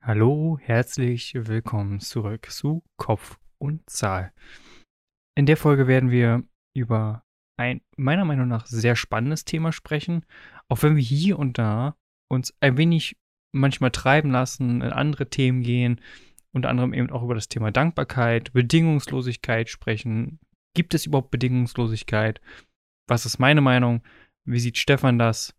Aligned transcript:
Hallo, 0.00 0.58
herzlich 0.62 1.34
willkommen 1.34 2.00
zurück 2.00 2.50
zu 2.50 2.82
Kopf 2.96 3.38
und 3.58 3.90
Zahl. 3.90 4.32
In 5.36 5.44
der 5.44 5.56
Folge 5.56 5.86
werden 5.86 6.10
wir 6.10 6.44
über 6.74 7.24
ein 7.58 7.82
meiner 7.96 8.24
Meinung 8.24 8.48
nach 8.48 8.66
sehr 8.66 8.96
spannendes 8.96 9.44
Thema 9.44 9.72
sprechen, 9.72 10.24
auch 10.68 10.82
wenn 10.82 10.96
wir 10.96 11.02
hier 11.02 11.38
und 11.38 11.58
da 11.58 11.96
uns 12.30 12.54
ein 12.60 12.78
wenig 12.78 13.16
manchmal 13.52 13.90
treiben 13.90 14.30
lassen, 14.30 14.82
in 14.82 14.92
andere 14.92 15.28
Themen 15.28 15.62
gehen, 15.62 16.00
unter 16.52 16.70
anderem 16.70 16.94
eben 16.94 17.10
auch 17.10 17.24
über 17.24 17.34
das 17.34 17.48
Thema 17.48 17.72
Dankbarkeit, 17.72 18.52
Bedingungslosigkeit 18.52 19.68
sprechen. 19.68 20.38
Gibt 20.74 20.94
es 20.94 21.06
überhaupt 21.06 21.32
Bedingungslosigkeit? 21.32 22.40
Was 23.08 23.26
ist 23.26 23.40
meine 23.40 23.60
Meinung? 23.60 24.02
Wie 24.44 24.60
sieht 24.60 24.78
Stefan 24.78 25.18
das? 25.18 25.57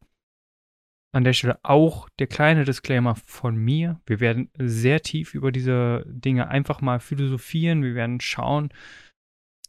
An 1.11 1.23
der 1.23 1.33
Stelle 1.33 1.59
auch 1.63 2.07
der 2.19 2.27
kleine 2.27 2.65
Disclaimer 2.65 3.15
von 3.25 3.55
mir. 3.55 3.99
Wir 4.05 4.19
werden 4.19 4.51
sehr 4.57 5.01
tief 5.01 5.33
über 5.33 5.51
diese 5.51 6.03
Dinge 6.07 6.49
einfach 6.49 6.81
mal 6.81 6.99
philosophieren. 6.99 7.83
Wir 7.83 7.95
werden 7.95 8.21
schauen, 8.21 8.69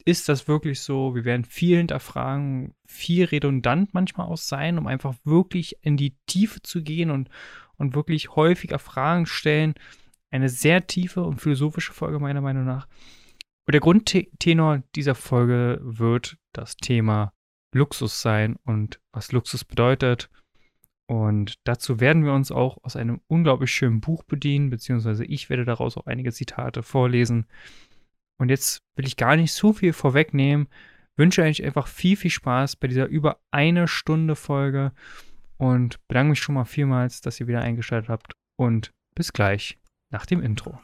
ist 0.04 0.28
das 0.28 0.48
wirklich 0.48 0.80
so? 0.80 1.14
Wir 1.14 1.24
werden 1.24 1.45
viel 1.45 1.78
hinterfragen, 1.78 2.74
viel 2.86 3.24
redundant 3.24 3.95
manchmal 3.95 4.26
auch 4.26 4.36
sein, 4.38 4.78
um 4.78 4.86
einfach 4.86 5.14
wirklich 5.24 5.76
in 5.82 5.96
die 5.96 6.16
Tiefe 6.26 6.62
zu 6.62 6.82
gehen 6.82 7.10
und, 7.10 7.28
und 7.76 7.95
wirklich 7.95 8.36
häufiger 8.36 8.78
Fragen 8.78 9.26
stellen. 9.26 9.74
Eine 10.30 10.48
sehr 10.48 10.86
tiefe 10.86 11.22
und 11.22 11.40
philosophische 11.40 11.92
Folge 11.92 12.18
meiner 12.18 12.40
Meinung 12.40 12.64
nach. 12.64 12.86
Und 13.66 13.72
der 13.72 13.80
Grundtenor 13.80 14.82
dieser 14.95 15.14
Folge 15.14 15.80
wird 15.82 16.36
das 16.52 16.76
Thema 16.76 17.32
Luxus 17.72 18.20
sein 18.20 18.56
und 18.64 19.00
was 19.12 19.32
Luxus 19.32 19.64
bedeutet 19.64 20.28
und 21.10 21.55
dazu 21.64 21.98
werden 21.98 22.24
wir 22.24 22.32
uns 22.32 22.52
auch 22.52 22.78
aus 22.84 22.95
einem 22.95 23.20
unglaublich 23.27 23.73
schönen 23.73 24.01
Buch 24.01 24.23
bedienen, 24.23 24.70
beziehungsweise 24.70 25.24
ich 25.24 25.51
werde 25.51 25.64
daraus 25.64 25.96
auch 25.96 26.06
einige 26.06 26.32
Zitate 26.32 26.84
vorlesen. 26.84 27.46
Und 28.38 28.48
jetzt 28.48 28.79
will 28.95 29.09
ich 29.09 29.16
gar 29.16 29.34
nicht 29.34 29.52
so 29.52 29.73
viel 29.73 29.93
vorwegnehmen. 29.93 30.68
Wünsche 31.16 31.43
euch 31.43 31.65
einfach 31.65 31.88
viel, 31.88 32.16
viel 32.16 32.30
Spaß 32.30 32.76
bei 32.76 32.87
dieser 32.87 33.09
über 33.09 33.40
eine 33.51 33.88
Stunde 33.88 34.37
Folge 34.37 34.93
und 35.59 35.99
bedanke 36.07 36.30
mich 36.30 36.40
schon 36.40 36.54
mal 36.54 36.65
vielmals, 36.65 37.23
dass 37.23 37.40
ihr 37.40 37.49
wieder 37.49 37.62
eingeschaltet 37.62 38.09
habt. 38.09 38.32
Und 38.56 38.93
bis 39.16 39.32
gleich 39.32 39.79
nach 40.12 40.27
dem 40.27 40.40
Intro. 40.40 40.79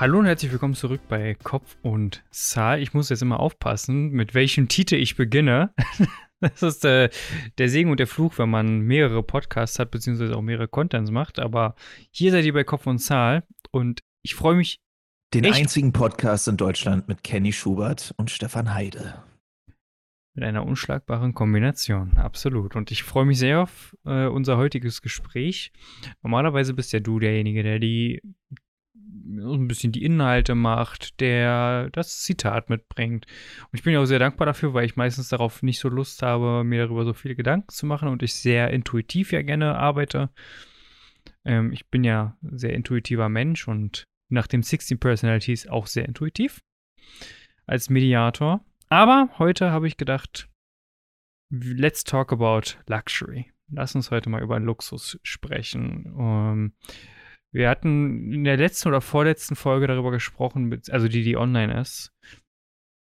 Hallo 0.00 0.18
und 0.18 0.24
herzlich 0.24 0.50
willkommen 0.50 0.72
zurück 0.72 1.02
bei 1.10 1.34
Kopf 1.34 1.76
und 1.82 2.24
Zahl. 2.30 2.80
Ich 2.80 2.94
muss 2.94 3.10
jetzt 3.10 3.20
immer 3.20 3.38
aufpassen, 3.38 4.08
mit 4.12 4.32
welchem 4.32 4.66
Titel 4.66 4.94
ich 4.94 5.14
beginne. 5.14 5.74
Das 6.42 6.62
ist 6.62 6.86
äh, 6.86 7.10
der 7.58 7.68
Segen 7.68 7.90
und 7.90 8.00
der 8.00 8.06
Fluch, 8.06 8.38
wenn 8.38 8.48
man 8.48 8.80
mehrere 8.80 9.22
Podcasts 9.22 9.78
hat, 9.78 9.90
beziehungsweise 9.90 10.34
auch 10.34 10.40
mehrere 10.40 10.68
Contents 10.68 11.10
macht. 11.10 11.38
Aber 11.38 11.74
hier 12.12 12.30
seid 12.30 12.46
ihr 12.46 12.54
bei 12.54 12.64
Kopf 12.64 12.86
und 12.86 12.98
Zahl 12.98 13.42
und 13.72 14.00
ich 14.22 14.34
freue 14.34 14.56
mich. 14.56 14.80
Den 15.34 15.44
echt. 15.44 15.58
einzigen 15.58 15.92
Podcast 15.92 16.48
in 16.48 16.56
Deutschland 16.56 17.08
mit 17.08 17.22
Kenny 17.22 17.52
Schubert 17.52 18.14
und 18.16 18.30
Stefan 18.30 18.72
Heide. 18.72 19.22
Mit 20.32 20.44
einer 20.44 20.64
unschlagbaren 20.64 21.34
Kombination, 21.34 22.16
absolut. 22.16 22.74
Und 22.74 22.90
ich 22.90 23.02
freue 23.02 23.26
mich 23.26 23.38
sehr 23.38 23.60
auf 23.60 23.94
äh, 24.06 24.24
unser 24.24 24.56
heutiges 24.56 25.02
Gespräch. 25.02 25.72
Normalerweise 26.22 26.72
bist 26.72 26.94
ja 26.94 27.00
du 27.00 27.18
derjenige, 27.18 27.62
der 27.62 27.78
die 27.78 28.22
ein 29.38 29.68
bisschen 29.68 29.92
die 29.92 30.04
Inhalte 30.04 30.54
macht, 30.54 31.20
der 31.20 31.90
das 31.90 32.20
Zitat 32.20 32.70
mitbringt. 32.70 33.26
Und 33.70 33.78
ich 33.78 33.82
bin 33.82 33.96
auch 33.96 34.04
sehr 34.04 34.18
dankbar 34.18 34.46
dafür, 34.46 34.74
weil 34.74 34.84
ich 34.84 34.96
meistens 34.96 35.28
darauf 35.28 35.62
nicht 35.62 35.78
so 35.78 35.88
Lust 35.88 36.22
habe, 36.22 36.64
mir 36.64 36.84
darüber 36.84 37.04
so 37.04 37.12
viele 37.12 37.36
Gedanken 37.36 37.68
zu 37.68 37.86
machen 37.86 38.08
und 38.08 38.22
ich 38.22 38.34
sehr 38.34 38.70
intuitiv 38.70 39.32
ja 39.32 39.42
gerne 39.42 39.76
arbeite. 39.76 40.30
Ähm, 41.44 41.72
ich 41.72 41.88
bin 41.88 42.04
ja 42.04 42.36
sehr 42.42 42.74
intuitiver 42.74 43.28
Mensch 43.28 43.68
und 43.68 44.04
nach 44.28 44.46
dem 44.46 44.62
16 44.62 44.98
Personalities 44.98 45.68
auch 45.68 45.86
sehr 45.86 46.06
intuitiv 46.06 46.60
als 47.66 47.90
Mediator. 47.90 48.64
Aber 48.88 49.28
heute 49.38 49.70
habe 49.70 49.86
ich 49.86 49.96
gedacht, 49.96 50.48
let's 51.50 52.04
talk 52.04 52.32
about 52.32 52.76
luxury. 52.86 53.52
Lass 53.72 53.94
uns 53.94 54.10
heute 54.10 54.30
mal 54.30 54.42
über 54.42 54.58
Luxus 54.58 55.18
sprechen. 55.22 56.12
Ähm, 56.18 56.72
wir 57.52 57.68
hatten 57.68 58.32
in 58.32 58.44
der 58.44 58.56
letzten 58.56 58.88
oder 58.88 59.00
vorletzten 59.00 59.56
Folge 59.56 59.86
darüber 59.86 60.10
gesprochen, 60.10 60.80
also 60.90 61.08
die, 61.08 61.24
die 61.24 61.36
online 61.36 61.80
ist, 61.80 62.12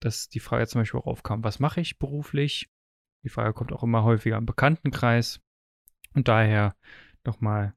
dass 0.01 0.29
die 0.29 0.41
Frage 0.41 0.67
zum 0.67 0.81
Beispiel 0.81 1.01
auch 1.01 1.07
aufkam, 1.07 1.43
was 1.43 1.59
mache 1.59 1.81
ich 1.81 1.99
beruflich? 1.99 2.71
Die 3.25 3.29
Frage 3.29 3.55
kommt 3.55 3.73
auch 3.73 3.83
immer 3.83 4.05
häufiger 4.05 4.37
im 4.37 4.47
Bekanntenkreis. 4.47 5.41
Und 6.15 6.29
daher 6.29 6.77
nochmal, 7.25 7.75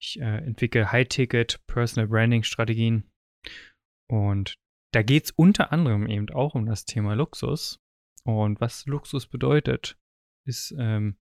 ich 0.00 0.18
äh, 0.20 0.38
entwickle 0.38 0.90
High-Ticket 0.90 1.60
Personal 1.66 2.08
Branding 2.08 2.42
Strategien. 2.42 3.10
Und 4.10 4.58
da 4.94 5.02
geht 5.02 5.26
es 5.26 5.30
unter 5.32 5.72
anderem 5.72 6.06
eben 6.06 6.30
auch 6.30 6.54
um 6.54 6.64
das 6.64 6.86
Thema 6.86 7.14
Luxus. 7.14 7.80
Und 8.24 8.60
was 8.60 8.86
Luxus 8.86 9.26
bedeutet, 9.26 9.98
ist 10.46 10.74
ähm, 10.78 11.18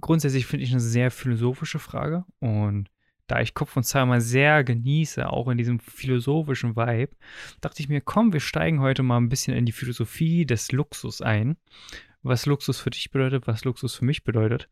grundsätzlich 0.00 0.46
finde 0.46 0.64
ich 0.64 0.70
eine 0.70 0.80
sehr 0.80 1.10
philosophische 1.10 1.80
Frage. 1.80 2.24
Und 2.38 2.88
da 3.30 3.40
ich 3.40 3.54
Kopf 3.54 3.76
und 3.76 3.84
Zahl 3.84 4.20
sehr 4.20 4.64
genieße, 4.64 5.28
auch 5.28 5.48
in 5.48 5.58
diesem 5.58 5.78
philosophischen 5.78 6.74
Vibe, 6.74 7.14
dachte 7.60 7.80
ich 7.80 7.88
mir, 7.88 8.00
komm, 8.00 8.32
wir 8.32 8.40
steigen 8.40 8.80
heute 8.80 9.02
mal 9.02 9.18
ein 9.18 9.28
bisschen 9.28 9.54
in 9.54 9.66
die 9.66 9.72
Philosophie 9.72 10.46
des 10.46 10.72
Luxus 10.72 11.22
ein. 11.22 11.56
Was 12.22 12.46
Luxus 12.46 12.80
für 12.80 12.90
dich 12.90 13.10
bedeutet, 13.10 13.46
was 13.46 13.64
Luxus 13.64 13.94
für 13.94 14.04
mich 14.04 14.24
bedeutet. 14.24 14.68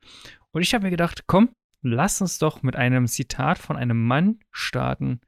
Und 0.51 0.63
ich 0.63 0.75
habe 0.75 0.85
mir 0.85 0.91
gedacht, 0.91 1.25
komm, 1.27 1.51
lass 1.83 2.21
uns 2.21 2.39
doch 2.39 2.63
mit 2.63 2.77
einem 2.77 3.07
Zitat 3.07 3.59
von 3.59 3.77
einem 3.77 4.05
Mann 4.05 4.41
starten, 4.51 5.21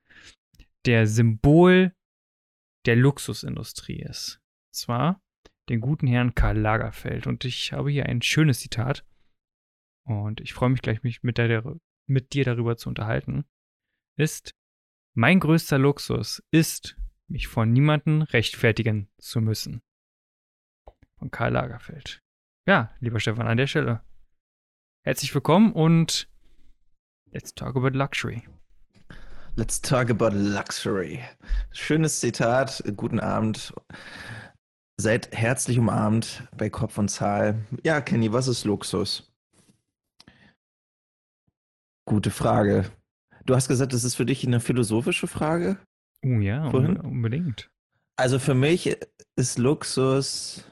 der 0.86 1.06
Symbol 1.06 1.94
der 2.86 2.96
Luxusindustrie 2.96 4.00
ist. 4.00 4.40
Und 4.66 4.74
zwar 4.74 5.20
den 5.68 5.80
guten 5.80 6.08
Herrn 6.08 6.34
Karl 6.34 6.58
Lagerfeld. 6.58 7.26
Und 7.26 7.44
ich 7.44 7.72
habe 7.72 7.90
hier 7.90 8.06
ein 8.06 8.22
schönes 8.22 8.60
Zitat. 8.60 9.04
Und 10.04 10.40
ich 10.40 10.52
freue 10.52 10.70
mich 10.70 10.82
gleich, 10.82 11.02
mich 11.04 11.22
mit 11.22 11.38
der 11.38 11.48
mit 12.10 12.34
dir 12.34 12.44
darüber 12.44 12.76
zu 12.76 12.88
unterhalten, 12.88 13.44
ist, 14.16 14.54
mein 15.14 15.40
größter 15.40 15.78
Luxus 15.78 16.42
ist, 16.50 16.96
mich 17.28 17.46
von 17.46 17.72
niemandem 17.72 18.22
rechtfertigen 18.22 19.08
zu 19.18 19.40
müssen. 19.40 19.80
Von 21.18 21.30
Karl 21.30 21.52
Lagerfeld. 21.52 22.20
Ja, 22.66 22.94
lieber 23.00 23.20
Stefan, 23.20 23.46
an 23.46 23.56
der 23.56 23.66
Stelle. 23.66 24.02
Herzlich 25.02 25.34
willkommen 25.34 25.72
und 25.72 26.28
let's 27.30 27.54
talk 27.54 27.76
about 27.76 27.96
luxury. 27.96 28.42
Let's 29.56 29.80
talk 29.80 30.10
about 30.10 30.30
luxury. 30.30 31.20
Schönes 31.72 32.20
Zitat, 32.20 32.82
guten 32.96 33.20
Abend. 33.20 33.72
Seid 34.96 35.34
herzlich 35.36 35.78
umarmt 35.78 36.46
bei 36.56 36.70
Kopf 36.70 36.98
und 36.98 37.08
Zahl. 37.08 37.64
Ja, 37.84 38.00
Kenny, 38.00 38.32
was 38.32 38.48
ist 38.48 38.64
Luxus? 38.64 39.29
Gute 42.10 42.32
Frage. 42.32 42.86
Du 43.46 43.54
hast 43.54 43.68
gesagt, 43.68 43.92
das 43.92 44.02
ist 44.02 44.16
für 44.16 44.26
dich 44.26 44.44
eine 44.44 44.58
philosophische 44.58 45.28
Frage? 45.28 45.78
Oh 46.24 46.40
ja, 46.40 46.68
vorhin? 46.68 46.96
unbedingt. 46.96 47.70
Also 48.16 48.40
für 48.40 48.54
mich 48.54 48.96
ist 49.36 49.60
Luxus 49.60 50.64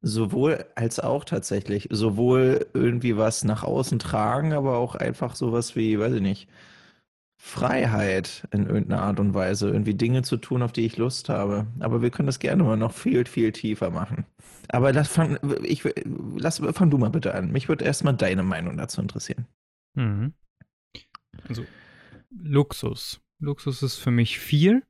sowohl 0.00 0.66
als 0.74 0.98
auch 0.98 1.24
tatsächlich. 1.24 1.86
Sowohl 1.92 2.66
irgendwie 2.74 3.16
was 3.16 3.44
nach 3.44 3.62
außen 3.62 4.00
tragen, 4.00 4.54
aber 4.54 4.76
auch 4.76 4.96
einfach 4.96 5.36
sowas 5.36 5.76
wie, 5.76 6.00
weiß 6.00 6.14
ich 6.14 6.20
nicht, 6.20 6.48
Freiheit 7.40 8.48
in 8.50 8.66
irgendeiner 8.66 9.02
Art 9.02 9.20
und 9.20 9.34
Weise. 9.34 9.68
Irgendwie 9.68 9.94
Dinge 9.94 10.22
zu 10.22 10.36
tun, 10.36 10.62
auf 10.62 10.72
die 10.72 10.84
ich 10.84 10.96
Lust 10.96 11.28
habe. 11.28 11.68
Aber 11.78 12.02
wir 12.02 12.10
können 12.10 12.26
das 12.26 12.40
gerne 12.40 12.64
mal 12.64 12.76
noch 12.76 12.92
viel, 12.92 13.24
viel 13.26 13.52
tiefer 13.52 13.90
machen. 13.90 14.26
Aber 14.66 14.92
lass, 14.92 15.06
fang, 15.06 15.38
ich, 15.62 15.84
lass, 16.36 16.60
fang 16.72 16.90
du 16.90 16.98
mal 16.98 17.10
bitte 17.10 17.36
an. 17.36 17.52
Mich 17.52 17.68
würde 17.68 17.84
erstmal 17.84 18.14
deine 18.14 18.42
Meinung 18.42 18.76
dazu 18.76 19.00
interessieren. 19.00 19.46
Mhm. 19.94 20.34
Also 21.48 21.64
Luxus. 22.30 23.20
Luxus 23.38 23.82
ist 23.82 23.96
für 23.96 24.10
mich 24.10 24.38
viel. 24.38 24.84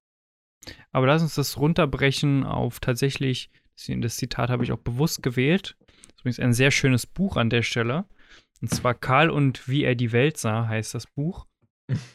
Aber 0.93 1.07
lass 1.07 1.23
uns 1.23 1.35
das 1.35 1.59
runterbrechen 1.59 2.45
auf 2.45 2.79
tatsächlich, 2.79 3.51
das 3.89 4.17
Zitat 4.17 4.51
habe 4.51 4.63
ich 4.65 4.73
auch 4.73 4.79
bewusst 4.79 5.23
gewählt. 5.23 5.77
Das 5.79 5.97
ist 6.17 6.21
übrigens 6.21 6.41
ein 6.41 6.53
sehr 6.53 6.71
schönes 6.71 7.07
Buch 7.07 7.37
an 7.37 7.51
der 7.51 7.63
Stelle. 7.63 8.05
Und 8.61 8.69
zwar 8.69 8.95
Karl 8.95 9.31
und 9.31 9.69
wie 9.69 9.83
er 9.83 9.97
die 9.97 10.13
Welt 10.13 10.37
sah, 10.37 10.69
heißt 10.69 10.95
das 10.95 11.07
Buch. 11.07 11.47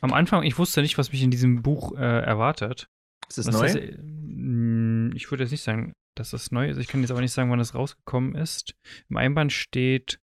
am 0.01 0.13
Anfang, 0.13 0.43
ich 0.43 0.57
wusste 0.57 0.81
nicht, 0.81 0.97
was 0.97 1.11
mich 1.11 1.21
in 1.23 1.31
diesem 1.31 1.61
Buch 1.61 1.93
äh, 1.97 2.21
erwartet. 2.21 2.87
Ist 3.27 3.37
das 3.37 3.47
Was 3.47 3.55
neu? 3.55 3.65
Das, 3.67 3.75
äh, 3.75 3.97
mh, 4.01 5.15
ich 5.15 5.29
würde 5.29 5.43
jetzt 5.43 5.51
nicht 5.51 5.63
sagen, 5.63 5.93
dass 6.15 6.29
das 6.31 6.51
neu 6.51 6.69
ist. 6.69 6.77
Ich 6.77 6.87
kann 6.87 7.01
jetzt 7.01 7.11
aber 7.11 7.21
nicht 7.21 7.33
sagen, 7.33 7.51
wann 7.51 7.59
es 7.59 7.75
rausgekommen 7.75 8.35
ist. 8.35 8.75
Im 9.09 9.17
Einband 9.17 9.51
steht 9.51 10.19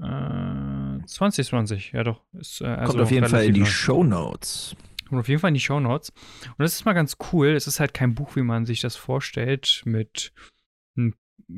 äh, 0.00 0.77
2020, 1.14 1.92
ja 1.92 2.04
doch. 2.04 2.22
Ist, 2.32 2.60
äh, 2.60 2.66
also 2.66 2.92
Kommt 2.92 3.02
auf 3.04 3.10
jeden 3.10 3.28
Fall 3.28 3.44
in 3.44 3.54
die. 3.54 3.66
Show 3.66 4.04
Notes. 4.04 4.76
Kommt 5.08 5.20
auf 5.20 5.28
jeden 5.28 5.40
Fall 5.40 5.48
in 5.48 5.54
die 5.54 5.60
Shownotes. 5.60 6.10
Und 6.10 6.58
das 6.58 6.74
ist 6.74 6.84
mal 6.84 6.92
ganz 6.92 7.16
cool. 7.32 7.48
Es 7.48 7.66
ist 7.66 7.80
halt 7.80 7.94
kein 7.94 8.14
Buch, 8.14 8.36
wie 8.36 8.42
man 8.42 8.66
sich 8.66 8.80
das 8.80 8.94
vorstellt, 8.96 9.82
mit 9.86 10.32
einem 10.96 11.14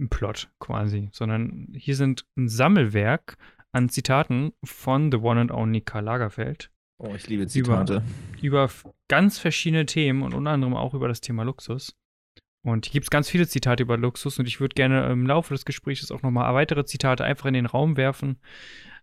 Plot 0.08 0.50
quasi, 0.60 1.08
sondern 1.12 1.68
hier 1.76 1.96
sind 1.96 2.24
ein 2.36 2.48
Sammelwerk 2.48 3.36
an 3.72 3.88
Zitaten 3.88 4.52
von 4.64 5.10
The 5.10 5.18
One 5.18 5.40
and 5.40 5.50
Only 5.52 5.80
Karl 5.80 6.04
Lagerfeld 6.04 6.70
Oh, 6.98 7.14
ich 7.14 7.26
liebe 7.28 7.46
Zitate. 7.46 8.02
über 8.42 8.64
f- 8.64 8.86
ganz 9.08 9.38
verschiedene 9.38 9.86
Themen 9.86 10.22
und 10.22 10.34
unter 10.34 10.50
anderem 10.50 10.74
auch 10.76 10.92
über 10.92 11.08
das 11.08 11.20
Thema 11.22 11.44
Luxus. 11.44 11.96
Und 12.62 12.84
hier 12.86 12.92
gibt 12.92 13.04
es 13.06 13.10
ganz 13.10 13.30
viele 13.30 13.48
Zitate 13.48 13.82
über 13.82 13.96
Luxus 13.96 14.38
und 14.38 14.46
ich 14.46 14.60
würde 14.60 14.74
gerne 14.74 15.06
im 15.10 15.26
Laufe 15.26 15.54
des 15.54 15.64
Gesprächs 15.64 16.10
auch 16.12 16.20
nochmal 16.22 16.52
weitere 16.54 16.84
Zitate 16.84 17.24
einfach 17.24 17.46
in 17.46 17.54
den 17.54 17.64
Raum 17.64 17.96
werfen. 17.96 18.38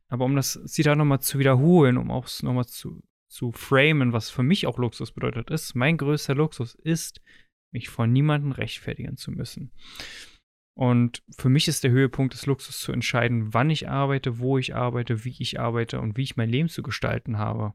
Aber 0.09 0.25
um 0.25 0.35
das 0.35 0.59
Zitat 0.65 0.97
nochmal 0.97 1.19
zu 1.19 1.39
wiederholen, 1.39 1.97
um 1.97 2.11
auch 2.11 2.27
nochmal 2.41 2.65
zu, 2.65 3.03
zu 3.27 3.51
framen, 3.51 4.13
was 4.13 4.29
für 4.29 4.43
mich 4.43 4.67
auch 4.67 4.77
Luxus 4.77 5.11
bedeutet, 5.11 5.49
ist, 5.49 5.75
mein 5.75 5.97
größter 5.97 6.35
Luxus 6.35 6.75
ist, 6.75 7.21
mich 7.71 7.89
vor 7.89 8.07
niemandem 8.07 8.51
rechtfertigen 8.51 9.17
zu 9.17 9.31
müssen. 9.31 9.71
Und 10.77 11.23
für 11.37 11.49
mich 11.49 11.67
ist 11.67 11.83
der 11.83 11.91
Höhepunkt 11.91 12.33
des 12.33 12.45
Luxus 12.45 12.79
zu 12.79 12.91
entscheiden, 12.91 13.53
wann 13.53 13.69
ich 13.69 13.89
arbeite, 13.89 14.39
wo 14.39 14.57
ich 14.57 14.75
arbeite, 14.75 15.25
wie 15.25 15.35
ich 15.39 15.59
arbeite 15.59 15.99
und 15.99 16.17
wie 16.17 16.23
ich 16.23 16.37
mein 16.37 16.49
Leben 16.49 16.69
zu 16.69 16.83
gestalten 16.83 17.37
habe. 17.37 17.73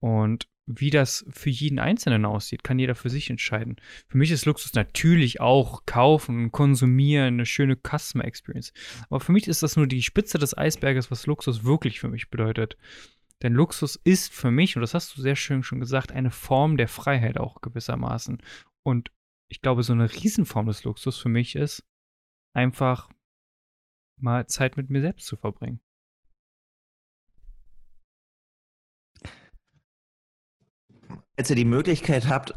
Und 0.00 0.46
wie 0.66 0.90
das 0.90 1.24
für 1.30 1.50
jeden 1.50 1.78
Einzelnen 1.78 2.24
aussieht, 2.24 2.64
kann 2.64 2.78
jeder 2.78 2.96
für 2.96 3.08
sich 3.08 3.30
entscheiden. 3.30 3.76
Für 4.08 4.18
mich 4.18 4.32
ist 4.32 4.46
Luxus 4.46 4.74
natürlich 4.74 5.40
auch 5.40 5.86
kaufen, 5.86 6.50
konsumieren, 6.50 7.34
eine 7.34 7.46
schöne 7.46 7.76
Customer 7.76 8.24
Experience. 8.24 8.72
Aber 9.08 9.20
für 9.20 9.32
mich 9.32 9.46
ist 9.46 9.62
das 9.62 9.76
nur 9.76 9.86
die 9.86 10.02
Spitze 10.02 10.38
des 10.38 10.58
Eisberges, 10.58 11.10
was 11.10 11.26
Luxus 11.26 11.64
wirklich 11.64 12.00
für 12.00 12.08
mich 12.08 12.30
bedeutet. 12.30 12.76
Denn 13.42 13.52
Luxus 13.52 13.96
ist 13.96 14.32
für 14.32 14.50
mich, 14.50 14.76
und 14.76 14.82
das 14.82 14.94
hast 14.94 15.16
du 15.16 15.22
sehr 15.22 15.36
schön 15.36 15.62
schon 15.62 15.78
gesagt, 15.78 16.10
eine 16.10 16.30
Form 16.30 16.76
der 16.76 16.88
Freiheit 16.88 17.38
auch 17.38 17.60
gewissermaßen. 17.60 18.42
Und 18.82 19.12
ich 19.48 19.60
glaube, 19.60 19.84
so 19.84 19.92
eine 19.92 20.12
Riesenform 20.12 20.66
des 20.66 20.82
Luxus 20.82 21.18
für 21.18 21.28
mich 21.28 21.54
ist, 21.54 21.84
einfach 22.54 23.08
mal 24.18 24.46
Zeit 24.46 24.76
mit 24.76 24.90
mir 24.90 25.00
selbst 25.00 25.26
zu 25.26 25.36
verbringen. 25.36 25.80
Falls 31.36 31.50
ihr 31.50 31.56
die 31.56 31.64
Möglichkeit 31.64 32.28
habt, 32.28 32.54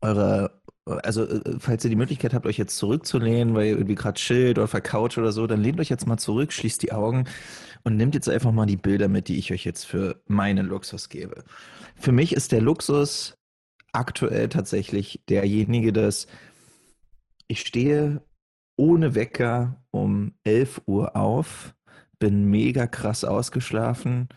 eure, 0.00 0.62
also 0.84 1.24
äh, 1.24 1.56
falls 1.58 1.84
ihr 1.84 1.90
die 1.90 1.96
Möglichkeit 1.96 2.32
habt, 2.32 2.46
euch 2.46 2.58
jetzt 2.58 2.76
zurückzulehnen, 2.76 3.54
weil 3.54 3.66
ihr 3.66 3.72
irgendwie 3.72 3.96
gerade 3.96 4.20
chillt 4.20 4.58
oder 4.58 4.68
vercoucht 4.68 5.18
oder 5.18 5.32
so, 5.32 5.46
dann 5.46 5.60
lehnt 5.60 5.80
euch 5.80 5.88
jetzt 5.88 6.06
mal 6.06 6.18
zurück, 6.18 6.52
schließt 6.52 6.82
die 6.82 6.92
Augen 6.92 7.24
und 7.82 7.96
nehmt 7.96 8.14
jetzt 8.14 8.28
einfach 8.28 8.52
mal 8.52 8.66
die 8.66 8.76
Bilder 8.76 9.08
mit, 9.08 9.28
die 9.28 9.38
ich 9.38 9.52
euch 9.52 9.64
jetzt 9.64 9.84
für 9.84 10.22
meinen 10.26 10.66
Luxus 10.66 11.08
gebe. 11.08 11.42
Für 11.96 12.12
mich 12.12 12.32
ist 12.32 12.52
der 12.52 12.60
Luxus 12.60 13.36
aktuell 13.92 14.48
tatsächlich 14.48 15.22
derjenige, 15.28 15.92
dass 15.92 16.26
ich 17.48 17.60
stehe 17.60 18.22
ohne 18.76 19.14
Wecker 19.14 19.82
um 19.90 20.34
11 20.44 20.82
Uhr 20.86 21.16
auf, 21.16 21.74
bin 22.18 22.46
mega 22.46 22.86
krass 22.86 23.24
ausgeschlafen 23.24 24.28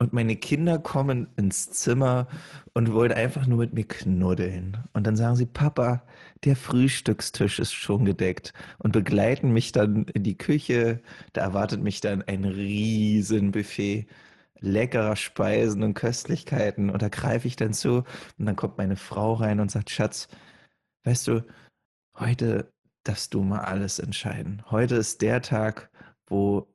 und 0.00 0.14
meine 0.14 0.34
Kinder 0.36 0.78
kommen 0.78 1.28
ins 1.36 1.70
Zimmer 1.72 2.26
und 2.72 2.92
wollen 2.92 3.12
einfach 3.12 3.46
nur 3.46 3.58
mit 3.58 3.74
mir 3.74 3.86
knuddeln. 3.86 4.78
Und 4.94 5.06
dann 5.06 5.14
sagen 5.14 5.36
sie, 5.36 5.44
Papa, 5.46 6.02
der 6.44 6.56
Frühstückstisch 6.56 7.58
ist 7.60 7.74
schon 7.74 8.06
gedeckt 8.06 8.54
und 8.78 8.92
begleiten 8.92 9.52
mich 9.52 9.72
dann 9.72 10.04
in 10.04 10.22
die 10.24 10.38
Küche. 10.38 11.02
Da 11.34 11.42
erwartet 11.42 11.82
mich 11.82 12.00
dann 12.00 12.22
ein 12.22 12.44
Riesenbuffet 12.46 14.06
leckerer 14.60 15.16
Speisen 15.16 15.82
und 15.82 15.94
Köstlichkeiten. 15.94 16.90
Und 16.90 17.02
da 17.02 17.08
greife 17.10 17.46
ich 17.46 17.56
dann 17.56 17.74
zu 17.74 18.04
und 18.38 18.46
dann 18.46 18.56
kommt 18.56 18.78
meine 18.78 18.96
Frau 18.96 19.34
rein 19.34 19.60
und 19.60 19.70
sagt, 19.70 19.90
Schatz, 19.90 20.28
weißt 21.04 21.28
du, 21.28 21.44
heute 22.18 22.72
darfst 23.04 23.34
du 23.34 23.42
mal 23.42 23.60
alles 23.60 23.98
entscheiden. 23.98 24.62
Heute 24.70 24.96
ist 24.96 25.20
der 25.22 25.42
Tag, 25.42 25.90
wo 26.26 26.69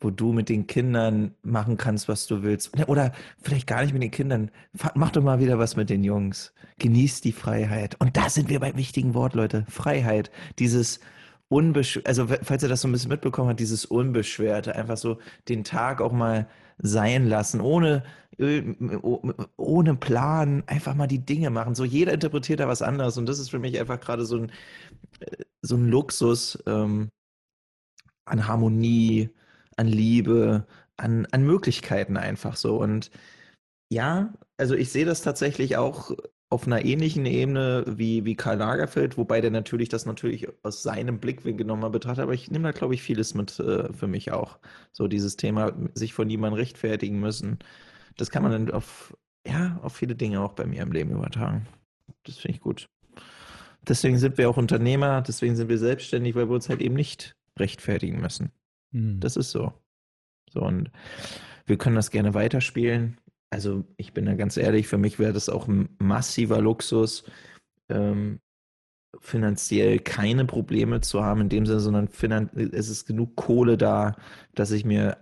wo 0.00 0.10
du 0.10 0.32
mit 0.32 0.48
den 0.48 0.66
Kindern 0.66 1.34
machen 1.42 1.76
kannst, 1.76 2.08
was 2.08 2.26
du 2.26 2.42
willst. 2.42 2.72
Oder 2.88 3.12
vielleicht 3.42 3.66
gar 3.66 3.82
nicht 3.82 3.92
mit 3.92 4.02
den 4.02 4.10
Kindern. 4.10 4.50
Mach 4.94 5.10
doch 5.10 5.22
mal 5.22 5.40
wieder 5.40 5.58
was 5.58 5.76
mit 5.76 5.90
den 5.90 6.02
Jungs. 6.02 6.54
Genieß 6.78 7.20
die 7.20 7.32
Freiheit. 7.32 7.96
Und 8.00 8.16
da 8.16 8.30
sind 8.30 8.48
wir 8.48 8.60
beim 8.60 8.76
wichtigen 8.76 9.14
Wort, 9.14 9.34
Leute. 9.34 9.66
Freiheit. 9.68 10.30
Dieses 10.58 11.00
unbeschwerte, 11.48 12.08
also 12.08 12.26
falls 12.42 12.62
ihr 12.62 12.68
das 12.68 12.80
so 12.80 12.88
ein 12.88 12.92
bisschen 12.92 13.10
mitbekommen 13.10 13.50
habt, 13.50 13.60
dieses 13.60 13.84
Unbeschwerte. 13.84 14.74
Einfach 14.74 14.96
so 14.96 15.18
den 15.48 15.64
Tag 15.64 16.00
auch 16.00 16.12
mal 16.12 16.48
sein 16.78 17.28
lassen, 17.28 17.60
ohne, 17.60 18.02
ohne 19.58 19.94
Plan, 19.96 20.62
einfach 20.66 20.94
mal 20.94 21.08
die 21.08 21.18
Dinge 21.18 21.50
machen. 21.50 21.74
So 21.74 21.84
jeder 21.84 22.14
interpretiert 22.14 22.60
da 22.60 22.68
was 22.68 22.80
anderes. 22.80 23.18
Und 23.18 23.26
das 23.26 23.38
ist 23.38 23.50
für 23.50 23.58
mich 23.58 23.78
einfach 23.78 24.00
gerade 24.00 24.24
so 24.24 24.36
ein, 24.38 24.52
äh, 25.20 25.44
so 25.60 25.76
ein 25.76 25.88
Luxus 25.88 26.58
ähm, 26.66 27.10
an 28.24 28.46
Harmonie, 28.46 29.28
an 29.80 29.88
Liebe, 29.88 30.66
an, 30.98 31.26
an 31.32 31.42
Möglichkeiten 31.44 32.16
einfach 32.18 32.56
so. 32.56 32.76
Und 32.80 33.10
ja, 33.90 34.34
also 34.58 34.74
ich 34.74 34.90
sehe 34.90 35.06
das 35.06 35.22
tatsächlich 35.22 35.78
auch 35.78 36.12
auf 36.50 36.66
einer 36.66 36.84
ähnlichen 36.84 37.24
Ebene 37.26 37.84
wie, 37.86 38.24
wie 38.24 38.34
Karl 38.34 38.58
Lagerfeld, 38.58 39.16
wobei 39.16 39.40
der 39.40 39.52
natürlich 39.52 39.88
das 39.88 40.04
natürlich 40.04 40.48
aus 40.64 40.82
seinem 40.82 41.18
Blickwinkel 41.18 41.64
nochmal 41.64 41.90
betrachtet, 41.90 42.24
aber 42.24 42.34
ich 42.34 42.50
nehme 42.50 42.64
da, 42.64 42.72
glaube 42.72 42.94
ich, 42.94 43.02
vieles 43.02 43.34
mit 43.34 43.58
äh, 43.60 43.92
für 43.92 44.08
mich 44.08 44.32
auch. 44.32 44.58
So 44.92 45.08
dieses 45.08 45.36
Thema, 45.36 45.72
sich 45.94 46.12
von 46.12 46.26
niemandem 46.26 46.58
rechtfertigen 46.58 47.20
müssen. 47.20 47.60
Das 48.16 48.30
kann 48.30 48.42
man 48.42 48.52
dann 48.52 48.70
auf, 48.72 49.16
ja, 49.46 49.78
auf 49.82 49.94
viele 49.94 50.16
Dinge 50.16 50.40
auch 50.42 50.52
bei 50.52 50.66
mir 50.66 50.82
im 50.82 50.92
Leben 50.92 51.12
übertragen. 51.12 51.66
Das 52.24 52.36
finde 52.36 52.56
ich 52.56 52.60
gut. 52.60 52.88
Deswegen 53.88 54.18
sind 54.18 54.36
wir 54.36 54.50
auch 54.50 54.56
Unternehmer, 54.58 55.22
deswegen 55.22 55.56
sind 55.56 55.68
wir 55.68 55.78
selbstständig, 55.78 56.34
weil 56.34 56.48
wir 56.48 56.54
uns 56.54 56.68
halt 56.68 56.82
eben 56.82 56.96
nicht 56.96 57.36
rechtfertigen 57.58 58.20
müssen. 58.20 58.52
Hm. 58.92 59.20
Das 59.20 59.36
ist 59.36 59.50
so. 59.50 59.72
So, 60.52 60.62
und 60.62 60.90
wir 61.66 61.78
können 61.78 61.96
das 61.96 62.10
gerne 62.10 62.34
weiterspielen. 62.34 63.18
Also, 63.50 63.84
ich 63.96 64.12
bin 64.12 64.26
da 64.26 64.34
ganz 64.34 64.56
ehrlich, 64.56 64.86
für 64.88 64.98
mich 64.98 65.18
wäre 65.18 65.32
das 65.32 65.48
auch 65.48 65.68
ein 65.68 65.88
massiver 65.98 66.60
Luxus, 66.60 67.24
ähm, 67.88 68.40
finanziell 69.20 69.98
keine 69.98 70.44
Probleme 70.44 71.00
zu 71.00 71.24
haben 71.24 71.42
in 71.42 71.48
dem 71.48 71.66
Sinne, 71.66 71.80
sondern 71.80 72.08
es 72.72 72.88
ist 72.88 73.06
genug 73.06 73.36
Kohle 73.36 73.76
da, 73.76 74.16
dass 74.54 74.70
ich 74.70 74.84
mir 74.84 75.18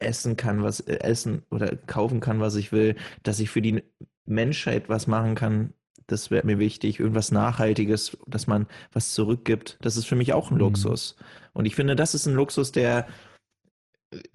essen 0.00 0.36
kann, 0.36 0.62
was 0.62 0.80
äh, 0.80 0.98
essen 1.00 1.42
oder 1.50 1.76
kaufen 1.76 2.20
kann, 2.20 2.40
was 2.40 2.54
ich 2.56 2.72
will, 2.72 2.96
dass 3.22 3.40
ich 3.40 3.50
für 3.50 3.62
die 3.62 3.82
Menschheit 4.26 4.88
was 4.88 5.06
machen 5.06 5.34
kann. 5.34 5.72
Das 6.06 6.30
wäre 6.30 6.46
mir 6.46 6.58
wichtig, 6.58 7.00
irgendwas 7.00 7.32
Nachhaltiges, 7.32 8.16
dass 8.26 8.46
man 8.46 8.66
was 8.92 9.12
zurückgibt. 9.14 9.78
Das 9.82 9.96
ist 9.96 10.06
für 10.06 10.16
mich 10.16 10.32
auch 10.32 10.50
ein 10.50 10.54
Mhm. 10.54 10.60
Luxus. 10.60 11.16
Und 11.58 11.66
ich 11.66 11.74
finde, 11.74 11.96
das 11.96 12.14
ist 12.14 12.26
ein 12.26 12.34
Luxus, 12.34 12.70
der, 12.70 13.08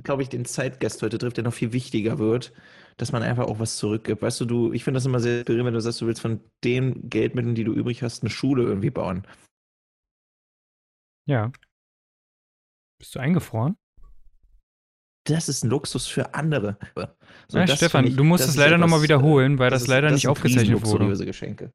glaube 0.03 0.23
ich, 0.23 0.29
den 0.29 0.43
Zeitgeist 0.43 1.01
heute 1.01 1.17
trifft, 1.17 1.37
der 1.37 1.45
noch 1.45 1.53
viel 1.53 1.71
wichtiger 1.71 2.19
wird, 2.19 2.51
dass 2.97 3.13
man 3.13 3.23
einfach 3.23 3.45
auch 3.45 3.59
was 3.59 3.77
zurückgibt. 3.77 4.21
Weißt 4.21 4.41
du, 4.41 4.45
du, 4.45 4.73
ich 4.73 4.83
finde 4.83 4.97
das 4.97 5.05
immer 5.05 5.21
sehr 5.21 5.37
inspirierend, 5.39 5.67
wenn 5.67 5.73
du 5.73 5.79
sagst, 5.79 6.01
du 6.01 6.05
willst 6.07 6.21
von 6.21 6.41
den 6.65 7.09
Geldmitteln, 7.09 7.55
die 7.55 7.63
du 7.63 7.71
übrig 7.71 8.03
hast, 8.03 8.23
eine 8.23 8.29
Schule 8.29 8.63
irgendwie 8.63 8.89
bauen. 8.89 9.25
Ja. 11.25 11.51
Bist 12.99 13.15
du 13.15 13.19
eingefroren? 13.19 13.77
Das 15.25 15.47
ist 15.47 15.63
ein 15.63 15.69
Luxus 15.69 16.05
für 16.07 16.33
andere. 16.33 16.77
So, 17.47 17.57
ja, 17.57 17.65
das 17.65 17.77
Stefan, 17.77 18.05
ich- 18.05 18.17
du 18.17 18.25
musst 18.25 18.43
das 18.43 18.49
es 18.51 18.57
leider 18.57 18.77
nochmal 18.77 19.01
wiederholen, 19.01 19.57
weil 19.59 19.69
das, 19.69 19.83
ist- 19.83 19.87
leider 19.87 20.09
das 20.09 20.15
nicht 20.15 20.27
aufgezeichnet 20.27 20.85
wurde. 20.85 21.25
Geschenke. 21.25 21.71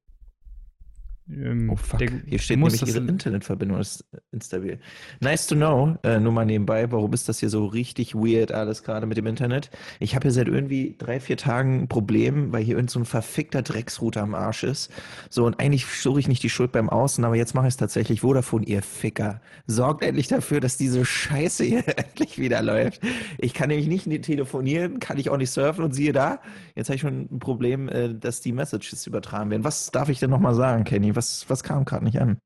Ähm, 1.30 1.70
Oh 1.70 1.76
fuck, 1.76 1.98
der- 1.98 2.10
hier 2.26 2.38
steht 2.38 2.58
nämlich, 2.58 2.80
Ihre 2.86 2.98
Internetverbindung 3.06 3.78
ist 3.80 4.04
instabil. 4.32 4.78
Nice 5.20 5.46
to 5.46 5.54
know, 5.54 5.96
äh, 6.02 6.18
nur 6.18 6.32
mal 6.32 6.46
nebenbei, 6.46 6.90
warum 6.90 7.12
ist 7.12 7.28
das 7.28 7.40
hier 7.40 7.50
so 7.50 7.66
richtig 7.66 8.14
weird 8.14 8.52
alles 8.52 8.82
gerade 8.82 9.06
mit 9.06 9.16
dem 9.16 9.26
Internet? 9.26 9.70
Ich 10.00 10.14
habe 10.14 10.22
hier 10.24 10.32
seit 10.32 10.48
irgendwie 10.48 10.96
drei, 10.98 11.20
vier 11.20 11.36
Tagen 11.36 11.82
ein 11.82 11.88
Problem, 11.88 12.52
weil 12.52 12.62
hier 12.64 12.76
irgend 12.76 12.90
so 12.90 12.98
ein 12.98 13.04
verfickter 13.04 13.62
Drecksrouter 13.62 14.22
am 14.22 14.34
Arsch 14.34 14.64
ist. 14.64 14.90
So, 15.28 15.44
und 15.44 15.60
eigentlich 15.60 15.84
suche 15.86 16.20
ich 16.20 16.28
nicht 16.28 16.42
die 16.42 16.50
Schuld 16.50 16.72
beim 16.72 16.88
Außen, 16.88 17.24
aber 17.24 17.36
jetzt 17.36 17.54
mache 17.54 17.66
ich 17.66 17.72
es 17.72 17.76
tatsächlich. 17.76 18.20
Vodafone, 18.22 18.64
ihr 18.66 18.82
Ficker. 18.82 19.40
Sorgt 19.66 20.02
endlich 20.04 20.28
dafür, 20.28 20.60
dass 20.60 20.76
diese 20.76 21.04
Scheiße 21.04 21.64
hier 21.64 21.84
endlich 21.98 22.38
wieder 22.38 22.62
läuft. 22.62 23.02
Ich 23.38 23.52
kann 23.54 23.68
nämlich 23.68 24.06
nicht 24.06 24.22
telefonieren, 24.24 24.98
kann 24.98 25.18
ich 25.18 25.28
auch 25.30 25.36
nicht 25.36 25.50
surfen 25.50 25.84
und 25.84 25.92
siehe 25.92 26.12
da, 26.12 26.40
jetzt 26.74 26.88
habe 26.88 26.94
ich 26.96 27.02
schon 27.02 27.28
ein 27.30 27.38
Problem, 27.38 27.88
äh, 27.88 28.14
dass 28.14 28.40
die 28.40 28.52
Messages 28.52 29.06
übertragen 29.06 29.50
werden. 29.50 29.64
Was 29.64 29.90
darf 29.90 30.08
ich 30.08 30.18
denn 30.20 30.30
nochmal 30.30 30.54
sagen, 30.54 30.84
Kenny? 30.84 31.14
Was, 31.18 31.50
was 31.50 31.64
kam 31.64 31.84
gerade 31.84 32.04
nicht 32.04 32.20
an? 32.20 32.38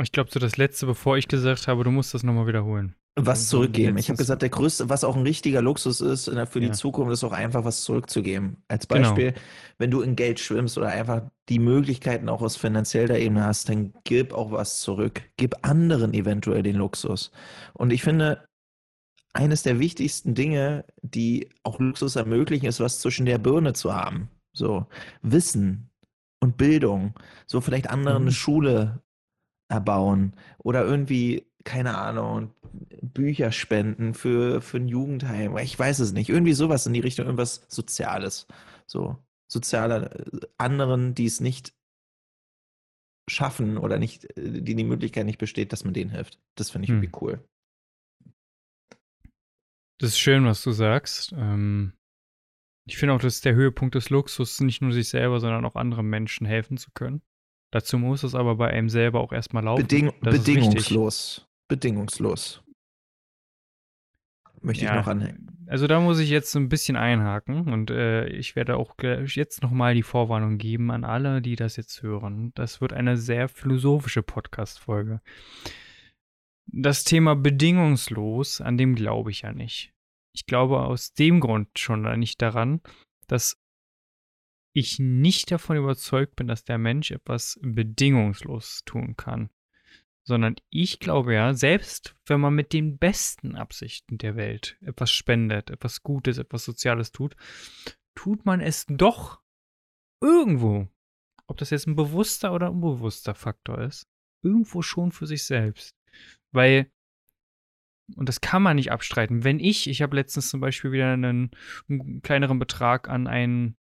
Ich 0.00 0.12
glaube, 0.12 0.30
so 0.32 0.38
das 0.38 0.56
letzte, 0.56 0.86
bevor 0.86 1.18
ich 1.18 1.26
gesagt 1.26 1.66
habe, 1.66 1.82
du 1.82 1.90
musst 1.90 2.14
das 2.14 2.22
nochmal 2.22 2.46
wiederholen. 2.46 2.94
Was 3.16 3.48
zurückgeben. 3.48 3.98
Ich 3.98 4.08
habe 4.08 4.18
gesagt, 4.18 4.42
der 4.42 4.50
größte, 4.50 4.88
was 4.88 5.02
auch 5.02 5.16
ein 5.16 5.24
richtiger 5.24 5.60
Luxus 5.60 6.00
ist 6.00 6.28
äh, 6.28 6.46
für 6.46 6.60
die 6.60 6.68
ja. 6.68 6.72
Zukunft, 6.72 7.12
ist 7.12 7.24
auch 7.24 7.32
einfach 7.32 7.64
was 7.64 7.82
zurückzugeben. 7.82 8.62
Als 8.68 8.86
genau. 8.86 9.00
Beispiel, 9.00 9.32
genau. 9.32 9.44
wenn 9.78 9.90
du 9.90 10.02
in 10.02 10.14
Geld 10.14 10.38
schwimmst 10.38 10.78
oder 10.78 10.90
einfach 10.90 11.22
die 11.48 11.58
Möglichkeiten 11.58 12.28
auch 12.28 12.40
aus 12.40 12.56
finanzieller 12.56 13.18
Ebene 13.18 13.44
hast, 13.44 13.68
dann 13.68 13.94
gib 14.04 14.32
auch 14.32 14.52
was 14.52 14.80
zurück. 14.80 15.22
Gib 15.36 15.56
anderen 15.62 16.14
eventuell 16.14 16.62
den 16.62 16.76
Luxus. 16.76 17.32
Und 17.72 17.92
ich 17.92 18.04
finde, 18.04 18.44
eines 19.32 19.64
der 19.64 19.80
wichtigsten 19.80 20.36
Dinge, 20.36 20.84
die 21.02 21.48
auch 21.64 21.80
Luxus 21.80 22.14
ermöglichen, 22.14 22.66
ist, 22.66 22.78
was 22.78 23.00
zwischen 23.00 23.26
der 23.26 23.38
Birne 23.38 23.72
zu 23.72 23.92
haben. 23.92 24.30
So 24.52 24.86
Wissen 25.20 25.89
und 26.40 26.56
Bildung. 26.56 27.14
So 27.46 27.60
vielleicht 27.60 27.90
anderen 27.90 28.22
mhm. 28.22 28.28
eine 28.28 28.32
Schule 28.32 29.02
erbauen 29.68 30.34
oder 30.58 30.84
irgendwie 30.84 31.50
keine 31.64 31.96
Ahnung, 31.98 32.54
Bücher 33.02 33.52
spenden 33.52 34.14
für, 34.14 34.62
für 34.62 34.78
ein 34.78 34.88
Jugendheim. 34.88 35.56
Ich 35.58 35.78
weiß 35.78 35.98
es 35.98 36.12
nicht. 36.12 36.28
Irgendwie 36.28 36.52
sowas 36.52 36.86
in 36.86 36.92
die 36.92 37.00
Richtung, 37.00 37.26
irgendwas 37.26 37.66
Soziales. 37.68 38.46
So, 38.86 39.18
sozialer 39.48 40.16
äh, 40.16 40.40
anderen, 40.58 41.14
die 41.14 41.26
es 41.26 41.40
nicht 41.40 41.74
schaffen 43.28 43.78
oder 43.78 43.98
nicht, 43.98 44.24
äh, 44.36 44.62
die 44.62 44.74
die 44.74 44.84
Möglichkeit 44.84 45.26
nicht 45.26 45.38
besteht, 45.38 45.72
dass 45.72 45.84
man 45.84 45.94
denen 45.94 46.10
hilft. 46.10 46.38
Das 46.56 46.70
finde 46.70 46.84
ich 46.84 46.90
hm. 46.90 47.02
irgendwie 47.02 47.18
cool. 47.20 47.44
Das 49.98 50.10
ist 50.10 50.18
schön, 50.18 50.46
was 50.46 50.62
du 50.62 50.72
sagst. 50.72 51.32
Ähm, 51.36 51.92
ich 52.90 52.98
finde 52.98 53.14
auch, 53.14 53.20
das 53.20 53.36
ist 53.36 53.44
der 53.44 53.54
Höhepunkt 53.54 53.94
des 53.94 54.10
Luxus, 54.10 54.60
nicht 54.60 54.82
nur 54.82 54.92
sich 54.92 55.08
selber, 55.08 55.40
sondern 55.40 55.64
auch 55.64 55.76
anderen 55.76 56.06
Menschen 56.06 56.46
helfen 56.46 56.76
zu 56.76 56.90
können. 56.92 57.22
Dazu 57.72 57.98
muss 57.98 58.24
es 58.24 58.34
aber 58.34 58.56
bei 58.56 58.68
einem 58.68 58.88
selber 58.88 59.20
auch 59.20 59.32
erstmal 59.32 59.64
laufen. 59.64 59.82
Beding 59.82 60.12
bedingungslos 60.20 61.46
bedingungslos. 61.70 62.62
Möchte 64.60 64.84
ja, 64.84 64.90
ich 64.90 64.96
noch 64.98 65.06
anhängen. 65.06 65.46
Also 65.68 65.86
da 65.86 66.00
muss 66.00 66.18
ich 66.18 66.28
jetzt 66.28 66.54
ein 66.54 66.68
bisschen 66.68 66.96
einhaken 66.96 67.72
und 67.72 67.90
äh, 67.90 68.26
ich 68.26 68.56
werde 68.56 68.76
auch 68.76 68.96
jetzt 68.98 69.62
nochmal 69.62 69.94
die 69.94 70.02
Vorwarnung 70.02 70.58
geben 70.58 70.90
an 70.90 71.04
alle, 71.04 71.40
die 71.40 71.56
das 71.56 71.76
jetzt 71.76 72.02
hören. 72.02 72.52
Das 72.56 72.82
wird 72.82 72.92
eine 72.92 73.16
sehr 73.16 73.48
philosophische 73.48 74.22
Podcast-Folge. 74.22 75.22
Das 76.66 77.04
Thema 77.04 77.36
bedingungslos, 77.36 78.60
an 78.60 78.76
dem 78.76 78.96
glaube 78.96 79.30
ich 79.30 79.42
ja 79.42 79.52
nicht. 79.52 79.94
Ich 80.40 80.46
glaube 80.46 80.80
aus 80.80 81.12
dem 81.12 81.40
Grund 81.40 81.78
schon 81.78 82.02
nicht 82.18 82.40
daran, 82.40 82.80
dass 83.26 83.60
ich 84.72 84.98
nicht 84.98 85.50
davon 85.50 85.76
überzeugt 85.76 86.36
bin, 86.36 86.48
dass 86.48 86.64
der 86.64 86.78
Mensch 86.78 87.10
etwas 87.10 87.58
bedingungslos 87.62 88.82
tun 88.84 89.16
kann 89.16 89.50
sondern 90.30 90.56
ich 90.70 91.00
glaube 91.00 91.34
ja, 91.34 91.54
selbst 91.54 92.16
wenn 92.26 92.40
man 92.40 92.54
mit 92.54 92.72
den 92.72 92.98
besten 92.98 93.56
Absichten 93.56 94.16
der 94.16 94.36
Welt 94.36 94.76
etwas 94.80 95.10
spendet, 95.10 95.70
etwas 95.70 96.02
Gutes, 96.02 96.38
etwas 96.38 96.64
Soziales 96.64 97.10
tut, 97.10 97.34
tut 98.14 98.44
man 98.44 98.60
es 98.60 98.86
doch 98.88 99.40
irgendwo, 100.20 100.88
ob 101.46 101.56
das 101.56 101.70
jetzt 101.70 101.88
ein 101.88 101.96
bewusster 101.96 102.52
oder 102.52 102.70
unbewusster 102.70 103.34
Faktor 103.34 103.80
ist, 103.80 104.06
irgendwo 104.42 104.82
schon 104.82 105.10
für 105.10 105.26
sich 105.26 105.42
selbst. 105.42 105.96
Weil, 106.52 106.92
und 108.16 108.28
das 108.28 108.40
kann 108.40 108.62
man 108.62 108.76
nicht 108.76 108.92
abstreiten, 108.92 109.44
wenn 109.44 109.60
ich, 109.60 109.88
ich 109.88 110.02
habe 110.02 110.16
letztens 110.16 110.50
zum 110.50 110.60
Beispiel 110.60 110.92
wieder 110.92 111.12
einen, 111.12 111.50
einen 111.88 112.22
kleineren 112.22 112.58
Betrag 112.58 113.08
an 113.08 113.26
ein 113.26 113.76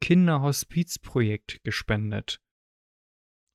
Kinderhospizprojekt 0.00 1.62
gespendet. 1.64 2.40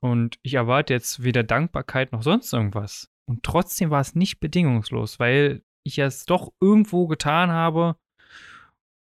Und 0.01 0.37
ich 0.41 0.55
erwarte 0.55 0.93
jetzt 0.93 1.23
weder 1.23 1.43
Dankbarkeit 1.43 2.11
noch 2.11 2.23
sonst 2.23 2.51
irgendwas. 2.51 3.09
Und 3.25 3.43
trotzdem 3.43 3.89
war 3.89 4.01
es 4.01 4.15
nicht 4.15 4.39
bedingungslos, 4.39 5.19
weil 5.19 5.63
ich 5.85 5.97
es 5.97 6.25
doch 6.25 6.51
irgendwo 6.59 7.07
getan 7.07 7.51
habe, 7.51 7.95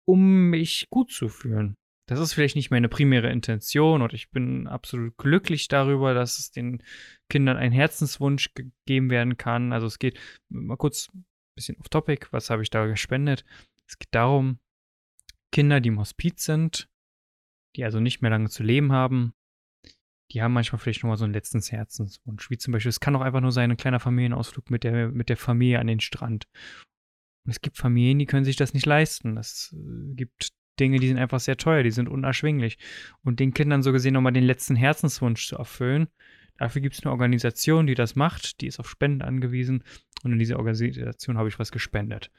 um 0.07 0.51
mich 0.51 0.87
gut 0.91 1.11
zu 1.11 1.29
fühlen. 1.29 1.77
Das 2.09 2.21
ist 2.21 2.35
vielleicht 2.35 2.55
nicht 2.55 2.71
meine 2.71 2.89
primäre 2.89 3.31
Intention 3.31 4.01
und 4.01 4.13
ich 4.13 4.31
bin 4.31 4.69
absolut 4.69 5.17
glücklich 5.17 5.67
darüber, 5.67 6.15
dass 6.15 6.39
es 6.39 6.53
den 6.53 6.83
Kindern 7.29 7.57
ein 7.57 7.73
Herzenswunsch 7.73 8.55
gegeben 8.55 9.11
werden 9.11 9.37
kann. 9.37 9.73
Also 9.73 9.87
es 9.87 9.99
geht 9.99 10.19
mal 10.49 10.77
kurz 10.77 11.09
ein 11.13 11.25
bisschen 11.57 11.77
off 11.79 11.89
topic, 11.89 12.29
was 12.31 12.49
habe 12.49 12.63
ich 12.63 12.71
da 12.71 12.87
gespendet? 12.87 13.45
Es 13.89 13.99
geht 13.99 14.15
darum, 14.15 14.61
Kinder, 15.51 15.81
die 15.81 15.89
im 15.89 15.99
Hospiz 15.99 16.45
sind, 16.45 16.89
die 17.75 17.85
also 17.85 17.99
nicht 17.99 18.23
mehr 18.23 18.31
lange 18.31 18.51
zu 18.51 18.63
leben 18.63 18.93
haben, 18.93 19.35
die 20.33 20.43
haben 20.43 20.53
manchmal 20.53 20.79
vielleicht 20.79 21.03
nochmal 21.03 21.17
so 21.17 21.25
einen 21.25 21.33
letzten 21.33 21.61
Herzenswunsch. 21.61 22.51
Wie 22.51 22.59
zum 22.59 22.73
Beispiel, 22.73 22.91
es 22.91 23.01
kann 23.01 23.15
auch 23.17 23.21
einfach 23.21 23.41
nur 23.41 23.53
sein, 23.53 23.71
ein 23.71 23.77
kleiner 23.77 24.01
Familienausflug 24.01 24.71
mit 24.71 24.85
der, 24.85 25.09
mit 25.09 25.29
der 25.29 25.37
Familie 25.37 25.79
an 25.79 25.87
den 25.87 26.01
Strand. 26.01 26.47
Und 27.45 27.51
es 27.51 27.61
gibt 27.61 27.77
Familien, 27.77 28.19
die 28.19 28.27
können 28.27 28.45
sich 28.45 28.57
das 28.57 28.75
nicht 28.75 28.87
leisten. 28.87 29.37
Es 29.37 29.73
äh, 29.73 30.15
gibt 30.15 30.53
Dinge, 30.79 30.99
die 30.99 31.09
sind 31.09 31.19
einfach 31.19 31.41
sehr 31.41 31.57
teuer, 31.57 31.83
die 31.83 31.91
sind 31.91 32.09
unerschwinglich. 32.09 32.79
Und 33.25 33.41
den 33.41 33.55
Kindern 33.55 33.83
so 33.83 33.93
gesehen 33.93 34.15
nochmal 34.15 34.33
den 34.33 34.45
letzten 34.45 34.77
Herzenswunsch 34.77 35.49
zu 35.49 35.57
erfüllen, 35.57 36.09
dafür 36.59 36.83
gibt 36.83 36.95
es 36.95 37.03
eine 37.03 37.13
Organisation, 37.13 37.87
die 37.87 37.95
das 37.95 38.17
macht, 38.17 38.61
die 38.61 38.67
ist 38.67 38.81
auf 38.81 38.89
Spenden 38.89 39.23
angewiesen. 39.23 39.85
Und 40.23 40.33
in 40.33 40.39
dieser 40.39 40.59
Organisation 40.59 41.39
habe 41.39 41.49
ich 41.49 41.59
was 41.59 41.73
gespendet. 41.73 42.31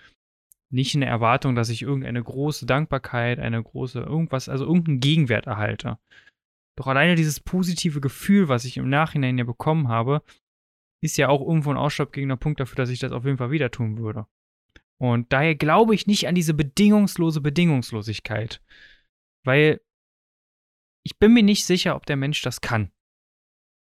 Nicht 0.70 0.94
in 0.96 1.02
der 1.02 1.10
Erwartung, 1.10 1.56
dass 1.56 1.70
ich 1.70 1.82
irgendeine 1.82 2.22
große 2.22 2.66
Dankbarkeit, 2.66 3.40
eine 3.40 3.62
große 3.62 4.00
irgendwas, 4.00 4.50
also 4.50 4.66
irgendeinen 4.66 5.00
Gegenwert 5.00 5.48
erhalte. 5.48 5.98
Doch 6.78 6.88
alleine 6.88 7.16
dieses 7.16 7.40
positive 7.40 8.02
Gefühl, 8.02 8.50
was 8.50 8.66
ich 8.66 8.78
im 8.78 8.90
Nachhinein 8.90 9.38
ja 9.38 9.46
bekommen 9.46 9.88
habe, 9.88 10.22
ist 11.02 11.18
ja 11.18 11.30
auch 11.30 11.42
irgendwo 11.42 11.72
ein 11.72 11.78
ausschlaggebender 11.78 12.38
Punkt 12.38 12.60
dafür, 12.60 12.76
dass 12.76 12.90
ich 12.90 13.00
das 13.00 13.12
auf 13.12 13.26
jeden 13.26 13.38
Fall 13.38 13.52
wieder 13.52 13.72
tun 13.72 13.98
würde. 13.98 14.28
Und 15.00 15.32
daher 15.32 15.56
glaube 15.56 15.94
ich 15.94 16.08
nicht 16.08 16.28
an 16.28 16.36
diese 16.36 16.54
bedingungslose 16.54 17.42
Bedingungslosigkeit. 17.42 18.62
Weil 19.44 19.80
ich 21.04 21.18
bin 21.20 21.34
mir 21.34 21.44
nicht 21.44 21.66
sicher, 21.66 21.96
ob 21.96 22.06
der 22.06 22.18
Mensch 22.18 22.42
das 22.42 22.62
kann. 22.62 22.92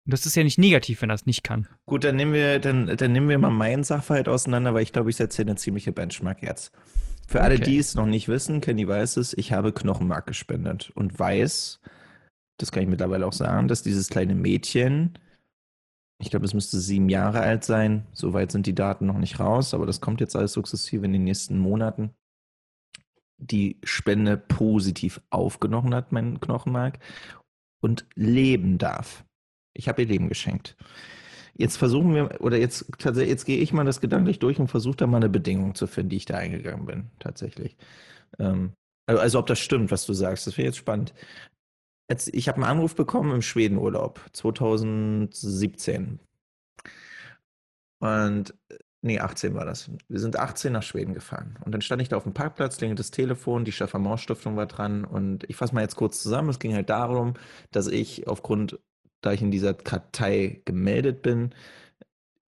Und 0.06 0.12
das 0.12 0.26
ist 0.26 0.36
ja 0.36 0.44
nicht 0.44 0.58
negativ, 0.58 1.02
wenn 1.02 1.10
er 1.10 1.14
es 1.14 1.26
nicht 1.26 1.42
kann. 1.42 1.68
Gut, 1.86 2.04
dann 2.04 2.16
nehmen 2.16 2.32
wir, 2.32 2.58
dann, 2.58 2.96
dann 2.96 3.12
nehmen 3.12 3.28
wir 3.28 3.38
mal 3.38 3.50
meinen 3.50 3.84
Sachverhalt 3.84 4.28
auseinander, 4.28 4.74
weil 4.74 4.82
ich 4.82 4.92
glaube, 4.92 5.10
ich 5.10 5.16
setze 5.16 5.36
hier 5.36 5.46
eine 5.46 5.56
ziemliche 5.56 5.92
Benchmark 5.92 6.42
jetzt. 6.42 6.72
Für 7.26 7.38
okay. 7.38 7.46
alle, 7.46 7.60
die 7.60 7.78
es 7.78 7.94
noch 7.94 8.06
nicht 8.06 8.28
wissen, 8.28 8.60
Kenny 8.60 8.88
weiß 8.88 9.18
es, 9.18 9.36
ich 9.36 9.52
habe 9.52 9.72
Knochenmark 9.72 10.26
gespendet 10.26 10.90
und 10.94 11.18
weiß, 11.18 11.80
das 12.58 12.72
kann 12.72 12.82
ich 12.82 12.88
mittlerweile 12.88 13.26
auch 13.26 13.32
sagen, 13.32 13.68
dass 13.68 13.82
dieses 13.82 14.08
kleine 14.08 14.34
Mädchen, 14.34 15.18
ich 16.20 16.30
glaube, 16.30 16.44
es 16.44 16.54
müsste 16.54 16.78
sieben 16.78 17.08
Jahre 17.08 17.40
alt 17.40 17.64
sein, 17.64 18.06
soweit 18.12 18.52
sind 18.52 18.66
die 18.66 18.74
Daten 18.74 19.06
noch 19.06 19.18
nicht 19.18 19.40
raus, 19.40 19.72
aber 19.72 19.86
das 19.86 20.02
kommt 20.02 20.20
jetzt 20.20 20.36
alles 20.36 20.52
sukzessive 20.52 21.06
in 21.06 21.14
den 21.14 21.24
nächsten 21.24 21.58
Monaten, 21.58 22.10
die 23.38 23.78
Spende 23.84 24.36
positiv 24.36 25.22
aufgenommen 25.30 25.94
hat, 25.94 26.12
mein 26.12 26.38
Knochenmark, 26.38 26.98
und 27.80 28.06
leben 28.14 28.76
darf. 28.76 29.24
Ich 29.72 29.88
habe 29.88 30.02
ihr 30.02 30.08
Leben 30.08 30.28
geschenkt. 30.28 30.76
Jetzt 31.54 31.78
versuchen 31.78 32.14
wir, 32.14 32.40
oder 32.42 32.58
jetzt 32.58 32.86
tatsächlich, 32.98 33.30
jetzt 33.30 33.46
gehe 33.46 33.58
ich 33.58 33.72
mal 33.72 33.84
das 33.84 34.02
gedanklich 34.02 34.38
durch 34.38 34.58
und 34.58 34.68
versuche 34.68 34.96
da 34.96 35.06
mal 35.06 35.16
eine 35.16 35.30
Bedingung 35.30 35.74
zu 35.74 35.86
finden, 35.86 36.10
die 36.10 36.16
ich 36.16 36.26
da 36.26 36.36
eingegangen 36.36 36.84
bin, 36.84 37.10
tatsächlich. 37.18 37.78
Ähm, 38.38 38.74
also 39.06 39.38
ob 39.38 39.46
das 39.46 39.58
stimmt, 39.58 39.90
was 39.90 40.04
du 40.04 40.12
sagst, 40.12 40.46
das 40.46 40.58
wäre 40.58 40.66
jetzt 40.66 40.76
spannend. 40.76 41.14
Jetzt, 42.10 42.34
ich 42.34 42.48
habe 42.48 42.56
einen 42.56 42.64
Anruf 42.64 42.96
bekommen 42.96 43.32
im 43.32 43.40
Schwedenurlaub 43.40 44.20
2017. 44.32 46.18
Und 48.00 48.54
nee, 49.00 49.20
18 49.20 49.54
war 49.54 49.64
das. 49.64 49.92
Wir 50.08 50.18
sind 50.18 50.36
18 50.36 50.72
nach 50.72 50.82
Schweden 50.82 51.14
gefahren. 51.14 51.56
Und 51.64 51.70
dann 51.72 51.82
stand 51.82 52.02
ich 52.02 52.08
da 52.08 52.16
auf 52.16 52.24
dem 52.24 52.34
Parkplatz, 52.34 52.78
klingelt 52.78 52.98
das 52.98 53.12
Telefon, 53.12 53.64
die 53.64 53.70
Chaffamont-Stiftung 53.70 54.56
war 54.56 54.66
dran. 54.66 55.04
Und 55.04 55.48
ich 55.48 55.54
fasse 55.54 55.72
mal 55.72 55.82
jetzt 55.82 55.94
kurz 55.94 56.20
zusammen. 56.20 56.48
Es 56.48 56.58
ging 56.58 56.74
halt 56.74 56.90
darum, 56.90 57.34
dass 57.70 57.86
ich 57.86 58.26
aufgrund, 58.26 58.80
da 59.20 59.32
ich 59.32 59.42
in 59.42 59.52
dieser 59.52 59.74
Kartei 59.74 60.62
gemeldet 60.64 61.22
bin, 61.22 61.54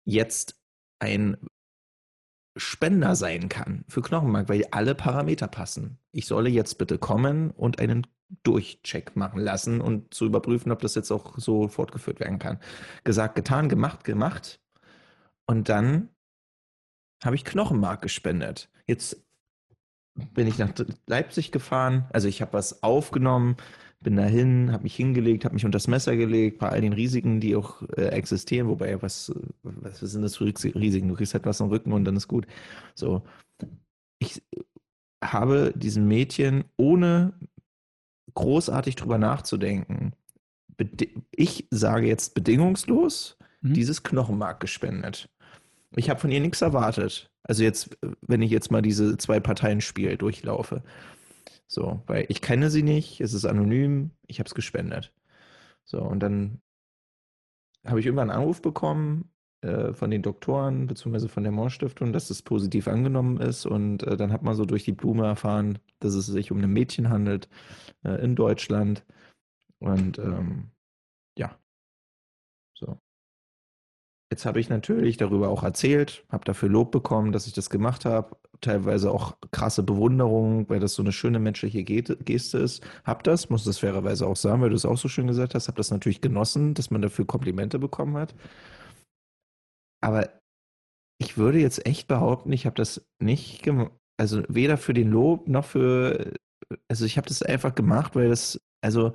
jetzt 0.05 0.55
ein 1.01 1.37
Spender 2.57 3.17
sein 3.17 3.49
kann 3.49 3.85
für 3.89 4.03
Knochenmark, 4.03 4.49
weil 4.49 4.65
alle 4.71 4.95
Parameter 4.95 5.49
passen. 5.49 5.99
Ich 6.13 6.27
solle 6.27 6.49
jetzt 6.49 6.79
bitte 6.79 6.99
kommen 6.99 7.51
und 7.51 7.81
einen 7.81 8.07
Durchcheck 8.43 9.17
machen 9.17 9.41
lassen 9.41 9.81
und 9.81 10.13
zu 10.13 10.27
überprüfen, 10.27 10.73
ob 10.73 10.81
das 10.81 10.95
jetzt 10.95 11.11
auch 11.11 11.39
so 11.39 11.69
fortgeführt 11.69 12.21
werden 12.21 12.39
kann. 12.39 12.59
Gesagt, 13.05 13.37
getan, 13.37 13.69
gemacht, 13.69 14.05
gemacht. 14.05 14.61
Und 15.47 15.69
dann 15.69 16.11
habe 17.25 17.37
ich 17.37 17.45
Knochenmark 17.45 18.03
gespendet. 18.03 18.71
Jetzt 18.87 19.25
bin 20.35 20.47
ich 20.47 20.59
nach 20.59 20.73
Leipzig 21.07 21.53
gefahren, 21.53 22.07
also 22.13 22.29
ich 22.29 22.43
habe 22.43 22.53
was 22.53 22.83
aufgenommen, 22.83 23.57
bin 24.01 24.17
dahin, 24.17 24.73
habe 24.73 24.85
mich 24.85 24.95
hingelegt, 24.95 25.45
habe 25.45 25.55
mich 25.55 25.65
unter 25.65 25.77
das 25.77 25.89
Messer 25.89 26.17
gelegt, 26.17 26.59
bei 26.59 26.69
all 26.69 26.81
den 26.81 26.93
Risiken, 26.93 27.41
die 27.41 27.57
auch 27.57 27.83
äh, 27.97 28.09
existieren, 28.09 28.69
wobei, 28.69 29.01
was, 29.03 29.33
was 29.63 30.01
sind 30.01 30.23
das 30.23 30.37
für 30.37 30.45
Risiken? 30.45 31.09
Du 31.09 31.15
kriegst 31.15 31.35
halt 31.35 31.47
was 31.47 31.61
am 31.61 31.69
Rücken 31.69 31.93
und 31.93 32.05
dann 32.05 32.17
ist 32.17 32.29
gut. 32.29 32.47
So. 32.95 33.23
Ich 34.21 34.43
habe 35.23 35.73
diesem 35.75 36.07
Mädchen 36.07 36.65
ohne 36.77 37.33
großartig 38.35 38.97
drüber 38.97 39.19
nachzudenken. 39.19 40.13
Ich 41.31 41.67
sage 41.71 42.07
jetzt 42.07 42.35
bedingungslos 42.35 43.37
mhm. 43.61 43.75
dieses 43.75 44.03
Knochenmark 44.03 44.61
gespendet. 44.61 45.29
Ich 45.97 46.11
habe 46.11 46.21
von 46.21 46.31
ihr 46.31 46.41
nichts 46.41 46.63
erwartet. 46.63 47.31
Also 47.43 47.63
jetzt, 47.63 47.97
wenn 48.21 48.43
ich 48.43 48.51
jetzt 48.51 48.71
mal 48.71 48.83
diese 48.83 49.17
zwei 49.17 49.41
Parteien 49.41 49.81
Spiel 49.81 50.17
durchlaufe. 50.17 50.83
So, 51.67 52.03
weil 52.07 52.27
ich 52.29 52.41
kenne 52.41 52.71
sie 52.71 52.83
nicht, 52.83 53.21
es 53.21 53.35
ist 53.35 53.45
anonym, 53.45 54.11
ich 54.27 54.39
habe 54.39 54.47
es 54.47 54.55
gespendet. 54.55 55.13
So, 55.85 56.01
und 56.03 56.21
dann 56.21 56.61
habe 57.87 58.01
ich 58.01 58.07
irgendwann 58.07 58.31
einen 58.31 58.41
Anruf 58.41 58.63
bekommen 58.63 59.31
äh, 59.61 59.93
von 59.93 60.11
den 60.11 60.23
Doktoren 60.23 60.87
beziehungsweise 60.87 61.29
von 61.29 61.43
der 61.43 61.51
Moor-Stiftung, 61.51 62.13
dass 62.13 62.31
es 62.31 62.43
positiv 62.43 62.87
angenommen 62.87 63.39
ist. 63.41 63.67
Und 63.67 64.05
äh, 64.05 64.17
dann 64.17 64.33
hat 64.33 64.43
man 64.43 64.55
so 64.55 64.65
durch 64.65 64.85
die 64.85 64.93
Blume 64.93 65.27
erfahren, 65.27 65.81
dass 65.99 66.15
es 66.15 66.27
sich 66.27 66.53
um 66.53 66.63
ein 66.63 66.73
Mädchen 66.73 67.11
handelt 67.11 67.49
äh, 68.05 68.23
in 68.23 68.37
Deutschland. 68.37 69.05
Und 69.81 70.19
ähm, 70.19 70.71
ja, 71.37 71.59
so. 72.75 72.99
Jetzt 74.31 74.45
habe 74.45 74.61
ich 74.61 74.69
natürlich 74.69 75.17
darüber 75.17 75.49
auch 75.49 75.63
erzählt, 75.63 76.25
habe 76.31 76.45
dafür 76.45 76.69
Lob 76.69 76.93
bekommen, 76.93 77.33
dass 77.33 77.47
ich 77.47 77.53
das 77.55 77.71
gemacht 77.71 78.05
habe. 78.05 78.37
Teilweise 78.61 79.11
auch 79.11 79.37
krasse 79.53 79.83
Bewunderung, 79.83 80.69
weil 80.69 80.81
das 80.81 80.95
so 80.95 81.03
eine 81.03 81.13
schöne 81.13 81.39
menschliche 81.39 81.83
Geste 81.83 82.59
ist. 82.59 82.87
Hab 83.05 83.25
das, 83.25 83.51
muss 83.51 83.65
das 83.65 83.79
fairerweise 83.79 84.27
auch 84.27 84.37
sagen, 84.37 84.61
weil 84.61 84.71
du 84.71 84.77
es 84.77 84.85
auch 84.85 84.99
so 84.99 85.09
schön 85.09 85.27
gesagt 85.27 85.55
hast, 85.55 85.69
habe 85.69 85.79
das 85.79 85.91
natürlich 85.91 86.21
genossen, 86.21 86.75
dass 86.75 86.91
man 86.91 87.03
dafür 87.03 87.27
Komplimente 87.27 87.79
bekommen 87.79 88.17
hat. 88.17 88.35
Aber 90.01 90.31
ich 91.19 91.37
würde 91.37 91.59
jetzt 91.59 91.87
echt 91.87 92.09
behaupten, 92.09 92.53
ich 92.53 92.67
habe 92.67 92.77
das 92.77 93.05
nicht 93.19 93.63
gemacht, 93.63 93.93
also 94.19 94.43
weder 94.49 94.77
für 94.77 94.95
den 94.95 95.11
Lob 95.11 95.49
noch 95.49 95.65
für, 95.65 96.35
also 96.89 97.05
ich 97.05 97.17
habe 97.17 97.29
das 97.29 97.43
einfach 97.43 97.75
gemacht, 97.75 98.15
weil 98.15 98.29
das, 98.29 98.61
also 98.81 99.13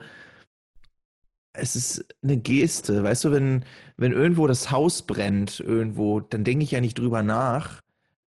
es 1.53 1.75
ist 1.75 2.05
eine 2.23 2.37
Geste. 2.37 3.03
Weißt 3.03 3.25
du, 3.25 3.31
wenn, 3.31 3.65
wenn 3.97 4.11
irgendwo 4.11 4.47
das 4.47 4.71
Haus 4.71 5.03
brennt, 5.03 5.59
irgendwo, 5.59 6.19
dann 6.19 6.43
denke 6.43 6.63
ich 6.63 6.71
ja 6.71 6.81
nicht 6.81 6.97
drüber 6.97 7.23
nach, 7.23 7.81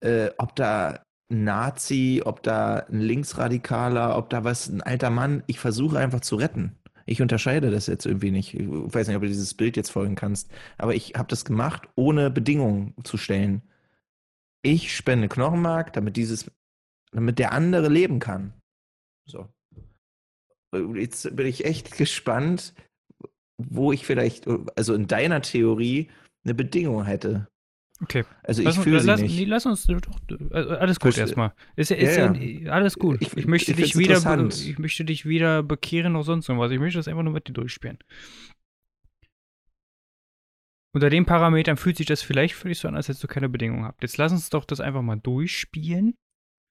äh, 0.00 0.30
ob 0.38 0.56
da 0.56 1.04
ein 1.30 1.44
Nazi, 1.44 2.22
ob 2.24 2.42
da 2.42 2.78
ein 2.90 3.00
Linksradikaler, 3.00 4.16
ob 4.18 4.28
da 4.30 4.44
was, 4.44 4.68
ein 4.68 4.82
alter 4.82 5.10
Mann. 5.10 5.44
Ich 5.46 5.60
versuche 5.60 5.98
einfach 5.98 6.20
zu 6.20 6.36
retten. 6.36 6.76
Ich 7.06 7.22
unterscheide 7.22 7.70
das 7.70 7.86
jetzt 7.86 8.06
irgendwie 8.06 8.30
nicht. 8.30 8.54
Ich 8.54 8.66
weiß 8.68 9.06
nicht, 9.06 9.16
ob 9.16 9.22
du 9.22 9.28
dieses 9.28 9.54
Bild 9.54 9.76
jetzt 9.76 9.90
folgen 9.90 10.14
kannst. 10.14 10.50
Aber 10.78 10.94
ich 10.94 11.14
habe 11.14 11.28
das 11.28 11.44
gemacht, 11.44 11.88
ohne 11.94 12.30
Bedingungen 12.30 12.94
zu 13.04 13.16
stellen. 13.16 13.62
Ich 14.62 14.94
spende 14.94 15.28
Knochenmark, 15.28 15.92
damit 15.92 16.16
dieses, 16.16 16.50
damit 17.10 17.38
der 17.38 17.52
andere 17.52 17.88
leben 17.88 18.18
kann. 18.18 18.52
So. 19.26 19.48
Jetzt 20.94 21.36
bin 21.36 21.46
ich 21.46 21.64
echt 21.64 21.96
gespannt, 21.96 22.74
wo 23.58 23.92
ich 23.92 24.06
vielleicht, 24.06 24.46
also 24.76 24.94
in 24.94 25.06
deiner 25.06 25.42
Theorie, 25.42 26.08
eine 26.44 26.54
Bedingung 26.54 27.04
hätte. 27.04 27.48
Okay. 28.02 28.24
Also 28.42 28.62
ich 28.62 28.78
fühle 28.78 29.00
lass, 29.00 29.20
nicht. 29.20 29.46
Lass 29.46 29.64
uns 29.64 29.86
doch, 29.86 30.00
also 30.50 30.70
alles 30.70 30.98
gut 30.98 31.16
erstmal. 31.16 31.52
Ist, 31.76 31.92
ist 31.92 32.16
ja, 32.16 32.32
ja, 32.32 32.72
alles 32.72 32.98
gut. 32.98 33.22
Ich, 33.22 33.36
ich 33.36 33.46
möchte 33.46 33.70
ich 33.70 33.76
dich 33.76 33.96
wieder, 33.96 34.16
ich 34.48 34.78
möchte 34.78 35.04
dich 35.04 35.24
wieder 35.24 35.62
bekehren 35.62 36.16
oder 36.16 36.24
sonst 36.24 36.48
irgendwas. 36.48 36.72
Ich 36.72 36.80
möchte 36.80 36.98
das 36.98 37.06
einfach 37.06 37.22
nur 37.22 37.32
mit 37.32 37.46
dir 37.46 37.52
durchspielen. 37.52 37.98
Unter 40.94 41.10
den 41.10 41.24
Parametern 41.24 41.76
fühlt 41.76 41.96
sich 41.96 42.06
das 42.06 42.22
vielleicht 42.22 42.54
für 42.54 42.68
dich 42.68 42.78
so 42.78 42.88
an, 42.88 42.96
als 42.96 43.08
hättest 43.08 43.22
du 43.24 43.28
keine 43.28 43.48
Bedingungen 43.48 43.82
gehabt. 43.82 44.02
Jetzt 44.02 44.18
lass 44.18 44.32
uns 44.32 44.50
doch 44.50 44.64
das 44.64 44.80
einfach 44.80 45.00
mal 45.00 45.16
durchspielen. 45.16 46.14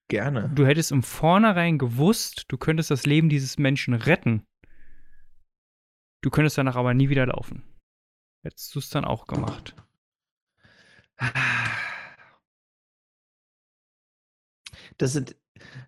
Gerne. 0.09 0.51
Du 0.53 0.65
hättest 0.65 0.91
im 0.91 1.01
Vornherein 1.01 1.77
gewusst, 1.77 2.45
du 2.49 2.57
könntest 2.57 2.91
das 2.91 3.05
Leben 3.05 3.29
dieses 3.29 3.57
Menschen 3.57 3.93
retten. 3.93 4.43
Du 6.21 6.29
könntest 6.29 6.57
danach 6.57 6.75
aber 6.75 6.93
nie 6.93 7.09
wieder 7.09 7.25
laufen. 7.25 7.63
Hättest 8.43 8.75
du 8.75 8.79
es 8.79 8.89
dann 8.89 9.05
auch 9.05 9.25
gemacht. 9.25 9.75
Das 14.97 15.13
sind, 15.13 15.35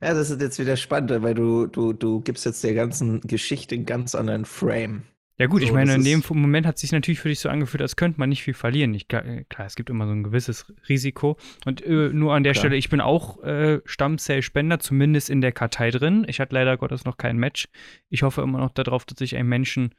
ja, 0.02 0.14
das 0.14 0.30
ist 0.30 0.42
jetzt 0.42 0.60
wieder 0.60 0.78
spannend, 0.78 1.12
weil 1.22 1.34
du, 1.34 1.68
du, 1.68 1.94
du 1.94 2.22
gibst 2.22 2.46
jetzt 2.46 2.64
der 2.64 2.74
ganzen 2.74 3.22
Geschichte 3.22 3.76
einen 3.76 3.86
ganz 3.86 4.16
anderen 4.16 4.46
Frame. 4.46 5.04
Ja 5.40 5.48
gut, 5.48 5.62
So, 5.62 5.68
ich 5.68 5.74
meine, 5.74 5.96
in 5.96 6.04
dem 6.04 6.24
Moment 6.30 6.68
hat 6.68 6.76
es 6.76 6.82
sich 6.82 6.92
natürlich 6.92 7.20
für 7.20 7.30
dich 7.30 7.40
so 7.40 7.50
angefühlt, 7.50 7.82
als 7.82 7.96
könnte 7.96 8.20
man 8.20 8.30
nicht 8.30 8.44
viel 8.44 8.54
verlieren. 8.54 8.94
Ich, 8.94 9.08
klar, 9.08 9.26
es 9.66 9.76
gibt 9.76 9.90
immer 9.90 10.06
so 10.06 10.14
ein 10.14 10.24
gewisses 10.24 10.72
Risiko. 10.88 11.38
Und 11.66 11.84
äh, 11.84 12.10
nur 12.14 12.36
an 12.36 12.44
der 12.44 12.54
Klar. 12.54 12.62
Stelle, 12.62 12.76
ich 12.76 12.90
bin 12.90 13.02
auch 13.02 13.42
äh, 13.44 13.82
Stammzellspender, 13.84 14.80
zumindest 14.80 15.32
in 15.32 15.42
der 15.42 15.52
Kartei 15.52 15.90
drin. 15.90 16.26
Ich 16.28 16.40
hatte 16.40 16.54
leider 16.54 16.78
Gottes 16.78 17.04
noch 17.06 17.18
kein 17.18 17.38
Match. 17.38 17.68
Ich 18.10 18.22
hoffe 18.22 18.42
immer 18.42 18.60
noch 18.60 18.72
darauf, 18.72 19.06
dass 19.06 19.22
ich 19.22 19.36
einem 19.36 19.50
Menschen 19.50 19.96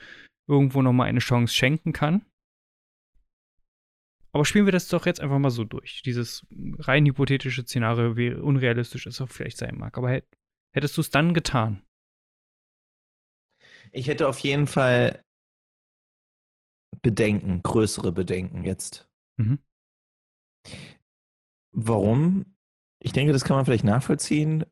irgendwo 0.47 0.83
nochmal 0.83 1.09
eine 1.09 1.19
Chance 1.19 1.53
schenken 1.53 1.93
kann. 1.93 2.25
Aber 4.35 4.45
spielen 4.45 4.65
wir 4.65 4.73
das 4.73 4.89
doch 4.89 5.07
jetzt 5.07 5.21
einfach 5.21 5.39
mal 5.39 5.51
so 5.51 5.63
durch. 5.63 6.03
Dieses 6.03 6.45
rein 6.81 7.07
hypothetische 7.07 7.63
Szenario, 7.63 8.17
wie 8.17 8.35
unrealistisch 8.35 9.07
es 9.07 9.21
auch 9.21 9.29
vielleicht 9.29 9.59
sein 9.59 9.79
mag. 9.79 9.97
Aber 9.97 10.11
hätt, 10.11 10.27
hättest 10.73 10.97
du 10.97 11.03
es 11.03 11.11
dann 11.11 11.35
getan? 11.35 11.87
Ich 13.93 14.09
hätte 14.09 14.27
auf 14.27 14.41
jeden 14.41 14.67
Fall 14.67 15.23
Bedenken, 17.01 17.63
größere 17.63 18.11
Bedenken 18.11 18.65
jetzt. 18.65 19.09
Mhm. 19.37 19.61
Warum? 21.71 22.57
Ich 22.99 23.13
denke, 23.13 23.33
das 23.33 23.45
kann 23.45 23.57
man 23.57 23.65
vielleicht 23.65 23.85
nachvollziehen. 23.85 24.65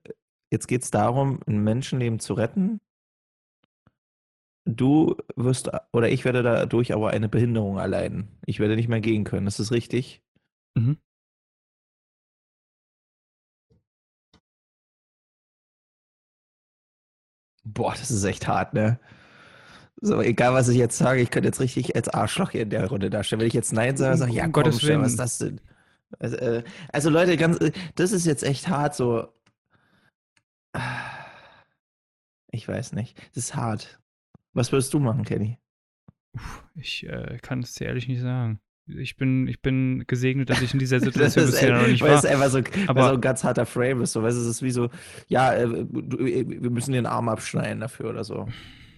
Jetzt 0.51 0.67
geht 0.67 0.83
es 0.83 0.91
darum, 0.91 1.39
ein 1.47 1.63
Menschenleben 1.63 2.19
zu 2.19 2.35
retten. 2.35 2.81
Du 4.65 5.17
wirst 5.37 5.71
oder 5.93 6.09
ich 6.11 6.25
werde 6.25 6.43
dadurch 6.43 6.93
aber 6.93 7.11
eine 7.11 7.29
Behinderung 7.29 7.79
erleiden. 7.79 8.29
Ich 8.47 8.61
werde 8.61 8.77
nicht 8.77 8.89
mehr 8.89 9.01
gehen 9.01 9.25
können. 9.25 9.47
Ist 9.47 9.59
das 9.59 9.73
richtig? 9.73 10.23
Mhm. 10.77 10.99
Boah, 17.65 17.93
das 17.93 18.11
ist 18.11 18.25
echt 18.25 18.47
hart, 18.49 18.75
ne? 18.75 18.99
So, 20.01 20.21
egal 20.21 20.53
was 20.55 20.69
ich 20.69 20.77
jetzt 20.79 20.99
sage, 20.99 21.21
ich 21.21 21.31
könnte 21.31 21.49
jetzt 21.49 21.61
richtig 21.61 21.95
als 21.97 22.09
Arschloch 22.09 22.51
hier 22.51 22.63
in 22.63 22.71
der 22.71 22.89
Runde 22.89 23.09
darstellen. 23.11 23.41
Wenn 23.41 23.49
ich 23.49 23.55
jetzt 23.55 23.73
Nein 23.73 23.97
sage, 23.97 24.17
sage 24.19 24.31
ich, 24.33 24.37
ja, 24.37 24.47
Um 24.47 24.53
komm, 24.53 24.65
Gottes 24.65 24.81
Stefan, 24.81 25.01
was 25.03 25.13
ist 25.13 25.19
Willen. 25.19 25.19
das 25.19 25.39
denn? 25.39 25.61
Also, 26.19 26.37
äh, 26.37 26.65
also 26.93 27.11
Leute, 27.11 27.37
ganz, 27.37 27.59
äh, 27.61 27.73
das 27.95 28.13
ist 28.13 28.27
jetzt 28.27 28.43
echt 28.45 28.69
hart, 28.69 28.95
so. 28.97 29.29
Ich 32.53 32.69
weiß 32.69 32.93
nicht. 32.93 33.19
Das 33.35 33.45
ist 33.45 33.55
hart. 33.57 34.01
Was 34.55 34.73
würdest 34.73 34.93
du 34.95 34.99
machen, 35.01 35.25
Kenny? 35.25 35.59
Ich 36.75 37.07
äh, 37.07 37.39
kann 37.43 37.61
es 37.61 37.75
dir 37.75 37.87
ehrlich 37.87 38.09
nicht 38.09 38.21
sagen. 38.21 38.61
Ich 38.87 39.17
bin, 39.17 39.47
ich 39.47 39.63
bin 39.63 40.05
gesegnet, 40.07 40.51
dass 40.51 40.61
ich 40.61 40.73
in 40.73 40.79
dieser 40.81 40.99
Das 41.01 41.05
Situation 41.15 41.47
bisher 41.47 41.79
noch 41.79 41.87
nicht 41.87 42.03
weil 42.03 42.11
war. 42.11 42.19
es 42.19 42.25
einfach 42.25 42.49
so, 42.51 42.59
Aber- 42.89 43.09
so 43.09 43.15
ein 43.15 43.21
ganz 43.21 43.45
harter 43.45 43.65
Frame 43.67 44.03
ist. 44.03 44.13
So, 44.13 44.23
weißt, 44.23 44.37
es 44.37 44.47
ist 44.47 44.63
wie 44.63 44.71
so, 44.73 44.91
ja, 45.29 45.55
äh, 45.55 45.67
du, 45.87 46.19
äh, 46.27 46.47
wir 46.49 46.71
müssen 46.71 46.93
den 46.93 47.07
Arm 47.07 47.29
abschneiden 47.29 47.81
dafür 47.81 48.11
oder 48.11 48.25
so. 48.25 48.49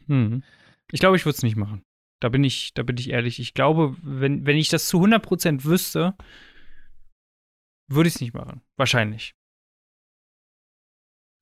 Hm. 0.07 0.43
Ich 0.91 1.01
glaube, 1.01 1.17
ich 1.17 1.25
würde 1.25 1.37
es 1.37 1.43
nicht 1.43 1.57
machen. 1.57 1.83
Da 2.21 2.29
bin 2.31 2.45
ich, 2.45 2.73
da 2.75 2.83
bin 2.83 2.97
ich 2.97 3.11
ehrlich. 3.11 3.39
Ich 3.41 3.53
glaube, 3.55 3.97
wenn, 4.03 4.47
wenn 4.47 4.57
ich 4.57 4.69
das 4.69 4.89
zu 4.89 4.99
100% 5.05 5.65
wüsste, 5.65 6.15
würde 7.89 8.09
ich 8.09 8.15
es 8.15 8.21
nicht 8.21 8.33
machen. 8.35 8.63
Wahrscheinlich. 8.77 9.35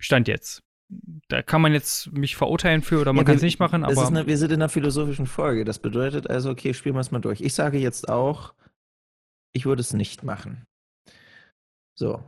Stand 0.01 0.27
jetzt. 0.27 0.63
Da 1.29 1.43
kann 1.43 1.63
man 1.63 1.73
jetzt 1.73 2.13
mich 2.13 2.37
verurteilen 2.37 2.83
für 2.83 3.01
oder 3.01 3.13
man 3.13 3.23
Ja, 3.23 3.25
kann 3.25 3.37
es 3.37 3.43
nicht 3.43 3.59
machen, 3.59 3.85
aber 3.85 4.07
eine, 4.07 4.27
wir 4.27 4.37
sind 4.37 4.53
in 4.53 4.61
einer 4.61 4.69
philosophischen 4.69 5.27
Folge. 5.27 5.65
Das 5.65 5.79
bedeutet 5.79 6.29
also, 6.29 6.51
okay, 6.51 6.75
spielen 6.75 6.95
wir 6.95 7.01
es 7.01 7.11
mal 7.11 7.21
durch. 7.21 7.41
Ich 7.41 7.55
sage 7.55 7.79
jetzt 7.79 8.09
auch, 8.09 8.53
ich 9.53 9.65
würde 9.65 9.81
es 9.81 9.93
nicht 9.93 10.23
machen. 10.23 10.67
So. 11.95 12.23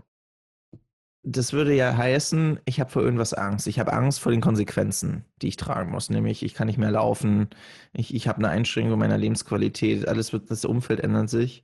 Das 1.27 1.55
würde 1.55 1.74
ja 1.74 1.96
heißen, 1.96 2.61
ich 2.66 2.81
habe 2.81 2.90
vor 2.90 3.03
irgendwas 3.03 3.33
Angst. 3.33 3.66
Ich 3.66 3.79
habe 3.79 3.92
Angst 3.92 4.20
vor 4.20 4.31
den 4.31 4.42
Konsequenzen, 4.42 5.24
die 5.40 5.48
ich 5.48 5.57
tragen 5.57 5.90
muss. 5.90 6.11
Nämlich, 6.11 6.42
ich 6.42 6.55
kann 6.55 6.66
nicht 6.66 6.79
mehr 6.79 6.90
laufen, 6.90 7.48
ich, 7.92 8.14
ich 8.14 8.29
habe 8.29 8.38
eine 8.38 8.48
Einschränkung 8.48 8.98
meiner 8.98 9.16
Lebensqualität, 9.16 10.07
alles 10.07 10.33
wird, 10.33 10.50
das 10.50 10.64
Umfeld 10.64 11.00
ändert 11.00 11.31
sich. 11.31 11.62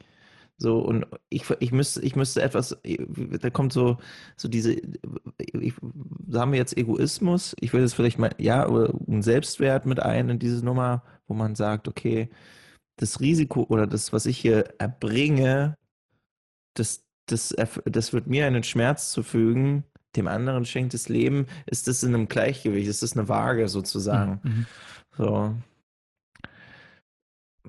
So, 0.62 0.78
und 0.80 1.06
ich, 1.30 1.48
ich 1.60 1.72
müsste, 1.72 2.02
ich 2.02 2.16
müsste 2.16 2.42
etwas, 2.42 2.78
da 2.82 3.48
kommt 3.48 3.72
so, 3.72 3.96
so 4.36 4.46
diese, 4.46 4.74
ich, 5.38 5.72
sagen 6.28 6.52
wir 6.52 6.58
jetzt 6.58 6.76
Egoismus, 6.76 7.56
ich 7.60 7.72
will 7.72 7.80
jetzt 7.80 7.94
vielleicht 7.94 8.18
mal, 8.18 8.34
ja, 8.36 8.68
oder 8.68 8.92
einen 9.08 9.22
Selbstwert 9.22 9.86
mit 9.86 10.00
ein 10.00 10.28
in 10.28 10.38
diese 10.38 10.62
Nummer, 10.62 11.02
wo 11.26 11.32
man 11.32 11.54
sagt, 11.54 11.88
okay, 11.88 12.28
das 12.96 13.20
Risiko 13.20 13.64
oder 13.70 13.86
das, 13.86 14.12
was 14.12 14.26
ich 14.26 14.36
hier 14.36 14.74
erbringe, 14.78 15.78
das, 16.74 17.06
das, 17.24 17.56
das 17.86 18.12
wird 18.12 18.26
mir 18.26 18.46
einen 18.46 18.62
Schmerz 18.62 19.12
zufügen, 19.12 19.84
dem 20.14 20.28
anderen 20.28 20.66
schenkt 20.66 20.92
das 20.92 21.08
Leben, 21.08 21.46
ist 21.64 21.88
das 21.88 22.02
in 22.02 22.14
einem 22.14 22.28
Gleichgewicht, 22.28 22.86
ist 22.86 23.02
das 23.02 23.16
eine 23.16 23.30
Waage 23.30 23.66
sozusagen. 23.68 24.40
Mhm. 24.42 24.66
So. 25.16 25.54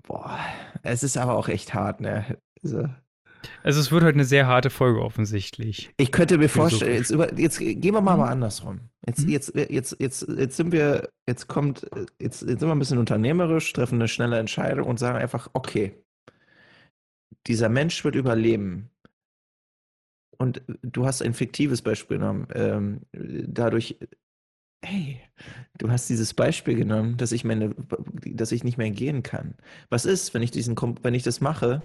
Boah, 0.04 0.40
es 0.84 1.04
ist 1.04 1.16
aber 1.16 1.36
auch 1.36 1.48
echt 1.48 1.74
hart, 1.74 2.02
ne? 2.02 2.38
Also, 2.64 2.88
Also 3.64 3.80
es 3.80 3.92
wird 3.92 4.04
heute 4.04 4.14
eine 4.16 4.26
sehr 4.26 4.48
harte 4.48 4.70
Folge 4.70 5.02
offensichtlich. 5.02 5.92
Ich 5.98 6.12
könnte 6.12 6.38
mir 6.38 6.50
vorstellen, 6.50 6.96
jetzt, 6.96 7.10
über, 7.12 7.34
jetzt 7.40 7.60
gehen 7.60 7.82
wir 7.94 8.02
mal, 8.02 8.18
mal 8.18 8.30
andersrum. 8.30 8.82
Jetzt, 9.08 9.26
Mhm. 9.26 9.30
jetzt, 9.30 9.56
jetzt, 9.56 9.96
jetzt, 10.00 10.28
jetzt 10.30 10.58
sind 10.58 10.72
wir, 10.72 11.10
jetzt 11.28 11.48
kommt, 11.48 11.90
jetzt, 12.20 12.42
jetzt 12.42 12.60
sind 12.60 12.62
wir 12.62 12.72
ein 12.72 12.80
bisschen 12.80 13.00
unternehmerisch, 13.00 13.72
treffen 13.74 13.96
eine 13.96 14.08
schnelle 14.08 14.38
Entscheidung 14.38 14.88
und 14.88 15.00
sagen 15.00 15.18
einfach, 15.18 15.50
okay, 15.54 15.96
dieser 17.48 17.70
Mensch 17.70 18.04
wird 18.04 18.16
überleben. 18.16 18.90
und 20.38 20.62
du 20.82 21.06
hast 21.06 21.22
ein 21.22 21.36
fiktives 21.36 21.84
Beispiel 21.84 22.18
genommen. 22.18 22.48
Ähm, 22.56 23.02
dadurch, 23.14 23.98
hey, 24.84 25.22
du 25.78 25.92
hast 25.92 26.10
dieses 26.10 26.34
Beispiel 26.34 26.76
genommen, 26.76 27.18
dass 27.18 27.32
ich 27.32 27.44
meine, 27.44 27.76
dass 28.26 28.52
ich 28.52 28.64
nicht 28.64 28.78
mehr 28.80 28.90
gehen 28.90 29.22
kann. 29.22 29.54
Was 29.90 30.06
ist, 30.06 30.34
wenn 30.34 30.42
ich 30.42 30.50
diesen, 30.50 30.76
wenn 31.04 31.14
ich 31.14 31.22
das 31.22 31.42
mache 31.42 31.84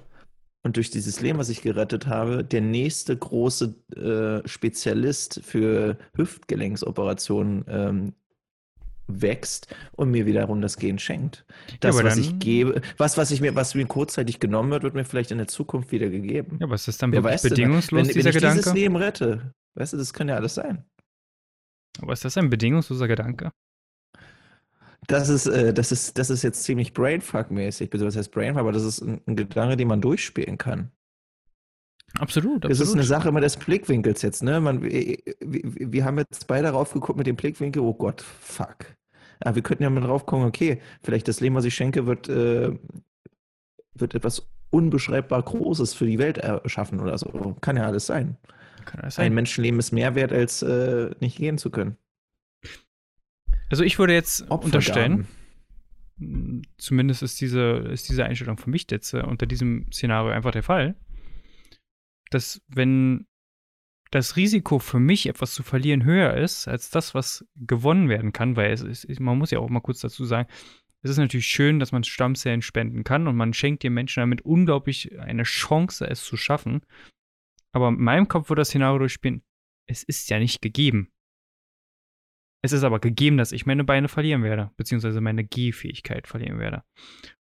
und 0.62 0.76
durch 0.76 0.90
dieses 0.90 1.20
Leben, 1.20 1.38
was 1.38 1.48
ich 1.48 1.62
gerettet 1.62 2.06
habe, 2.06 2.42
der 2.42 2.60
nächste 2.60 3.16
große 3.16 3.74
äh, 3.94 4.48
Spezialist 4.48 5.40
für 5.44 5.96
Hüftgelenksoperationen 6.16 7.64
ähm, 7.68 8.14
wächst 9.06 9.74
und 9.92 10.10
mir 10.10 10.26
wiederum 10.26 10.60
das 10.60 10.76
Gen 10.76 10.98
schenkt. 10.98 11.46
Das, 11.80 11.96
ja, 11.96 12.04
was 12.04 12.16
ich 12.16 12.38
gebe, 12.38 12.80
was, 12.96 13.16
was 13.16 13.30
ich 13.30 13.40
mir, 13.40 13.54
was 13.54 13.74
mir 13.74 13.86
kurzzeitig 13.86 14.40
genommen 14.40 14.70
wird, 14.70 14.82
wird 14.82 14.94
mir 14.94 15.04
vielleicht 15.04 15.30
in 15.30 15.38
der 15.38 15.48
Zukunft 15.48 15.92
wieder 15.92 16.08
gegeben. 16.08 16.58
Ja, 16.60 16.66
aber 16.66 16.74
ist 16.74 16.88
das 16.88 16.98
dann 16.98 17.12
wirklich 17.12 17.42
bedingungslos, 17.42 18.08
wenn, 18.08 18.14
dieser 18.14 18.24
wenn 18.24 18.30
ich 18.30 18.34
Gedanke? 18.34 18.58
dieses 18.58 18.74
Leben 18.74 18.96
rette, 18.96 19.52
weißt 19.74 19.92
du, 19.92 19.96
das 19.98 20.12
kann 20.12 20.28
ja 20.28 20.34
alles 20.34 20.54
sein. 20.54 20.84
Aber 22.00 22.12
ist 22.12 22.24
das 22.24 22.36
ein 22.36 22.50
bedingungsloser 22.50 23.08
Gedanke? 23.08 23.52
Das 25.08 25.28
ist, 25.28 25.46
äh, 25.46 25.72
das 25.72 25.92
ist, 25.92 26.18
das 26.18 26.30
ist 26.30 26.42
jetzt 26.42 26.64
ziemlich 26.64 26.92
Brainfuck-mäßig, 26.92 27.90
was 27.92 28.16
heißt 28.16 28.30
Brainfuck, 28.32 28.60
aber 28.60 28.72
das 28.72 28.82
ist 28.82 29.02
ein, 29.02 29.20
ein 29.26 29.36
Gedanke, 29.36 29.76
den 29.76 29.88
man 29.88 30.00
durchspielen 30.00 30.58
kann. 30.58 30.90
Absolut, 32.18 32.64
absolut. 32.64 32.70
Das 32.70 32.80
ist 32.80 32.94
eine 32.94 33.02
Sache 33.02 33.28
immer 33.28 33.40
des 33.40 33.56
Blickwinkels 33.56 34.22
jetzt, 34.22 34.42
ne? 34.42 34.60
Man, 34.60 34.82
wir, 34.82 35.18
wir 35.40 36.04
haben 36.04 36.18
jetzt 36.18 36.46
beide 36.46 36.68
drauf 36.70 36.92
geguckt 36.92 37.18
mit 37.18 37.26
dem 37.26 37.36
Blickwinkel, 37.36 37.82
oh 37.82 37.94
Gott, 37.94 38.22
fuck. 38.22 38.96
Aber 39.40 39.54
wir 39.54 39.62
könnten 39.62 39.82
ja 39.82 39.90
mal 39.90 40.00
drauf 40.00 40.24
kommen, 40.24 40.46
okay, 40.46 40.80
vielleicht 41.02 41.28
das 41.28 41.40
Leben, 41.40 41.54
was 41.54 41.64
ich 41.64 41.74
schenke, 41.74 42.06
wird, 42.06 42.28
äh, 42.28 42.72
wird 43.94 44.14
etwas 44.14 44.48
unbeschreibbar 44.70 45.42
Großes 45.42 45.94
für 45.94 46.06
die 46.06 46.18
Welt 46.18 46.38
erschaffen 46.38 47.00
oder 47.00 47.18
so. 47.18 47.56
Kann 47.60 47.76
ja 47.76 47.84
alles 47.84 48.06
sein. 48.06 48.36
Kann 48.86 49.00
alles 49.00 49.16
sein. 49.16 49.26
Ein 49.26 49.34
Menschenleben 49.34 49.78
ist 49.78 49.92
mehr 49.92 50.14
wert, 50.14 50.32
als 50.32 50.62
äh, 50.62 51.10
nicht 51.20 51.36
gehen 51.36 51.58
zu 51.58 51.70
können. 51.70 51.96
Also 53.68 53.84
ich 53.84 53.98
würde 53.98 54.14
jetzt 54.14 54.42
Opfergaben. 54.42 54.64
unterstellen, 54.64 55.28
zumindest 56.78 57.22
ist 57.22 57.40
diese, 57.40 57.88
ist 57.92 58.08
diese 58.08 58.24
Einstellung 58.24 58.58
für 58.58 58.70
mich 58.70 58.86
jetzt 58.90 59.12
äh, 59.12 59.22
unter 59.22 59.46
diesem 59.46 59.90
Szenario 59.92 60.32
einfach 60.32 60.52
der 60.52 60.62
Fall, 60.62 60.94
dass 62.30 62.62
wenn 62.68 63.26
das 64.10 64.36
Risiko 64.36 64.78
für 64.78 65.00
mich, 65.00 65.26
etwas 65.26 65.52
zu 65.52 65.62
verlieren, 65.62 66.04
höher 66.04 66.34
ist 66.34 66.68
als 66.68 66.90
das, 66.90 67.14
was 67.14 67.44
gewonnen 67.56 68.08
werden 68.08 68.32
kann, 68.32 68.56
weil 68.56 68.72
es 68.72 68.82
ist, 68.82 69.20
man 69.20 69.36
muss 69.36 69.50
ja 69.50 69.58
auch 69.58 69.68
mal 69.68 69.80
kurz 69.80 70.00
dazu 70.00 70.24
sagen, 70.24 70.48
es 71.02 71.10
ist 71.10 71.18
natürlich 71.18 71.46
schön, 71.46 71.78
dass 71.78 71.92
man 71.92 72.04
Stammzellen 72.04 72.62
spenden 72.62 73.04
kann 73.04 73.28
und 73.28 73.36
man 73.36 73.52
schenkt 73.52 73.82
den 73.82 73.94
Menschen 73.94 74.20
damit 74.20 74.42
unglaublich 74.42 75.18
eine 75.20 75.42
Chance, 75.42 76.08
es 76.08 76.24
zu 76.24 76.36
schaffen. 76.36 76.80
Aber 77.72 77.88
in 77.88 78.02
meinem 78.02 78.28
Kopf 78.28 78.48
würde 78.48 78.60
das 78.60 78.68
Szenario 78.68 78.98
durchspielen, 78.98 79.42
es 79.86 80.02
ist 80.02 80.30
ja 80.30 80.38
nicht 80.38 80.62
gegeben. 80.62 81.10
Es 82.66 82.72
ist 82.72 82.82
aber 82.82 82.98
gegeben, 82.98 83.36
dass 83.36 83.52
ich 83.52 83.64
meine 83.64 83.84
Beine 83.84 84.08
verlieren 84.08 84.42
werde, 84.42 84.72
beziehungsweise 84.76 85.20
meine 85.20 85.44
Gehfähigkeit 85.44 86.26
verlieren 86.26 86.58
werde. 86.58 86.82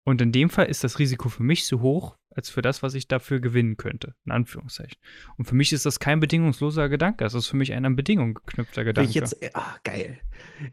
Und 0.05 0.21
in 0.21 0.32
dem 0.32 0.49
Fall 0.49 0.67
ist 0.67 0.86
das 0.86 0.97
Risiko 0.97 1.27
für 1.27 1.43
mich 1.43 1.67
so 1.67 1.82
hoch, 1.82 2.15
als 2.34 2.49
für 2.49 2.62
das, 2.62 2.82
was 2.84 2.93
ich 2.93 3.10
dafür 3.10 3.41
gewinnen 3.41 3.75
könnte. 3.75 4.15
In 4.25 4.32
Anführungszeichen. 4.32 4.97
Und 5.38 5.43
für 5.43 5.55
mich 5.55 5.73
ist 5.73 5.86
das 5.86 5.99
kein 5.99 6.21
bedingungsloser 6.21 6.88
Gedanke. 6.88 7.25
Das 7.25 7.34
ist 7.34 7.47
für 7.47 7.58
mich 7.58 7.73
ein 7.73 7.86
an 7.86 7.97
Bedingungen 7.97 8.34
geknüpfter 8.34 8.86
Gedanke. 8.86 9.10
Ich 9.10 9.15
jetzt, 9.15 9.36
ach, 9.53 9.84
geil. 9.84 10.21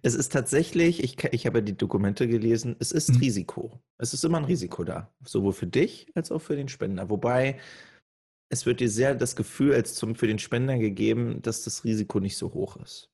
Es 0.02 0.14
ist 0.14 0.32
tatsächlich, 0.32 1.02
ich, 1.02 1.24
ich 1.32 1.46
habe 1.46 1.60
die 1.60 1.76
Dokumente 1.76 2.28
gelesen, 2.28 2.76
es 2.78 2.92
ist 2.92 3.14
mhm. 3.14 3.16
Risiko. 3.16 3.82
Es 3.98 4.14
ist 4.14 4.24
immer 4.24 4.38
ein 4.38 4.44
Risiko 4.44 4.84
da. 4.84 5.12
Sowohl 5.24 5.54
für 5.54 5.66
dich 5.66 6.06
als 6.14 6.30
auch 6.30 6.40
für 6.40 6.54
den 6.54 6.68
Spender. 6.68 7.10
Wobei 7.10 7.58
es 8.48 8.64
wird 8.64 8.78
dir 8.78 8.88
sehr 8.88 9.16
das 9.16 9.34
Gefühl 9.34 9.74
als 9.74 9.96
zum, 9.96 10.14
für 10.14 10.28
den 10.28 10.38
Spender 10.38 10.78
gegeben, 10.78 11.42
dass 11.42 11.64
das 11.64 11.82
Risiko 11.82 12.20
nicht 12.20 12.36
so 12.36 12.54
hoch 12.54 12.76
ist. 12.76 13.10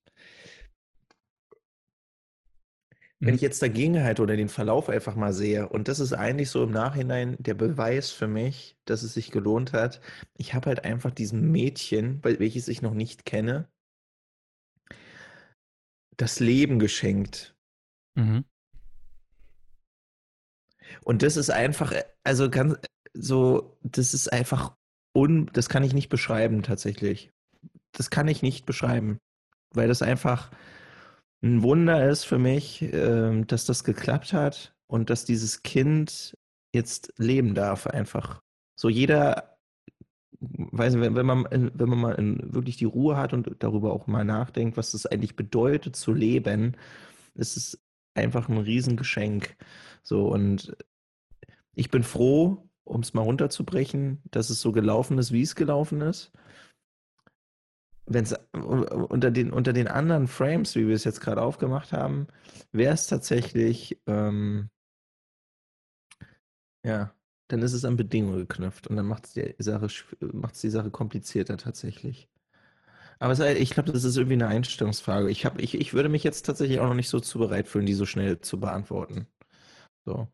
Wenn 3.23 3.31
mhm. 3.31 3.37
ich 3.37 3.41
jetzt 3.41 3.63
dagegen 3.63 4.03
halte 4.03 4.21
oder 4.21 4.37
den 4.37 4.49
Verlauf 4.49 4.89
einfach 4.89 5.15
mal 5.15 5.33
sehe, 5.33 5.69
und 5.69 5.87
das 5.87 6.01
ist 6.01 6.13
eigentlich 6.13 6.51
so 6.51 6.65
im 6.65 6.73
Nachhinein 6.73 7.37
der 7.39 7.55
Beweis 7.55 8.11
für 8.11 8.27
mich, 8.27 8.77
dass 8.85 9.05
es 9.05 9.15
sich 9.15 9.31
gelohnt 9.31 9.73
hat. 9.73 10.01
Ich 10.37 10.55
habe 10.55 10.67
halt 10.67 10.85
einfach 10.85 11.13
diesem 11.13 11.53
Mädchen, 11.53 12.19
welches 12.25 12.67
ich 12.67 12.83
noch 12.83 12.95
nicht 12.95 13.25
kenne, 13.25 13.69
das 16.17 16.41
Leben 16.41 16.81
geschenkt. 16.81 17.55
Mhm. 18.17 18.45
Und 21.05 21.23
das 21.23 21.37
ist 21.37 21.51
einfach, 21.51 21.95
also 22.25 22.51
ganz 22.51 22.77
so, 23.15 23.79
das 23.85 24.15
ist 24.15 24.33
einfach 24.33 24.77
un, 25.15 25.49
das 25.53 25.69
kann 25.69 25.85
ich 25.85 25.95
nicht 25.95 26.09
beschreiben 26.09 26.65
tatsächlich. 26.65 27.31
Das 27.93 28.11
kann 28.11 28.27
ich 28.27 28.43
nicht 28.43 28.67
beschreiben, 28.67 29.19
weil 29.71 29.87
das 29.87 30.03
einfach 30.03 30.51
ein 31.43 31.63
Wunder 31.63 32.09
ist 32.09 32.25
für 32.25 32.39
mich, 32.39 32.83
ähm, 32.93 33.47
dass 33.47 33.65
das 33.65 33.85
geklappt 33.85 34.33
hat 34.33 34.75
und 34.87 35.11
dass 35.11 35.25
dieses 35.25 35.63
Kind 35.63 36.37
jetzt 36.73 37.13
leben 37.19 37.55
darf 37.55 37.87
einfach. 37.87 38.43
So 38.77 38.89
jeder, 38.89 39.59
weiß 40.41 40.95
nicht, 40.95 41.15
wenn 41.15 41.27
man, 41.27 41.47
wenn 41.51 41.89
man 41.89 41.99
mal 41.99 42.17
wirklich 42.53 42.77
die 42.77 42.85
Ruhe 42.85 43.17
hat 43.17 43.33
und 43.33 43.57
darüber 43.59 43.93
auch 43.93 44.07
mal 44.07 44.25
nachdenkt, 44.25 44.77
was 44.77 44.93
das 44.93 45.07
eigentlich 45.07 45.37
bedeutet 45.37 45.97
zu 45.97 46.13
leben, 46.13 46.77
ist 47.35 47.57
es 47.57 47.81
einfach 48.15 48.49
ein 48.49 48.59
Riesengeschenk. 48.59 49.57
So 50.03 50.29
und 50.29 50.77
ich 51.75 51.91
bin 51.91 52.03
froh, 52.03 52.69
um 52.85 53.01
es 53.01 53.15
mal 53.15 53.23
runterzubrechen, 53.23 54.23
dass 54.31 54.51
es 54.51 54.61
so 54.61 54.73
gelaufen 54.73 55.19
ist, 55.19 55.33
wie 55.33 55.43
es 55.43 55.55
gelaufen 55.55 56.01
ist 56.03 56.33
wenn 58.07 58.25
es 58.25 58.35
unter 58.53 59.31
den, 59.31 59.53
unter 59.53 59.73
den 59.73 59.89
anderen 59.89 60.27
Frames, 60.29 60.75
wie 60.75 60.89
wir 60.89 60.95
es 60.95 61.05
jetzt 61.05 61.21
gerade 61.21 61.43
aufgemacht 61.43 61.93
haben, 61.93 62.27
wäre 62.73 62.95
es 62.95 63.07
tatsächlich, 63.07 64.01
ähm, 64.07 64.71
ja, 66.85 67.15
dann 67.49 67.63
ist 67.63 67.73
es 67.75 67.85
an 67.85 67.97
Bedingungen 67.97 68.39
geknüpft 68.39 68.87
und 68.87 68.97
dann 68.97 69.07
macht 69.07 69.27
es 69.27 69.35
die 69.35 69.55
Sache, 69.59 69.89
macht's 70.33 70.61
die 70.61 70.71
Sache 70.71 70.91
komplizierter 70.91 71.57
tatsächlich. 71.57 72.29
Aber 73.19 73.39
ich 73.57 73.71
glaube, 73.71 73.93
das 73.93 74.05
ist 74.05 74.17
irgendwie 74.17 74.35
eine 74.35 74.49
Einstellungsfrage. 74.49 75.31
Ich, 75.31 75.47
hab, 75.47 75.61
ich, 75.61 75.75
ich 75.77 75.95
würde 75.95 76.09
mich 76.09 76.25
jetzt 76.25 76.45
tatsächlich 76.45 76.81
auch 76.81 76.89
noch 76.89 76.95
nicht 76.95 77.09
so 77.09 77.21
zu 77.21 77.39
bereit 77.39 77.69
fühlen, 77.69 77.87
die 77.87 77.95
so 77.95 78.05
schnell 78.05 78.41
zu 78.41 78.59
beantworten. 78.59 79.29
So. 80.05 80.29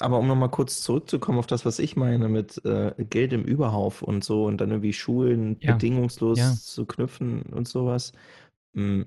Aber 0.00 0.18
um 0.18 0.26
nochmal 0.26 0.50
kurz 0.50 0.82
zurückzukommen 0.82 1.38
auf 1.38 1.46
das, 1.46 1.64
was 1.64 1.78
ich 1.78 1.96
meine 1.96 2.28
mit 2.28 2.64
äh, 2.64 2.92
Geld 2.98 3.32
im 3.32 3.44
Überhauf 3.44 4.02
und 4.02 4.24
so 4.24 4.46
und 4.46 4.60
dann 4.60 4.70
irgendwie 4.70 4.92
Schulen 4.92 5.56
ja. 5.60 5.72
bedingungslos 5.72 6.38
ja. 6.38 6.52
zu 6.52 6.86
knüpfen 6.86 7.42
und 7.42 7.68
sowas. 7.68 8.12
Hm. 8.74 9.06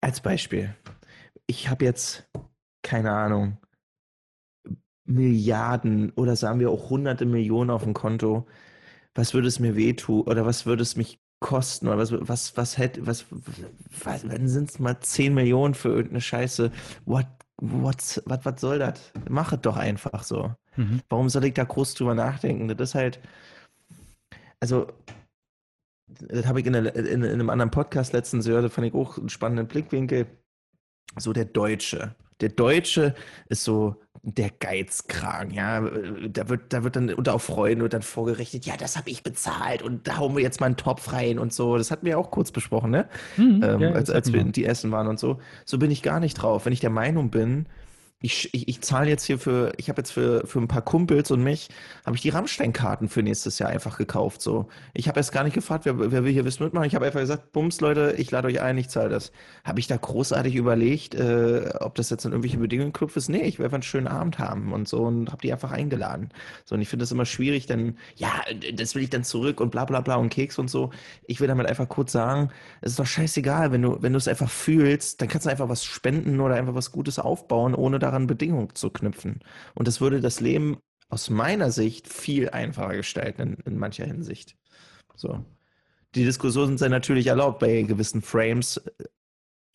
Als 0.00 0.20
Beispiel. 0.20 0.74
Ich 1.46 1.68
habe 1.68 1.84
jetzt, 1.84 2.28
keine 2.82 3.12
Ahnung, 3.12 3.58
Milliarden 5.04 6.10
oder 6.12 6.36
sagen 6.36 6.60
wir 6.60 6.70
auch 6.70 6.90
hunderte 6.90 7.26
Millionen 7.26 7.70
auf 7.70 7.82
dem 7.82 7.94
Konto. 7.94 8.46
Was 9.14 9.34
würde 9.34 9.48
es 9.48 9.58
mir 9.58 9.76
wehtun 9.76 10.22
oder 10.22 10.46
was 10.46 10.64
würde 10.64 10.82
es 10.82 10.96
mich 10.96 11.20
kosten 11.40 11.88
oder 11.88 11.98
was, 11.98 12.12
was, 12.12 12.56
was 12.56 12.78
hätte, 12.78 13.06
was, 13.06 13.26
was, 13.30 14.24
was 14.28 14.50
sind 14.50 14.70
es 14.70 14.78
mal 14.78 14.98
10 15.00 15.34
Millionen 15.34 15.74
für 15.74 15.88
irgendeine 15.88 16.20
Scheiße? 16.20 16.70
What 17.04 17.26
was, 17.64 18.20
was 18.26 18.60
soll 18.60 18.80
das? 18.80 19.12
Mach 19.28 19.52
es 19.52 19.60
doch 19.60 19.76
einfach 19.76 20.24
so. 20.24 20.52
Mhm. 20.76 21.00
Warum 21.08 21.28
soll 21.28 21.44
ich 21.44 21.54
da 21.54 21.62
groß 21.62 21.94
drüber 21.94 22.14
nachdenken? 22.14 22.66
Das 22.68 22.90
ist 22.90 22.94
halt, 22.96 23.20
also, 24.58 24.88
das 26.08 26.46
habe 26.46 26.60
ich 26.60 26.66
in, 26.66 26.72
der, 26.72 26.94
in, 26.96 27.22
in, 27.22 27.24
einem 27.24 27.50
anderen 27.50 27.70
Podcast 27.70 28.12
letztens 28.12 28.46
gehört, 28.46 28.72
fand 28.72 28.88
ich 28.88 28.94
auch 28.94 29.16
einen 29.16 29.28
spannenden 29.28 29.68
Blickwinkel. 29.68 30.26
So 31.18 31.32
der 31.32 31.44
Deutsche. 31.44 32.16
Der 32.40 32.48
Deutsche 32.48 33.14
ist 33.48 33.62
so 33.62 34.02
der 34.22 34.50
Geizkragen, 34.50 35.52
ja. 35.52 35.80
Da 36.28 36.48
wird, 36.48 36.72
da 36.72 36.84
wird 36.84 36.94
dann 36.94 37.12
unter 37.12 37.34
auf 37.34 37.42
Freuden 37.42 37.82
und 37.82 37.92
dann 37.92 38.02
vorgerichtet, 38.02 38.64
ja, 38.66 38.76
das 38.76 38.96
habe 38.96 39.10
ich 39.10 39.24
bezahlt 39.24 39.82
und 39.82 40.06
da 40.06 40.18
hauen 40.18 40.36
wir 40.36 40.42
jetzt 40.42 40.60
mal 40.60 40.66
einen 40.66 40.76
Topf 40.76 41.12
rein 41.12 41.40
und 41.40 41.52
so. 41.52 41.76
Das 41.76 41.90
hatten 41.90 42.06
wir 42.06 42.18
auch 42.18 42.30
kurz 42.30 42.52
besprochen, 42.52 42.92
ne? 42.92 43.08
Mhm, 43.36 43.62
ähm, 43.64 43.80
ja, 43.80 43.92
als, 43.92 44.10
als 44.10 44.32
wir 44.32 44.44
die 44.44 44.64
Essen 44.64 44.92
waren 44.92 45.08
und 45.08 45.18
so. 45.18 45.40
So 45.64 45.78
bin 45.78 45.90
ich 45.90 46.02
gar 46.02 46.20
nicht 46.20 46.34
drauf. 46.34 46.66
Wenn 46.66 46.72
ich 46.72 46.80
der 46.80 46.90
Meinung 46.90 47.30
bin, 47.30 47.66
ich, 48.22 48.54
ich, 48.54 48.68
ich 48.68 48.80
zahle 48.80 49.08
jetzt 49.08 49.24
hier 49.24 49.38
für, 49.38 49.72
ich 49.76 49.88
habe 49.88 50.00
jetzt 50.00 50.12
für, 50.12 50.46
für 50.46 50.60
ein 50.60 50.68
paar 50.68 50.82
Kumpels 50.82 51.30
und 51.32 51.42
mich, 51.42 51.68
habe 52.06 52.16
ich 52.16 52.22
die 52.22 52.28
Rammstein-Karten 52.28 53.08
für 53.08 53.22
nächstes 53.22 53.58
Jahr 53.58 53.70
einfach 53.70 53.98
gekauft. 53.98 54.40
So. 54.40 54.68
Ich 54.94 55.08
habe 55.08 55.18
erst 55.18 55.32
gar 55.32 55.42
nicht 55.42 55.54
gefragt, 55.54 55.84
wer, 55.84 55.98
wer 55.98 56.24
will 56.24 56.32
hier 56.32 56.46
was 56.46 56.60
mitmachen. 56.60 56.86
Ich 56.86 56.94
habe 56.94 57.04
einfach 57.04 57.20
gesagt, 57.20 57.52
Bums, 57.52 57.80
Leute, 57.80 58.14
ich 58.16 58.30
lade 58.30 58.46
euch 58.46 58.60
ein, 58.60 58.78
ich 58.78 58.88
zahle 58.88 59.08
das. 59.08 59.32
Habe 59.64 59.80
ich 59.80 59.88
da 59.88 59.96
großartig 59.96 60.54
überlegt, 60.54 61.16
äh, 61.16 61.70
ob 61.80 61.96
das 61.96 62.10
jetzt 62.10 62.24
in 62.24 62.30
irgendwelche 62.30 62.58
Bedingungen 62.58 62.92
knüpft 62.92 63.16
ist? 63.16 63.28
Nee, 63.28 63.42
ich 63.42 63.58
will 63.58 63.66
einfach 63.66 63.76
einen 63.76 63.82
schönen 63.82 64.06
Abend 64.06 64.38
haben 64.38 64.72
und 64.72 64.86
so 64.86 65.02
und 65.02 65.32
habe 65.32 65.42
die 65.42 65.52
einfach 65.52 65.72
eingeladen. 65.72 66.30
So, 66.64 66.76
und 66.76 66.80
ich 66.80 66.88
finde 66.88 67.02
das 67.02 67.10
immer 67.10 67.26
schwierig, 67.26 67.66
dann, 67.66 67.98
ja, 68.14 68.30
das 68.74 68.94
will 68.94 69.02
ich 69.02 69.10
dann 69.10 69.24
zurück 69.24 69.60
und 69.60 69.70
bla 69.70 69.84
bla 69.84 70.00
bla 70.00 70.14
und 70.14 70.28
Keks 70.30 70.60
und 70.60 70.70
so. 70.70 70.90
Ich 71.26 71.40
will 71.40 71.48
damit 71.48 71.66
einfach 71.66 71.88
kurz 71.88 72.12
sagen, 72.12 72.50
es 72.82 72.92
ist 72.92 73.00
doch 73.00 73.06
scheißegal, 73.06 73.72
wenn 73.72 73.82
du, 73.82 74.00
wenn 74.00 74.12
du 74.12 74.18
es 74.18 74.28
einfach 74.28 74.50
fühlst, 74.50 75.20
dann 75.20 75.28
kannst 75.28 75.46
du 75.46 75.50
einfach 75.50 75.68
was 75.68 75.84
spenden 75.84 76.38
oder 76.38 76.54
einfach 76.54 76.74
was 76.74 76.92
Gutes 76.92 77.18
aufbauen, 77.18 77.74
ohne 77.74 77.98
da 77.98 78.11
daran 78.12 78.26
Bedingungen 78.26 78.74
zu 78.74 78.90
knüpfen. 78.90 79.40
Und 79.74 79.88
das 79.88 80.00
würde 80.00 80.20
das 80.20 80.40
Leben 80.40 80.78
aus 81.08 81.30
meiner 81.30 81.70
Sicht 81.70 82.08
viel 82.08 82.50
einfacher 82.50 82.94
gestalten 82.96 83.42
in, 83.42 83.54
in 83.72 83.78
mancher 83.78 84.06
Hinsicht. 84.06 84.56
So. 85.14 85.44
die 86.14 86.24
Diskussionen 86.24 86.78
sind 86.78 86.90
natürlich 86.90 87.26
erlaubt 87.28 87.58
bei 87.60 87.82
gewissen 87.82 88.22
Frames. 88.22 88.80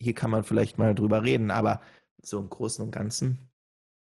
Hier 0.00 0.14
kann 0.14 0.30
man 0.30 0.44
vielleicht 0.44 0.78
mal 0.78 0.94
drüber 0.94 1.22
reden, 1.24 1.50
aber 1.50 1.80
so 2.22 2.38
im 2.40 2.48
Großen 2.50 2.84
und 2.84 2.90
Ganzen, 2.90 3.38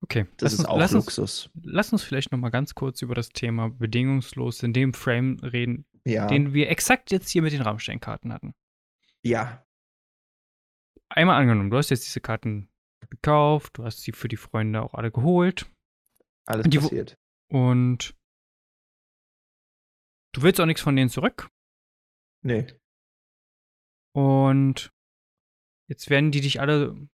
Okay, 0.02 0.26
das 0.36 0.42
lass 0.42 0.52
ist 0.52 0.58
uns, 0.60 0.68
auch 0.68 0.78
lass 0.78 0.94
uns, 0.94 1.04
Luxus. 1.06 1.50
lass 1.62 1.92
uns 1.92 2.02
vielleicht 2.04 2.30
noch 2.30 2.38
mal 2.38 2.50
ganz 2.50 2.74
kurz 2.74 3.00
über 3.02 3.14
das 3.14 3.30
Thema 3.30 3.70
bedingungslos 3.70 4.62
in 4.62 4.72
dem 4.72 4.92
Frame 4.94 5.38
reden, 5.42 5.86
Ja. 6.04 6.26
den 6.26 6.52
wir 6.52 6.68
exakt 6.70 7.10
jetzt 7.10 7.30
hier 7.30 7.42
mit 7.42 7.52
den 7.52 7.62
Rammstein-Karten 7.62 8.32
hatten. 8.32 8.54
ja. 9.22 9.62
Einmal 11.08 11.40
angenommen, 11.40 11.70
du 11.70 11.76
hast 11.76 11.90
jetzt 11.90 12.04
diese 12.06 12.20
Karten 12.20 12.68
gekauft, 13.10 13.78
du 13.78 13.84
hast 13.84 14.00
sie 14.02 14.12
für 14.12 14.28
die 14.28 14.36
Freunde 14.36 14.82
auch 14.82 14.94
alle 14.94 15.10
geholt 15.12 15.70
Alles 16.46 16.64
Und 16.66 16.74
passiert. 16.80 17.16
und 17.50 18.14
du 20.32 20.42
willst 20.42 20.60
auch 20.60 20.66
nichts 20.66 20.82
von 20.82 20.96
denen 20.96 21.08
zurück 21.10 21.48
Nee. 22.42 22.66
und 24.14 24.90
jetzt 25.88 26.10
werden 26.10 26.30
die 26.30 26.40
dich 26.40 26.60
alle 26.60 27.08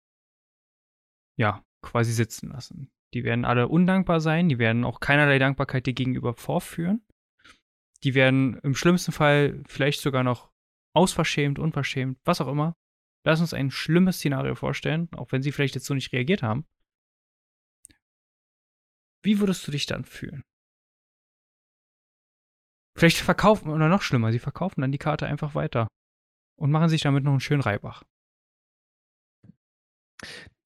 ja, 1.36 1.64
quasi 1.82 2.12
sitzen 2.12 2.48
lassen. 2.50 2.90
Die 3.14 3.22
werden 3.24 3.44
alle 3.44 3.68
undankbar 3.68 4.20
sein, 4.20 4.48
die 4.48 4.58
werden 4.58 4.84
auch 4.84 5.00
keinerlei 5.00 5.38
Dankbarkeit 5.38 5.86
dir 5.86 5.94
gegenüber 5.94 6.34
vorführen. 6.34 7.06
Die 8.04 8.14
werden 8.14 8.58
im 8.58 8.74
schlimmsten 8.74 9.12
Fall 9.12 9.62
vielleicht 9.66 10.00
sogar 10.00 10.22
noch 10.24 10.50
ausverschämt, 10.94 11.58
unverschämt, 11.58 12.18
was 12.24 12.40
auch 12.40 12.48
immer. 12.48 12.74
Lass 13.28 13.42
uns 13.42 13.52
ein 13.52 13.70
schlimmes 13.70 14.16
Szenario 14.16 14.54
vorstellen, 14.54 15.10
auch 15.12 15.32
wenn 15.32 15.42
sie 15.42 15.52
vielleicht 15.52 15.74
jetzt 15.74 15.84
so 15.84 15.92
nicht 15.92 16.14
reagiert 16.14 16.42
haben. 16.42 16.64
Wie 19.22 19.38
würdest 19.38 19.66
du 19.66 19.70
dich 19.70 19.84
dann 19.84 20.06
fühlen? 20.06 20.42
Vielleicht 22.96 23.18
verkaufen, 23.18 23.68
oder 23.68 23.90
noch 23.90 24.00
schlimmer, 24.00 24.32
sie 24.32 24.38
verkaufen 24.38 24.80
dann 24.80 24.92
die 24.92 24.98
Karte 24.98 25.26
einfach 25.26 25.54
weiter 25.54 25.88
und 26.58 26.70
machen 26.70 26.88
sich 26.88 27.02
damit 27.02 27.22
noch 27.22 27.32
einen 27.32 27.40
schönen 27.40 27.60
Reibach. 27.60 28.02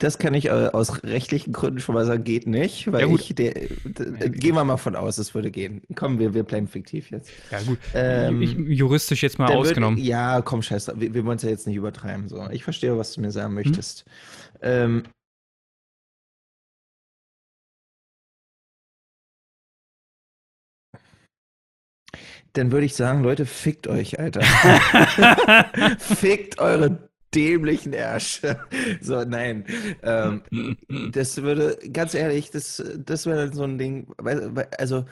Das 0.03 0.19
kann 0.19 0.35
ich 0.35 0.47
äh, 0.47 0.51
aus 0.51 1.05
rechtlichen 1.05 1.53
Gründen 1.53 1.79
schon 1.79 1.95
mal 1.95 2.05
sagen, 2.05 2.25
geht 2.25 2.47
nicht, 2.47 2.91
weil 2.91 3.01
Ja, 3.03 3.07
gut. 3.07 3.21
ich, 3.21 3.35
der, 3.37 3.53
d- 3.55 4.31
gehen 4.31 4.55
wir 4.55 4.65
mal 4.65 4.77
von 4.77 4.97
aus, 4.97 5.17
es 5.19 5.35
würde 5.35 5.51
gehen. 5.51 5.83
Komm, 5.95 6.19
wir, 6.19 6.35
wir 6.35 6.43
bleiben 6.43 6.67
fiktiv 6.67 7.11
jetzt. 7.11 7.31
Ja, 7.51 7.61
gut. 7.63 7.79
Ähm, 7.95 8.43
ich, 8.43 8.53
juristisch 8.55 9.23
jetzt 9.23 9.39
mal 9.39 9.53
ausgenommen. 9.55 9.99
ja, 9.99 10.43
komm, 10.43 10.61
scheiß 10.63 10.87
drauf. 10.87 10.97
Wir, 10.99 11.15
wir 11.15 11.25
wollen 11.25 11.37
es 11.37 11.43
ja 11.43 11.51
jetzt 11.51 11.67
nicht 11.67 11.77
übertreiben. 11.77 12.29
So. 12.29 12.49
Ich 12.51 12.65
verstehe, 12.65 12.99
was 12.99 13.13
du 13.13 13.21
mir 13.21 13.29
Mhm. 13.29 13.33
sagen 13.33 13.55
möchtest. 13.55 14.05
Ähm, 14.61 15.05
dann 22.55 22.71
würde 22.73 22.85
ich 22.87 22.95
sagen, 22.95 23.23
Leute, 23.23 23.47
fickt 23.47 23.87
euch, 23.87 24.19
Alter. 24.19 24.43
fickt 25.99 26.59
eure 26.59 27.09
dämlichen 27.35 27.93
Ärsche. 27.93 28.61
So, 29.01 29.25
nein. 29.25 29.65
Ähm, 30.03 30.43
das 31.13 31.41
würde, 31.43 31.79
ganz 31.93 32.15
ehrlich, 32.15 32.51
das, 32.51 32.83
das 32.99 33.27
wäre 33.27 33.53
so 33.53 33.65
ein 33.65 33.79
Ding, 33.79 34.07
also 34.79 35.05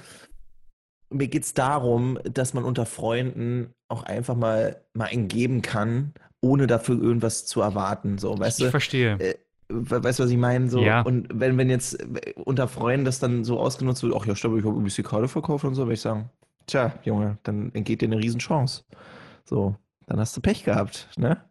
mir 1.12 1.28
geht 1.28 1.42
es 1.44 1.54
darum, 1.54 2.18
dass 2.24 2.54
man 2.54 2.64
unter 2.64 2.86
Freunden 2.86 3.74
auch 3.88 4.04
einfach 4.04 4.36
mal, 4.36 4.80
mal 4.94 5.06
einen 5.06 5.26
geben 5.28 5.60
kann, 5.62 6.14
ohne 6.40 6.66
dafür 6.66 7.00
irgendwas 7.02 7.46
zu 7.46 7.60
erwarten. 7.60 8.18
So, 8.18 8.38
weißt 8.38 8.60
ich 8.60 8.66
du? 8.66 8.70
verstehe. 8.70 9.18
Äh, 9.18 9.34
we- 9.68 10.02
Weißt 10.04 10.18
du, 10.20 10.24
was 10.24 10.30
ich 10.30 10.36
meine? 10.36 10.70
So, 10.70 10.80
Ja. 10.82 11.02
Und 11.02 11.28
wenn, 11.32 11.58
wenn 11.58 11.68
jetzt 11.68 12.00
äh, 12.00 12.32
unter 12.36 12.68
Freunden 12.68 13.04
das 13.04 13.18
dann 13.18 13.42
so 13.44 13.58
ausgenutzt 13.58 14.02
wird, 14.04 14.14
ach 14.16 14.24
ja, 14.26 14.36
stimmt, 14.36 14.58
ich 14.58 14.64
habe 14.64 14.76
ein 14.78 14.84
bisschen 14.84 15.04
Karte 15.04 15.26
verkauft 15.28 15.64
und 15.64 15.74
so, 15.74 15.82
würde 15.82 15.94
ich 15.94 16.00
sagen, 16.00 16.30
tja, 16.66 16.94
Junge, 17.04 17.38
dann 17.42 17.72
entgeht 17.74 18.02
dir 18.02 18.06
eine 18.06 18.18
Riesenchance. 18.18 18.84
So, 19.44 19.74
dann 20.06 20.20
hast 20.20 20.36
du 20.36 20.40
Pech 20.40 20.62
gehabt, 20.64 21.08
ne? 21.18 21.42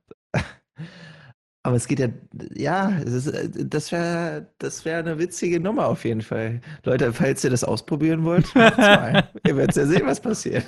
Aber 1.63 1.75
es 1.75 1.87
geht 1.87 1.99
ja, 1.99 2.07
ja, 2.55 2.89
ist, 2.99 3.27
äh, 3.27 3.49
das 3.65 3.91
wäre 3.91 4.47
das 4.59 4.85
wär 4.85 4.99
eine 4.99 5.19
witzige 5.19 5.59
Nummer 5.59 5.87
auf 5.87 6.05
jeden 6.05 6.21
Fall. 6.21 6.61
Leute, 6.85 7.11
falls 7.11 7.43
ihr 7.43 7.49
das 7.49 7.65
ausprobieren 7.65 8.23
wollt, 8.23 8.53
mal. 8.55 9.29
ihr 9.45 9.57
werdet 9.57 9.75
ja 9.75 9.85
sehen, 9.85 10.05
was 10.05 10.21
passiert. 10.21 10.63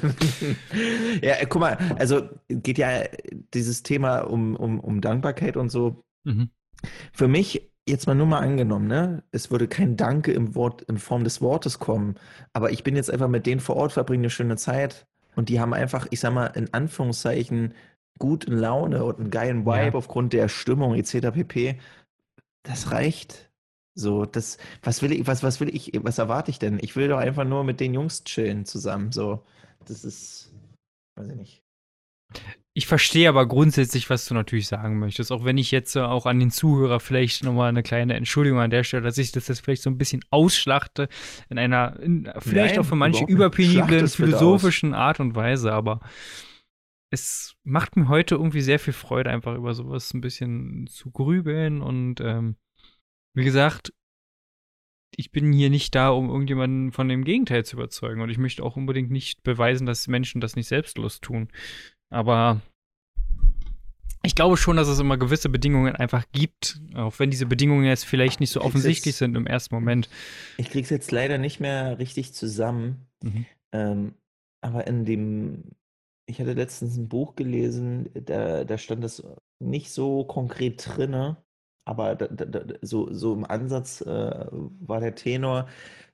ja, 1.22 1.36
äh, 1.36 1.46
guck 1.48 1.62
mal, 1.62 1.78
also 1.98 2.30
geht 2.50 2.78
ja 2.78 3.04
dieses 3.54 3.84
Thema 3.84 4.20
um, 4.20 4.56
um, 4.58 4.80
um 4.82 5.00
Dankbarkeit 5.00 5.56
und 5.56 5.70
so. 5.70 6.04
Mhm. 6.26 6.50
Für 7.14 7.30
mich, 7.30 7.72
jetzt 7.88 8.08
mal 8.08 8.16
nur 8.16 8.28
mal 8.28 8.40
angenommen, 8.40 8.88
ne, 8.88 9.24
es 9.32 9.50
würde 9.50 9.70
kein 9.70 9.96
Danke 9.96 10.34
im 10.34 10.56
Wort, 10.56 10.82
in 10.84 10.98
Form 10.98 11.24
des 11.24 11.42
Wortes 11.42 11.80
kommen, 11.80 12.16
aber 12.52 12.72
ich 12.72 12.84
bin 12.84 12.98
jetzt 12.98 13.10
einfach 13.10 13.30
mit 13.30 13.46
denen 13.46 13.62
vor 13.62 13.78
Ort, 13.78 13.94
verbringe 13.94 14.24
eine 14.24 14.30
schöne 14.30 14.58
Zeit 14.58 15.08
und 15.36 15.48
die 15.50 15.60
haben 15.60 15.74
einfach, 15.74 16.08
ich 16.10 16.20
sag 16.20 16.34
mal, 16.34 16.48
in 16.48 16.74
Anführungszeichen, 16.74 17.74
gute 18.22 18.52
Laune 18.52 19.04
und 19.04 19.20
einen 19.20 19.32
geilen 19.32 19.66
Vibe 19.66 19.88
Ja. 19.88 19.94
aufgrund 19.96 20.32
der 20.32 20.48
Stimmung 20.48 20.96
etc. 20.96 21.32
pp. 21.34 21.80
Das 22.64 22.92
reicht. 22.92 23.50
So, 23.94 24.26
das, 24.26 24.58
was 24.84 25.02
will 25.02 25.12
ich, 25.12 25.28
was, 25.28 25.44
was 25.44 25.60
will 25.60 25.74
ich, 25.76 25.92
was 26.02 26.18
erwarte 26.20 26.52
ich 26.52 26.60
denn? 26.60 26.80
Ich 26.82 26.96
will 26.96 27.10
doch 27.10 27.18
einfach 27.18 27.44
nur 27.44 27.66
mit 27.66 27.82
den 27.82 27.94
Jungs 27.94 28.24
chillen 28.24 28.66
zusammen. 28.66 29.12
So, 29.12 29.44
das 29.86 30.06
ist, 30.06 30.54
weiß 31.16 31.30
ich 31.30 31.36
nicht. 31.36 31.64
Ich 32.74 32.88
verstehe 32.88 33.28
aber 33.28 33.46
grundsätzlich, 33.48 34.10
was 34.10 34.26
du 34.26 34.34
natürlich 34.34 34.68
sagen 34.68 34.98
möchtest. 34.98 35.34
Auch 35.34 35.44
wenn 35.44 35.58
ich 35.58 35.72
jetzt 35.72 35.98
äh, 35.98 36.00
auch 36.00 36.26
an 36.26 36.40
den 36.40 36.52
Zuhörer 36.52 37.02
vielleicht 37.02 37.44
nochmal 37.44 37.68
eine 37.68 37.84
kleine 37.84 38.14
Entschuldigung 38.14 38.60
an 38.60 38.70
der 38.70 38.86
Stelle, 38.86 39.04
dass 39.04 39.18
ich 39.18 39.34
das 39.34 39.50
jetzt 39.50 39.60
vielleicht 39.60 39.82
so 39.82 39.90
ein 39.90 39.98
bisschen 39.98 40.24
ausschlachte 40.30 41.10
in 41.50 41.60
einer, 41.60 42.00
in, 42.00 42.32
vielleicht 42.40 42.76
Nein, 42.76 42.86
auch 42.86 42.88
für 42.88 42.96
manche 42.96 43.26
überpeniblen, 43.26 44.08
philosophischen 44.08 44.94
Art 44.94 45.20
und 45.20 45.36
Weise, 45.36 45.74
aber 45.74 46.00
es 47.12 47.56
macht 47.64 47.96
mir 47.98 48.08
heute 48.08 48.36
irgendwie 48.36 48.62
sehr 48.62 48.80
viel 48.80 48.94
Freude, 48.94 49.30
einfach 49.30 49.56
über 49.56 49.74
sowas 49.74 50.14
ein 50.14 50.22
bisschen 50.22 50.88
zu 50.88 51.12
grübeln 51.12 51.82
und 51.82 52.22
ähm, 52.22 52.56
wie 53.34 53.44
gesagt, 53.44 53.94
ich 55.16 55.32
bin 55.32 55.52
hier 55.52 55.70
nicht 55.70 55.94
da, 55.94 56.10
um 56.10 56.30
irgendjemanden 56.30 56.94
von 56.94 57.10
dem 57.10 57.26
Gegenteil 57.26 57.66
zu 57.66 57.76
überzeugen 57.76 58.22
und 58.22 58.30
ich 58.30 58.38
möchte 58.38 58.64
auch 58.64 58.78
unbedingt 58.78 59.12
nicht 59.12 59.44
beweisen, 59.44 59.86
dass 59.86 60.08
Menschen 60.08 60.40
das 60.40 60.56
nicht 60.56 60.68
selbstlos 60.68 61.20
tun. 61.20 61.50
Aber 62.10 62.62
ich 64.24 64.36
glaube 64.36 64.56
schon, 64.56 64.78
dass 64.78 64.88
es 64.88 65.00
immer 65.00 65.18
gewisse 65.18 65.50
Bedingungen 65.50 65.96
einfach 65.96 66.24
gibt, 66.32 66.80
auch 66.94 67.20
wenn 67.20 67.30
diese 67.30 67.46
Bedingungen 67.46 67.86
jetzt 67.86 68.06
vielleicht 68.06 68.40
nicht 68.40 68.52
so 68.52 68.62
offensichtlich 68.62 69.14
jetzt- 69.14 69.18
sind 69.18 69.36
im 69.36 69.48
ersten 69.48 69.76
Moment. 69.76 70.10
Ich 70.58 70.70
krieg's 70.70 70.90
jetzt 70.90 71.12
leider 71.12 71.38
nicht 71.38 71.60
mehr 71.60 72.00
richtig 72.00 72.34
zusammen. 72.34 73.08
Mhm. 73.22 73.46
Ähm, 73.74 74.14
aber 74.62 74.88
in 74.88 75.06
dem, 75.06 75.64
ich 76.32 76.40
hatte 76.40 76.54
letztens 76.54 76.96
ein 76.98 77.10
Buch 77.10 77.36
gelesen, 77.36 78.10
da, 78.14 78.64
da 78.64 78.78
stand 78.78 79.04
das 79.04 79.22
nicht 79.60 79.92
so 79.92 80.24
konkret 80.24 80.84
drinne, 80.86 81.44
aber 81.86 82.16
da, 82.16 82.28
da, 82.28 82.46
da, 82.46 82.78
so, 82.82 83.14
so 83.14 83.34
im 83.34 83.44
Ansatz 83.44 84.02
äh, 84.02 84.48
war 84.50 85.02
der 85.02 85.16
Tenor, 85.16 85.68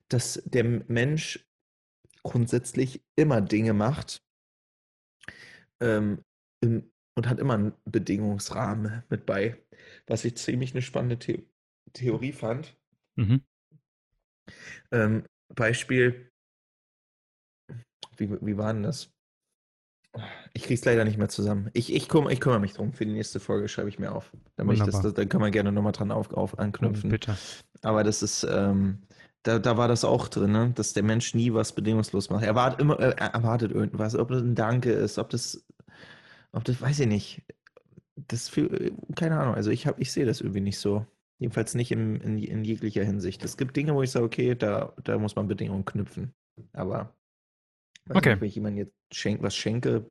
dass 0.10 0.41
der 0.45 0.63
Mensch 0.63 1.47
grundsätzlich 2.23 3.03
immer 3.15 3.41
Dinge 3.41 3.73
macht 3.73 4.23
ähm, 5.80 6.23
im, 6.62 6.91
und 7.15 7.30
hat 7.30 7.39
immer 7.39 7.53
einen 7.53 7.73
Bedingungsrahmen 7.86 9.03
mit 9.10 9.25
bei, 9.25 9.62
was 10.08 10.25
ich 10.25 10.36
ziemlich 10.36 10.71
eine 10.71 10.82
spannende 10.82 11.17
The 11.23 11.45
Theorie 11.93 12.34
fand. 12.34 12.75
Mhm. 13.15 13.43
Ähm, 14.91 15.25
Beispiel, 15.53 16.32
wie, 18.17 18.30
wie 18.41 18.58
war 18.58 18.73
denn 18.73 18.84
das? 18.84 19.16
Ich 20.53 20.63
krieg's 20.63 20.84
leider 20.86 21.03
nicht 21.03 21.17
mehr 21.17 21.30
zusammen. 21.30 21.69
Ich, 21.73 21.93
ich, 21.93 22.08
kümmere, 22.10 22.34
ich 22.34 22.39
kümmere 22.39 22.60
mich 22.60 22.73
drum. 22.73 22.93
Für 22.93 23.06
die 23.06 23.13
nächste 23.13 23.39
Folge 23.39 23.67
schreibe 23.67 23.89
ich 23.89 23.99
mir 23.99 24.12
auf. 24.12 24.32
Damit 24.56 24.77
ich 24.77 24.84
das, 24.84 25.01
das, 25.01 25.13
da 25.13 25.25
kann 25.25 25.41
man 25.41 25.51
gerne 25.51 25.71
nochmal 25.71 25.91
dran 25.91 26.12
auf, 26.12 26.32
auf 26.34 26.58
anknüpfen. 26.60 27.10
Bitte. 27.10 27.38
Aber 27.82 28.03
das 28.03 28.23
ist, 28.23 28.45
ähm, 28.49 28.99
da, 29.43 29.60
da 29.60 29.77
war 29.77 29.88
das 29.88 30.03
auch 30.03 30.27
drin, 30.27 30.51
ne? 30.51 30.71
dass 30.75 30.93
der 30.93 31.03
Mensch 31.03 31.34
nie 31.34 31.53
was 31.53 31.73
bedingungslos 31.73 32.30
macht. 32.30 32.43
Er 32.43 32.49
erwartet 32.49 32.82
immer, 32.82 32.99
er 32.99 33.17
erwartet 33.34 33.71
irgendwas, 33.71 34.15
ob 34.15 34.30
das 34.30 34.41
ein 34.41 34.56
Danke 34.56 34.91
ist, 34.91 35.17
ob 35.17 35.30
das, 35.30 35.65
ob 36.51 36.63
das, 36.65 36.82
weiß 36.82 36.99
ich 36.99 37.08
nicht. 37.08 37.43
Das 38.15 38.49
für, 38.49 38.91
keine 39.15 39.39
Ahnung. 39.39 39.56
Also 39.56 39.69
ich 39.69 39.88
habe, 39.88 40.01
ich 40.01 40.12
sehe 40.12 40.25
das 40.25 40.41
irgendwie 40.41 40.62
nicht 40.62 40.80
so. 40.80 41.06
Jedenfalls 41.39 41.75
nicht 41.75 41.91
im, 41.91 42.19
in, 42.21 42.38
in 42.39 42.63
jeglicher 42.63 43.03
Hinsicht. 43.03 43.45
Es 43.45 43.58
gibt 43.58 43.75
Dinge, 43.75 43.93
wo 43.93 44.01
ich 44.01 44.10
sage, 44.10 44.25
okay, 44.25 44.56
da, 44.56 44.93
da 45.03 45.19
muss 45.19 45.36
man 45.36 45.47
Bedingungen 45.47 45.86
knüpfen. 45.86 46.34
Aber 46.73 47.13
weiß 48.10 48.17
Okay. 48.17 48.32
nicht, 48.32 48.41
wenn 48.41 48.48
ich 48.48 48.56
jemandem 48.56 48.86
jetzt 48.86 48.96
schenk, 49.12 49.41
was 49.41 49.56
schenke. 49.56 50.10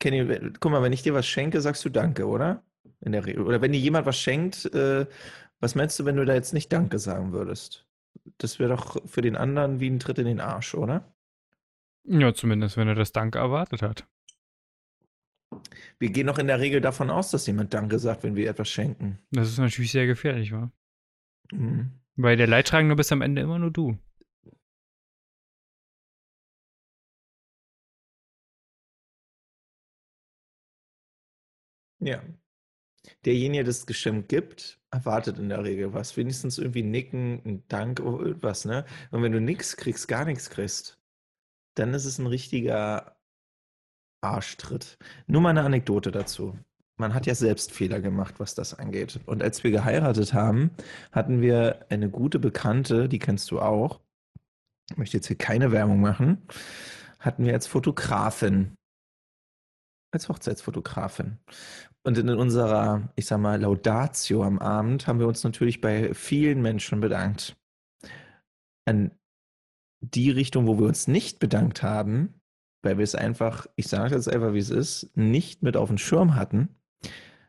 Kenny, 0.00 0.50
guck 0.60 0.70
mal, 0.70 0.82
wenn 0.82 0.92
ich 0.92 1.02
dir 1.02 1.14
was 1.14 1.26
schenke, 1.26 1.60
sagst 1.60 1.84
du 1.84 1.88
Danke, 1.88 2.26
oder? 2.26 2.62
In 3.00 3.12
der 3.12 3.26
Regel. 3.26 3.42
Oder 3.44 3.60
wenn 3.60 3.72
dir 3.72 3.80
jemand 3.80 4.06
was 4.06 4.18
schenkt, 4.18 4.66
äh, 4.74 5.06
was 5.60 5.74
meinst 5.74 5.98
du, 5.98 6.04
wenn 6.04 6.16
du 6.16 6.24
da 6.24 6.34
jetzt 6.34 6.52
nicht 6.52 6.72
Danke 6.72 6.98
sagen 6.98 7.32
würdest? 7.32 7.86
Das 8.38 8.58
wäre 8.58 8.76
doch 8.76 8.96
für 9.06 9.22
den 9.22 9.36
anderen 9.36 9.80
wie 9.80 9.88
ein 9.88 9.98
Tritt 9.98 10.18
in 10.18 10.26
den 10.26 10.40
Arsch, 10.40 10.74
oder? 10.74 11.12
Ja, 12.04 12.32
zumindest, 12.34 12.76
wenn 12.76 12.88
er 12.88 12.94
das 12.94 13.12
Danke 13.12 13.38
erwartet 13.38 13.82
hat. 13.82 14.06
Wir 15.98 16.10
gehen 16.10 16.26
doch 16.26 16.38
in 16.38 16.46
der 16.46 16.60
Regel 16.60 16.80
davon 16.80 17.10
aus, 17.10 17.30
dass 17.30 17.46
jemand 17.46 17.72
Danke 17.72 17.98
sagt, 17.98 18.22
wenn 18.22 18.36
wir 18.36 18.48
etwas 18.50 18.68
schenken. 18.68 19.18
Das 19.30 19.48
ist 19.48 19.58
natürlich 19.58 19.92
sehr 19.92 20.06
gefährlich, 20.06 20.52
wa? 20.52 20.70
Mhm. 21.52 21.92
Weil 22.16 22.36
der 22.36 22.46
Leidtragende 22.46 22.96
bist 22.96 23.12
am 23.12 23.22
Ende 23.22 23.42
immer 23.42 23.58
nur 23.58 23.70
du. 23.70 23.98
Ja. 32.00 32.22
Derjenige, 33.24 33.64
der 33.64 33.72
das 33.72 33.86
Geschenk 33.86 34.28
gibt, 34.28 34.80
erwartet 34.90 35.38
in 35.38 35.48
der 35.48 35.64
Regel 35.64 35.92
was. 35.94 36.16
Wenigstens 36.16 36.58
irgendwie 36.58 36.82
nicken, 36.82 37.42
ein 37.44 37.68
Dank 37.68 38.00
oh, 38.00 38.10
oder 38.10 38.26
irgendwas, 38.26 38.64
ne? 38.64 38.84
Und 39.10 39.22
wenn 39.22 39.32
du 39.32 39.40
nichts 39.40 39.76
kriegst, 39.76 40.08
gar 40.08 40.24
nichts 40.24 40.50
kriegst, 40.50 41.00
dann 41.74 41.94
ist 41.94 42.04
es 42.06 42.18
ein 42.18 42.26
richtiger 42.26 43.16
Arschtritt. 44.22 44.98
Nur 45.26 45.42
mal 45.42 45.50
eine 45.50 45.62
Anekdote 45.62 46.10
dazu. 46.12 46.58
Man 46.98 47.12
hat 47.12 47.26
ja 47.26 47.34
selbst 47.34 47.72
Fehler 47.72 48.00
gemacht, 48.00 48.36
was 48.38 48.54
das 48.54 48.74
angeht. 48.74 49.20
Und 49.26 49.42
als 49.42 49.62
wir 49.62 49.70
geheiratet 49.70 50.32
haben, 50.32 50.70
hatten 51.12 51.42
wir 51.42 51.84
eine 51.90 52.08
gute 52.08 52.38
Bekannte, 52.38 53.08
die 53.08 53.18
kennst 53.18 53.50
du 53.50 53.60
auch. 53.60 54.00
Ich 54.90 54.96
möchte 54.96 55.18
jetzt 55.18 55.26
hier 55.26 55.36
keine 55.36 55.72
Werbung 55.72 56.00
machen. 56.00 56.46
Hatten 57.18 57.44
wir 57.44 57.52
als 57.52 57.66
Fotografin. 57.66 58.74
Als 60.12 60.28
Hochzeitsfotografin. 60.28 61.38
Und 62.04 62.16
in 62.16 62.30
unserer, 62.30 63.12
ich 63.16 63.26
sag 63.26 63.38
mal, 63.38 63.60
Laudatio 63.60 64.44
am 64.44 64.58
Abend 64.58 65.06
haben 65.06 65.18
wir 65.18 65.26
uns 65.26 65.42
natürlich 65.44 65.80
bei 65.80 66.14
vielen 66.14 66.62
Menschen 66.62 67.00
bedankt. 67.00 67.56
An 68.86 69.10
die 70.00 70.30
Richtung, 70.30 70.66
wo 70.66 70.78
wir 70.78 70.86
uns 70.86 71.08
nicht 71.08 71.40
bedankt 71.40 71.82
haben, 71.82 72.40
weil 72.82 72.98
wir 72.98 73.04
es 73.04 73.16
einfach, 73.16 73.66
ich 73.74 73.88
sage 73.88 74.14
jetzt 74.14 74.28
einfach, 74.28 74.52
wie 74.52 74.60
es 74.60 74.70
ist, 74.70 75.16
nicht 75.16 75.62
mit 75.62 75.76
auf 75.76 75.88
dem 75.88 75.98
Schirm 75.98 76.36
hatten, 76.36 76.76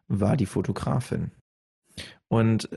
war 0.07 0.37
die 0.37 0.45
Fotografin. 0.45 1.31
Und 2.27 2.69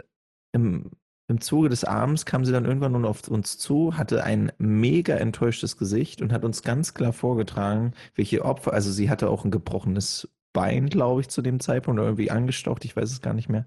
im, 0.52 0.90
im 1.28 1.40
Zuge 1.40 1.68
des 1.68 1.84
Abends 1.84 2.26
kam 2.26 2.44
sie 2.44 2.52
dann 2.52 2.64
irgendwann 2.64 2.92
nur 2.92 3.08
auf 3.08 3.28
uns 3.28 3.58
zu, 3.58 3.96
hatte 3.96 4.24
ein 4.24 4.52
mega 4.58 5.14
enttäuschtes 5.16 5.76
Gesicht 5.76 6.22
und 6.22 6.32
hat 6.32 6.44
uns 6.44 6.62
ganz 6.62 6.94
klar 6.94 7.12
vorgetragen, 7.12 7.92
welche 8.14 8.44
Opfer, 8.44 8.72
also 8.72 8.90
sie 8.90 9.10
hatte 9.10 9.30
auch 9.30 9.44
ein 9.44 9.50
gebrochenes 9.50 10.28
Bein, 10.52 10.88
glaube 10.88 11.20
ich, 11.20 11.28
zu 11.28 11.42
dem 11.42 11.60
Zeitpunkt 11.60 12.00
oder 12.00 12.08
irgendwie 12.08 12.30
angestaucht, 12.30 12.84
ich 12.84 12.96
weiß 12.96 13.10
es 13.10 13.22
gar 13.22 13.34
nicht 13.34 13.48
mehr. 13.48 13.66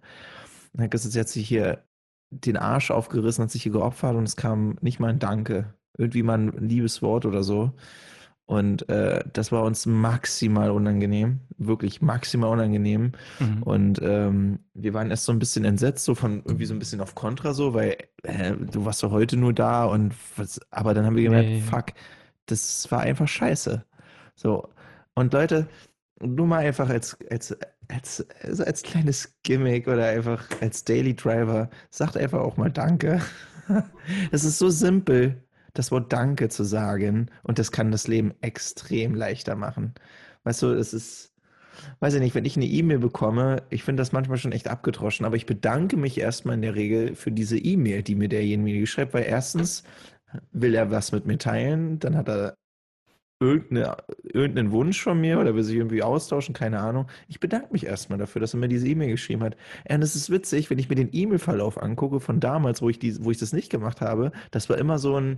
Sie 0.73 1.19
hat 1.19 1.30
sich 1.30 1.47
hier 1.47 1.86
den 2.30 2.58
Arsch 2.58 2.91
aufgerissen, 2.91 3.43
hat 3.43 3.52
sich 3.52 3.63
hier 3.63 3.71
geopfert 3.71 4.15
und 4.15 4.23
es 4.23 4.36
kam 4.36 4.78
nicht 4.82 4.99
mal 4.99 5.12
ein 5.12 5.19
Danke, 5.19 5.73
irgendwie 5.97 6.23
mal 6.23 6.39
ein 6.39 6.67
liebes 6.67 7.02
Wort 7.02 7.26
oder 7.26 7.43
so. 7.43 7.71
Und 8.45 8.89
äh, 8.89 9.23
das 9.32 9.51
war 9.51 9.63
uns 9.63 9.86
maximal 9.86 10.69
unangenehm, 10.71 11.39
wirklich 11.58 12.01
maximal 12.01 12.49
unangenehm. 12.49 13.13
Mhm. 13.39 13.63
Und 13.63 14.01
ähm, 14.03 14.60
wir 14.73 14.93
waren 14.93 15.10
erst 15.12 15.25
so 15.25 15.32
ein 15.32 15.39
bisschen 15.39 15.63
entsetzt, 15.63 16.03
so 16.03 16.13
von 16.13 16.43
irgendwie 16.45 16.65
so 16.65 16.73
ein 16.73 16.79
bisschen 16.79 16.99
auf 16.99 17.15
Kontra, 17.15 17.53
so, 17.53 17.73
weil 17.73 17.97
äh, 18.23 18.53
du 18.53 18.86
warst 18.86 19.01
doch 19.01 19.12
heute 19.12 19.38
nur 19.38 19.53
da 19.53 19.86
und 19.86 20.13
was, 20.36 20.60
aber 20.71 20.93
dann 20.93 21.06
haben 21.06 21.15
wir 21.15 21.23
gemerkt, 21.23 21.49
nee. 21.49 21.62
fuck, 21.62 21.93
das 22.47 22.91
war 22.91 22.99
einfach 22.99 23.27
scheiße. 23.27 23.86
So. 24.36 24.69
Und 25.15 25.32
Leute, 25.32 25.67
nur 26.21 26.47
mal 26.47 26.65
einfach 26.65 26.89
als, 26.89 27.17
als, 27.29 27.56
als, 27.88 28.25
also 28.41 28.65
als 28.65 28.84
kleines 28.84 29.36
Gimmick 29.43 29.88
oder 29.88 30.08
einfach 30.08 30.45
als 30.62 30.84
Daily 30.84 31.15
Driver, 31.15 31.69
sagt 31.89 32.17
einfach 32.17 32.39
auch 32.39 32.58
mal 32.58 32.71
Danke. 32.71 33.21
Es 34.32 34.43
ist 34.43 34.60
so 34.60 34.69
simpel, 34.69 35.41
das 35.74 35.92
Wort 35.92 36.14
Danke 36.14 36.50
zu 36.50 36.64
sagen 36.64 37.30
und 37.44 37.60
das 37.60 37.72
kann 37.72 37.92
das 37.92 38.08
Leben 38.08 38.34
extrem 38.42 39.16
leichter 39.16 39.56
machen. 39.56 39.94
Weißt 40.44 40.62
du, 40.62 40.68
es 40.68 40.94
ist, 40.94 41.34
weiß 42.00 42.14
ich 42.16 42.20
nicht, 42.22 42.36
wenn 42.36 42.46
ich 42.46 42.56
eine 42.56 42.66
E-Mail 42.66 43.00
bekomme, 43.00 43.64
ich 43.70 43.84
finde 43.84 44.02
das 44.02 44.12
manchmal 44.12 44.38
schon 44.38 44.52
echt 44.52 44.68
abgedroschen, 44.68 45.26
aber 45.26 45.36
ich 45.36 45.46
bedanke 45.46 45.98
mich 45.98 46.20
erstmal 46.20 46.56
in 46.56 46.62
der 46.62 46.76
Regel 46.76 47.16
für 47.16 47.32
diese 47.32 47.58
E-Mail, 47.58 48.04
die 48.04 48.16
mir 48.16 48.30
derjenige 48.30 48.86
schreibt, 48.88 49.14
weil 49.14 49.26
erstens 49.26 49.84
will 50.52 50.76
er 50.76 50.92
was 50.92 51.12
mit 51.12 51.26
mir 51.26 51.38
teilen, 51.38 52.00
dann 52.00 52.16
hat 52.16 52.30
er 52.30 52.56
irgendeine, 53.40 53.98
irgendeinen 54.24 54.72
Wunsch 54.72 55.02
von 55.02 55.20
mir 55.20 55.40
oder 55.40 55.56
will 55.56 55.64
sich 55.64 55.76
irgendwie 55.76 56.04
austauschen, 56.04 56.54
keine 56.54 56.80
Ahnung. 56.80 57.08
Ich 57.28 57.40
bedanke 57.40 57.74
mich 57.74 57.86
erstmal 57.86 58.18
dafür, 58.18 58.40
dass 58.40 58.54
er 58.54 58.60
mir 58.60 58.70
diese 58.70 58.88
E-Mail 58.88 59.12
geschrieben 59.12 59.44
hat. 59.44 59.58
Und 59.90 60.02
es 60.02 60.16
ist 60.16 60.30
witzig, 60.30 60.70
wenn 60.70 60.80
ich 60.80 60.90
mir 60.90 60.96
den 60.96 61.10
E-Mail-Verlauf 61.12 61.82
angucke 61.82 62.20
von 62.20 62.40
damals, 62.40 62.82
wo 62.82 62.90
ich, 62.90 63.00
die, 63.00 63.24
wo 63.24 63.32
ich 63.32 63.38
das 63.38 63.54
nicht 63.54 63.70
gemacht 63.70 64.02
habe, 64.02 64.32
das 64.52 64.70
war 64.70 64.78
immer 64.78 64.98
so 64.98 65.20
ein, 65.20 65.38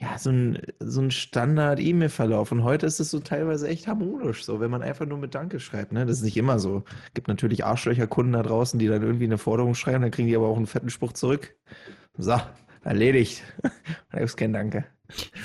ja, 0.00 0.16
so 0.16 0.30
ein, 0.30 0.58
so 0.78 1.02
ein 1.02 1.10
Standard-E-Mail-Verlauf. 1.10 2.52
Und 2.52 2.64
heute 2.64 2.86
ist 2.86 3.00
es 3.00 3.10
so 3.10 3.20
teilweise 3.20 3.68
echt 3.68 3.86
harmonisch, 3.86 4.44
so, 4.44 4.58
wenn 4.58 4.70
man 4.70 4.82
einfach 4.82 5.04
nur 5.04 5.18
mit 5.18 5.34
Danke 5.34 5.60
schreibt. 5.60 5.92
Ne? 5.92 6.06
Das 6.06 6.18
ist 6.18 6.24
nicht 6.24 6.38
immer 6.38 6.58
so. 6.58 6.84
Es 7.08 7.14
gibt 7.14 7.28
natürlich 7.28 7.64
Arschlöcher-Kunden 7.66 8.32
da 8.32 8.42
draußen, 8.42 8.78
die 8.78 8.86
dann 8.86 9.02
irgendwie 9.02 9.26
eine 9.26 9.36
Forderung 9.36 9.74
schreiben, 9.74 10.00
dann 10.02 10.10
kriegen 10.10 10.28
die 10.28 10.36
aber 10.36 10.48
auch 10.48 10.56
einen 10.56 10.66
fetten 10.66 10.88
Spruch 10.88 11.12
zurück. 11.12 11.54
So, 12.16 12.40
erledigt. 12.82 13.42
da 13.62 14.18
gibt 14.18 14.30
es 14.30 14.36
kein 14.36 14.54
Danke. 14.54 14.86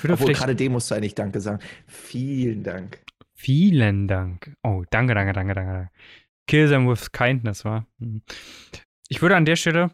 Obwohl 0.08 0.32
gerade 0.32 0.56
dem 0.56 0.72
musst 0.72 0.90
du 0.90 0.94
eigentlich 0.94 1.14
Danke 1.14 1.40
sagen. 1.40 1.62
Vielen 1.86 2.62
Dank. 2.62 3.02
Vielen 3.34 4.08
Dank. 4.08 4.54
Oh, 4.62 4.84
danke, 4.88 5.14
danke, 5.14 5.34
danke, 5.34 5.54
danke. 5.54 5.90
Kill 6.46 6.68
them 6.68 6.88
with 6.88 7.12
kindness, 7.12 7.64
war. 7.64 7.86
Hm. 7.98 8.22
Ich 9.08 9.20
würde 9.20 9.36
an 9.36 9.44
der 9.44 9.56
Stelle 9.56 9.90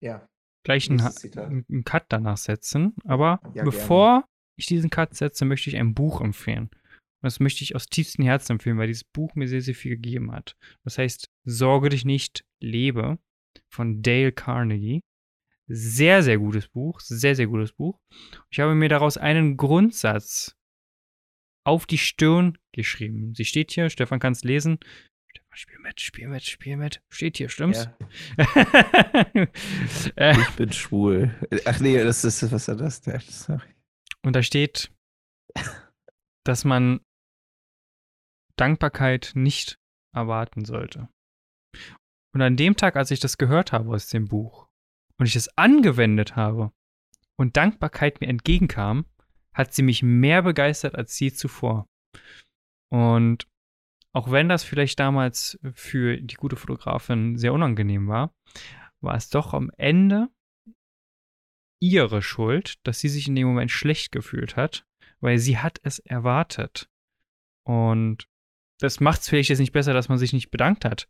ja. 0.00 0.26
Gleich 0.62 0.90
einen, 0.90 1.00
einen, 1.00 1.84
Cut 1.84 2.04
danach 2.08 2.36
setzen. 2.36 2.94
Aber 3.04 3.40
ja, 3.54 3.64
bevor 3.64 4.20
gerne. 4.20 4.24
ich 4.56 4.66
diesen 4.66 4.90
Cut 4.90 5.14
setze, 5.14 5.44
möchte 5.44 5.70
ich 5.70 5.76
ein 5.76 5.94
Buch 5.94 6.20
empfehlen. 6.20 6.70
Und 7.22 7.26
das 7.26 7.40
möchte 7.40 7.64
ich 7.64 7.74
aus 7.74 7.86
tiefstem 7.86 8.24
Herzen 8.24 8.52
empfehlen, 8.52 8.78
weil 8.78 8.86
dieses 8.86 9.04
Buch 9.04 9.34
mir 9.34 9.46
sehr, 9.46 9.60
sehr 9.60 9.74
viel 9.74 9.92
gegeben 9.92 10.32
hat. 10.32 10.56
Das 10.84 10.98
heißt, 10.98 11.28
Sorge 11.44 11.90
dich 11.90 12.04
nicht, 12.04 12.44
lebe 12.60 13.18
von 13.68 14.02
Dale 14.02 14.32
Carnegie. 14.32 15.02
Sehr, 15.66 16.22
sehr 16.22 16.38
gutes 16.38 16.68
Buch. 16.68 16.98
Sehr, 17.00 17.36
sehr 17.36 17.46
gutes 17.46 17.72
Buch. 17.72 17.98
Ich 18.50 18.58
habe 18.58 18.74
mir 18.74 18.88
daraus 18.88 19.16
einen 19.16 19.56
Grundsatz 19.56 20.56
auf 21.64 21.86
die 21.86 21.98
Stirn 21.98 22.58
geschrieben. 22.72 23.34
Sie 23.34 23.44
steht 23.44 23.72
hier, 23.72 23.90
Stefan 23.90 24.18
kann 24.18 24.32
es 24.32 24.44
lesen. 24.44 24.78
Spiel 25.52 25.78
mit, 25.80 26.00
spiel 26.00 26.28
mit, 26.28 26.44
spiel 26.44 26.76
mit. 26.76 27.02
Steht 27.08 27.36
hier, 27.36 27.48
stimmt's? 27.48 27.88
Ja. 28.36 28.46
ich 30.40 30.50
bin 30.56 30.72
schwul. 30.72 31.34
Ach 31.64 31.80
nee, 31.80 32.02
das 32.02 32.24
ist, 32.24 32.50
was 32.52 32.68
ist 32.68 32.80
das 32.80 33.00
denn? 33.02 33.20
Sorry. 33.20 33.74
Und 34.22 34.36
da 34.36 34.42
steht, 34.42 34.92
dass 36.44 36.64
man 36.64 37.00
Dankbarkeit 38.56 39.32
nicht 39.34 39.78
erwarten 40.14 40.64
sollte. 40.64 41.08
Und 42.32 42.42
an 42.42 42.56
dem 42.56 42.76
Tag, 42.76 42.96
als 42.96 43.10
ich 43.10 43.20
das 43.20 43.38
gehört 43.38 43.72
habe 43.72 43.90
aus 43.90 44.08
dem 44.08 44.28
Buch, 44.28 44.68
und 45.20 45.26
ich 45.26 45.36
es 45.36 45.56
angewendet 45.58 46.34
habe 46.34 46.72
und 47.38 47.56
Dankbarkeit 47.58 48.20
mir 48.20 48.28
entgegenkam, 48.28 49.04
hat 49.52 49.74
sie 49.74 49.82
mich 49.82 50.02
mehr 50.02 50.42
begeistert 50.42 50.94
als 50.94 51.18
je 51.20 51.30
zuvor. 51.32 51.86
Und 52.90 53.46
auch 54.12 54.30
wenn 54.30 54.48
das 54.48 54.64
vielleicht 54.64 54.98
damals 54.98 55.58
für 55.74 56.16
die 56.20 56.34
gute 56.34 56.56
Fotografin 56.56 57.36
sehr 57.36 57.52
unangenehm 57.52 58.08
war, 58.08 58.34
war 59.00 59.14
es 59.14 59.30
doch 59.30 59.54
am 59.54 59.70
Ende 59.76 60.28
ihre 61.80 62.20
Schuld, 62.20 62.74
dass 62.86 63.00
sie 63.00 63.08
sich 63.08 63.28
in 63.28 63.36
dem 63.36 63.46
Moment 63.46 63.70
schlecht 63.70 64.12
gefühlt 64.12 64.56
hat, 64.56 64.86
weil 65.20 65.38
sie 65.38 65.58
hat 65.58 65.78
es 65.82 65.98
erwartet. 65.98 66.90
Und 67.64 68.28
das 68.80 69.00
macht 69.00 69.20
es 69.20 69.28
vielleicht 69.28 69.50
jetzt 69.50 69.58
nicht 69.60 69.72
besser, 69.72 69.94
dass 69.94 70.08
man 70.08 70.18
sich 70.18 70.32
nicht 70.32 70.50
bedankt 70.50 70.84
hat. 70.84 71.08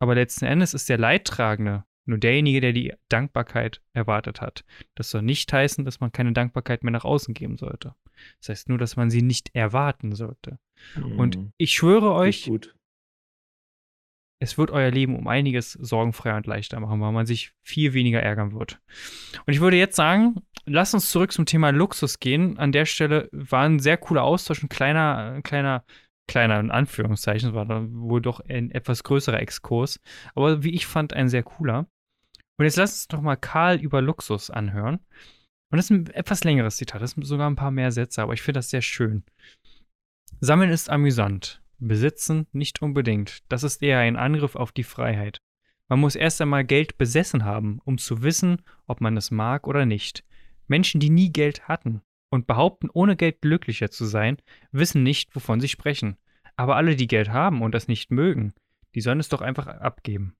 Aber 0.00 0.14
letzten 0.14 0.46
Endes 0.46 0.74
ist 0.74 0.88
der 0.88 0.98
Leidtragende 0.98 1.84
nur 2.06 2.18
derjenige, 2.18 2.60
der 2.60 2.72
die 2.72 2.92
Dankbarkeit 3.08 3.80
erwartet 3.92 4.40
hat. 4.40 4.64
Das 4.94 5.10
soll 5.10 5.22
nicht 5.22 5.52
heißen, 5.52 5.84
dass 5.84 6.00
man 6.00 6.12
keine 6.12 6.32
Dankbarkeit 6.32 6.84
mehr 6.84 6.92
nach 6.92 7.04
außen 7.04 7.34
geben 7.34 7.56
sollte. 7.56 7.94
Das 8.40 8.50
heißt 8.50 8.68
nur, 8.68 8.78
dass 8.78 8.96
man 8.96 9.10
sie 9.10 9.22
nicht 9.22 9.54
erwarten 9.54 10.14
sollte. 10.14 10.58
Mhm. 10.96 11.18
Und 11.18 11.38
ich 11.56 11.72
schwöre 11.72 12.12
euch, 12.12 12.50
es 14.40 14.58
wird 14.58 14.70
euer 14.70 14.90
Leben 14.90 15.16
um 15.16 15.26
einiges 15.26 15.72
sorgenfreier 15.72 16.36
und 16.36 16.46
leichter 16.46 16.78
machen, 16.80 17.00
weil 17.00 17.12
man 17.12 17.24
sich 17.24 17.52
viel 17.62 17.94
weniger 17.94 18.20
ärgern 18.20 18.52
wird. 18.52 18.80
Und 19.46 19.52
ich 19.52 19.60
würde 19.60 19.78
jetzt 19.78 19.96
sagen, 19.96 20.36
lass 20.66 20.92
uns 20.92 21.10
zurück 21.10 21.32
zum 21.32 21.46
Thema 21.46 21.70
Luxus 21.70 22.20
gehen. 22.20 22.58
An 22.58 22.72
der 22.72 22.84
Stelle 22.84 23.28
war 23.32 23.62
ein 23.62 23.78
sehr 23.78 23.96
cooler 23.96 24.22
Austausch, 24.22 24.62
ein 24.62 24.68
kleiner, 24.68 25.40
kleiner 25.42 25.84
kleiner 26.26 26.60
in 26.60 26.70
Anführungszeichen, 26.70 27.54
war 27.54 27.66
dann 27.66 27.94
wohl 27.94 28.22
doch 28.22 28.40
ein 28.40 28.70
etwas 28.70 29.04
größerer 29.04 29.40
Exkurs, 29.40 30.00
aber 30.34 30.62
wie 30.62 30.74
ich 30.74 30.86
fand, 30.86 31.12
ein 31.12 31.28
sehr 31.28 31.42
cooler. 31.42 31.86
Und 32.56 32.64
jetzt 32.64 32.76
lasst 32.76 32.94
uns 32.94 33.08
doch 33.08 33.20
mal 33.20 33.36
Karl 33.36 33.80
über 33.80 34.00
Luxus 34.00 34.50
anhören. 34.50 35.00
Und 35.70 35.78
das 35.78 35.86
ist 35.86 35.90
ein 35.90 36.06
etwas 36.08 36.44
längeres 36.44 36.76
Zitat, 36.76 37.02
das 37.02 37.12
sind 37.12 37.24
sogar 37.24 37.50
ein 37.50 37.56
paar 37.56 37.72
mehr 37.72 37.90
Sätze, 37.90 38.22
aber 38.22 38.32
ich 38.32 38.42
finde 38.42 38.58
das 38.58 38.70
sehr 38.70 38.82
schön. 38.82 39.24
Sammeln 40.40 40.70
ist 40.70 40.88
amüsant, 40.88 41.62
besitzen 41.78 42.46
nicht 42.52 42.82
unbedingt. 42.82 43.42
Das 43.48 43.62
ist 43.62 43.82
eher 43.82 43.98
ein 43.98 44.16
Angriff 44.16 44.54
auf 44.56 44.72
die 44.72 44.84
Freiheit. 44.84 45.40
Man 45.88 46.00
muss 46.00 46.16
erst 46.16 46.40
einmal 46.40 46.64
Geld 46.64 46.96
besessen 46.96 47.44
haben, 47.44 47.80
um 47.84 47.98
zu 47.98 48.22
wissen, 48.22 48.62
ob 48.86 49.00
man 49.00 49.16
es 49.16 49.30
mag 49.30 49.66
oder 49.66 49.84
nicht. 49.84 50.24
Menschen, 50.66 51.00
die 51.00 51.10
nie 51.10 51.32
Geld 51.32 51.68
hatten 51.68 52.02
und 52.30 52.46
behaupten, 52.46 52.88
ohne 52.92 53.16
Geld 53.16 53.42
glücklicher 53.42 53.90
zu 53.90 54.04
sein, 54.04 54.38
wissen 54.72 55.02
nicht, 55.02 55.34
wovon 55.34 55.60
sie 55.60 55.68
sprechen. 55.68 56.16
Aber 56.56 56.76
alle, 56.76 56.96
die 56.96 57.06
Geld 57.06 57.30
haben 57.30 57.62
und 57.62 57.74
das 57.74 57.88
nicht 57.88 58.10
mögen, 58.10 58.54
die 58.94 59.00
sollen 59.00 59.20
es 59.20 59.28
doch 59.28 59.40
einfach 59.40 59.66
abgeben. 59.66 60.36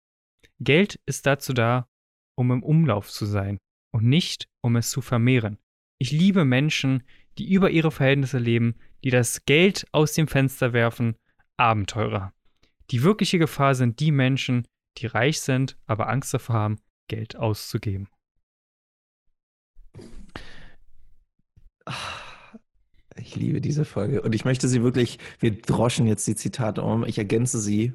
Geld 0.60 1.00
ist 1.06 1.26
dazu 1.26 1.52
da, 1.52 1.88
um 2.36 2.50
im 2.50 2.62
Umlauf 2.62 3.10
zu 3.10 3.26
sein 3.26 3.58
und 3.92 4.04
nicht, 4.04 4.48
um 4.60 4.76
es 4.76 4.90
zu 4.90 5.00
vermehren. 5.00 5.58
Ich 5.98 6.10
liebe 6.10 6.44
Menschen, 6.44 7.04
die 7.38 7.52
über 7.52 7.70
ihre 7.70 7.90
Verhältnisse 7.90 8.38
leben, 8.38 8.74
die 9.04 9.10
das 9.10 9.44
Geld 9.44 9.86
aus 9.92 10.12
dem 10.12 10.28
Fenster 10.28 10.72
werfen, 10.72 11.16
Abenteurer. 11.56 12.32
Die 12.90 13.02
wirkliche 13.02 13.38
Gefahr 13.38 13.74
sind 13.74 14.00
die 14.00 14.10
Menschen, 14.10 14.66
die 14.98 15.06
reich 15.06 15.40
sind, 15.40 15.76
aber 15.86 16.08
Angst 16.08 16.34
davor 16.34 16.56
haben, 16.56 16.76
Geld 17.08 17.36
auszugeben. 17.36 18.08
Ich 23.16 23.36
liebe 23.36 23.60
diese 23.60 23.84
Folge 23.84 24.22
und 24.22 24.34
ich 24.34 24.44
möchte 24.44 24.68
sie 24.68 24.82
wirklich, 24.82 25.18
wir 25.38 25.52
droschen 25.52 26.06
jetzt 26.06 26.26
die 26.26 26.34
Zitate 26.34 26.82
um, 26.82 27.04
ich 27.04 27.18
ergänze 27.18 27.60
sie 27.60 27.94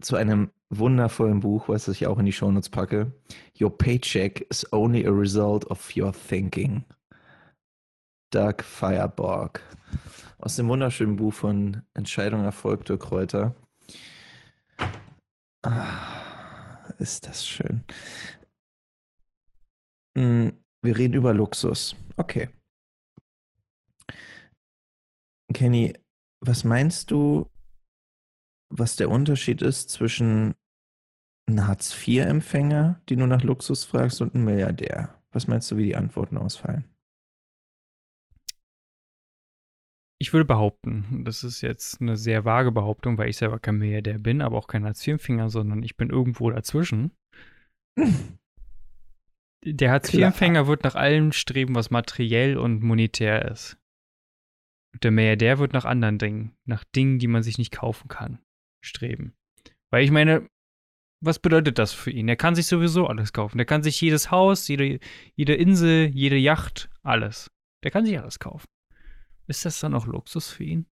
zu 0.00 0.16
einem 0.16 0.50
wundervollen 0.70 1.40
Buch, 1.40 1.68
was 1.68 1.88
ich 1.88 2.06
auch 2.06 2.18
in 2.18 2.26
die 2.26 2.32
Shownotes 2.32 2.68
packe. 2.68 3.12
Your 3.60 3.76
paycheck 3.76 4.46
is 4.50 4.70
only 4.72 5.06
a 5.06 5.10
result 5.10 5.64
of 5.70 5.96
your 5.96 6.12
thinking. 6.12 6.84
Doug 8.30 8.62
Fireborg. 8.62 9.62
Aus 10.38 10.56
dem 10.56 10.68
wunderschönen 10.68 11.16
Buch 11.16 11.32
von 11.32 11.82
Entscheidung 11.94 12.44
Erfolg 12.44 12.84
durch 12.84 13.00
Kräuter. 13.00 13.54
Ah, 15.62 16.88
ist 16.98 17.26
das 17.26 17.46
schön. 17.46 17.84
Hm, 20.16 20.52
wir 20.82 20.96
reden 20.96 21.14
über 21.14 21.34
Luxus. 21.34 21.96
Okay. 22.16 22.48
Kenny, 25.52 25.94
was 26.40 26.62
meinst 26.64 27.10
du, 27.10 27.50
was 28.70 28.96
der 28.96 29.10
Unterschied 29.10 29.62
ist 29.62 29.90
zwischen 29.90 30.54
einem 31.46 31.66
Hartz-IV-Empfänger, 31.66 33.00
die 33.08 33.16
nur 33.16 33.26
nach 33.26 33.42
Luxus 33.42 33.84
fragst, 33.84 34.20
und 34.20 34.34
einem 34.34 34.44
Milliardär? 34.44 35.14
Was 35.32 35.46
meinst 35.46 35.70
du, 35.70 35.76
wie 35.76 35.84
die 35.84 35.96
Antworten 35.96 36.36
ausfallen? 36.36 36.84
Ich 40.20 40.32
würde 40.32 40.44
behaupten, 40.44 41.22
das 41.24 41.44
ist 41.44 41.60
jetzt 41.60 42.00
eine 42.00 42.16
sehr 42.16 42.44
vage 42.44 42.72
Behauptung, 42.72 43.18
weil 43.18 43.28
ich 43.28 43.36
selber 43.36 43.60
kein 43.60 43.78
Milliardär 43.78 44.18
bin, 44.18 44.42
aber 44.42 44.58
auch 44.58 44.66
kein 44.66 44.84
Hartz-IV-Empfänger, 44.84 45.48
sondern 45.48 45.82
ich 45.82 45.96
bin 45.96 46.10
irgendwo 46.10 46.50
dazwischen. 46.50 47.12
Der 49.64 49.90
Hartz-IV-Empfänger 49.90 50.66
wird 50.66 50.84
nach 50.84 50.94
allem 50.94 51.32
streben, 51.32 51.74
was 51.74 51.90
materiell 51.90 52.58
und 52.58 52.82
monetär 52.82 53.50
ist. 53.50 53.76
Der 55.02 55.10
Milliardär 55.10 55.58
wird 55.58 55.72
nach 55.72 55.84
anderen 55.84 56.18
Dingen, 56.18 56.56
nach 56.64 56.84
Dingen, 56.84 57.18
die 57.18 57.26
man 57.26 57.42
sich 57.42 57.58
nicht 57.58 57.72
kaufen 57.72 58.08
kann, 58.08 58.38
streben. 58.84 59.34
Weil 59.90 60.04
ich 60.04 60.10
meine, 60.10 60.48
was 61.20 61.38
bedeutet 61.38 61.78
das 61.78 61.92
für 61.92 62.10
ihn? 62.10 62.28
Er 62.28 62.36
kann 62.36 62.54
sich 62.54 62.66
sowieso 62.66 63.06
alles 63.06 63.32
kaufen. 63.32 63.58
Der 63.58 63.66
kann 63.66 63.82
sich 63.82 64.00
jedes 64.00 64.30
Haus, 64.30 64.68
jede, 64.68 65.00
jede 65.34 65.54
Insel, 65.54 66.06
jede 66.06 66.36
Yacht, 66.36 66.90
alles. 67.02 67.50
Der 67.82 67.90
kann 67.90 68.04
sich 68.04 68.18
alles 68.18 68.38
kaufen. 68.38 68.66
Ist 69.46 69.64
das 69.64 69.80
dann 69.80 69.94
auch 69.94 70.06
Luxus 70.06 70.50
für 70.50 70.64
ihn? 70.64 70.86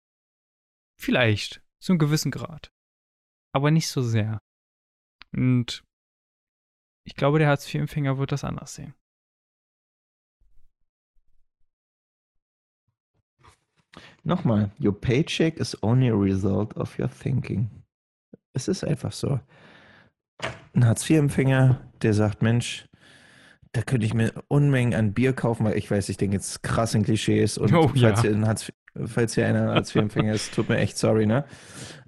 Vielleicht, 0.99 1.61
zu 1.81 1.91
einem 1.91 1.99
gewissen 1.99 2.31
Grad. 2.31 2.71
Aber 3.53 3.69
nicht 3.69 3.87
so 3.87 4.01
sehr. 4.01 4.39
Und 5.33 5.83
ich 7.05 7.15
glaube, 7.15 7.39
der 7.39 7.49
Hartz-IV-Empfänger 7.49 8.17
wird 8.17 8.31
das 8.31 8.43
anders 8.43 8.75
sehen. 8.75 8.95
Nochmal, 14.25 14.71
your 14.79 14.91
paycheck 14.93 15.57
is 15.59 15.77
only 15.83 16.09
a 16.09 16.15
result 16.15 16.75
of 16.75 16.97
your 16.99 17.07
thinking. 17.09 17.69
Es 18.53 18.67
ist 18.67 18.83
einfach 18.83 19.11
so. 19.11 19.39
Ein 20.73 20.85
Hartz-IV-Empfänger, 20.85 21.79
der 22.01 22.13
sagt, 22.13 22.41
Mensch, 22.41 22.89
da 23.71 23.81
könnte 23.81 24.05
ich 24.05 24.13
mir 24.13 24.33
Unmengen 24.47 24.93
an 24.95 25.13
Bier 25.13 25.33
kaufen, 25.33 25.65
weil 25.65 25.77
ich 25.77 25.89
weiß, 25.91 26.09
ich 26.09 26.17
denke 26.17 26.37
jetzt 26.37 26.63
krass 26.63 26.95
in 26.95 27.03
Klischees 27.03 27.57
und 27.57 27.73
Oh, 27.73 27.89
falls, 27.89 28.23
ja. 28.23 28.29
hier 28.29 28.41
Hartz, 28.47 28.71
falls 29.05 29.35
hier 29.35 29.45
einer 29.47 29.73
Hartz-IV-Empfänger 29.75 30.33
ist, 30.33 30.53
tut 30.55 30.69
mir 30.69 30.77
echt 30.77 30.97
sorry, 30.97 31.25
ne? 31.27 31.45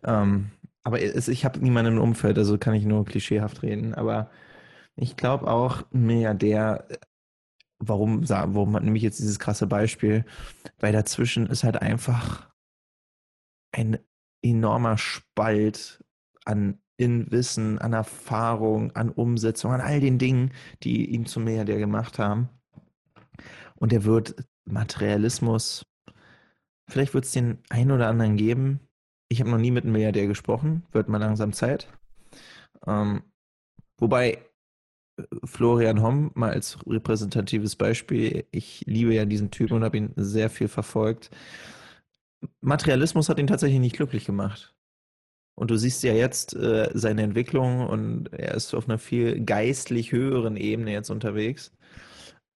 Ähm, 0.03 0.49
aber 0.83 1.01
es, 1.01 1.27
ich 1.27 1.45
habe 1.45 1.59
niemanden 1.59 1.97
im 1.97 2.01
Umfeld, 2.01 2.37
also 2.37 2.57
kann 2.57 2.73
ich 2.73 2.85
nur 2.85 3.05
klischeehaft 3.05 3.61
reden. 3.61 3.93
Aber 3.93 4.29
ich 4.95 5.17
glaube 5.17 5.47
auch, 5.47 5.83
ein 5.93 6.05
Milliardär, 6.05 6.87
warum, 7.79 8.27
warum 8.27 8.75
hat 8.75 8.83
nämlich 8.83 9.03
jetzt 9.03 9.19
dieses 9.19 9.39
krasse 9.39 9.67
Beispiel? 9.67 10.25
Weil 10.79 10.93
dazwischen 10.93 11.47
ist 11.47 11.63
halt 11.63 11.81
einfach 11.81 12.49
ein 13.71 13.99
enormer 14.41 14.97
Spalt 14.97 16.03
an 16.45 16.79
in 16.97 17.29
Wissen, 17.31 17.77
an 17.77 17.93
Erfahrung, 17.93 18.95
an 18.95 19.09
Umsetzung, 19.09 19.71
an 19.71 19.81
all 19.81 19.99
den 19.99 20.17
Dingen, 20.17 20.51
die 20.81 21.05
ihn 21.11 21.27
zum 21.27 21.43
Milliardär 21.43 21.77
gemacht 21.77 22.17
haben. 22.17 22.49
Und 23.75 23.93
er 23.93 24.03
wird 24.03 24.35
Materialismus, 24.65 25.85
vielleicht 26.89 27.13
wird 27.13 27.25
es 27.25 27.31
den 27.31 27.59
einen 27.69 27.91
oder 27.91 28.07
anderen 28.07 28.35
geben. 28.35 28.79
Ich 29.29 29.39
habe 29.39 29.51
noch 29.51 29.59
nie 29.59 29.71
mit 29.71 29.83
einem 29.83 29.93
Milliardär 29.93 30.25
gesprochen, 30.25 30.85
wird 30.91 31.07
mal 31.07 31.19
langsam 31.19 31.53
Zeit. 31.53 31.87
Ähm, 32.87 33.21
wobei 33.99 34.39
Florian 35.43 36.01
Homm 36.01 36.31
mal 36.35 36.51
als 36.51 36.77
repräsentatives 36.85 37.75
Beispiel, 37.75 38.45
ich 38.51 38.83
liebe 38.85 39.13
ja 39.13 39.25
diesen 39.25 39.51
Typen 39.51 39.75
und 39.77 39.83
habe 39.83 39.97
ihn 39.97 40.13
sehr 40.15 40.49
viel 40.49 40.67
verfolgt. 40.67 41.31
Materialismus 42.61 43.29
hat 43.29 43.39
ihn 43.39 43.47
tatsächlich 43.47 43.79
nicht 43.79 43.95
glücklich 43.95 44.25
gemacht. 44.25 44.75
Und 45.55 45.71
du 45.71 45.77
siehst 45.77 46.03
ja 46.03 46.13
jetzt 46.13 46.55
äh, 46.55 46.91
seine 46.93 47.23
Entwicklung 47.23 47.87
und 47.87 48.31
er 48.31 48.53
ist 48.53 48.75
auf 48.75 48.87
einer 48.87 48.99
viel 48.99 49.43
geistlich 49.43 50.11
höheren 50.11 50.55
Ebene 50.55 50.91
jetzt 50.91 51.09
unterwegs. 51.09 51.71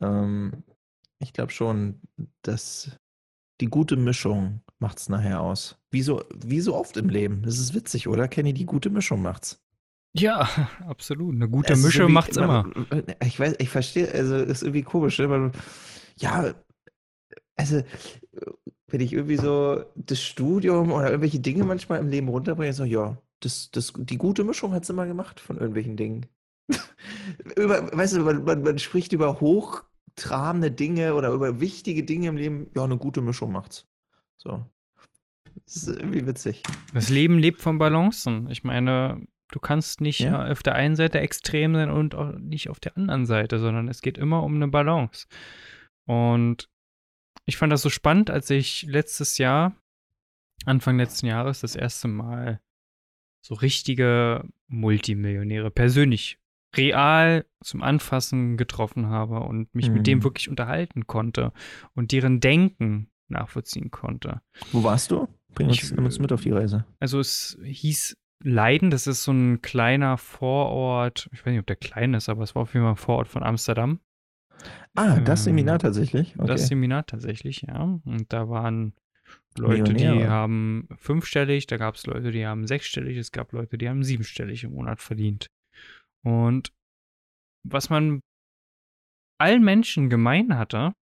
Ähm, 0.01 0.63
ich 1.19 1.33
glaube 1.33 1.51
schon, 1.51 1.99
dass 2.43 2.91
die 3.59 3.67
gute 3.67 3.95
Mischung 3.95 4.61
macht 4.79 4.99
es 4.99 5.09
nachher 5.09 5.41
aus. 5.41 5.79
Wie 5.91 6.01
so, 6.01 6.23
wie 6.35 6.61
so 6.61 6.75
oft 6.75 6.97
im 6.97 7.09
Leben. 7.09 7.43
Das 7.43 7.59
ist 7.59 7.73
witzig, 7.73 8.07
oder? 8.07 8.27
Kenny, 8.27 8.53
die 8.53 8.65
gute 8.65 8.89
Mischung 8.89 9.21
macht's. 9.21 9.60
Ja, 10.13 10.49
absolut. 10.87 11.35
Eine 11.35 11.49
gute 11.49 11.73
Es 11.73 11.83
Mische 11.83 12.07
macht's 12.07 12.37
immer. 12.37 12.63
man- 12.89 13.05
Ich 13.25 13.39
weiß, 13.39 13.55
ich 13.59 13.69
verstehe, 13.69 14.11
also 14.11 14.35
ist 14.35 14.61
irgendwie 14.63 14.83
komisch, 14.83 15.19
ne? 15.19 15.29
Weil, 15.29 15.51
ja, 16.17 16.53
also 17.55 17.83
wenn 18.87 19.01
ich 19.01 19.13
irgendwie 19.13 19.37
so 19.37 19.83
das 19.95 20.21
Studium 20.21 20.91
oder 20.91 21.07
irgendwelche 21.07 21.39
Dinge 21.39 21.63
manchmal 21.63 21.99
im 21.99 22.09
Leben 22.09 22.27
runterbringe, 22.27 22.73
so, 22.73 22.83
ja, 22.83 23.17
das, 23.39 23.71
das, 23.71 23.93
die 23.95 24.17
gute 24.17 24.43
Mischung 24.43 24.73
hat 24.73 24.83
es 24.83 24.89
immer 24.89 25.07
gemacht 25.07 25.39
von 25.39 25.57
irgendwelchen 25.57 25.95
Dingen. 25.95 26.25
über, 27.55 27.91
weißt 27.95 28.13
du, 28.17 28.19
man, 28.21 28.43
man, 28.43 28.63
man 28.63 28.79
spricht 28.79 29.13
über 29.13 29.39
hochtrabende 29.39 30.71
Dinge 30.71 31.15
oder 31.15 31.31
über 31.31 31.59
wichtige 31.61 32.03
Dinge 32.03 32.27
im 32.27 32.37
Leben, 32.37 32.67
ja, 32.75 32.83
eine 32.83 32.97
gute 32.97 33.21
Mischung 33.21 33.51
macht's. 33.51 33.87
So. 34.37 34.65
Das 35.65 35.75
ist 35.75 35.87
irgendwie 35.87 36.25
witzig. 36.25 36.63
Das 36.93 37.09
Leben 37.09 37.37
lebt 37.37 37.61
von 37.61 37.77
Balancen. 37.77 38.49
Ich 38.49 38.63
meine, 38.63 39.25
du 39.51 39.59
kannst 39.59 40.01
nicht 40.01 40.19
Ja. 40.21 40.47
auf 40.51 40.63
der 40.63 40.75
einen 40.75 40.95
Seite 40.95 41.19
extrem 41.19 41.75
sein 41.75 41.89
und 41.89 42.15
auch 42.15 42.33
nicht 42.33 42.69
auf 42.69 42.79
der 42.79 42.97
anderen 42.97 43.25
Seite, 43.25 43.59
sondern 43.59 43.87
es 43.87 44.01
geht 44.01 44.17
immer 44.17 44.43
um 44.43 44.55
eine 44.55 44.67
Balance. 44.67 45.27
Und 46.05 46.69
ich 47.45 47.57
fand 47.57 47.71
das 47.71 47.81
so 47.81 47.89
spannend, 47.89 48.29
als 48.29 48.49
ich 48.49 48.83
letztes 48.83 49.37
Jahr, 49.37 49.75
Anfang 50.65 50.97
letzten 50.97 51.27
Jahres, 51.27 51.61
das 51.61 51.75
erste 51.75 52.07
Mal 52.07 52.61
so 53.43 53.55
richtige 53.55 54.43
Multimillionäre 54.67 55.71
persönlich 55.71 56.37
real 56.75 57.45
zum 57.63 57.81
Anfassen 57.81 58.55
getroffen 58.57 59.07
habe 59.07 59.39
und 59.41 59.73
mich 59.75 59.89
mit 59.89 60.07
dem 60.07 60.19
Mhm. 60.19 60.23
wirklich 60.23 60.47
unterhalten 60.49 61.07
konnte 61.07 61.51
und 61.95 62.11
deren 62.11 62.39
Denken 62.39 63.09
nachvollziehen 63.27 63.91
konnte. 63.91 64.41
Wo 64.71 64.83
warst 64.83 65.11
du? 65.11 65.27
Bring 65.53 65.67
uns, 65.67 65.83
Ich- 65.83 65.91
nimm 65.91 66.05
uns 66.05 66.19
mit 66.19 66.31
auf 66.31 66.41
die 66.43 66.51
Reise. 66.51 66.85
Also 66.99 67.19
es 67.19 67.57
hieß 67.63 68.15
Leiden, 68.43 68.89
das 68.89 69.07
ist 69.07 69.23
so 69.23 69.31
ein 69.31 69.61
kleiner 69.61 70.17
Vorort, 70.17 71.29
ich 71.31 71.45
weiß 71.45 71.51
nicht, 71.51 71.59
ob 71.59 71.67
der 71.67 71.75
klein 71.75 72.13
ist, 72.13 72.29
aber 72.29 72.43
es 72.43 72.55
war 72.55 72.63
auf 72.63 72.73
jeden 72.73 72.85
Fall 72.85 72.93
ein 72.93 72.97
Vorort 72.97 73.27
von 73.27 73.43
Amsterdam. 73.43 73.99
Ah, 74.95 75.19
das 75.19 75.41
Ähm, 75.41 75.51
Seminar 75.51 75.79
tatsächlich. 75.79 76.35
Okay. 76.37 76.47
Das 76.47 76.67
Seminar 76.67 77.05
tatsächlich, 77.05 77.61
ja. 77.61 77.99
Und 78.03 78.33
da 78.33 78.49
waren 78.49 78.93
Leute, 79.57 79.93
die 79.93 80.05
Millionäre. 80.05 80.29
haben 80.29 80.87
fünfstellig, 80.95 81.67
da 81.67 81.77
gab 81.77 81.95
es 81.95 82.05
Leute, 82.05 82.31
die 82.31 82.45
haben 82.45 82.67
sechsstellig, 82.67 83.17
es 83.17 83.31
gab 83.31 83.51
Leute, 83.53 83.77
die 83.77 83.89
haben 83.89 84.03
siebenstellig 84.03 84.63
im 84.63 84.71
Monat 84.71 85.01
verdient. 85.01 85.47
Und 86.23 86.71
was 87.63 87.89
man 87.89 88.21
allen 89.39 89.63
Menschen 89.63 90.09
gemein 90.09 90.57
hatte, 90.57 90.93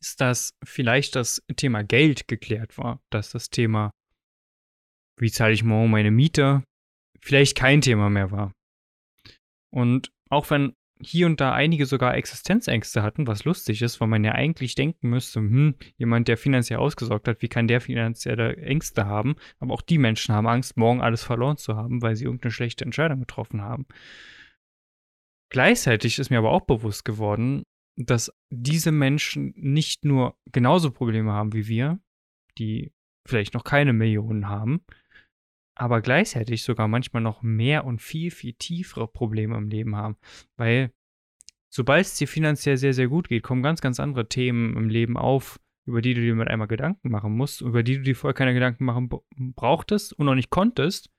ist, 0.00 0.20
dass 0.20 0.50
vielleicht 0.64 1.14
das 1.14 1.42
Thema 1.56 1.84
Geld 1.84 2.26
geklärt 2.28 2.78
war, 2.78 3.00
dass 3.10 3.30
das 3.30 3.50
Thema, 3.50 3.90
wie 5.16 5.30
zahle 5.30 5.52
ich 5.52 5.64
morgen 5.64 5.90
meine 5.90 6.10
Miete, 6.10 6.62
vielleicht 7.20 7.56
kein 7.56 7.80
Thema 7.80 8.10
mehr 8.10 8.30
war. 8.30 8.52
Und 9.70 10.12
auch 10.28 10.50
wenn 10.50 10.74
hier 11.00 11.26
und 11.26 11.40
da 11.40 11.52
einige 11.52 11.86
sogar 11.86 12.14
Existenzängste 12.14 13.02
hatten, 13.02 13.26
was 13.26 13.44
lustig 13.44 13.82
ist, 13.82 14.00
weil 14.00 14.08
man 14.08 14.24
ja 14.24 14.32
eigentlich 14.32 14.74
denken 14.74 15.10
müsste, 15.10 15.40
hm, 15.40 15.74
jemand, 15.96 16.28
der 16.28 16.36
finanziell 16.36 16.78
ausgesorgt 16.78 17.28
hat, 17.28 17.42
wie 17.42 17.48
kann 17.48 17.68
der 17.68 17.80
finanzielle 17.80 18.56
Ängste 18.56 19.06
haben? 19.06 19.36
Aber 19.58 19.74
auch 19.74 19.82
die 19.82 19.98
Menschen 19.98 20.34
haben 20.34 20.46
Angst, 20.46 20.76
morgen 20.76 21.00
alles 21.00 21.22
verloren 21.22 21.56
zu 21.56 21.76
haben, 21.76 22.02
weil 22.02 22.16
sie 22.16 22.24
irgendeine 22.24 22.52
schlechte 22.52 22.84
Entscheidung 22.84 23.20
getroffen 23.20 23.62
haben. 23.62 23.86
Gleichzeitig 25.50 26.18
ist 26.18 26.30
mir 26.30 26.38
aber 26.38 26.52
auch 26.52 26.62
bewusst 26.62 27.04
geworden, 27.04 27.64
dass 27.96 28.32
diese 28.50 28.92
Menschen 28.92 29.52
nicht 29.56 30.04
nur 30.04 30.36
genauso 30.50 30.90
Probleme 30.90 31.32
haben 31.32 31.52
wie 31.52 31.68
wir, 31.68 32.00
die 32.58 32.92
vielleicht 33.26 33.54
noch 33.54 33.64
keine 33.64 33.92
Millionen 33.92 34.48
haben, 34.48 34.84
aber 35.74 36.00
gleichzeitig 36.00 36.62
sogar 36.62 36.88
manchmal 36.88 37.22
noch 37.22 37.42
mehr 37.42 37.84
und 37.84 38.00
viel, 38.00 38.30
viel 38.30 38.54
tiefere 38.54 39.08
Probleme 39.08 39.56
im 39.56 39.68
Leben 39.68 39.96
haben. 39.96 40.16
Weil 40.56 40.92
sobald 41.68 42.06
es 42.06 42.16
dir 42.16 42.28
finanziell 42.28 42.76
sehr, 42.76 42.94
sehr 42.94 43.08
gut 43.08 43.28
geht, 43.28 43.42
kommen 43.42 43.62
ganz, 43.62 43.80
ganz 43.80 43.98
andere 43.98 44.28
Themen 44.28 44.76
im 44.76 44.88
Leben 44.88 45.16
auf, 45.16 45.60
über 45.86 46.00
die 46.00 46.14
du 46.14 46.20
dir 46.20 46.34
mit 46.34 46.48
einmal 46.48 46.68
Gedanken 46.68 47.10
machen 47.10 47.36
musst, 47.36 47.60
über 47.60 47.82
die 47.82 47.96
du 47.96 48.02
dir 48.02 48.16
vorher 48.16 48.34
keine 48.34 48.54
Gedanken 48.54 48.84
machen 48.84 49.10
brauchtest 49.56 50.12
und 50.12 50.26
noch 50.26 50.36
nicht 50.36 50.50
konntest, 50.50 51.10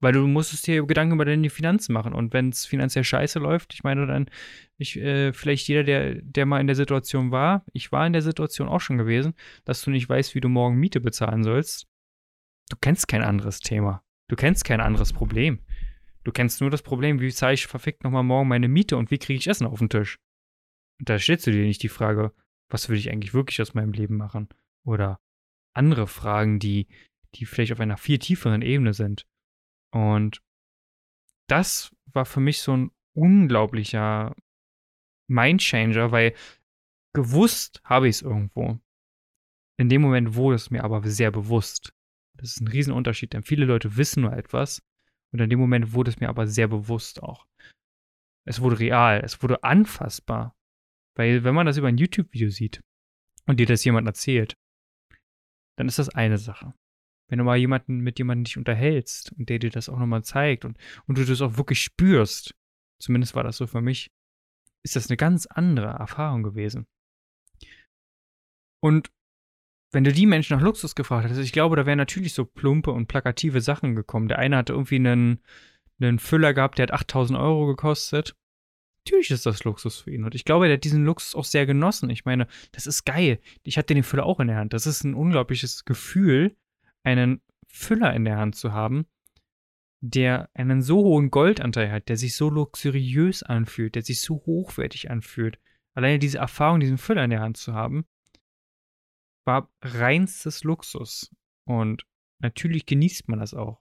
weil 0.00 0.12
du 0.12 0.26
musstest 0.26 0.66
dir 0.66 0.86
Gedanken 0.86 1.14
über 1.14 1.24
deine 1.24 1.50
Finanzen 1.50 1.92
machen. 1.92 2.12
Und 2.12 2.32
wenn 2.32 2.50
es 2.50 2.64
finanziell 2.64 3.04
scheiße 3.04 3.38
läuft, 3.38 3.74
ich 3.74 3.82
meine 3.82 4.06
dann, 4.06 4.30
ich, 4.78 4.96
äh, 4.96 5.32
vielleicht 5.32 5.66
jeder, 5.66 5.82
der, 5.82 6.14
der 6.22 6.46
mal 6.46 6.60
in 6.60 6.66
der 6.66 6.76
Situation 6.76 7.32
war, 7.32 7.64
ich 7.72 7.90
war 7.90 8.06
in 8.06 8.12
der 8.12 8.22
Situation 8.22 8.68
auch 8.68 8.80
schon 8.80 8.98
gewesen, 8.98 9.34
dass 9.64 9.82
du 9.82 9.90
nicht 9.90 10.08
weißt, 10.08 10.34
wie 10.34 10.40
du 10.40 10.48
morgen 10.48 10.76
Miete 10.76 11.00
bezahlen 11.00 11.42
sollst. 11.42 11.88
Du 12.70 12.76
kennst 12.80 13.08
kein 13.08 13.22
anderes 13.22 13.58
Thema. 13.58 14.03
Du 14.28 14.36
kennst 14.36 14.64
kein 14.64 14.80
anderes 14.80 15.12
Problem. 15.12 15.64
Du 16.24 16.32
kennst 16.32 16.60
nur 16.60 16.70
das 16.70 16.82
Problem, 16.82 17.20
wie 17.20 17.32
zahle 17.32 17.54
ich 17.54 17.66
verfickt 17.66 18.02
nochmal 18.04 18.22
morgen 18.22 18.48
meine 18.48 18.68
Miete 18.68 18.96
und 18.96 19.10
wie 19.10 19.18
kriege 19.18 19.38
ich 19.38 19.46
Essen 19.46 19.66
auf 19.66 19.78
den 19.78 19.90
Tisch? 19.90 20.18
Und 20.98 21.08
da 21.08 21.18
stellst 21.18 21.46
du 21.46 21.50
dir 21.50 21.64
nicht 21.64 21.82
die 21.82 21.88
Frage, 21.88 22.32
was 22.68 22.88
würde 22.88 22.98
ich 22.98 23.10
eigentlich 23.10 23.34
wirklich 23.34 23.60
aus 23.60 23.74
meinem 23.74 23.92
Leben 23.92 24.16
machen? 24.16 24.48
Oder 24.84 25.20
andere 25.74 26.06
Fragen, 26.06 26.58
die, 26.58 26.88
die 27.34 27.44
vielleicht 27.44 27.72
auf 27.72 27.80
einer 27.80 27.96
viel 27.96 28.18
tieferen 28.18 28.62
Ebene 28.62 28.94
sind. 28.94 29.26
Und 29.90 30.42
das 31.46 31.94
war 32.06 32.24
für 32.24 32.40
mich 32.40 32.60
so 32.60 32.76
ein 32.76 32.90
unglaublicher 33.14 34.34
Mindchanger, 35.28 36.10
weil 36.10 36.34
gewusst 37.12 37.80
habe 37.84 38.08
ich 38.08 38.16
es 38.16 38.22
irgendwo. 38.22 38.78
In 39.76 39.88
dem 39.88 40.02
Moment 40.02 40.34
wurde 40.34 40.56
es 40.56 40.70
mir 40.70 40.84
aber 40.84 41.06
sehr 41.06 41.30
bewusst. 41.30 41.93
Das 42.36 42.50
ist 42.50 42.60
ein 42.60 42.68
Riesenunterschied, 42.68 43.32
denn 43.32 43.42
viele 43.42 43.64
Leute 43.64 43.96
wissen 43.96 44.22
nur 44.22 44.32
etwas 44.32 44.82
und 45.32 45.40
in 45.40 45.50
dem 45.50 45.58
Moment 45.58 45.92
wurde 45.92 46.10
es 46.10 46.20
mir 46.20 46.28
aber 46.28 46.46
sehr 46.46 46.68
bewusst 46.68 47.22
auch. 47.22 47.46
Es 48.46 48.60
wurde 48.60 48.78
real, 48.78 49.20
es 49.24 49.42
wurde 49.42 49.62
anfassbar. 49.64 50.54
Weil 51.16 51.44
wenn 51.44 51.54
man 51.54 51.66
das 51.66 51.76
über 51.76 51.88
ein 51.88 51.98
YouTube-Video 51.98 52.50
sieht 52.50 52.82
und 53.46 53.60
dir 53.60 53.66
das 53.66 53.84
jemand 53.84 54.06
erzählt, 54.06 54.56
dann 55.76 55.88
ist 55.88 55.98
das 55.98 56.08
eine 56.08 56.38
Sache. 56.38 56.74
Wenn 57.28 57.38
du 57.38 57.44
mal 57.44 57.56
jemanden 57.56 58.00
mit 58.00 58.18
jemandem 58.18 58.44
dich 58.44 58.58
unterhältst 58.58 59.32
und 59.32 59.48
der 59.48 59.58
dir 59.58 59.70
das 59.70 59.88
auch 59.88 59.98
nochmal 59.98 60.24
zeigt 60.24 60.64
und, 60.64 60.76
und 61.06 61.16
du 61.16 61.24
das 61.24 61.40
auch 61.40 61.56
wirklich 61.56 61.80
spürst, 61.80 62.54
zumindest 63.00 63.34
war 63.34 63.44
das 63.44 63.56
so 63.56 63.66
für 63.66 63.80
mich, 63.80 64.10
ist 64.84 64.96
das 64.96 65.08
eine 65.08 65.16
ganz 65.16 65.46
andere 65.46 65.86
Erfahrung 65.86 66.42
gewesen. 66.42 66.86
Und 68.82 69.10
wenn 69.94 70.04
du 70.04 70.12
die 70.12 70.26
Menschen 70.26 70.56
nach 70.56 70.62
Luxus 70.62 70.94
gefragt 70.94 71.24
hättest, 71.24 71.40
ich 71.40 71.52
glaube, 71.52 71.76
da 71.76 71.86
wären 71.86 71.98
natürlich 71.98 72.34
so 72.34 72.44
plumpe 72.44 72.90
und 72.90 73.06
plakative 73.06 73.60
Sachen 73.60 73.94
gekommen. 73.94 74.28
Der 74.28 74.38
eine 74.38 74.56
hatte 74.56 74.72
irgendwie 74.72 74.96
einen, 74.96 75.40
einen 76.00 76.18
Füller 76.18 76.52
gehabt, 76.52 76.78
der 76.78 76.84
hat 76.84 76.92
8000 76.92 77.38
Euro 77.38 77.66
gekostet. 77.66 78.36
Natürlich 79.06 79.30
ist 79.30 79.46
das 79.46 79.64
Luxus 79.64 79.98
für 79.98 80.10
ihn. 80.10 80.24
Und 80.24 80.34
ich 80.34 80.44
glaube, 80.44 80.66
er 80.66 80.74
hat 80.74 80.84
diesen 80.84 81.04
Luxus 81.04 81.34
auch 81.34 81.44
sehr 81.44 81.66
genossen. 81.66 82.10
Ich 82.10 82.24
meine, 82.24 82.46
das 82.72 82.86
ist 82.86 83.04
geil. 83.04 83.38
Ich 83.62 83.76
hatte 83.76 83.94
den 83.94 84.02
Füller 84.02 84.24
auch 84.24 84.40
in 84.40 84.48
der 84.48 84.56
Hand. 84.56 84.72
Das 84.72 84.86
ist 84.86 85.04
ein 85.04 85.14
unglaubliches 85.14 85.84
Gefühl, 85.84 86.56
einen 87.02 87.40
Füller 87.68 88.14
in 88.14 88.24
der 88.24 88.38
Hand 88.38 88.56
zu 88.56 88.72
haben, 88.72 89.06
der 90.00 90.48
einen 90.54 90.82
so 90.82 90.98
hohen 91.04 91.30
Goldanteil 91.30 91.90
hat, 91.90 92.08
der 92.08 92.16
sich 92.16 92.34
so 92.34 92.48
luxuriös 92.48 93.42
anfühlt, 93.42 93.94
der 93.94 94.02
sich 94.02 94.22
so 94.22 94.42
hochwertig 94.46 95.10
anfühlt. 95.10 95.58
Alleine 95.94 96.18
diese 96.18 96.38
Erfahrung, 96.38 96.80
diesen 96.80 96.98
Füller 96.98 97.24
in 97.24 97.30
der 97.30 97.40
Hand 97.40 97.56
zu 97.56 97.74
haben, 97.74 98.06
war 99.44 99.70
reinstes 99.82 100.64
Luxus. 100.64 101.34
Und 101.66 102.06
natürlich 102.40 102.86
genießt 102.86 103.28
man 103.28 103.38
das 103.38 103.54
auch. 103.54 103.80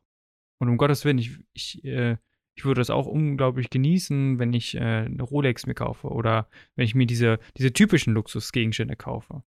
Und 0.60 0.70
um 0.70 0.78
Gottes 0.78 1.04
Willen, 1.06 1.18
ich, 1.18 1.40
ich, 1.54 1.84
äh, 1.84 2.18
ich 2.56 2.66
würde 2.66 2.82
das 2.82 2.90
auch 2.90 3.08
unglaublich 3.08 3.70
genießen, 3.70 4.40
wenn 4.40 4.54
ich 4.54 4.76
äh, 4.76 4.80
eine 4.80 5.24
Rolex 5.24 5.66
mir 5.66 5.74
kaufe 5.74 6.08
oder 6.10 6.50
wenn 6.76 6.86
ich 6.86 6.96
mir 6.96 7.06
diese, 7.06 7.40
diese 7.58 7.74
typischen 7.74 8.14
Luxusgegenstände 8.14 8.96
kaufe. 8.96 9.44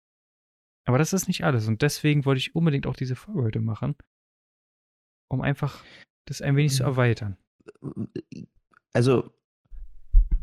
Aber 0.86 0.97
das 0.97 1.13
ist 1.13 1.28
nicht 1.28 1.43
alles. 1.43 1.68
Und 1.68 1.82
deswegen 1.82 2.26
wollte 2.26 2.39
ich 2.39 2.55
unbedingt 2.55 2.88
auch 2.88 2.95
diese 2.95 3.16
Folge 3.16 3.43
heute 3.43 3.61
machen, 3.61 3.95
um 5.30 5.41
einfach 5.41 5.84
das 6.26 6.41
ein 6.41 6.55
wenig 6.55 6.74
zu 6.74 6.84
mhm. 6.84 6.89
erweitern. 6.89 7.38
Also, 8.93 9.32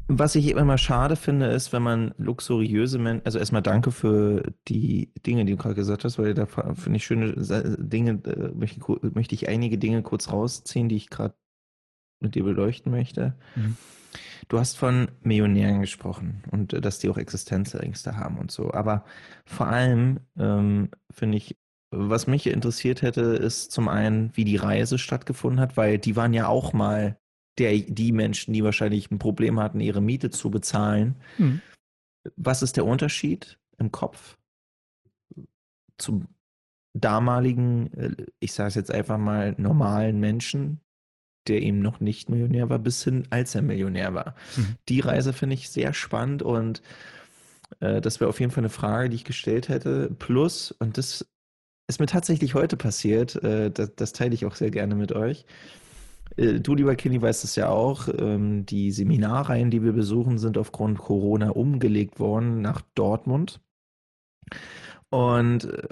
was 0.08 0.34
ich 0.34 0.48
immer 0.48 0.64
mal 0.64 0.78
schade 0.78 1.16
finde, 1.16 1.46
ist, 1.46 1.72
wenn 1.72 1.82
man 1.82 2.14
luxuriöse 2.18 2.98
Menschen, 2.98 3.24
also 3.24 3.38
erstmal 3.38 3.62
danke 3.62 3.90
für 3.90 4.52
die 4.68 5.12
Dinge, 5.26 5.44
die 5.44 5.52
du 5.52 5.58
gerade 5.58 5.74
gesagt 5.74 6.04
hast, 6.04 6.18
weil 6.18 6.34
da 6.34 6.46
finde 6.46 6.96
ich 6.96 7.04
schöne 7.04 7.34
Dinge, 7.78 8.20
möchte, 8.54 8.80
möchte 9.14 9.34
ich 9.34 9.48
einige 9.48 9.78
Dinge 9.78 10.02
kurz 10.02 10.30
rausziehen, 10.30 10.88
die 10.88 10.96
ich 10.96 11.10
gerade 11.10 11.34
mit 12.20 12.34
dir 12.34 12.44
beleuchten 12.44 12.92
möchte. 12.92 13.34
Mhm. 13.56 13.76
Du 14.48 14.58
hast 14.58 14.76
von 14.76 15.08
Millionären 15.22 15.80
gesprochen 15.80 16.42
und 16.50 16.72
äh, 16.72 16.80
dass 16.80 16.98
die 16.98 17.08
auch 17.08 17.16
Existenzängste 17.16 18.16
haben 18.16 18.38
und 18.38 18.50
so. 18.50 18.72
Aber 18.72 19.04
vor 19.46 19.68
allem 19.68 20.20
ähm, 20.38 20.90
finde 21.10 21.38
ich, 21.38 21.56
was 21.90 22.26
mich 22.26 22.46
interessiert 22.46 23.02
hätte, 23.02 23.20
ist 23.20 23.70
zum 23.70 23.88
einen, 23.88 24.30
wie 24.34 24.44
die 24.44 24.56
Reise 24.56 24.98
stattgefunden 24.98 25.60
hat, 25.60 25.76
weil 25.76 25.98
die 25.98 26.16
waren 26.16 26.32
ja 26.32 26.48
auch 26.48 26.72
mal 26.72 27.18
der, 27.58 27.78
die 27.78 28.12
Menschen, 28.12 28.54
die 28.54 28.64
wahrscheinlich 28.64 29.10
ein 29.10 29.18
Problem 29.18 29.60
hatten, 29.60 29.80
ihre 29.80 30.00
Miete 30.00 30.30
zu 30.30 30.50
bezahlen. 30.50 31.16
Mhm. 31.38 31.60
Was 32.36 32.62
ist 32.62 32.76
der 32.76 32.86
Unterschied 32.86 33.58
im 33.78 33.90
Kopf 33.92 34.38
zum 35.98 36.28
damaligen, 36.94 37.92
äh, 37.94 38.26
ich 38.40 38.52
sage 38.52 38.68
es 38.68 38.74
jetzt 38.74 38.92
einfach 38.92 39.18
mal, 39.18 39.54
normalen 39.58 40.20
Menschen, 40.20 40.80
der 41.48 41.62
eben 41.62 41.80
noch 41.80 42.00
nicht 42.00 42.30
Millionär 42.30 42.68
war, 42.68 42.78
bis 42.78 43.02
hin, 43.02 43.26
als 43.30 43.54
er 43.54 43.62
Millionär 43.62 44.14
war. 44.14 44.34
Mhm. 44.56 44.76
Die 44.88 45.00
Reise 45.00 45.32
finde 45.32 45.54
ich 45.54 45.70
sehr 45.70 45.92
spannend 45.92 46.42
und 46.42 46.82
äh, 47.80 48.00
das 48.00 48.20
wäre 48.20 48.28
auf 48.28 48.40
jeden 48.40 48.52
Fall 48.52 48.62
eine 48.62 48.70
Frage, 48.70 49.10
die 49.10 49.16
ich 49.16 49.24
gestellt 49.24 49.68
hätte. 49.68 50.14
Plus, 50.18 50.72
und 50.72 50.98
das 50.98 51.26
ist 51.88 52.00
mir 52.00 52.06
tatsächlich 52.06 52.54
heute 52.54 52.76
passiert, 52.76 53.42
äh, 53.42 53.70
das, 53.70 53.94
das, 53.96 54.12
teile 54.12 54.34
ich 54.34 54.46
auch 54.46 54.54
sehr 54.54 54.70
gerne 54.70 54.94
mit 54.94 55.12
euch. 55.12 55.46
Äh, 56.36 56.60
du, 56.60 56.74
lieber 56.74 56.96
Kenny, 56.96 57.20
weißt 57.20 57.44
es 57.44 57.56
ja 57.56 57.68
auch, 57.68 58.08
ähm, 58.18 58.66
die 58.66 58.90
Seminarreihen, 58.90 59.70
die 59.70 59.82
wir 59.82 59.92
besuchen, 59.92 60.38
sind 60.38 60.58
aufgrund 60.58 60.98
Corona 60.98 61.50
umgelegt 61.50 62.18
worden 62.20 62.60
nach 62.60 62.82
Dortmund. 62.94 63.60
Und 65.10 65.64
äh, 65.64 65.88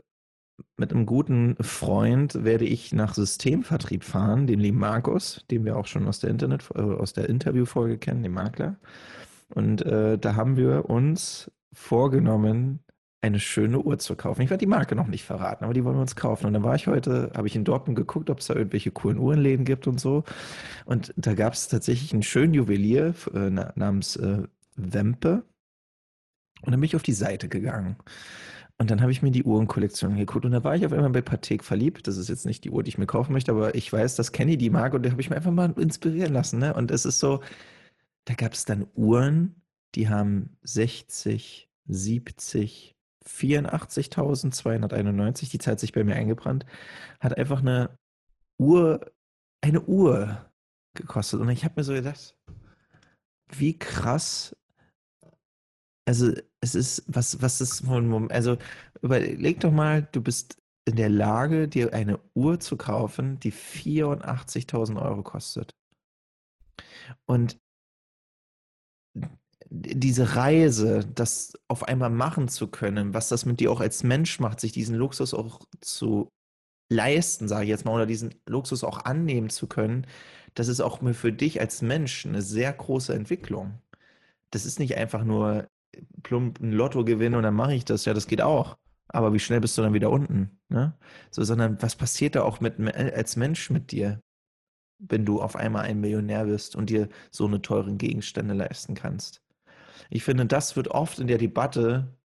mit 0.77 0.93
einem 0.93 1.07
guten 1.07 1.57
Freund 1.61 2.45
werde 2.45 2.65
ich 2.65 2.93
nach 2.93 3.15
Systemvertrieb 3.15 4.05
fahren, 4.05 4.47
den 4.47 4.61
lieben 4.61 4.79
Markus, 4.79 5.45
den 5.51 5.65
wir 5.65 5.77
auch 5.77 5.87
schon 5.87 6.07
aus 6.07 6.21
der 6.21 6.31
Internet, 6.31 6.71
äh, 6.75 6.81
aus 6.81 7.13
der 7.13 7.29
Interviewfolge 7.29 7.99
kennen, 7.99 8.23
den 8.23 8.33
Makler. 8.33 8.77
Und 9.55 9.83
äh, 9.83 10.19
da 10.19 10.37
haben 10.37 10.57
wir 10.57 10.89
uns 10.89 11.51
vorgenommen, 11.73 12.81
eine 13.23 13.39
schöne 13.39 13.79
Uhr 13.79 13.99
zu 13.99 14.17
kaufen. 14.17 14.41
Ich 14.43 14.51
werde 14.51 14.65
die 14.65 14.71
Marke 14.71 14.97
noch 14.97 15.07
nicht 15.07 15.25
verraten, 15.25 15.65
aber 15.65 15.75
die 15.75 15.85
wollen 15.85 15.97
wir 15.97 16.01
uns 16.01 16.17
kaufen. 16.17 16.47
Und 16.47 16.55
dann 16.55 16.63
war 16.63 16.75
ich 16.75 16.87
heute, 16.87 17.31
habe 17.37 17.47
ich 17.47 17.57
in 17.57 17.65
Dortmund 17.65 17.97
geguckt, 17.97 18.31
ob 18.31 18.41
es 18.41 18.47
da 18.47 18.55
irgendwelche 18.55 18.91
coolen 18.91 19.19
Uhrenläden 19.19 19.65
gibt 19.65 19.87
und 19.87 20.01
so. 20.01 20.25
Und 20.87 21.13
da 21.17 21.35
gab 21.35 21.53
es 21.53 21.69
tatsächlich 21.69 22.13
einen 22.13 22.23
schönen 22.23 22.55
Juwelier 22.55 23.15
äh, 23.35 23.51
namens 23.51 24.17
äh, 24.17 24.45
Wempe. 24.77 25.45
Und 26.63 26.73
dann 26.73 26.81
bin 26.81 26.87
ich 26.87 26.97
auf 26.97 27.03
die 27.03 27.13
Seite 27.13 27.49
gegangen. 27.49 27.97
Und 28.79 28.91
dann 28.91 29.03
habe 29.03 29.13
ich 29.13 29.21
mir 29.21 29.31
die 29.31 29.45
Uhrenkollektion 29.45 30.17
geguckt 30.17 30.47
und 30.47 30.53
da 30.53 30.65
war 30.65 30.75
ich 30.75 30.87
auf 30.87 30.93
einmal 30.95 31.11
bei 31.11 31.21
Patek 31.21 31.63
verliebt. 31.65 32.07
Das 32.07 32.17
ist 32.17 32.31
jetzt 32.31 32.47
nicht 32.47 32.65
die 32.65 32.71
Uhr, 32.71 32.83
die 32.83 32.89
ich 32.89 32.97
mir 32.97 33.05
kaufen 33.05 33.35
möchte, 33.35 33.53
aber 33.53 33.75
ich 33.75 33.93
weiß, 33.93 34.17
dass 34.17 34.33
Kenny 34.33 34.57
die 34.57 34.71
mag 34.71 34.95
und 34.95 35.05
da 35.05 35.11
habe 35.11 35.21
ich 35.21 35.29
mir 35.29 35.37
einfach 35.37 35.51
mal 35.51 35.71
inspirieren 35.77 36.33
lassen. 36.33 36.61
Ne? 36.61 36.73
Und 36.73 36.91
es 36.91 37.05
ist 37.05 37.19
so, 37.19 37.41
da 38.25 38.33
gab 38.33 38.55
es 38.55 38.65
dann 38.65 38.87
Uhren, 38.95 39.61
die 39.95 40.09
haben 40.09 40.57
60, 40.63 41.69
70, 41.89 42.97
84.291, 43.27 45.51
die 45.51 45.59
hat 45.59 45.81
sich 45.81 45.93
bei 45.93 46.05
mir 46.05 46.17
eingebrannt, 46.17 46.65
hat 47.21 47.37
einfach 47.37 47.61
eine 47.61 47.99
Uhr, 48.59 49.13
eine 49.61 49.83
Uhr 49.83 50.51
gekostet. 50.95 51.41
Und 51.41 51.51
ich 51.51 51.65
habe 51.65 51.75
mir 51.77 51.85
so 51.85 51.93
gedacht, 51.93 52.37
wie 53.49 53.79
krass 53.79 54.57
also 56.11 56.33
es 56.61 56.75
ist, 56.75 57.05
was, 57.07 57.41
was 57.41 57.61
ist 57.61 57.85
von, 57.85 58.29
also 58.33 58.59
überleg 59.01 59.61
doch 59.61 59.71
mal, 59.71 60.09
du 60.11 60.21
bist 60.21 60.61
in 60.85 60.97
der 60.97 61.09
Lage, 61.09 61.69
dir 61.69 61.95
eine 61.95 62.19
Uhr 62.35 62.59
zu 62.59 62.77
kaufen, 62.77 63.39
die 63.39 63.53
84.000 63.53 65.01
Euro 65.01 65.23
kostet. 65.23 65.77
Und 67.27 67.61
diese 69.71 70.37
Reise, 70.37 71.07
das 71.15 71.53
auf 71.69 71.85
einmal 71.85 72.11
machen 72.11 72.49
zu 72.49 72.69
können, 72.69 73.15
was 73.15 73.29
das 73.29 73.47
mit 73.47 73.61
dir 73.61 73.71
auch 73.71 73.81
als 73.81 74.03
Mensch 74.03 74.41
macht, 74.41 74.61
sich 74.61 74.73
diesen 74.73 74.97
Luxus 74.97 75.33
auch 75.35 75.61
zu 75.81 76.29
leisten, 76.89 77.49
sage 77.49 77.65
ich 77.65 77.71
jetzt 77.71 77.85
mal, 77.85 77.95
oder 77.95 78.07
diesen 78.07 78.35
Luxus 78.47 78.85
auch 78.85 79.05
annehmen 79.05 79.49
zu 79.51 79.69
können, 79.69 80.07
das 80.55 80.69
ist 80.69 80.81
auch 80.81 81.01
für 81.15 81.33
dich 81.33 81.61
als 81.61 81.83
Mensch 81.83 82.27
eine 82.27 82.43
sehr 82.43 82.73
große 82.73 83.15
Entwicklung. 83.15 83.81
Das 84.51 84.67
ist 84.67 84.81
nicht 84.81 84.97
einfach 84.97 85.25
nur, 85.25 85.69
plump 86.23 86.61
ein 86.61 86.73
Lotto 86.73 87.05
gewinnen 87.05 87.37
und 87.37 87.45
dann 87.45 87.55
mache 87.55 87.75
ich 87.75 87.85
das. 87.85 88.05
Ja, 88.05 88.15
das 88.15 88.27
geht 88.27 88.43
auch. 88.43 88.77
Aber 89.09 89.33
wie 89.33 89.39
schnell 89.41 89.61
bist 89.61 89.77
du 89.79 89.83
dann 89.83 89.95
wieder 89.95 90.11
unten? 90.11 90.61
Ne? 90.69 90.97
So, 91.31 91.43
sondern 91.45 91.81
was 91.83 91.97
passiert 91.97 92.37
da 92.37 92.43
auch 92.43 92.61
mit, 92.61 92.81
als 92.95 93.37
Mensch 93.37 93.71
mit 93.71 93.93
dir? 93.93 94.21
wenn 95.01 95.25
du 95.25 95.41
auf 95.41 95.57
einmal 95.57 95.85
ein 95.85 96.01
Millionär 96.01 96.45
bist 96.45 96.77
und 96.77 96.91
dir 96.91 97.09
so 97.31 97.47
eine 97.47 97.63
teuren 97.63 97.99
Gegenstände 97.99 98.55
leisten 98.55 98.95
kannst. 98.95 99.43
Ich 100.09 100.25
finde, 100.25 100.47
das 100.47 100.77
wird 100.77 100.89
oft 100.89 101.19
in 101.19 101.27
der 101.27 101.39
Debatte 101.39 102.17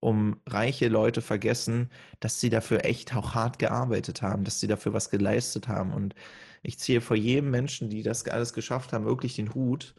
um 0.00 0.40
reiche 0.48 0.88
Leute 0.88 1.22
vergessen, 1.22 1.88
dass 2.18 2.40
sie 2.40 2.50
dafür 2.50 2.84
echt 2.84 3.14
auch 3.14 3.34
hart 3.34 3.60
gearbeitet 3.60 4.20
haben, 4.20 4.42
dass 4.42 4.58
sie 4.58 4.66
dafür 4.66 4.92
was 4.92 5.10
geleistet 5.10 5.68
haben. 5.68 5.92
Und 5.92 6.16
ich 6.62 6.78
ziehe 6.78 7.00
vor 7.00 7.16
jedem 7.16 7.50
Menschen, 7.50 7.88
die 7.88 8.02
das 8.02 8.26
alles 8.26 8.52
geschafft 8.52 8.92
haben, 8.92 9.04
wirklich 9.04 9.36
den 9.36 9.54
Hut, 9.54 9.94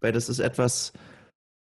weil 0.00 0.12
das 0.12 0.28
ist 0.28 0.38
etwas, 0.38 0.92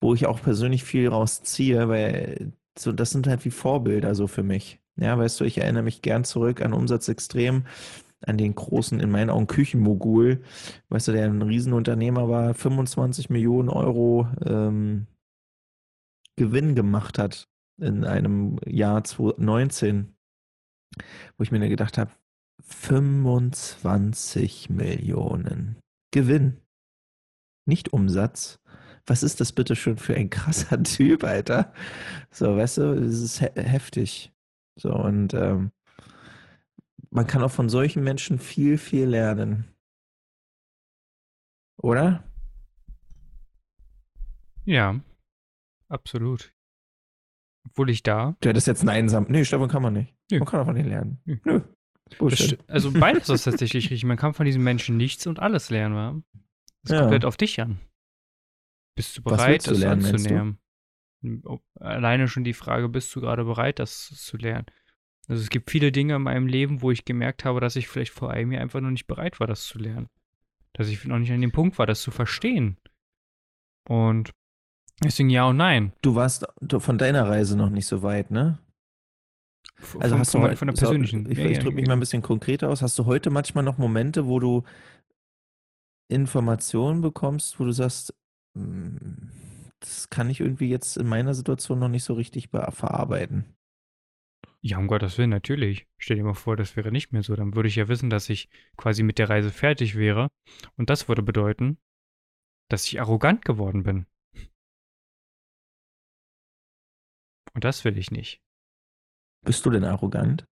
wo 0.01 0.13
ich 0.13 0.26
auch 0.26 0.41
persönlich 0.41 0.84
viel 0.84 1.07
rausziehe, 1.07 1.88
weil 1.88 2.51
so, 2.78 2.91
das 2.91 3.11
sind 3.11 3.26
halt 3.26 3.45
wie 3.45 3.51
Vorbilder 3.51 4.15
so 4.15 4.28
für 4.28 4.43
mich. 4.43 4.80
Ja, 4.97 5.18
weißt 5.18 5.39
du, 5.39 5.45
ich 5.45 5.59
erinnere 5.59 5.84
mich 5.84 6.01
gern 6.01 6.24
zurück 6.24 6.61
an 6.61 6.74
Umsatz 6.74 7.07
extrem, 7.07 7.65
an 8.26 8.38
den 8.38 8.55
großen, 8.55 8.99
in 8.99 9.11
meinen 9.11 9.30
Augen, 9.30 9.47
Küchenmogul, 9.47 10.41
weißt 10.89 11.09
du, 11.09 11.11
der 11.11 11.26
ein 11.26 11.41
Riesenunternehmer 11.41 12.30
war, 12.30 12.53
25 12.53 13.30
Millionen 13.30 13.70
Euro 13.70 14.28
ähm, 14.45 15.07
Gewinn 16.36 16.76
gemacht 16.76 17.20
hat 17.20 17.47
in 17.80 18.05
einem 18.05 18.59
Jahr 18.65 19.03
2019, 19.03 20.15
wo 21.38 21.43
ich 21.43 21.51
mir 21.51 21.68
gedacht 21.70 21.97
habe, 21.97 22.11
25 22.63 24.70
Millionen 24.70 25.78
Gewinn, 26.11 26.61
nicht 27.65 27.93
Umsatz. 27.93 28.59
Was 29.05 29.24
ist 29.24 29.39
das 29.39 29.53
bitte 29.53 29.76
schon 29.76 29.97
für 29.97 30.15
ein 30.15 30.30
krasser 30.30 30.82
Typ, 30.84 31.24
Alter? 31.24 31.74
So, 32.32 32.57
weißt 32.57 32.80
du, 32.80 32.93
es 32.93 33.22
ist 33.22 33.39
he 33.39 33.47
heftig. 33.55 34.34
So, 34.80 34.93
und 34.93 35.34
ähm, 35.34 35.72
man 37.10 37.28
kann 37.28 37.43
auch 37.43 37.51
von 37.51 37.70
solchen 37.70 38.03
Menschen 38.03 38.39
viel, 38.39 38.78
viel 38.78 39.05
lernen. 39.05 39.74
Oder? 41.78 42.24
Ja, 44.66 44.99
absolut. 45.88 46.53
Obwohl 47.66 47.89
ich 47.89 48.03
da. 48.03 48.36
Du 48.41 48.49
hättest 48.49 48.68
jetzt 48.68 48.82
einen 48.82 48.89
einsam. 48.89 49.26
Nee, 49.30 49.45
Stefan 49.45 49.70
kann 49.70 49.82
man 49.82 49.93
nicht. 49.93 50.16
Nö. 50.32 50.39
Man 50.39 50.47
kann 50.47 50.60
davon 50.60 50.76
nicht 50.76 50.88
lernen. 50.88 51.22
Nö. 51.26 51.38
Nö. 51.45 51.62
Also 52.68 52.91
beides 52.91 53.30
ist 53.30 53.43
tatsächlich 53.45 53.86
richtig. 53.86 54.05
Man 54.05 54.18
kann 54.18 54.34
von 54.34 54.45
diesen 54.45 54.64
Menschen 54.64 54.97
nichts 54.97 55.28
und 55.28 55.39
alles 55.39 55.70
lernen. 55.70 55.95
Wa? 55.95 56.22
Das 56.84 56.93
ja. 56.93 56.99
kommt 56.99 57.12
halt 57.12 57.26
auf 57.26 57.38
dich 57.38 57.62
an. 57.62 57.80
Bist 58.95 59.18
du 59.18 59.22
bereit, 59.22 59.68
das 59.68 59.78
lernen, 59.78 60.05
anzunehmen? 60.05 60.60
Alleine 61.76 62.28
schon 62.28 62.43
die 62.43 62.53
Frage, 62.53 62.89
bist 62.89 63.16
du 63.16 63.22
gerade 63.22 63.43
bereit, 63.43 63.80
das 63.80 64.08
zu 64.08 64.38
lernen? 64.38 64.66
Also 65.28 65.41
es 65.41 65.49
gibt 65.49 65.69
viele 65.69 65.91
Dinge 65.91 66.15
in 66.15 66.21
meinem 66.21 66.47
Leben, 66.47 66.82
wo 66.82 66.91
ich 66.91 67.03
gemerkt 67.03 67.43
habe, 67.43 67.59
dass 67.59 67.75
ich 67.75 67.88
vielleicht 67.88 68.13
vor 68.13 68.32
einem 68.32 68.53
Jahr 68.53 68.61
einfach 68.61 68.80
noch 68.80 68.91
nicht 68.91 69.07
bereit 69.07 69.39
war, 69.39 69.47
das 69.47 69.65
zu 69.65 69.78
lernen. 69.78 70.07
Dass 70.73 70.88
ich 70.88 71.03
noch 71.05 71.19
nicht 71.19 71.32
an 71.32 71.41
dem 71.41 71.51
Punkt 71.51 71.78
war, 71.78 71.86
das 71.86 72.01
zu 72.01 72.11
verstehen. 72.11 72.78
Und 73.89 74.32
deswegen 75.03 75.30
ja 75.30 75.45
und 75.45 75.57
nein. 75.57 75.91
Du 76.01 76.15
warst 76.15 76.45
von 76.80 76.97
deiner 76.97 77.28
Reise 77.28 77.57
noch 77.57 77.69
nicht 77.69 77.88
so 77.88 78.03
weit, 78.03 78.32
ne? 78.32 78.59
Also 79.99 80.09
von, 80.09 80.19
hast 80.19 80.34
du 80.34 80.38
mal, 80.39 80.55
von 80.55 80.67
der 80.67 80.75
persönlichen. 80.75 81.25
So, 81.25 81.32
ich, 81.32 81.39
ich 81.39 81.59
drücke 81.59 81.75
mich 81.75 81.88
mal 81.88 81.93
ein 81.93 81.99
bisschen 81.99 82.21
konkreter 82.21 82.69
aus. 82.69 82.82
Hast 82.82 82.97
du 82.97 83.05
heute 83.05 83.30
manchmal 83.30 83.63
noch 83.63 83.78
Momente, 83.78 84.28
wo 84.28 84.39
du 84.39 84.63
Informationen 86.09 87.01
bekommst, 87.01 87.59
wo 87.59 87.65
du 87.65 87.71
sagst, 87.71 88.13
hm, 88.55 89.30
das 89.80 90.09
kann 90.09 90.30
ich 90.30 90.39
irgendwie 90.39 90.69
jetzt 90.69 90.97
in 90.97 91.07
meiner 91.07 91.34
Situation 91.34 91.80
noch 91.80 91.89
nicht 91.89 92.03
so 92.03 92.13
richtig 92.13 92.49
verarbeiten? 92.49 93.57
Ja, 94.62 94.78
um 94.80 94.88
Gottes 94.88 95.18
Willen, 95.18 95.30
natürlich. 95.30 95.88
Stell 95.97 96.18
dir 96.18 96.24
mal 96.24 96.34
vor, 96.34 96.58
das 96.58 96.76
wäre 96.76 96.91
nicht 96.91 97.12
mehr 97.12 97.24
so. 97.24 97.36
Dann 97.36 97.55
würde 97.55 97.70
ich 97.70 97.76
ja 97.76 97.88
wissen, 97.88 98.10
dass 98.10 98.30
ich 98.30 98.49
quasi 98.76 99.03
mit 99.03 99.20
der 99.20 99.30
Reise 99.30 99.51
fertig 99.51 99.95
wäre. 99.95 100.30
Und 100.76 100.89
das 100.89 101.08
würde 101.08 101.22
bedeuten, 101.22 101.78
dass 102.70 102.86
ich 102.86 102.99
arrogant 102.99 103.45
geworden 103.45 103.84
bin. 103.84 104.08
Und 107.53 107.64
das 107.64 107.86
will 107.86 107.97
ich 107.97 108.12
nicht. 108.12 108.41
Bist 109.45 109.66
du 109.66 109.70
denn 109.70 109.84
arrogant? 109.84 110.45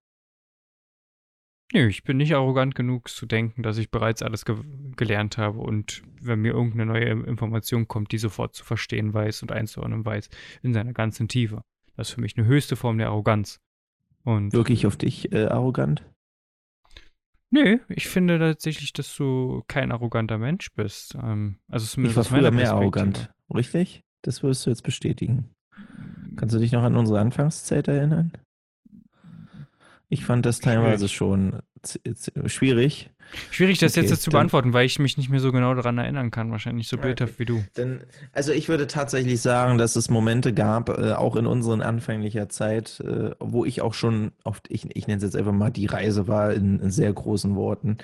Nö, 1.72 1.88
ich 1.88 2.04
bin 2.04 2.16
nicht 2.16 2.34
arrogant 2.34 2.76
genug 2.76 3.08
zu 3.08 3.26
denken, 3.26 3.62
dass 3.64 3.76
ich 3.78 3.90
bereits 3.90 4.22
alles 4.22 4.44
ge 4.44 4.56
gelernt 4.96 5.36
habe 5.36 5.58
und 5.58 6.02
wenn 6.20 6.40
mir 6.40 6.52
irgendeine 6.52 6.86
neue 6.86 7.10
Information 7.26 7.88
kommt, 7.88 8.12
die 8.12 8.18
sofort 8.18 8.54
zu 8.54 8.64
verstehen 8.64 9.12
weiß 9.12 9.42
und 9.42 9.52
einzuordnen 9.52 10.04
weiß 10.04 10.30
in 10.62 10.72
seiner 10.72 10.92
ganzen 10.92 11.28
Tiefe. 11.28 11.62
Das 11.96 12.08
ist 12.08 12.14
für 12.14 12.20
mich 12.20 12.38
eine 12.38 12.46
höchste 12.46 12.76
Form 12.76 12.98
der 12.98 13.08
Arroganz. 13.08 13.58
Und 14.26 14.52
Wirklich 14.52 14.86
auf 14.86 14.96
dich 14.96 15.32
äh, 15.32 15.46
arrogant? 15.46 16.02
Nö, 17.50 17.78
ich 17.88 18.08
finde 18.08 18.40
tatsächlich, 18.40 18.92
dass 18.92 19.14
du 19.14 19.62
kein 19.68 19.92
arroganter 19.92 20.36
Mensch 20.36 20.72
bist. 20.74 21.14
Ähm, 21.14 21.60
also 21.68 22.02
ich 22.02 22.16
war 22.16 22.24
früher 22.24 22.50
mehr 22.50 22.72
arrogant, 22.72 23.32
richtig? 23.54 24.02
Das 24.22 24.42
würdest 24.42 24.66
du 24.66 24.70
jetzt 24.70 24.82
bestätigen. 24.82 25.54
Kannst 26.34 26.56
du 26.56 26.58
dich 26.58 26.72
noch 26.72 26.82
an 26.82 26.96
unsere 26.96 27.20
Anfangszeit 27.20 27.86
erinnern? 27.86 28.32
Ich 30.08 30.24
fand 30.24 30.46
das 30.46 30.60
teilweise 30.60 31.08
schon 31.08 31.60
schwierig. 32.46 33.10
Schwierig, 33.50 33.78
das 33.78 33.96
okay, 33.96 34.06
jetzt, 34.06 34.22
zu 34.22 34.30
beantworten, 34.30 34.72
weil 34.72 34.86
ich 34.86 35.00
mich 35.00 35.16
nicht 35.18 35.30
mehr 35.30 35.40
so 35.40 35.50
genau 35.50 35.74
daran 35.74 35.98
erinnern 35.98 36.30
kann. 36.30 36.52
Wahrscheinlich 36.52 36.86
so 36.86 36.96
bildhaft 36.96 37.34
okay. 37.34 37.40
wie 37.40 37.44
du. 37.44 37.64
Denn, 37.76 38.04
also 38.32 38.52
ich 38.52 38.68
würde 38.68 38.86
tatsächlich 38.86 39.40
sagen, 39.40 39.78
dass 39.78 39.96
es 39.96 40.08
Momente 40.08 40.52
gab, 40.52 40.88
äh, 40.90 41.12
auch 41.12 41.34
in 41.34 41.46
unseren 41.46 41.82
anfänglicher 41.82 42.48
Zeit, 42.48 43.00
äh, 43.00 43.30
wo 43.40 43.64
ich 43.64 43.82
auch 43.82 43.94
schon 43.94 44.32
oft, 44.44 44.70
ich, 44.70 44.86
ich 44.96 45.08
nenne 45.08 45.18
es 45.18 45.24
jetzt 45.24 45.36
einfach 45.36 45.52
mal, 45.52 45.70
die 45.70 45.86
Reise 45.86 46.28
war 46.28 46.52
in, 46.52 46.78
in 46.78 46.90
sehr 46.90 47.12
großen 47.12 47.56
Worten, 47.56 47.98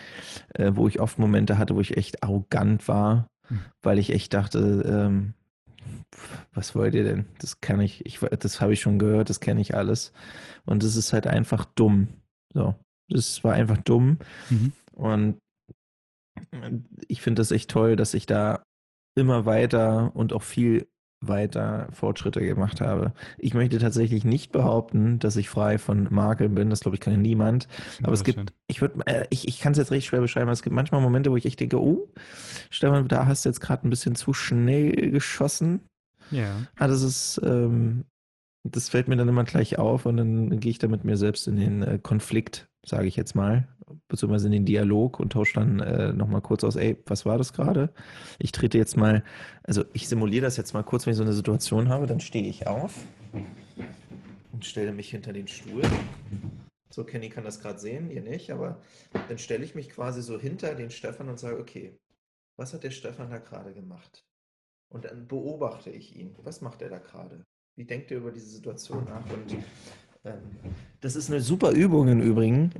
äh, 0.54 0.72
wo 0.74 0.88
ich 0.88 1.00
oft 1.00 1.20
Momente 1.20 1.56
hatte, 1.56 1.76
wo 1.76 1.80
ich 1.80 1.96
echt 1.96 2.22
arrogant 2.24 2.88
war, 2.88 3.28
hm. 3.46 3.60
weil 3.82 3.98
ich 3.98 4.10
echt 4.10 4.34
dachte, 4.34 4.58
ähm, 4.86 5.34
was 6.52 6.74
wollt 6.74 6.94
ihr 6.94 7.04
denn? 7.04 7.26
Das 7.38 7.60
kann 7.60 7.80
ich, 7.80 8.04
ich 8.06 8.20
das 8.20 8.60
habe 8.60 8.72
ich 8.72 8.80
schon 8.80 8.98
gehört, 8.98 9.30
das 9.30 9.40
kenne 9.40 9.60
ich 9.60 9.74
alles. 9.74 10.12
Und 10.64 10.84
es 10.84 10.96
ist 10.96 11.12
halt 11.12 11.26
einfach 11.26 11.64
dumm. 11.64 12.08
So. 12.52 12.74
Das 13.08 13.42
war 13.44 13.54
einfach 13.54 13.78
dumm. 13.78 14.18
Mhm. 14.50 14.72
Und 14.92 15.38
ich 17.08 17.22
finde 17.22 17.40
das 17.40 17.50
echt 17.50 17.70
toll, 17.70 17.96
dass 17.96 18.14
ich 18.14 18.26
da 18.26 18.62
immer 19.14 19.44
weiter 19.44 20.12
und 20.14 20.32
auch 20.32 20.42
viel 20.42 20.86
weiter 21.22 21.88
Fortschritte 21.92 22.40
gemacht 22.40 22.80
habe. 22.80 23.12
Ich 23.38 23.54
möchte 23.54 23.78
tatsächlich 23.78 24.24
nicht 24.24 24.50
behaupten, 24.50 25.18
dass 25.18 25.36
ich 25.36 25.48
frei 25.48 25.78
von 25.78 26.08
Makeln 26.10 26.54
bin. 26.54 26.68
Das 26.70 26.80
glaube 26.80 26.96
ich 26.96 27.00
kann 27.00 27.12
ja 27.12 27.18
niemand. 27.18 27.68
Aber 28.00 28.08
ja, 28.08 28.14
es 28.14 28.24
gibt, 28.24 28.52
ich 28.66 28.80
würde, 28.80 29.00
äh, 29.06 29.26
ich, 29.30 29.46
ich 29.46 29.60
kann 29.60 29.72
es 29.72 29.78
jetzt 29.78 29.92
recht 29.92 30.06
schwer 30.06 30.20
beschreiben. 30.20 30.50
Es 30.50 30.62
gibt 30.62 30.74
manchmal 30.74 31.00
Momente, 31.00 31.30
wo 31.30 31.36
ich 31.36 31.46
echt 31.46 31.60
denke, 31.60 31.80
oh, 31.80 32.08
Stefan, 32.70 33.08
da 33.08 33.26
hast 33.26 33.44
du 33.44 33.48
jetzt 33.48 33.60
gerade 33.60 33.86
ein 33.86 33.90
bisschen 33.90 34.16
zu 34.16 34.32
schnell 34.32 35.10
geschossen. 35.10 35.82
Ja. 36.32 36.66
Ah, 36.76 36.88
das 36.88 37.02
ist, 37.02 37.40
ähm, 37.44 38.04
das 38.64 38.88
fällt 38.88 39.08
mir 39.08 39.16
dann 39.16 39.28
immer 39.28 39.44
gleich 39.44 39.78
auf 39.78 40.06
und 40.06 40.16
dann 40.16 40.60
gehe 40.60 40.70
ich 40.70 40.78
da 40.78 40.88
mit 40.88 41.04
mir 41.04 41.16
selbst 41.16 41.46
in 41.48 41.56
den 41.56 41.82
äh, 41.82 41.98
Konflikt, 42.02 42.68
sage 42.84 43.06
ich 43.06 43.16
jetzt 43.16 43.34
mal, 43.34 43.68
beziehungsweise 44.08 44.46
in 44.46 44.52
den 44.52 44.64
Dialog 44.64 45.20
und 45.20 45.32
tausche 45.32 45.54
dann 45.54 45.80
äh, 45.80 46.12
nochmal 46.12 46.40
kurz 46.40 46.64
aus, 46.64 46.76
ey, 46.76 46.96
was 47.06 47.26
war 47.26 47.38
das 47.38 47.52
gerade? 47.52 47.92
Ich 48.38 48.52
trete 48.52 48.78
jetzt 48.78 48.96
mal, 48.96 49.24
also 49.64 49.84
ich 49.92 50.08
simuliere 50.08 50.44
das 50.44 50.56
jetzt 50.56 50.74
mal 50.74 50.82
kurz, 50.82 51.06
wenn 51.06 51.12
ich 51.12 51.16
so 51.16 51.22
eine 51.22 51.32
Situation 51.32 51.88
habe, 51.88 52.06
dann 52.06 52.20
stehe 52.20 52.48
ich 52.48 52.66
auf 52.66 52.94
und 54.52 54.64
stelle 54.64 54.92
mich 54.92 55.10
hinter 55.10 55.32
den 55.32 55.48
Stuhl. 55.48 55.82
So, 56.90 57.04
Kenny 57.04 57.30
kann 57.30 57.44
das 57.44 57.60
gerade 57.60 57.78
sehen, 57.78 58.10
ihr 58.10 58.22
nicht, 58.22 58.50
aber 58.50 58.80
dann 59.28 59.38
stelle 59.38 59.64
ich 59.64 59.74
mich 59.74 59.88
quasi 59.90 60.22
so 60.22 60.38
hinter 60.38 60.74
den 60.74 60.90
Stefan 60.90 61.28
und 61.28 61.38
sage, 61.38 61.58
okay, 61.58 61.98
was 62.56 62.74
hat 62.74 62.84
der 62.84 62.90
Stefan 62.90 63.30
da 63.30 63.38
gerade 63.38 63.72
gemacht? 63.72 64.24
Und 64.92 65.06
dann 65.06 65.26
beobachte 65.26 65.90
ich 65.90 66.16
ihn. 66.16 66.36
Was 66.42 66.60
macht 66.60 66.82
er 66.82 66.90
da 66.90 66.98
gerade? 66.98 67.44
Wie 67.76 67.84
denkt 67.84 68.10
er 68.10 68.18
über 68.18 68.30
diese 68.30 68.50
Situation 68.50 69.04
nach? 69.04 69.24
Und 69.24 69.56
ähm, 70.24 70.38
das 71.00 71.16
ist 71.16 71.30
eine 71.30 71.40
super 71.40 71.72
Übung 71.72 72.08
im 72.08 72.20
Übrigen, 72.20 72.70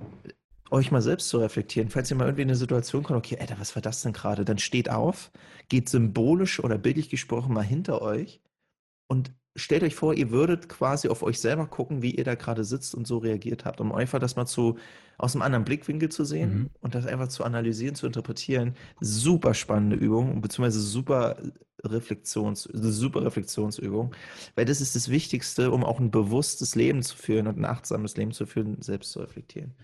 euch 0.70 0.90
mal 0.90 1.02
selbst 1.02 1.28
zu 1.28 1.38
reflektieren. 1.38 1.88
Falls 1.88 2.10
ihr 2.10 2.16
mal 2.16 2.24
irgendwie 2.24 2.42
in 2.42 2.48
eine 2.48 2.56
Situation 2.56 3.02
kommt, 3.02 3.18
okay, 3.18 3.38
Alter, 3.38 3.58
was 3.58 3.74
war 3.74 3.82
das 3.82 4.02
denn 4.02 4.12
gerade? 4.12 4.44
Dann 4.44 4.58
steht 4.58 4.90
auf, 4.90 5.30
geht 5.68 5.88
symbolisch 5.88 6.62
oder 6.62 6.78
bildlich 6.78 7.08
gesprochen 7.08 7.54
mal 7.54 7.64
hinter 7.64 8.02
euch 8.02 8.40
und 9.08 9.32
stellt 9.54 9.82
euch 9.82 9.94
vor, 9.94 10.14
ihr 10.14 10.30
würdet 10.30 10.68
quasi 10.68 11.08
auf 11.08 11.22
euch 11.22 11.38
selber 11.40 11.66
gucken, 11.66 12.00
wie 12.00 12.14
ihr 12.14 12.24
da 12.24 12.34
gerade 12.34 12.64
sitzt 12.64 12.94
und 12.94 13.06
so 13.06 13.18
reagiert 13.18 13.64
habt, 13.64 13.80
um 13.80 13.92
einfach 13.92 14.18
das 14.18 14.36
mal 14.36 14.46
zu, 14.46 14.78
aus 15.18 15.34
einem 15.34 15.42
anderen 15.42 15.64
Blickwinkel 15.64 16.08
zu 16.08 16.24
sehen 16.24 16.54
mhm. 16.54 16.70
und 16.80 16.94
das 16.94 17.06
einfach 17.06 17.28
zu 17.28 17.44
analysieren, 17.44 17.94
zu 17.94 18.06
interpretieren. 18.06 18.74
Super 19.00 19.52
spannende 19.52 19.96
Übung, 19.96 20.40
beziehungsweise 20.40 20.80
super 20.80 21.36
Reflexions, 21.84 22.68
super 22.72 23.24
Reflexionsübung, 23.24 24.14
weil 24.54 24.64
das 24.64 24.80
ist 24.80 24.94
das 24.94 25.08
Wichtigste, 25.08 25.70
um 25.70 25.84
auch 25.84 25.98
ein 25.98 26.10
bewusstes 26.10 26.74
Leben 26.74 27.02
zu 27.02 27.16
führen 27.16 27.46
und 27.46 27.58
ein 27.58 27.64
achtsames 27.64 28.16
Leben 28.16 28.32
zu 28.32 28.46
führen, 28.46 28.80
selbst 28.80 29.12
zu 29.12 29.20
reflektieren. 29.20 29.74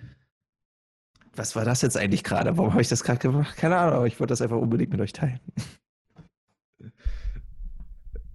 Was 1.34 1.54
war 1.54 1.64
das 1.64 1.82
jetzt 1.82 1.96
eigentlich 1.96 2.24
gerade? 2.24 2.56
Warum 2.56 2.72
habe 2.72 2.82
ich 2.82 2.88
das 2.88 3.04
gerade 3.04 3.20
gemacht? 3.20 3.56
Keine 3.56 3.76
Ahnung, 3.76 3.94
aber 3.94 4.06
ich 4.06 4.18
wollte 4.18 4.32
das 4.32 4.42
einfach 4.42 4.56
unbedingt 4.56 4.90
mit 4.90 5.00
euch 5.00 5.12
teilen. 5.12 5.40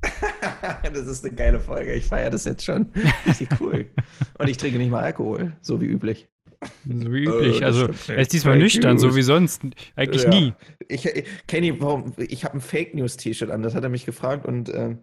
das 0.84 1.08
ist 1.08 1.26
eine 1.26 1.36
geile 1.36 1.60
Folge. 1.60 1.94
Ich 1.94 2.06
feiere 2.06 2.30
das 2.30 2.46
jetzt 2.46 2.64
schon. 2.64 2.92
Richtig 3.26 3.50
cool. 3.60 3.90
Und 4.38 4.48
ich 4.48 4.58
trinke 4.58 4.78
nicht 4.78 4.92
mal 4.92 5.04
Alkohol, 5.04 5.54
so 5.62 5.82
wie 5.82 5.86
üblich. 5.86 6.30
So 6.86 7.12
wie 7.12 7.24
üblich. 7.26 7.62
Äh, 7.62 7.66
also, 7.66 7.88
er 8.08 8.18
ist 8.18 8.34
diesmal 8.34 8.58
nüchtern, 8.58 8.98
so 8.98 9.16
wie 9.16 9.22
sonst. 9.22 9.62
Eigentlich 9.96 10.24
ja. 10.24 10.30
nie. 10.30 10.54
Ich, 10.88 11.06
ich, 11.06 11.26
Kenny, 11.48 11.80
warum, 11.82 12.14
ich 12.18 12.46
habe 12.46 12.56
ein 12.56 12.62
Fake 12.62 12.94
News 12.96 13.18
T-Shirt 13.18 13.52
an, 13.52 13.62
das 13.62 13.76
hat 13.76 13.84
er 13.84 13.90
mich 13.90 14.06
gefragt 14.06 14.46
und 14.46 14.70
äh, 14.70 14.96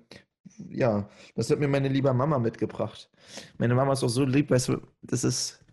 ja, 0.68 1.08
das 1.34 1.50
hat 1.50 1.58
mir 1.58 1.68
meine 1.68 1.88
liebe 1.88 2.12
Mama 2.12 2.38
mitgebracht. 2.38 3.10
Meine 3.58 3.74
Mama 3.74 3.92
ist 3.92 4.04
auch 4.04 4.08
so 4.08 4.24
lieb, 4.24 4.50
weißt 4.50 4.68
du, 4.68 4.80
das 5.02 5.24
ist. 5.24 5.64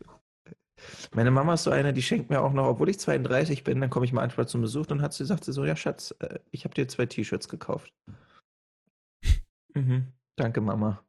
Meine 1.14 1.32
Mama 1.32 1.56
ist 1.56 1.64
so 1.64 1.72
eine, 1.72 1.92
die 1.92 2.04
schenkt 2.04 2.30
mir 2.30 2.42
auch 2.42 2.54
noch, 2.54 2.68
obwohl 2.68 2.90
ich 2.90 3.00
32 3.00 3.64
bin, 3.64 3.82
dann 3.82 3.90
komme 3.90 4.06
ich 4.06 4.14
manchmal 4.14 4.48
zum 4.48 4.62
Besuch 4.62 4.88
und 4.90 5.02
hat 5.02 5.12
sie 5.12 5.24
gesagt, 5.24 5.44
sie 5.44 5.52
so, 5.52 5.66
ja 5.66 5.76
Schatz, 5.76 6.14
äh, 6.20 6.40
ich 6.52 6.66
habe 6.66 6.76
dir 6.76 6.88
zwei 6.88 7.06
T-Shirts 7.06 7.50
gekauft. 7.50 7.94
Mhm. 9.74 10.08
Danke, 10.38 10.60
Mama. 10.60 11.04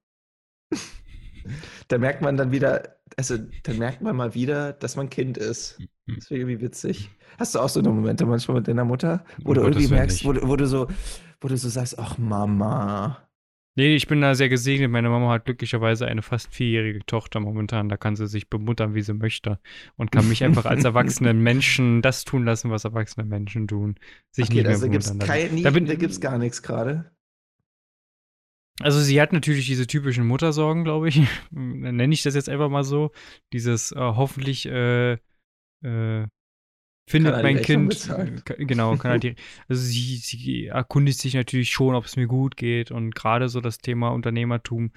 da 1.89 1.99
merkt 1.99 2.23
man 2.23 2.37
dann 2.37 2.53
wieder, 2.53 2.97
also 3.17 3.37
dann 3.65 3.79
merkt 3.79 4.01
man 4.03 4.17
mal 4.17 4.35
wieder, 4.35 4.73
dass 4.73 4.97
man 4.97 5.11
Kind 5.11 5.37
ist. 5.39 5.79
Das 6.07 6.17
ist 6.19 6.31
irgendwie 6.31 6.61
witzig. 6.61 7.11
Hast 7.39 7.55
du 7.55 7.59
auch 7.61 7.69
so 7.69 7.81
eine 7.81 7.91
Momente 7.91 8.25
manchmal 8.27 8.59
mit 8.59 8.69
deiner 8.69 8.85
Mutter, 8.85 9.25
wo 9.45 9.53
du 9.55 9.61
Um 9.61 9.69
irgendwie 9.69 9.89
merkst, 9.89 10.25
wo, 10.25 10.33
du- 10.33 10.49
wo 10.49 10.57
du 10.57 10.67
so, 10.67 10.89
wo 11.41 11.49
du 11.49 11.57
so 11.57 11.69
sagst, 11.69 11.99
ach 11.99 12.19
Mama. 12.19 13.23
Nee, 13.77 13.95
ich 13.95 14.09
bin 14.09 14.21
da 14.21 14.35
sehr 14.35 14.49
gesegnet. 14.49 14.91
Meine 14.91 15.09
Mama 15.09 15.31
hat 15.31 15.45
glücklicherweise 15.45 16.07
eine 16.09 16.23
fast 16.23 16.53
vierjährige 16.53 16.99
Tochter 17.07 17.39
momentan. 17.39 17.89
Da 17.89 17.97
kann 17.97 18.17
sie 18.17 18.27
sich 18.27 18.51
bemuttern, 18.51 18.95
wie 18.97 19.03
sie 19.03 19.15
möchte. 19.15 19.61
Und 19.97 20.11
kann 20.11 20.29
mich 20.29 20.43
einfach 20.43 20.65
als 20.65 20.83
erwachsenen 20.85 21.39
Menschen 21.45 22.03
das 22.03 22.25
tun 22.25 22.45
lassen, 22.45 22.73
was 22.73 22.85
erwachsene 22.85 23.25
Menschen 23.25 23.69
tun. 23.69 23.95
Sich 24.33 24.47
Okay, 24.47 24.55
nicht 24.55 24.63
mehr 24.65 24.73
also 24.73 24.89
gibt 24.91 25.05
es 25.05 25.11
bemuttern 25.11 25.29
kein, 25.29 25.55
nie, 25.55 25.63
Da 25.63 25.71
bin- 25.71 25.87
da 25.87 25.95
gibt's 25.95 26.21
gar 26.21 26.39
nichts 26.39 26.61
gerade. 26.63 27.09
Also 28.81 29.01
sie 29.01 29.21
hat 29.21 29.33
natürlich 29.33 29.67
diese 29.67 29.87
typischen 29.87 30.27
Muttersorgen, 30.27 30.85
glaube 30.85 31.09
ich. 31.09 31.21
Nenne 31.51 32.13
ich 32.15 32.23
das 32.23 32.35
jetzt 32.35 32.49
einfach 32.49 32.69
mal 32.69 32.85
so. 32.85 33.11
Dieses 33.53 33.93
äh, 33.93 33.97
hoffentlich 33.99 34.67
äh, 34.67 35.13
äh, 35.83 36.27
findet 37.09 37.35
Kann 37.35 37.43
mein 37.43 37.63
Kind. 37.63 37.89
bezahlen? 37.89 38.39
äh, 38.39 38.41
ka- 38.43 38.55
Genau, 38.59 38.97
kann 38.97 39.13
er 39.13 39.19
die. 39.19 39.35
Also 39.69 39.83
sie, 39.83 40.17
sie 40.17 40.67
erkundigt 40.67 41.19
sich 41.19 41.35
natürlich 41.35 41.71
schon, 41.71 41.95
ob 41.95 42.05
es 42.05 42.17
mir 42.17 42.27
gut 42.27 42.57
geht. 42.57 42.91
Und 42.91 43.15
gerade 43.15 43.49
so 43.49 43.61
das 43.61 43.79
Thema 43.79 44.11
Unternehmertum, 44.11 44.93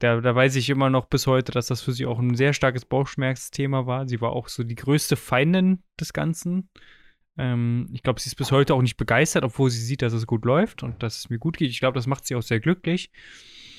da, 0.00 0.20
da 0.20 0.34
weiß 0.34 0.56
ich 0.56 0.70
immer 0.70 0.90
noch 0.90 1.06
bis 1.06 1.26
heute, 1.26 1.52
dass 1.52 1.66
das 1.66 1.82
für 1.82 1.92
sie 1.92 2.06
auch 2.06 2.18
ein 2.18 2.34
sehr 2.34 2.52
starkes 2.54 2.84
Bauchschmerzthema 2.84 3.86
war. 3.86 4.08
Sie 4.08 4.20
war 4.20 4.32
auch 4.32 4.48
so 4.48 4.64
die 4.64 4.74
größte 4.74 5.16
Feindin 5.16 5.82
des 6.00 6.12
Ganzen. 6.12 6.68
Ähm, 7.40 7.88
ich 7.92 8.02
glaube, 8.02 8.20
sie 8.20 8.28
ist 8.28 8.34
bis 8.36 8.52
heute 8.52 8.74
auch 8.74 8.82
nicht 8.82 8.96
begeistert, 8.96 9.44
obwohl 9.44 9.70
sie 9.70 9.80
sieht, 9.82 10.02
dass 10.02 10.12
es 10.12 10.26
gut 10.26 10.44
läuft 10.44 10.82
und 10.82 11.02
dass 11.02 11.18
es 11.18 11.30
mir 11.30 11.38
gut 11.38 11.56
geht. 11.56 11.70
Ich 11.70 11.80
glaube, 11.80 11.94
das 11.94 12.06
macht 12.06 12.26
sie 12.26 12.34
auch 12.36 12.42
sehr 12.42 12.60
glücklich. 12.60 13.10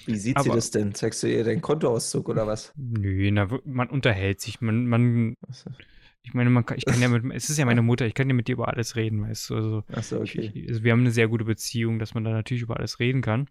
Wie 0.06 0.18
sieht 0.18 0.40
sie 0.40 0.50
Aber- 0.50 0.56
das 0.56 0.72
denn? 0.72 0.94
Zeigst 0.96 1.22
du 1.22 1.28
ihr 1.28 1.44
deinen 1.44 1.62
Kontoauszug 1.62 2.28
oder 2.30 2.48
was? 2.48 2.74
Nö, 2.76 3.30
na, 3.32 3.48
man 3.66 3.90
unterhält 3.90 4.42
sich. 4.42 4.60
Man, 4.62 4.88
man, 4.88 5.36
ich 6.24 6.34
meine, 6.34 6.50
man 6.50 6.66
kann, 6.66 6.78
ich 6.78 6.86
kann 6.86 7.00
ja 7.00 7.08
mit, 7.10 7.24
es 7.36 7.50
ist 7.50 7.58
ja 7.58 7.66
meine 7.66 7.82
Mutter, 7.84 8.06
ich 8.08 8.14
kann 8.14 8.28
ja 8.28 8.34
mit 8.34 8.48
dir 8.48 8.54
über 8.54 8.68
alles 8.68 8.96
reden, 8.96 9.22
weißt 9.22 9.50
du. 9.52 9.84
Also, 9.90 10.24
ich, 10.24 10.38
okay. 10.38 10.52
ich, 10.54 10.70
also 10.70 10.84
wir 10.84 10.92
haben 10.92 11.02
eine 11.02 11.12
sehr 11.12 11.28
gute 11.28 11.46
Beziehung, 11.46 12.00
dass 12.00 12.14
man 12.16 12.24
da 12.24 12.32
natürlich 12.32 12.64
über 12.64 12.78
alles 12.78 13.00
reden 13.00 13.22
kann. 13.22 13.48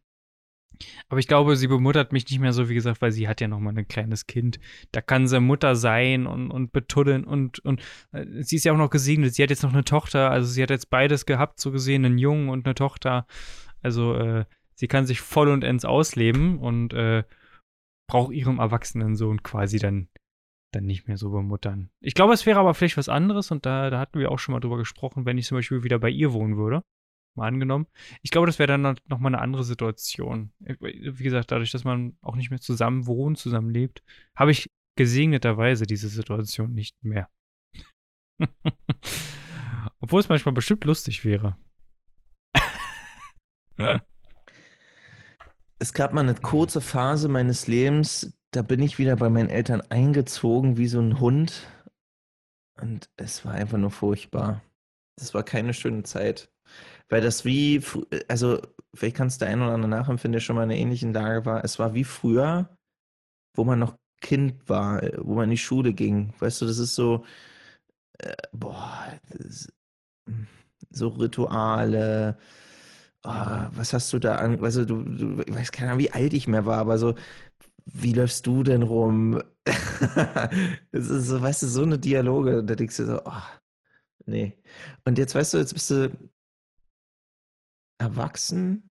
Aber 1.08 1.18
ich 1.18 1.28
glaube, 1.28 1.56
sie 1.56 1.66
bemuttert 1.66 2.12
mich 2.12 2.28
nicht 2.28 2.40
mehr 2.40 2.52
so, 2.52 2.68
wie 2.68 2.74
gesagt, 2.74 3.02
weil 3.02 3.12
sie 3.12 3.28
hat 3.28 3.40
ja 3.40 3.48
noch 3.48 3.60
mal 3.60 3.76
ein 3.76 3.88
kleines 3.88 4.26
Kind. 4.26 4.58
Da 4.92 5.00
kann 5.00 5.26
sie 5.26 5.40
Mutter 5.40 5.76
sein 5.76 6.26
und, 6.26 6.50
und 6.50 6.72
betuddeln 6.72 7.24
und, 7.24 7.58
und 7.60 7.80
äh, 8.12 8.24
sie 8.42 8.56
ist 8.56 8.64
ja 8.64 8.72
auch 8.72 8.78
noch 8.78 8.90
gesegnet. 8.90 9.34
Sie 9.34 9.42
hat 9.42 9.50
jetzt 9.50 9.62
noch 9.62 9.72
eine 9.72 9.84
Tochter, 9.84 10.30
also 10.30 10.48
sie 10.48 10.62
hat 10.62 10.70
jetzt 10.70 10.90
beides 10.90 11.26
gehabt, 11.26 11.60
so 11.60 11.70
gesehen, 11.70 12.04
einen 12.04 12.18
Jungen 12.18 12.48
und 12.48 12.66
eine 12.66 12.74
Tochter. 12.74 13.26
Also 13.82 14.14
äh, 14.14 14.44
sie 14.74 14.88
kann 14.88 15.06
sich 15.06 15.20
voll 15.20 15.48
und 15.48 15.64
ends 15.64 15.84
ausleben 15.84 16.58
und 16.58 16.92
äh, 16.92 17.24
braucht 18.08 18.32
ihrem 18.32 18.58
erwachsenen 18.58 19.14
Sohn 19.16 19.42
quasi 19.42 19.78
dann, 19.78 20.08
dann 20.72 20.84
nicht 20.84 21.06
mehr 21.06 21.16
so 21.16 21.30
bemuttern. 21.30 21.90
Ich 22.00 22.14
glaube, 22.14 22.32
es 22.32 22.46
wäre 22.46 22.58
aber 22.58 22.74
vielleicht 22.74 22.96
was 22.96 23.08
anderes 23.08 23.50
und 23.50 23.66
da, 23.66 23.90
da 23.90 24.00
hatten 24.00 24.18
wir 24.18 24.30
auch 24.30 24.38
schon 24.38 24.52
mal 24.52 24.60
drüber 24.60 24.78
gesprochen, 24.78 25.26
wenn 25.26 25.38
ich 25.38 25.46
zum 25.46 25.58
Beispiel 25.58 25.84
wieder 25.84 25.98
bei 25.98 26.10
ihr 26.10 26.32
wohnen 26.32 26.56
würde. 26.56 26.82
Mal 27.34 27.48
angenommen. 27.48 27.86
Ich 28.22 28.30
glaube, 28.30 28.46
das 28.46 28.58
wäre 28.58 28.66
dann 28.66 28.96
noch 29.06 29.18
mal 29.18 29.28
eine 29.28 29.40
andere 29.40 29.64
Situation. 29.64 30.52
Wie 30.58 31.22
gesagt, 31.22 31.52
dadurch, 31.52 31.70
dass 31.70 31.84
man 31.84 32.16
auch 32.22 32.36
nicht 32.36 32.50
mehr 32.50 32.60
zusammen 32.60 33.06
wohnt, 33.06 33.38
zusammen 33.38 33.70
lebt, 33.70 34.02
habe 34.34 34.50
ich 34.50 34.70
gesegneterweise 34.96 35.86
diese 35.86 36.08
Situation 36.08 36.72
nicht 36.72 36.96
mehr. 37.02 37.28
Obwohl 40.00 40.20
es 40.20 40.28
manchmal 40.28 40.54
bestimmt 40.54 40.84
lustig 40.84 41.24
wäre. 41.24 41.56
Es 45.82 45.94
gab 45.94 46.12
mal 46.12 46.20
eine 46.20 46.34
kurze 46.34 46.82
Phase 46.82 47.28
meines 47.28 47.66
Lebens, 47.66 48.36
da 48.50 48.60
bin 48.60 48.82
ich 48.82 48.98
wieder 48.98 49.16
bei 49.16 49.30
meinen 49.30 49.48
Eltern 49.48 49.80
eingezogen 49.80 50.76
wie 50.76 50.88
so 50.88 51.00
ein 51.00 51.20
Hund. 51.20 51.68
Und 52.78 53.08
es 53.16 53.46
war 53.46 53.52
einfach 53.52 53.78
nur 53.78 53.90
furchtbar. 53.90 54.62
Das 55.16 55.32
war 55.32 55.42
keine 55.42 55.72
schöne 55.72 56.02
Zeit. 56.02 56.50
Weil 57.10 57.22
das 57.22 57.44
wie, 57.46 57.82
also 58.28 58.60
vielleicht 58.94 59.16
kannst 59.16 59.40
du 59.42 59.46
der 59.46 59.54
ein 59.54 59.62
oder 59.62 59.72
andere 59.74 59.90
nachempfinden, 59.90 60.34
der 60.34 60.40
schon 60.40 60.56
mal 60.56 60.64
in 60.64 60.72
einer 60.72 60.80
ähnlichen 60.80 61.14
Lage 61.14 61.46
war. 61.46 61.64
Es 61.64 61.78
war 61.80 61.94
wie 61.94 62.04
früher, 62.04 62.70
wo 63.54 63.64
man 63.64 63.78
noch 63.80 63.96
Kind 64.22 64.68
war, 64.68 65.02
äh, 65.02 65.12
wo 65.20 65.34
man 65.36 65.44
in 65.44 65.50
die 65.52 65.58
Schule 65.58 65.94
ging. 65.94 66.34
Weißt 66.40 66.60
du, 66.62 66.66
das 66.66 66.78
ist 66.78 66.94
so, 66.94 67.24
äh, 68.18 68.34
boah, 68.52 69.08
das 69.30 69.40
ist, 69.46 69.72
mm, 70.26 70.44
so 70.90 71.08
Rituale. 71.08 72.38
Ah, 73.24 73.70
was 73.74 73.92
hast 73.94 74.12
du 74.12 74.18
da 74.20 74.36
an? 74.36 74.60
Weißt 74.60 74.78
du, 74.78 74.86
du, 74.86 75.42
ich 75.46 75.54
weiß 75.54 75.72
keine 75.72 75.92
Ahnung, 75.92 76.00
wie 76.04 76.12
alt 76.12 76.34
ich 76.34 76.48
mehr 76.48 76.66
war, 76.66 76.78
aber 76.78 76.98
so, 76.98 77.14
wie 77.86 78.12
läufst 78.14 78.46
du 78.46 78.62
denn 78.64 78.82
rum? 78.82 79.42
Es 80.92 81.10
ist 81.10 81.26
so, 81.28 81.42
weißt 81.42 81.62
du, 81.64 81.66
so 81.68 81.82
eine 81.84 81.98
Dialoge, 81.98 82.64
da 82.64 82.74
denkst 82.76 82.96
du 82.98 83.06
so, 83.06 83.22
oh, 83.24 83.32
nee. 84.26 84.58
Und 85.04 85.18
jetzt, 85.18 85.34
weißt 85.34 85.54
du, 85.54 85.58
jetzt 85.58 85.74
bist 85.74 85.90
du 85.90 86.10
erwachsen, 88.00 88.88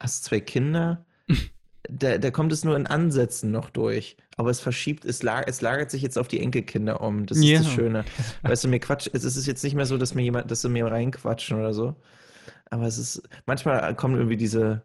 hast 0.00 0.24
zwei 0.24 0.40
Kinder, 0.40 1.06
da, 1.90 2.18
da 2.18 2.30
kommt 2.30 2.52
es 2.52 2.64
nur 2.64 2.76
in 2.76 2.86
Ansätzen 2.86 3.50
noch 3.50 3.70
durch. 3.70 4.16
Aber 4.36 4.50
es 4.50 4.60
verschiebt, 4.60 5.04
es, 5.04 5.22
lag, 5.22 5.44
es 5.48 5.60
lagert 5.60 5.90
sich 5.90 6.02
jetzt 6.02 6.18
auf 6.18 6.28
die 6.28 6.40
Enkelkinder 6.40 7.00
um. 7.00 7.26
Das 7.26 7.38
ist 7.38 7.44
Ja. 7.44 7.58
das 7.58 7.72
Schöne. 7.72 8.04
Weißt 8.42 8.64
du, 8.64 8.68
mir 8.68 8.78
quatsch, 8.80 9.08
es 9.12 9.24
ist 9.24 9.46
jetzt 9.46 9.64
nicht 9.64 9.74
mehr 9.74 9.86
so, 9.86 9.96
dass 9.98 10.14
mir 10.14 10.22
jemand, 10.22 10.50
dass 10.50 10.60
sie 10.62 10.68
mir 10.68 10.86
reinquatschen 10.86 11.58
oder 11.58 11.74
so. 11.74 11.96
Aber 12.70 12.86
es 12.86 12.98
ist, 12.98 13.22
manchmal 13.46 13.94
kommen 13.96 14.16
irgendwie 14.16 14.36
diese, 14.36 14.84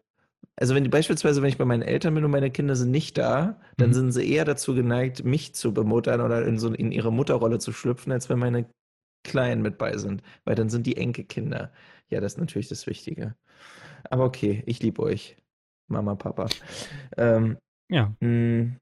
also 0.56 0.76
wenn 0.76 0.84
die 0.84 0.90
beispielsweise, 0.90 1.42
wenn 1.42 1.50
ich 1.50 1.58
bei 1.58 1.66
meinen 1.66 1.82
Eltern 1.84 2.16
bin 2.16 2.26
und 2.26 2.32
meine 2.32 2.52
Kinder 2.52 2.76
sind 2.76 2.92
nicht 2.92 3.18
da, 3.18 3.60
dann 3.78 3.90
Mhm. 3.90 3.94
sind 3.94 4.12
sie 4.14 4.30
eher 4.32 4.46
dazu 4.46 4.74
geneigt, 4.76 5.24
mich 5.26 5.56
zu 5.56 5.74
bemuttern 5.74 6.22
oder 6.22 6.46
in 6.46 6.58
so 6.60 6.74
in 6.74 6.92
ihre 6.92 7.12
Mutterrolle 7.12 7.60
zu 7.60 7.74
schlüpfen, 7.74 8.12
als 8.14 8.30
wenn 8.30 8.40
meine 8.40 8.66
Kleinen 9.24 9.62
mit 9.62 9.78
bei 9.78 9.98
sind. 9.98 10.24
Weil 10.46 10.56
dann 10.56 10.70
sind 10.70 10.88
die 10.88 10.98
Enkelkinder. 10.98 11.72
Ja, 12.14 12.22
das 12.22 12.34
ist 12.34 12.40
natürlich 12.40 12.68
das 12.68 12.86
Wichtige. 12.88 13.36
Aber 14.10 14.26
okay, 14.26 14.64
ich 14.66 14.82
liebe 14.82 15.02
euch. 15.02 15.36
Mama, 15.88 16.16
Papa. 16.16 16.48
Ähm, 17.18 17.58
Ja. 17.90 18.16
mh, 18.20 18.78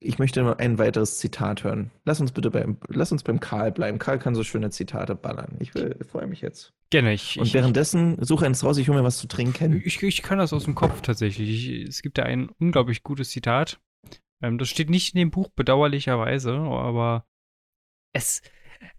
ich 0.00 0.18
möchte 0.18 0.42
noch 0.42 0.58
ein 0.58 0.78
weiteres 0.78 1.18
Zitat 1.18 1.64
hören. 1.64 1.90
Lass 2.04 2.20
uns 2.20 2.32
bitte 2.32 2.50
beim, 2.50 2.76
lass 2.88 3.10
uns 3.10 3.22
beim 3.22 3.40
Karl 3.40 3.72
bleiben. 3.72 3.98
Karl 3.98 4.18
kann 4.18 4.34
so 4.34 4.44
schöne 4.44 4.70
Zitate 4.70 5.14
ballern. 5.14 5.56
Ich, 5.60 5.74
will, 5.74 5.96
ich 6.00 6.06
freue 6.06 6.26
mich 6.26 6.40
jetzt. 6.40 6.74
Gerne. 6.90 7.14
Ich, 7.14 7.38
Und 7.38 7.46
ich, 7.46 7.54
währenddessen 7.54 8.22
suche 8.22 8.44
eins 8.46 8.62
raus, 8.64 8.76
ich 8.76 8.88
hole 8.88 8.98
mir 8.98 9.04
was 9.04 9.18
zu 9.18 9.28
trinken. 9.28 9.80
Ich, 9.84 10.02
ich 10.02 10.22
kann 10.22 10.38
das 10.38 10.52
aus 10.52 10.64
dem 10.64 10.74
Kopf 10.74 11.00
tatsächlich. 11.00 11.48
Ich, 11.48 11.88
es 11.88 12.02
gibt 12.02 12.18
da 12.18 12.24
ein 12.24 12.50
unglaublich 12.58 13.02
gutes 13.02 13.30
Zitat. 13.30 13.80
Ähm, 14.42 14.58
das 14.58 14.68
steht 14.68 14.90
nicht 14.90 15.14
in 15.14 15.18
dem 15.18 15.30
Buch, 15.30 15.48
bedauerlicherweise, 15.56 16.52
aber 16.54 17.26
es, 18.12 18.42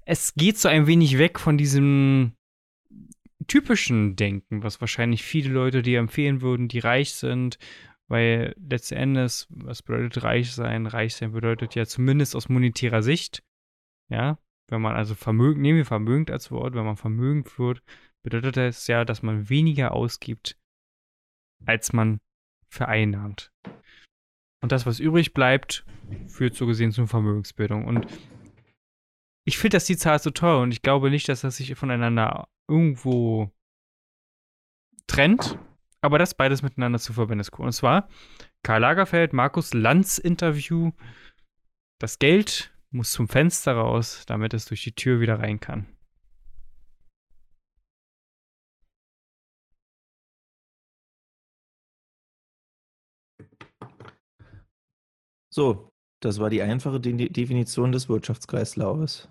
es 0.06 0.34
geht 0.34 0.58
so 0.58 0.68
ein 0.70 0.88
wenig 0.88 1.18
weg 1.18 1.40
von 1.40 1.58
diesem 1.58 2.34
typischen 3.50 4.16
Denken, 4.16 4.64
was 4.64 4.80
wahrscheinlich 4.80 5.24
viele 5.24 5.50
Leute 5.50 5.82
dir 5.82 6.00
empfehlen 6.00 6.42
würden, 6.42 6.70
die 6.70 6.80
reich 6.80 7.14
sind, 7.14 7.58
weil 8.08 8.56
letzten 8.58 8.96
Endes, 8.96 9.48
was 9.50 9.84
bedeutet 9.84 10.24
reich 10.24 10.54
sein? 10.54 10.88
Reich 10.88 11.16
sein 11.16 11.34
bedeutet 11.34 11.76
ja 11.76 11.86
zumindest 11.86 12.36
aus 12.36 12.48
monetärer 12.48 13.04
Sicht, 13.04 13.44
ja, 14.10 14.40
wenn 14.70 14.82
man 14.82 14.96
also 14.96 15.16
Vermögen, 15.16 15.62
nehmen 15.62 15.78
wir 15.78 15.86
vermögend 15.86 16.32
als 16.32 16.52
Wort, 16.52 16.74
wenn 16.76 16.86
man 16.86 16.96
vermögend 16.96 17.60
wird, 17.60 17.84
bedeutet 18.24 18.58
das 18.58 18.88
ja, 18.88 19.04
dass 19.06 19.22
man 19.22 19.50
weniger 19.50 19.94
ausgibt, 19.94 20.58
als 21.66 21.94
man 21.94 22.20
vereinnahmt. 22.68 23.52
Und 24.62 24.72
das, 24.72 24.86
was 24.86 25.00
übrig 25.00 25.34
bleibt, 25.34 25.86
führt 26.28 26.56
so 26.56 26.66
gesehen 26.68 26.92
zur 26.92 27.08
Vermögensbildung. 27.08 27.86
Und 27.86 28.08
ich 29.50 29.58
finde 29.58 29.78
das 29.78 29.86
Zitat 29.86 30.22
so 30.22 30.30
toll 30.30 30.62
und 30.62 30.72
ich 30.72 30.84
glaube 30.84 31.10
nicht, 31.10 31.28
dass 31.28 31.42
das 31.42 31.58
sich 31.58 31.74
voneinander 31.76 32.48
irgendwo 32.68 33.52
trennt, 35.08 35.58
aber 36.02 36.20
das 36.20 36.36
beides 36.36 36.62
miteinander 36.62 37.00
zu 37.00 37.14
verbinden 37.14 37.40
ist 37.42 37.58
cool. 37.58 37.66
Und 37.66 37.72
zwar 37.72 38.10
Karl 38.62 38.82
Lagerfeld, 38.82 39.34
Markus 39.34 39.74
Lanz 39.74 40.20
Interview. 40.20 40.92
Das 42.00 42.20
Geld 42.20 42.72
muss 42.92 43.12
zum 43.12 43.28
Fenster 43.28 43.74
raus, 43.74 44.24
damit 44.28 44.54
es 44.54 44.66
durch 44.66 44.84
die 44.84 44.94
Tür 44.94 45.20
wieder 45.20 45.40
rein 45.40 45.60
kann. 45.60 45.88
So, 55.52 55.90
Das 56.22 56.40
war 56.40 56.50
die 56.50 56.62
einfache 56.62 57.00
De 57.00 57.30
Definition 57.30 57.92
des 57.92 58.10
Wirtschaftskreislaufes. 58.10 59.30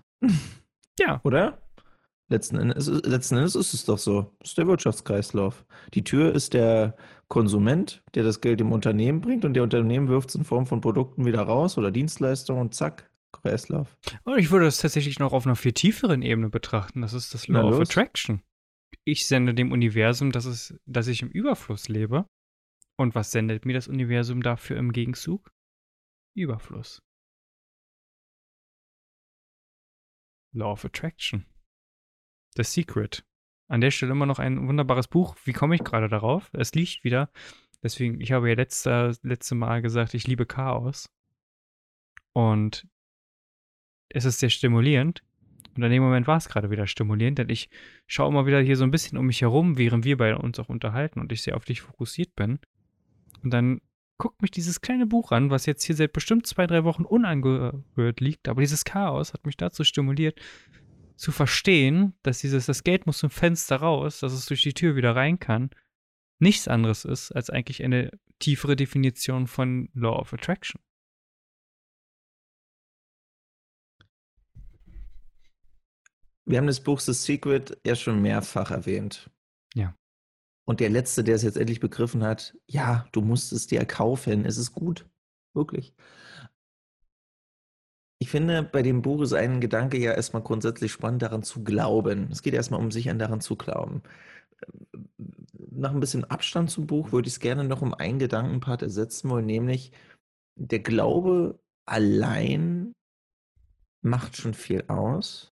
Ja. 0.99 1.21
Oder? 1.23 1.61
Letzten 2.29 2.57
Endes, 2.57 2.87
letzten 2.87 3.37
Endes 3.37 3.55
ist 3.55 3.73
es 3.73 3.85
doch 3.85 3.97
so. 3.97 4.35
Das 4.39 4.49
ist 4.49 4.57
der 4.57 4.67
Wirtschaftskreislauf. 4.67 5.65
Die 5.95 6.03
Tür 6.03 6.35
ist 6.35 6.53
der 6.53 6.95
Konsument, 7.27 8.03
der 8.13 8.23
das 8.23 8.41
Geld 8.41 8.59
dem 8.59 8.71
Unternehmen 8.71 9.21
bringt 9.21 9.45
und 9.45 9.55
der 9.55 9.63
Unternehmen 9.63 10.09
wirft 10.09 10.29
es 10.29 10.35
in 10.35 10.43
Form 10.43 10.67
von 10.67 10.81
Produkten 10.81 11.25
wieder 11.25 11.41
raus 11.41 11.77
oder 11.77 11.89
Dienstleistungen 11.89 12.61
und 12.61 12.75
zack, 12.75 13.09
Kreislauf. 13.31 13.97
Und 14.23 14.37
ich 14.37 14.51
würde 14.51 14.65
das 14.65 14.77
tatsächlich 14.77 15.17
noch 15.19 15.33
auf 15.33 15.45
einer 15.45 15.55
viel 15.55 15.73
tieferen 15.73 16.21
Ebene 16.21 16.49
betrachten. 16.49 17.01
Das 17.01 17.13
ist 17.13 17.33
das 17.33 17.47
Law 17.47 17.69
of 17.69 17.79
Attraction. 17.79 18.43
Ich 19.05 19.27
sende 19.27 19.53
dem 19.55 19.71
Universum, 19.71 20.31
dass, 20.31 20.45
es, 20.45 20.79
dass 20.85 21.07
ich 21.07 21.21
im 21.21 21.29
Überfluss 21.29 21.89
lebe. 21.89 22.27
Und 22.97 23.15
was 23.15 23.31
sendet 23.31 23.65
mir 23.65 23.73
das 23.73 23.87
Universum 23.87 24.43
dafür 24.43 24.77
im 24.77 24.91
Gegenzug? 24.91 25.51
Überfluss. 26.35 27.01
Law 30.59 30.73
of 30.73 30.85
Attraction. 30.85 31.45
The 32.55 32.63
Secret. 32.63 33.25
An 33.67 33.81
der 33.81 33.91
Stelle 33.91 34.11
immer 34.11 34.25
noch 34.25 34.39
ein 34.39 34.67
wunderbares 34.67 35.07
Buch. 35.07 35.35
Wie 35.45 35.53
komme 35.53 35.75
ich 35.75 35.83
gerade 35.83 36.09
darauf? 36.09 36.49
Es 36.53 36.73
liegt 36.73 37.03
wieder. 37.03 37.31
Deswegen, 37.81 38.19
ich 38.19 38.31
habe 38.31 38.49
ja 38.49 38.55
letzte, 38.55 39.17
letzte 39.23 39.55
Mal 39.55 39.81
gesagt, 39.81 40.13
ich 40.13 40.27
liebe 40.27 40.45
Chaos. 40.45 41.09
Und 42.33 42.87
es 44.09 44.25
ist 44.25 44.39
sehr 44.39 44.49
stimulierend. 44.49 45.23
Und 45.75 45.83
in 45.83 45.91
dem 45.91 46.03
Moment 46.03 46.27
war 46.27 46.37
es 46.37 46.49
gerade 46.49 46.71
wieder 46.71 46.87
stimulierend, 46.87 47.37
denn 47.37 47.49
ich 47.49 47.69
schaue 48.07 48.27
immer 48.27 48.45
wieder 48.45 48.59
hier 48.59 48.75
so 48.75 48.83
ein 48.83 48.91
bisschen 48.91 49.17
um 49.17 49.27
mich 49.27 49.41
herum, 49.41 49.77
während 49.77 50.03
wir 50.03 50.17
bei 50.17 50.35
uns 50.35 50.59
auch 50.59 50.67
unterhalten 50.67 51.19
und 51.19 51.31
ich 51.31 51.43
sehr 51.43 51.55
auf 51.55 51.63
dich 51.63 51.81
fokussiert 51.81 52.35
bin. 52.35 52.59
Und 53.43 53.53
dann 53.53 53.81
guckt 54.19 54.41
mich 54.43 54.51
dieses 54.51 54.81
kleine 54.81 55.07
Buch 55.07 55.31
an, 55.31 55.49
was 55.49 55.65
jetzt 55.65 55.83
hier 55.83 55.95
seit 55.95 56.13
bestimmt 56.13 56.45
zwei, 56.45 56.67
drei 56.67 56.83
Wochen 56.83 57.05
unangehört 57.05 58.19
liegt. 58.19 58.47
Aber 58.47 58.61
dieses 58.61 58.85
Chaos 58.85 59.33
hat 59.33 59.45
mich 59.45 59.57
dazu 59.57 59.83
stimuliert, 59.83 60.39
zu 61.15 61.31
verstehen, 61.31 62.13
dass 62.21 62.39
dieses, 62.39 62.67
das 62.67 62.83
Geld 62.83 63.07
muss 63.07 63.17
zum 63.17 63.29
Fenster 63.29 63.77
raus, 63.77 64.19
dass 64.19 64.33
es 64.33 64.45
durch 64.45 64.61
die 64.61 64.73
Tür 64.73 64.95
wieder 64.95 65.15
rein 65.15 65.39
kann, 65.39 65.71
nichts 66.39 66.67
anderes 66.67 67.05
ist 67.05 67.31
als 67.31 67.49
eigentlich 67.49 67.83
eine 67.83 68.11
tiefere 68.39 68.75
Definition 68.75 69.47
von 69.47 69.89
Law 69.93 70.19
of 70.19 70.33
Attraction. 70.33 70.81
Wir 76.45 76.57
haben 76.57 76.67
das 76.67 76.81
Buch 76.81 76.99
The 76.99 77.13
Secret 77.13 77.79
ja 77.85 77.95
schon 77.95 78.21
mehrfach 78.21 78.71
erwähnt. 78.71 79.29
Ja. 79.75 79.95
Und 80.69 80.81
der 80.81 80.91
Letzte, 80.91 81.23
der 81.23 81.33
es 81.33 81.41
jetzt 81.41 81.57
endlich 81.57 81.79
begriffen 81.79 82.23
hat, 82.23 82.55
ja, 82.67 83.07
du 83.11 83.21
musst 83.21 83.51
es 83.53 83.65
dir 83.65 83.83
kaufen, 83.85 84.45
es 84.45 84.57
ist 84.57 84.71
gut. 84.71 85.09
Wirklich. 85.55 85.95
Ich 88.19 88.29
finde, 88.29 88.61
bei 88.61 88.83
dem 88.83 89.01
Buch 89.01 89.23
ist 89.23 89.33
ein 89.33 89.61
Gedanke 89.61 89.97
ja 89.97 90.13
erstmal 90.13 90.43
grundsätzlich 90.43 90.91
spannend, 90.91 91.23
daran 91.23 91.41
zu 91.41 91.63
glauben. 91.63 92.29
Es 92.31 92.43
geht 92.43 92.53
erstmal 92.53 92.79
um 92.79 92.91
sich 92.91 93.09
an 93.09 93.17
daran 93.17 93.41
zu 93.41 93.55
glauben. 93.55 94.03
Nach 95.71 95.91
ein 95.91 95.99
bisschen 95.99 96.25
Abstand 96.25 96.69
zum 96.69 96.85
Buch 96.85 97.11
würde 97.11 97.27
ich 97.27 97.33
es 97.33 97.39
gerne 97.39 97.63
noch 97.63 97.81
um 97.81 97.95
einen 97.95 98.19
Gedankenpart 98.19 98.83
ersetzen 98.83 99.31
wollen, 99.31 99.47
nämlich 99.47 99.91
der 100.53 100.81
Glaube 100.81 101.59
allein 101.87 102.93
macht 104.03 104.37
schon 104.37 104.53
viel 104.53 104.83
aus. 104.87 105.51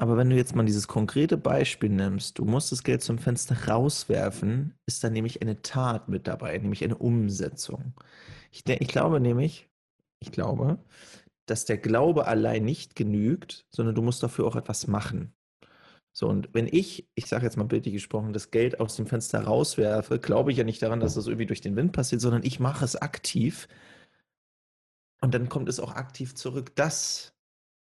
Aber 0.00 0.16
wenn 0.16 0.30
du 0.30 0.36
jetzt 0.36 0.56
mal 0.56 0.64
dieses 0.64 0.88
konkrete 0.88 1.36
Beispiel 1.36 1.90
nimmst, 1.90 2.38
du 2.38 2.46
musst 2.46 2.72
das 2.72 2.84
Geld 2.84 3.02
zum 3.02 3.18
Fenster 3.18 3.68
rauswerfen, 3.68 4.72
ist 4.86 5.04
da 5.04 5.10
nämlich 5.10 5.42
eine 5.42 5.60
Tat 5.60 6.08
mit 6.08 6.26
dabei, 6.26 6.56
nämlich 6.56 6.82
eine 6.82 6.96
Umsetzung. 6.96 7.92
Ich, 8.50 8.66
ich 8.66 8.88
glaube 8.88 9.20
nämlich, 9.20 9.68
ich 10.20 10.32
glaube, 10.32 10.78
dass 11.44 11.66
der 11.66 11.76
Glaube 11.76 12.26
allein 12.26 12.64
nicht 12.64 12.96
genügt, 12.96 13.66
sondern 13.68 13.94
du 13.94 14.00
musst 14.00 14.22
dafür 14.22 14.46
auch 14.46 14.56
etwas 14.56 14.86
machen. 14.86 15.34
So, 16.12 16.28
und 16.28 16.48
wenn 16.54 16.66
ich, 16.66 17.06
ich 17.14 17.26
sage 17.26 17.44
jetzt 17.44 17.58
mal 17.58 17.64
bildlich 17.64 17.92
gesprochen, 17.92 18.32
das 18.32 18.50
Geld 18.50 18.80
aus 18.80 18.96
dem 18.96 19.06
Fenster 19.06 19.42
rauswerfe, 19.42 20.18
glaube 20.18 20.50
ich 20.50 20.56
ja 20.56 20.64
nicht 20.64 20.80
daran, 20.80 21.00
dass 21.00 21.12
das 21.12 21.26
irgendwie 21.26 21.46
durch 21.46 21.60
den 21.60 21.76
Wind 21.76 21.92
passiert, 21.92 22.22
sondern 22.22 22.42
ich 22.42 22.58
mache 22.58 22.86
es 22.86 22.96
aktiv. 22.96 23.68
Und 25.20 25.34
dann 25.34 25.50
kommt 25.50 25.68
es 25.68 25.78
auch 25.78 25.94
aktiv 25.94 26.34
zurück. 26.34 26.74
Das 26.74 27.34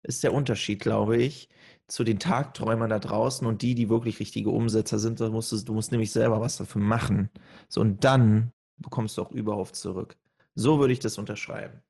ist 0.04 0.24
der 0.24 0.34
Unterschied, 0.34 0.82
glaube 0.82 1.16
ich, 1.16 1.48
zu 1.90 2.04
den 2.04 2.20
Tagträumern 2.20 2.90
da 2.90 3.00
draußen 3.00 3.46
und 3.46 3.62
die, 3.62 3.76
die 3.76 3.90
wirklich 3.90 4.20
richtige 4.20 4.52
Umsetzer 4.52 5.00
sind. 5.00 5.20
Da 5.20 5.30
musst 5.30 5.52
du, 5.52 5.58
du 5.58 5.74
musst 5.74 5.92
nämlich 5.92 6.12
selber 6.12 6.40
was 6.40 6.58
dafür 6.58 6.82
machen. 6.82 7.30
So, 7.68 7.82
und 7.82 8.04
dann 8.04 8.52
bekommst 8.78 9.18
du 9.18 9.24
auch 9.24 9.32
überhaupt 9.32 9.76
zurück. 9.76 10.16
So 10.56 10.80
würde 10.80 10.94
ich 10.94 11.00
das 11.00 11.18
unterschreiben. 11.18 11.82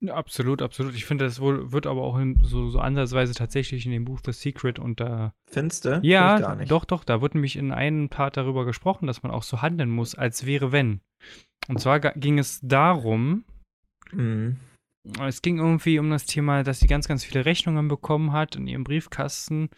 Ja, 0.00 0.14
absolut, 0.14 0.60
absolut. 0.60 0.94
Ich 0.94 1.06
finde, 1.06 1.24
das 1.24 1.40
wohl 1.40 1.72
wird 1.72 1.86
aber 1.86 2.02
auch 2.02 2.18
in, 2.18 2.38
so, 2.42 2.68
so 2.68 2.78
ansatzweise 2.78 3.32
tatsächlich 3.32 3.86
in 3.86 3.92
dem 3.92 4.04
Buch 4.04 4.20
The 4.24 4.32
Secret 4.32 4.78
da. 4.96 5.32
Findest 5.50 5.86
du? 5.86 6.00
Ja, 6.02 6.56
doch, 6.56 6.84
doch. 6.84 7.04
Da 7.04 7.22
wird 7.22 7.34
nämlich 7.34 7.56
in 7.56 7.72
einem 7.72 8.10
Part 8.10 8.36
darüber 8.36 8.66
gesprochen, 8.66 9.06
dass 9.06 9.22
man 9.22 9.32
auch 9.32 9.42
so 9.42 9.62
handeln 9.62 9.90
muss, 9.90 10.14
als 10.14 10.44
wäre 10.44 10.72
wenn. 10.72 11.00
Und 11.68 11.80
zwar 11.80 12.00
ging 12.00 12.38
es 12.38 12.60
darum, 12.60 13.44
mhm. 14.12 14.58
Es 15.20 15.42
ging 15.42 15.58
irgendwie 15.58 15.98
um 15.98 16.10
das 16.10 16.26
Thema, 16.26 16.62
dass 16.62 16.80
sie 16.80 16.86
ganz, 16.86 17.08
ganz 17.08 17.24
viele 17.24 17.44
Rechnungen 17.44 17.88
bekommen 17.88 18.32
hat 18.32 18.56
in 18.56 18.66
ihrem 18.66 18.84
Briefkasten. 18.84 19.68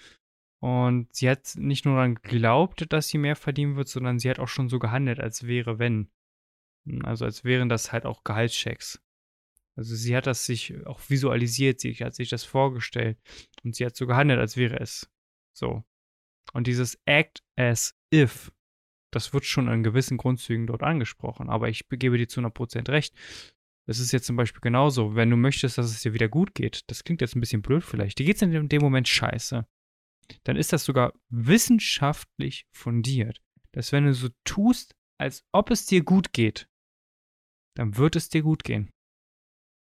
Und 0.61 1.15
sie 1.15 1.29
hat 1.29 1.53
nicht 1.57 1.85
nur 1.85 1.97
daran 1.97 2.15
geglaubt, 2.15 2.87
dass 2.93 3.09
sie 3.09 3.19
mehr 3.19 3.37
verdienen 3.37 3.77
wird, 3.77 3.89
sondern 3.89 4.19
sie 4.19 4.31
hat 4.31 4.39
auch 4.39 4.49
schon 4.49 4.69
so 4.69 4.79
gehandelt, 4.79 5.21
als 5.21 5.47
wäre 5.47 5.79
wenn. 5.79 6.11
Also 7.03 7.25
als 7.25 7.45
wären 7.45 7.69
das 7.69 7.93
halt 7.93 8.07
auch 8.07 8.25
Gehaltschecks. 8.25 9.03
Also 9.77 9.95
sie 9.95 10.17
hat 10.17 10.27
das 10.27 10.47
sich 10.47 10.87
auch 10.87 11.01
visualisiert, 11.09 11.81
sie 11.81 11.93
hat 11.95 12.15
sich 12.15 12.31
das 12.31 12.45
vorgestellt 12.45 13.19
und 13.63 13.75
sie 13.75 13.85
hat 13.85 13.95
so 13.95 14.07
gehandelt, 14.07 14.41
als 14.41 14.57
wäre 14.57 14.81
es 14.81 15.11
so. 15.53 15.85
Und 16.53 16.67
dieses 16.67 16.99
Act 17.05 17.45
as 17.57 17.95
if, 18.13 18.53
das 19.13 19.35
wird 19.35 19.45
schon 19.45 19.69
in 19.69 19.83
gewissen 19.83 20.17
Grundzügen 20.17 20.67
dort 20.67 20.83
angesprochen, 20.83 21.51
aber 21.51 21.69
ich 21.69 21.87
gebe 21.91 22.17
dir 22.17 22.29
zu 22.29 22.41
100% 22.41 22.89
recht. 22.89 23.15
Das 23.89 24.01
ist 24.01 24.13
jetzt 24.13 24.27
zum 24.27 24.37
Beispiel 24.37 24.61
genauso, 24.61 25.15
wenn 25.15 25.31
du 25.31 25.37
möchtest, 25.37 25.79
dass 25.79 25.87
es 25.87 26.03
dir 26.03 26.13
wieder 26.13 26.29
gut 26.29 26.55
geht, 26.55 26.91
das 26.91 27.05
klingt 27.05 27.21
jetzt 27.21 27.37
ein 27.37 27.41
bisschen 27.41 27.63
blöd 27.63 27.85
vielleicht, 27.85 28.19
dir 28.19 28.27
geht 28.27 28.37
es 28.37 28.43
in 28.43 28.69
dem 28.69 28.83
Moment 28.83 29.07
scheiße, 29.07 29.67
dann 30.45 30.57
ist 30.57 30.73
das 30.73 30.85
sogar 30.85 31.13
wissenschaftlich 31.29 32.67
fundiert, 32.73 33.41
dass 33.73 33.93
wenn 33.93 34.07
du 34.07 34.15
so 34.15 34.29
tust, 34.45 34.97
als 35.19 35.47
ob 35.53 35.71
es 35.71 35.87
dir 35.87 36.03
gut 36.03 36.33
geht, 36.33 36.69
dann 37.77 37.97
wird 37.97 38.17
es 38.17 38.29
dir 38.29 38.43
gut 38.43 38.65
gehen. 38.65 38.91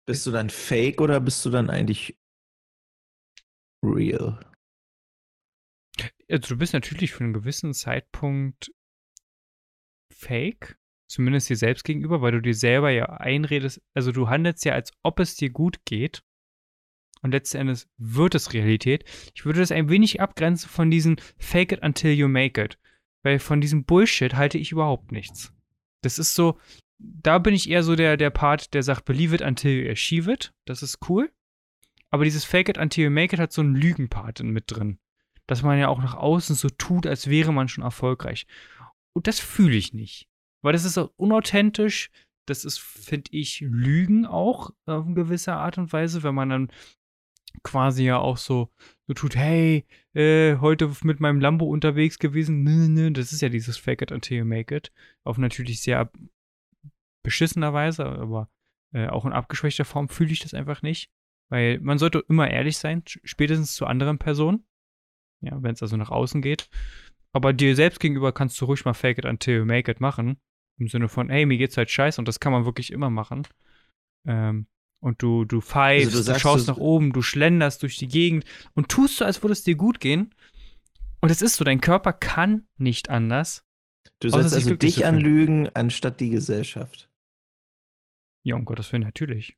Bist 0.07 0.27
du 0.27 0.33
dann 0.33 0.51
fake 0.51 1.01
oder 1.01 1.21
bist 1.21 1.45
du 1.45 1.51
dann 1.51 1.71
eigentlich 1.71 2.19
real? 3.83 4.41
Also 6.29 6.55
du 6.55 6.59
bist 6.59 6.73
natürlich 6.73 7.13
für 7.13 7.25
einen 7.25 7.33
gewissen 7.33 7.75
Zeitpunkt 7.75 8.73
fake, 10.13 10.79
zumindest 11.07 11.51
dir 11.51 11.57
selbst 11.57 11.85
gegenüber, 11.85 12.23
weil 12.23 12.33
du 12.33 12.41
dir 12.41 12.55
selber 12.55 12.91
ja 12.91 13.07
einredest, 13.07 13.81
also 13.95 14.13
du 14.13 14.29
handelst 14.29 14.65
ja, 14.65 14.73
als 14.75 14.93
ob 15.03 15.21
es 15.21 15.37
dir 15.37 15.51
gut 15.51 15.85
geht. 15.85 16.23
Und 17.23 17.31
letzten 17.31 17.59
Endes 17.59 17.89
wird 17.97 18.35
es 18.35 18.53
Realität. 18.53 19.05
Ich 19.35 19.47
würde 19.47 19.61
das 19.61 19.73
ein 19.73 19.89
wenig 19.89 20.21
abgrenzen 20.21 20.69
von 20.69 20.91
diesen 20.91 21.17
Fake 21.39 21.73
it 21.73 21.83
until 21.83 22.13
you 22.13 22.29
make 22.29 22.63
it. 22.63 22.79
Weil 23.23 23.39
von 23.39 23.63
diesem 23.63 23.85
Bullshit 23.85 24.35
halte 24.35 24.59
ich 24.59 24.73
überhaupt 24.73 25.11
nichts. 25.11 25.55
Das 26.03 26.19
ist 26.19 26.35
so, 26.35 26.59
da 26.99 27.39
bin 27.39 27.55
ich 27.55 27.71
eher 27.71 27.83
so 27.83 27.97
der, 27.97 28.19
der 28.19 28.29
Part, 28.29 28.75
der 28.75 28.83
sagt, 28.83 29.07
believe 29.07 29.35
it 29.35 29.41
until 29.41 29.71
you 29.71 29.91
achieve 29.91 30.31
it. 30.31 30.53
Das 30.67 30.83
ist 30.83 30.99
cool. 31.09 31.33
Aber 32.11 32.25
dieses 32.25 32.45
fake 32.45 32.69
it 32.69 32.79
until 32.79 33.05
you 33.05 33.11
make 33.11 33.35
it 33.35 33.41
hat 33.41 33.53
so 33.53 33.63
einen 33.63 33.75
Lügenpart 33.75 34.43
mit 34.43 34.65
drin. 34.67 34.99
Dass 35.47 35.63
man 35.63 35.79
ja 35.79 35.89
auch 35.89 36.03
nach 36.03 36.15
außen 36.15 36.55
so 36.55 36.69
tut, 36.69 37.07
als 37.07 37.29
wäre 37.29 37.53
man 37.53 37.69
schon 37.69 37.85
erfolgreich. 37.85 38.47
Und 39.15 39.27
das 39.27 39.41
fühle 39.41 39.77
ich 39.77 39.95
nicht. 39.95 40.29
Weil 40.65 40.73
das 40.73 40.87
ist 40.87 40.97
unauthentisch. 40.97 42.11
Das 42.47 42.65
ist, 42.65 42.81
finde 42.81 43.31
ich, 43.33 43.61
Lügen 43.61 44.25
auch 44.25 44.71
auf 44.87 45.05
eine 45.05 45.15
gewisse 45.15 45.53
Art 45.53 45.77
und 45.77 45.93
Weise, 45.93 46.23
wenn 46.23 46.35
man 46.35 46.49
dann 46.49 46.73
quasi 47.63 48.05
ja 48.05 48.19
auch 48.19 48.39
so, 48.39 48.71
so 49.07 49.15
tut, 49.15 49.37
hey, 49.37 49.87
äh, 50.15 50.57
heute 50.57 50.91
mit 51.03 51.21
meinem 51.21 51.41
Lambo 51.41 51.67
unterwegs 51.67 52.19
gewesen. 52.19 52.63
Nö, 52.63 52.89
nö, 52.89 53.11
das 53.11 53.33
ist 53.33 53.43
ja 53.43 53.51
dieses 53.51 53.77
Fake 53.77 54.01
it 54.01 54.11
until 54.11 54.39
you 54.39 54.45
make 54.47 54.75
it. 54.75 54.91
Auf 55.23 55.37
natürlich 55.37 55.83
sehr 55.83 56.11
beschissenerweise, 57.23 58.07
aber 58.07 58.49
äh, 58.93 59.09
auch 59.09 59.27
in 59.27 59.33
abgeschwächter 59.33 59.85
Form 59.85 60.09
fühle 60.09 60.33
ich 60.33 60.41
das 60.41 60.55
einfach 60.55 60.81
nicht. 60.81 61.11
Weil 61.51 61.79
man 61.81 61.99
sollte 61.99 62.25
immer 62.29 62.51
ehrlich 62.51 62.79
sein, 62.79 63.03
spätestens 63.07 63.75
zu 63.75 63.87
anderen 63.87 64.19
Personen. 64.19 64.65
Ja, 65.43 65.63
wenn 65.63 65.75
es 65.75 65.83
also 65.83 65.99
nach 65.99 66.11
außen 66.11 66.41
geht. 66.41 66.71
Aber 67.35 67.53
dir 67.53 67.77
selbst 67.77 68.01
gegenüber 68.01 68.33
kannst 68.33 68.59
du 68.61 68.65
ruhig 68.65 68.85
mal 68.85 68.95
fake 68.95 69.19
it 69.19 69.25
until 69.27 69.59
you 69.59 69.65
make 69.67 69.91
it 69.91 70.01
machen. 70.01 70.41
Im 70.79 70.89
Sinne 70.89 71.09
von, 71.09 71.31
ey, 71.31 71.47
mir 71.47 71.59
geht's 71.59 71.77
halt 71.77 71.91
scheiße 71.91 72.21
und 72.21 72.27
das 72.27 72.41
kann 72.41 72.53
man 72.53 72.65
wirklich 72.65 72.93
immer 72.93 73.11
machen. 73.11 73.47
Ähm, 74.27 74.67
und 75.01 75.23
du, 75.23 75.45
du 75.45 75.61
pfeifst, 75.61 76.15
also 76.15 76.25
du, 76.25 76.33
du, 76.33 76.41
schaust 76.41 76.67
du 76.67 76.73
nach 76.73 76.79
oben, 76.79 77.13
du 77.13 77.23
schlenderst 77.23 77.83
durch 77.83 77.97
die 77.99 78.09
Gegend 78.09 78.45
und 78.75 78.89
tust 78.89 79.19
so, 79.19 79.25
als 79.25 79.43
würde 79.43 79.53
es 79.53 79.63
dir 79.63 79.77
gut 79.77 80.01
gehen. 80.01 80.35
Und 81.21 81.31
es 81.31 81.43
ist 81.43 81.57
so, 81.57 81.65
dein 81.65 81.81
Körper 81.81 82.13
kann 82.13 82.67
nicht 82.77 83.11
anders. 83.11 83.65
Du 84.21 84.31
setzt 84.31 84.55
also 84.55 84.75
dich 84.75 85.05
anlügen, 85.05 85.69
anstatt 85.75 86.21
die 86.21 86.31
Gesellschaft. 86.31 87.11
Ja, 88.45 88.57
um 88.57 88.65
Gottes 88.65 88.93
Willen, 88.93 89.03
natürlich. 89.03 89.57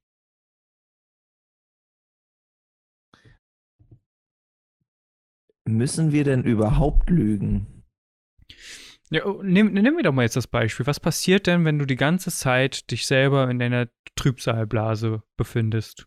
Müssen 5.68 6.12
wir 6.12 6.22
denn 6.22 6.44
überhaupt 6.44 7.10
lügen? 7.10 7.75
Ja, 9.10 9.24
oh, 9.24 9.40
nimm, 9.42 9.72
nimm 9.72 9.94
mir 9.94 10.02
doch 10.02 10.12
mal 10.12 10.22
jetzt 10.22 10.36
das 10.36 10.46
Beispiel. 10.48 10.86
Was 10.86 10.98
passiert 11.00 11.46
denn, 11.46 11.64
wenn 11.64 11.78
du 11.78 11.86
die 11.86 11.96
ganze 11.96 12.30
Zeit 12.30 12.90
dich 12.90 13.06
selber 13.06 13.48
in 13.50 13.58
deiner 13.58 13.88
Trübsalblase 14.16 15.22
befindest? 15.36 16.06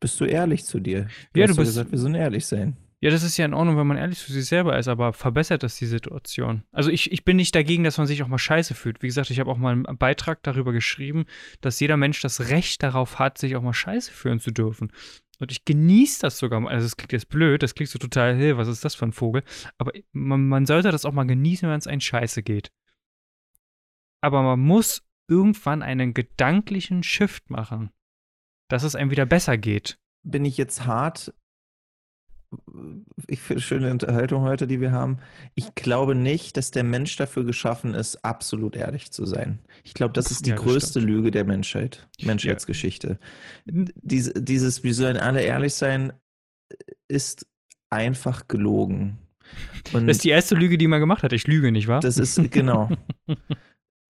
Bist 0.00 0.20
du 0.20 0.24
ehrlich 0.24 0.64
zu 0.64 0.80
dir? 0.80 1.06
Du 1.32 1.40
Ja, 1.40 1.46
du 1.46 1.54
bist- 1.56 1.70
gesagt, 1.70 1.92
wir 1.92 1.98
sollen 1.98 2.14
ehrlich 2.14 2.46
sein. 2.46 2.76
Ja, 3.02 3.10
das 3.10 3.22
ist 3.22 3.38
ja 3.38 3.46
in 3.46 3.54
Ordnung, 3.54 3.78
wenn 3.78 3.86
man 3.86 3.96
ehrlich 3.96 4.18
zu 4.18 4.30
sich 4.30 4.44
selber 4.44 4.78
ist, 4.78 4.86
aber 4.86 5.14
verbessert 5.14 5.62
das 5.62 5.76
die 5.76 5.86
Situation? 5.86 6.64
Also 6.70 6.90
ich, 6.90 7.10
ich 7.12 7.24
bin 7.24 7.36
nicht 7.38 7.54
dagegen, 7.54 7.82
dass 7.82 7.96
man 7.96 8.06
sich 8.06 8.22
auch 8.22 8.28
mal 8.28 8.36
scheiße 8.36 8.74
fühlt. 8.74 9.02
Wie 9.02 9.06
gesagt, 9.06 9.30
ich 9.30 9.40
habe 9.40 9.50
auch 9.50 9.56
mal 9.56 9.72
einen 9.72 9.96
Beitrag 9.96 10.42
darüber 10.42 10.72
geschrieben, 10.72 11.24
dass 11.62 11.80
jeder 11.80 11.96
Mensch 11.96 12.20
das 12.20 12.50
Recht 12.50 12.82
darauf 12.82 13.18
hat, 13.18 13.38
sich 13.38 13.56
auch 13.56 13.62
mal 13.62 13.72
scheiße 13.72 14.12
fühlen 14.12 14.38
zu 14.38 14.50
dürfen. 14.50 14.92
Und 15.40 15.50
ich 15.50 15.64
genieße 15.64 16.20
das 16.20 16.38
sogar. 16.38 16.64
Also 16.68 16.86
es 16.86 16.96
klingt 16.96 17.12
jetzt 17.12 17.28
blöd, 17.28 17.62
das 17.62 17.74
klingt 17.74 17.90
so 17.90 17.98
total, 17.98 18.36
hey, 18.36 18.56
was 18.56 18.68
ist 18.68 18.84
das 18.84 18.94
für 18.94 19.06
ein 19.06 19.12
Vogel? 19.12 19.42
Aber 19.78 19.92
man, 20.12 20.46
man 20.46 20.66
sollte 20.66 20.90
das 20.90 21.04
auch 21.04 21.12
mal 21.12 21.24
genießen, 21.24 21.68
wenn 21.68 21.78
es 21.78 21.86
einen 21.86 22.02
scheiße 22.02 22.42
geht. 22.42 22.70
Aber 24.22 24.42
man 24.42 24.60
muss 24.60 25.02
irgendwann 25.28 25.82
einen 25.82 26.12
gedanklichen 26.12 27.02
Shift 27.02 27.48
machen, 27.48 27.90
dass 28.68 28.82
es 28.82 28.94
einem 28.94 29.10
wieder 29.10 29.26
besser 29.26 29.56
geht. 29.56 29.98
Bin 30.22 30.44
ich 30.44 30.58
jetzt 30.58 30.84
hart? 30.84 31.32
Ich 33.28 33.40
finde 33.40 33.62
schöne 33.62 33.90
Unterhaltung 33.92 34.42
heute, 34.42 34.66
die 34.66 34.80
wir 34.80 34.90
haben. 34.92 35.18
Ich 35.54 35.74
glaube 35.76 36.14
nicht, 36.16 36.56
dass 36.56 36.72
der 36.72 36.82
Mensch 36.84 37.16
dafür 37.16 37.44
geschaffen 37.44 37.94
ist, 37.94 38.24
absolut 38.24 38.74
ehrlich 38.76 39.12
zu 39.12 39.24
sein. 39.24 39.60
Ich 39.84 39.94
glaube, 39.94 40.12
das 40.14 40.30
ist 40.30 40.46
die 40.46 40.50
Ja, 40.50 40.56
das 40.56 40.64
größte 40.64 41.00
stimmt. 41.00 41.06
Lüge 41.06 41.30
der 41.30 41.44
Menschheit, 41.44 42.08
Menschheitsgeschichte. 42.20 43.18
Diese, 43.66 44.32
dieses, 44.34 44.82
wir 44.82 44.94
sollen 44.94 45.16
alle 45.16 45.42
ehrlich 45.42 45.74
sein, 45.74 46.12
ist 47.08 47.46
einfach 47.90 48.48
gelogen. 48.48 49.18
Und 49.92 50.06
Das 50.06 50.18
ist 50.18 50.24
die 50.24 50.30
erste 50.30 50.54
Lüge, 50.54 50.78
die 50.78 50.88
man 50.88 51.00
gemacht 51.00 51.22
hat. 51.22 51.32
Ich 51.32 51.46
lüge 51.46 51.72
nicht, 51.72 51.88
wahr? 51.88 52.00
Das 52.00 52.18
ist, 52.18 52.50
genau. 52.50 52.90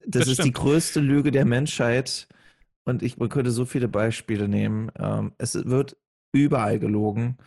Das, 0.06 0.26
Das 0.26 0.28
ist 0.28 0.44
die 0.44 0.52
größte 0.52 1.00
Lüge 1.00 1.30
der 1.30 1.44
Menschheit. 1.44 2.26
Und 2.84 3.02
ich 3.02 3.18
man 3.18 3.28
könnte 3.28 3.50
so 3.50 3.66
viele 3.66 3.88
Beispiele 3.88 4.48
nehmen. 4.48 4.90
Ähm, 4.98 5.32
es 5.38 5.54
wird 5.54 5.96
überall 6.32 6.78
gelogen. 6.78 7.38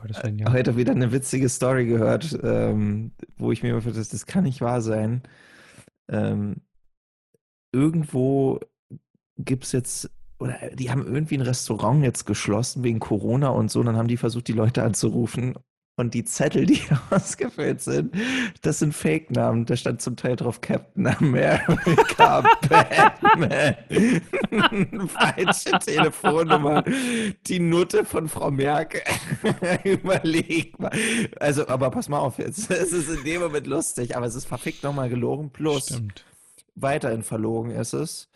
Gottes 0.00 0.22
Willen, 0.22 0.38
ja. 0.38 0.52
Heute 0.52 0.76
wieder 0.76 0.92
eine 0.92 1.12
witzige 1.12 1.48
Story 1.48 1.86
gehört, 1.86 2.38
ähm, 2.42 3.12
wo 3.36 3.52
ich 3.52 3.62
mir 3.62 3.70
immer 3.70 3.80
das, 3.80 4.08
das 4.08 4.26
kann 4.26 4.44
nicht 4.44 4.60
wahr 4.60 4.80
sein. 4.80 5.22
Ähm, 6.08 6.62
irgendwo 7.72 8.60
gibt 9.36 9.64
es 9.64 9.72
jetzt, 9.72 10.10
oder 10.38 10.56
die 10.74 10.90
haben 10.90 11.06
irgendwie 11.06 11.36
ein 11.36 11.42
Restaurant 11.42 12.02
jetzt 12.02 12.24
geschlossen 12.24 12.82
wegen 12.82 12.98
Corona 12.98 13.48
und 13.48 13.70
so. 13.70 13.80
Und 13.80 13.86
dann 13.86 13.96
haben 13.96 14.08
die 14.08 14.16
versucht, 14.16 14.48
die 14.48 14.52
Leute 14.52 14.82
anzurufen. 14.82 15.54
Und 16.00 16.14
die 16.14 16.24
Zettel, 16.24 16.64
die 16.64 16.80
ausgefüllt 17.10 17.82
sind, 17.82 18.14
das 18.62 18.78
sind 18.78 18.94
Fake-Namen. 18.94 19.66
Da 19.66 19.76
stand 19.76 20.00
zum 20.00 20.16
Teil 20.16 20.34
drauf 20.34 20.62
Captain 20.62 21.06
America, 21.06 22.40
Batman, 22.70 23.76
falsche 25.08 25.78
Telefonnummer, 25.78 26.82
die 27.46 27.60
Nutte 27.60 28.06
von 28.06 28.30
Frau 28.30 28.50
Merkel. 28.50 29.02
Überleg 29.84 30.78
mal. 30.78 30.90
Also, 31.38 31.68
aber 31.68 31.90
pass 31.90 32.08
mal 32.08 32.20
auf 32.20 32.38
jetzt. 32.38 32.70
Es 32.70 32.92
ist 32.92 33.10
in 33.10 33.22
dem 33.24 33.42
Moment 33.42 33.66
lustig, 33.66 34.16
aber 34.16 34.24
es 34.24 34.34
ist 34.34 34.46
verfickt 34.46 34.82
nochmal 34.82 35.10
gelogen. 35.10 35.50
Plus, 35.50 35.88
Stimmt. 35.88 36.24
weiterhin 36.76 37.22
verlogen 37.22 37.72
ist 37.72 37.92
es. 37.92 38.30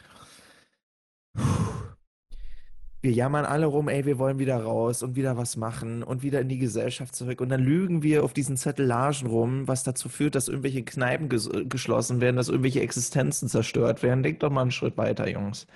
Wir 3.04 3.12
jammern 3.12 3.44
alle 3.44 3.66
rum, 3.66 3.90
ey, 3.90 4.06
wir 4.06 4.18
wollen 4.18 4.38
wieder 4.38 4.56
raus 4.56 5.02
und 5.02 5.14
wieder 5.14 5.36
was 5.36 5.58
machen 5.58 6.02
und 6.02 6.22
wieder 6.22 6.40
in 6.40 6.48
die 6.48 6.56
Gesellschaft 6.56 7.14
zurück. 7.14 7.42
Und 7.42 7.50
dann 7.50 7.60
lügen 7.60 8.02
wir 8.02 8.24
auf 8.24 8.32
diesen 8.32 8.56
Zettelagen 8.56 9.26
rum, 9.26 9.68
was 9.68 9.82
dazu 9.82 10.08
führt, 10.08 10.34
dass 10.34 10.48
irgendwelche 10.48 10.84
Kneipen 10.84 11.28
ges 11.28 11.50
geschlossen 11.68 12.22
werden, 12.22 12.36
dass 12.36 12.48
irgendwelche 12.48 12.80
Existenzen 12.80 13.50
zerstört 13.50 14.02
werden. 14.02 14.22
Denkt 14.22 14.42
doch 14.42 14.48
mal 14.48 14.62
einen 14.62 14.70
Schritt 14.70 14.96
weiter, 14.96 15.28
Jungs. 15.28 15.66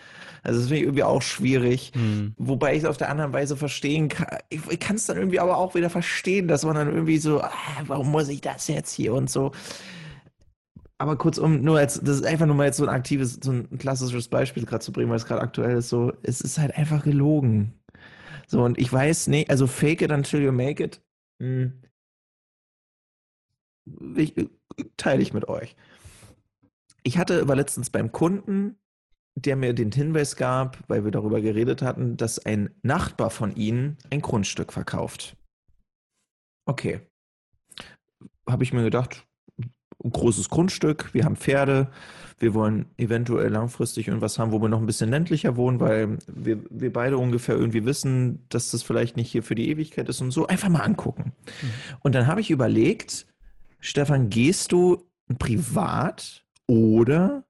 Also 0.43 0.61
das 0.61 0.69
finde 0.69 0.79
ich 0.79 0.85
irgendwie 0.85 1.03
auch 1.03 1.21
schwierig. 1.21 1.93
Hm. 1.93 2.33
Wobei 2.39 2.73
ich 2.73 2.85
es 2.85 2.89
auf 2.89 2.97
der 2.97 3.11
anderen 3.11 3.35
Weise 3.35 3.59
verstehen 3.59 4.09
kann. 4.09 4.39
Ich, 4.49 4.63
ich 4.71 4.81
kann 4.81 4.97
es 4.97 5.05
dann 5.05 5.19
irgendwie 5.19 5.41
aber 5.41 5.59
auch 5.59 5.75
wieder 5.75 5.91
verstehen, 5.91 6.49
dass 6.49 6.65
man 6.65 6.77
dann 6.77 6.89
irgendwie 6.89 7.19
so, 7.19 7.43
ah, 7.43 7.53
warum 7.87 8.11
muss 8.11 8.31
ich 8.31 8.41
das 8.41 8.69
jetzt 8.69 8.95
hier 8.95 9.13
und 9.13 9.29
so. 9.29 9.53
Aber 11.01 11.17
kurzum, 11.17 11.63
nur 11.63 11.79
als, 11.79 12.01
das 12.01 12.17
ist 12.17 12.27
einfach 12.27 12.47
nur 12.47 12.57
mal 12.57 12.67
jetzt 12.67 12.79
so 12.79 12.83
ein 12.85 12.89
aktives, 12.89 13.39
so 13.43 13.53
ein 13.53 13.79
klassisches 13.79 14.29
Beispiel 14.29 14.67
gerade 14.67 14.85
zu 14.85 14.93
bringen, 14.93 15.09
weil 15.11 15.17
es 15.17 15.27
gerade 15.27 15.43
aktuell 15.43 15.79
ist, 15.79 15.89
so, 15.89 16.13
es 16.23 16.41
ist 16.41 16.59
halt 16.59 16.77
einfach 16.77 17.05
gelogen. 17.05 17.73
So, 18.49 18.65
und 18.65 18.79
ich 18.79 18.93
weiß 18.93 19.29
nicht, 19.29 19.49
also 19.49 19.67
fake 19.67 20.03
it 20.03 20.11
until 20.11 20.43
you 20.43 20.51
make 20.51 20.83
it, 20.83 21.01
hm, 21.41 21.83
ich, 24.17 24.35
teile 24.97 25.23
ich 25.23 25.33
mit 25.33 25.49
euch. 25.49 25.77
Ich 27.05 27.19
hatte, 27.19 27.47
war 27.47 27.57
letztens 27.57 27.91
beim 27.91 28.11
Kunden, 28.11 28.77
der 29.37 29.55
mir 29.57 29.75
den 29.75 29.93
Hinweis 29.93 30.37
gab, 30.37 30.79
weil 30.89 31.05
wir 31.05 31.13
darüber 31.13 31.41
geredet 31.41 31.81
hatten, 31.81 32.17
dass 32.17 32.45
ein 32.45 32.75
Nachbar 32.83 33.31
von 33.31 33.55
ihnen 33.55 33.97
ein 34.11 34.21
Grundstück 34.21 34.73
verkauft. 34.73 35.37
Okay. 36.67 37.01
Habe 38.49 38.65
ich 38.65 38.73
mir 38.73 38.83
gedacht, 38.83 39.28
ein 40.05 40.11
großes 40.11 40.49
Grundstück, 40.49 41.13
wir 41.13 41.25
haben 41.25 41.37
Pferde, 41.37 41.89
wir 42.39 42.55
wollen 42.55 42.87
eventuell 42.97 43.51
langfristig 43.51 44.07
irgendwas 44.07 44.39
haben, 44.39 44.53
wo 44.53 44.61
wir 44.61 44.69
noch 44.69 44.79
ein 44.79 44.87
bisschen 44.87 45.11
ländlicher 45.11 45.57
wohnen, 45.57 45.81
weil 45.81 46.19
wir, 46.29 46.59
wir 46.71 46.93
beide 46.93 47.19
ungefähr 47.19 47.57
irgendwie 47.57 47.85
wissen, 47.85 48.45
dass 48.49 48.71
das 48.71 48.83
vielleicht 48.83 49.17
nicht 49.17 49.31
hier 49.31 49.43
für 49.43 49.57
die 49.57 49.69
Ewigkeit 49.69 50.09
ist 50.09 50.21
und 50.21 50.31
so. 50.31 50.47
Einfach 50.47 50.69
mal 50.69 50.83
angucken. 50.83 51.33
Und 52.01 52.15
dann 52.15 52.29
habe 52.29 52.41
ich 52.41 52.51
überlegt, 52.51 53.27
Stefan, 53.81 54.31
gehst 54.31 54.73
du 54.73 55.05
privat 55.39 56.45
oder 56.69 57.45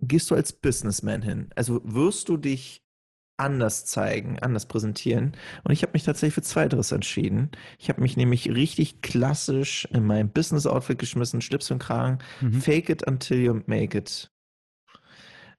gehst 0.00 0.30
du 0.30 0.34
als 0.34 0.52
Businessman 0.52 1.22
hin? 1.22 1.50
Also 1.54 1.82
wirst 1.84 2.28
du 2.30 2.38
dich 2.38 2.82
anders 3.40 3.84
zeigen, 3.86 4.38
anders 4.40 4.66
präsentieren? 4.66 5.36
Und 5.64 5.72
ich 5.72 5.82
habe 5.82 5.92
mich 5.94 6.04
tatsächlich 6.04 6.34
für 6.34 6.42
Zweiteres 6.42 6.92
entschieden. 6.92 7.50
Ich 7.78 7.88
habe 7.88 8.00
mich 8.00 8.16
nämlich 8.16 8.48
richtig 8.50 9.00
klassisch 9.02 9.88
in 9.92 10.04
mein 10.06 10.30
Business-Outfit 10.30 10.98
geschmissen, 10.98 11.40
Schlips 11.40 11.70
und 11.70 11.78
Kragen. 11.80 12.18
Mhm. 12.40 12.60
Fake 12.60 12.88
it 12.88 13.06
until 13.06 13.38
you 13.38 13.60
make 13.66 13.96
it. 13.96 14.30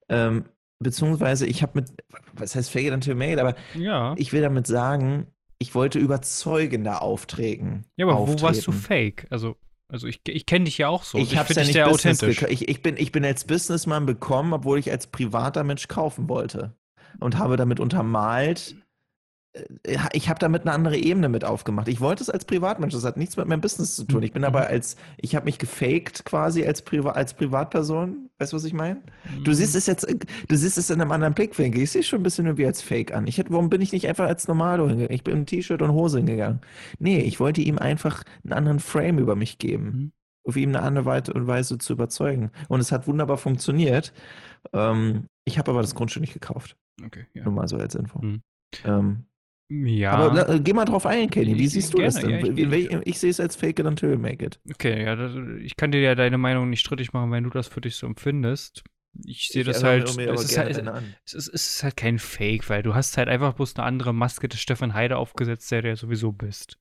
Ähm, 0.09 0.45
beziehungsweise 0.79 1.45
ich 1.45 1.61
habe 1.61 1.73
mit, 1.75 1.89
was 2.33 2.55
heißt 2.55 2.69
fake 2.71 2.85
it 2.87 2.93
until 2.93 3.13
you 3.13 3.17
make 3.17 3.33
it, 3.33 3.39
aber 3.39 3.55
Ja. 3.75 4.13
ich 4.17 4.33
will 4.33 4.41
damit 4.41 4.67
sagen, 4.67 5.27
ich 5.59 5.75
wollte 5.75 5.99
überzeugender 5.99 7.01
auftreten. 7.01 7.85
ja, 7.97 8.07
aber 8.07 8.17
wo 8.27 8.41
warst 8.41 8.65
du 8.67 8.71
auftreten. 8.71 8.73
fake? 9.17 9.27
Also, 9.29 9.57
also 9.87 10.07
ich, 10.07 10.21
ich 10.27 10.45
kenne 10.45 10.65
dich 10.65 10.77
ja 10.79 10.87
auch 10.87 11.03
so. 11.03 11.17
Ich 11.17 11.37
habe 11.37 11.47
finde 11.47 11.61
ja 11.61 11.65
dich 11.65 11.67
nicht 11.67 11.73
sehr 11.83 11.85
Business 11.89 12.23
authentisch. 12.23 12.43
ich, 12.49 12.69
ich, 12.69 12.81
bin, 12.81 12.95
ich 12.97 13.11
bin 13.11 13.23
als 13.25 13.43
Businessman 13.45 14.05
bekommen, 14.05 14.53
obwohl 14.53 14.79
ich 14.79 14.89
als 14.89 15.07
privater 15.07 15.63
Mensch 15.63 15.87
kaufen 15.87 16.29
wollte. 16.29 16.75
Und 17.19 17.37
habe 17.37 17.57
damit 17.57 17.79
untermalt, 17.79 18.75
äh, 19.53 19.97
ich 20.13 20.29
habe 20.29 20.39
damit 20.39 20.63
eine 20.63 20.71
andere 20.73 20.97
Ebene 20.97 21.29
mit 21.29 21.43
aufgemacht. 21.45 21.87
Ich 21.87 21.99
wollte 22.01 22.23
es 22.23 22.29
als 22.29 22.45
Privatmensch, 22.45 22.93
das 22.93 23.03
hat 23.05 23.17
nichts 23.17 23.37
mit 23.37 23.47
meinem 23.47 23.61
Business 23.61 23.95
zu 23.95 24.05
tun. 24.05 24.23
Ich 24.23 24.33
bin 24.33 24.41
Mhm. 24.41 24.47
aber 24.47 24.67
als, 24.67 24.95
ich 25.17 25.35
habe 25.35 25.45
mich 25.45 25.59
gefaked 25.59 26.25
quasi 26.25 26.65
als, 26.65 26.81
Priva 26.83 27.11
als 27.11 27.33
Privatperson. 27.33 28.29
Weißt 28.39 28.53
du, 28.53 28.57
was 28.57 28.63
ich 28.65 28.73
meine? 28.73 28.95
Mhm. 28.95 29.43
Du 29.43 29.53
siehst 29.53 29.75
es 29.75 29.85
jetzt, 29.87 30.07
du 30.09 30.55
siehst 30.57 30.77
es 30.77 30.89
in 30.89 31.01
einem 31.01 31.11
anderen 31.11 31.33
Blickwinkel. 31.33 31.81
Ich 31.83 31.91
sehe 31.91 32.01
es 32.01 32.07
schon 32.07 32.21
ein 32.21 32.23
bisschen 32.23 32.45
irgendwie 32.45 32.65
als 32.65 32.81
Fake 32.81 33.13
an. 33.13 33.27
Ich 33.27 33.37
hätte, 33.37 33.51
warum 33.51 33.69
bin 33.69 33.81
ich 33.81 33.91
nicht 33.91 34.07
einfach 34.07 34.27
als 34.27 34.47
Normalo 34.47 34.87
hingegangen? 34.87 35.13
Ich 35.13 35.23
bin 35.23 35.35
in 35.37 35.45
T-Shirt 35.45 35.81
und 35.81 35.91
Hose 35.91 36.17
hingegangen. 36.19 36.61
Nee, 36.99 37.19
ich 37.19 37.39
wollte 37.39 37.61
ihm 37.61 37.77
einfach 37.77 38.23
einen 38.43 38.53
anderen 38.53 38.79
Frame 38.79 39.19
über 39.19 39.35
mich 39.35 39.57
geben. 39.57 40.13
Auf 40.43 40.55
ihm 40.57 40.69
eine 40.69 40.81
andere 40.81 41.05
Weise 41.05 41.33
und 41.33 41.47
Weise 41.47 41.77
zu 41.77 41.93
überzeugen. 41.93 42.51
Und 42.67 42.79
es 42.79 42.91
hat 42.91 43.07
wunderbar 43.07 43.37
funktioniert. 43.37 44.11
Ähm, 44.73 45.25
ich 45.45 45.57
habe 45.59 45.71
aber 45.71 45.81
das 45.81 45.93
Grundstück 45.95 46.21
nicht 46.21 46.33
gekauft. 46.33 46.75
Okay, 47.03 47.25
ja. 47.33 47.43
Nur 47.43 47.53
mal 47.53 47.67
so 47.67 47.77
als 47.77 47.95
Info. 47.95 48.19
Mhm. 48.19 48.41
Ähm, 48.85 49.25
Ja. 49.69 50.11
aber 50.13 50.49
äh, 50.49 50.59
geh 50.59 50.73
mal 50.73 50.85
drauf 50.85 51.05
ein, 51.05 51.29
Kenny. 51.29 51.57
Wie 51.57 51.65
Ich- 51.65 51.71
siehst 51.71 51.93
du 51.93 51.97
gerne, 51.97 52.11
das 52.13 52.21
denn? 52.21 52.29
ja, 52.29 52.37
ich- 52.39 52.69
wel- 52.69 53.01
ich 53.05 53.19
sehe 53.19 53.29
es 53.29 53.39
als 53.39 53.55
Fake 53.55 53.79
it 53.79 53.85
until 53.85 54.11
you 54.11 54.17
make 54.17 54.43
it. 54.45 54.59
Okay, 54.71 55.03
ja, 55.03 55.15
das, 55.15 55.33
ich 55.61 55.75
kann 55.75 55.91
dir 55.91 56.01
ja 56.01 56.15
deine 56.15 56.37
Meinung 56.37 56.69
nicht 56.69 56.79
strittig 56.81 57.13
machen, 57.13 57.31
wenn 57.31 57.43
du 57.43 57.49
das 57.49 57.67
für 57.67 57.81
dich 57.81 57.95
so 57.95 58.07
empfindest. 58.07 58.83
Ich 59.25 59.49
sehe 59.49 59.61
Ich 59.63 59.67
das 59.67 59.83
halt, 59.83 60.05
es 60.05 60.15
ist 60.17 60.57
halt, 60.57 60.77
es 61.25 61.33
ist, 61.33 61.47
es 61.49 61.67
ist 61.75 61.83
halt 61.83 61.97
kein 61.97 62.17
Fake, 62.17 62.69
weil 62.69 62.81
du 62.81 62.95
hast 62.95 63.17
halt 63.17 63.27
einfach 63.27 63.53
bloß 63.53 63.75
eine 63.75 63.85
andere 63.85 64.13
Maske 64.13 64.47
des 64.47 64.59
Stefan 64.61 64.93
Heide 64.93 65.17
aufgesetzt, 65.17 65.69
der 65.71 65.81
du 65.81 65.89
ja 65.89 65.95
sowieso 65.97 66.31
bist. 66.31 66.77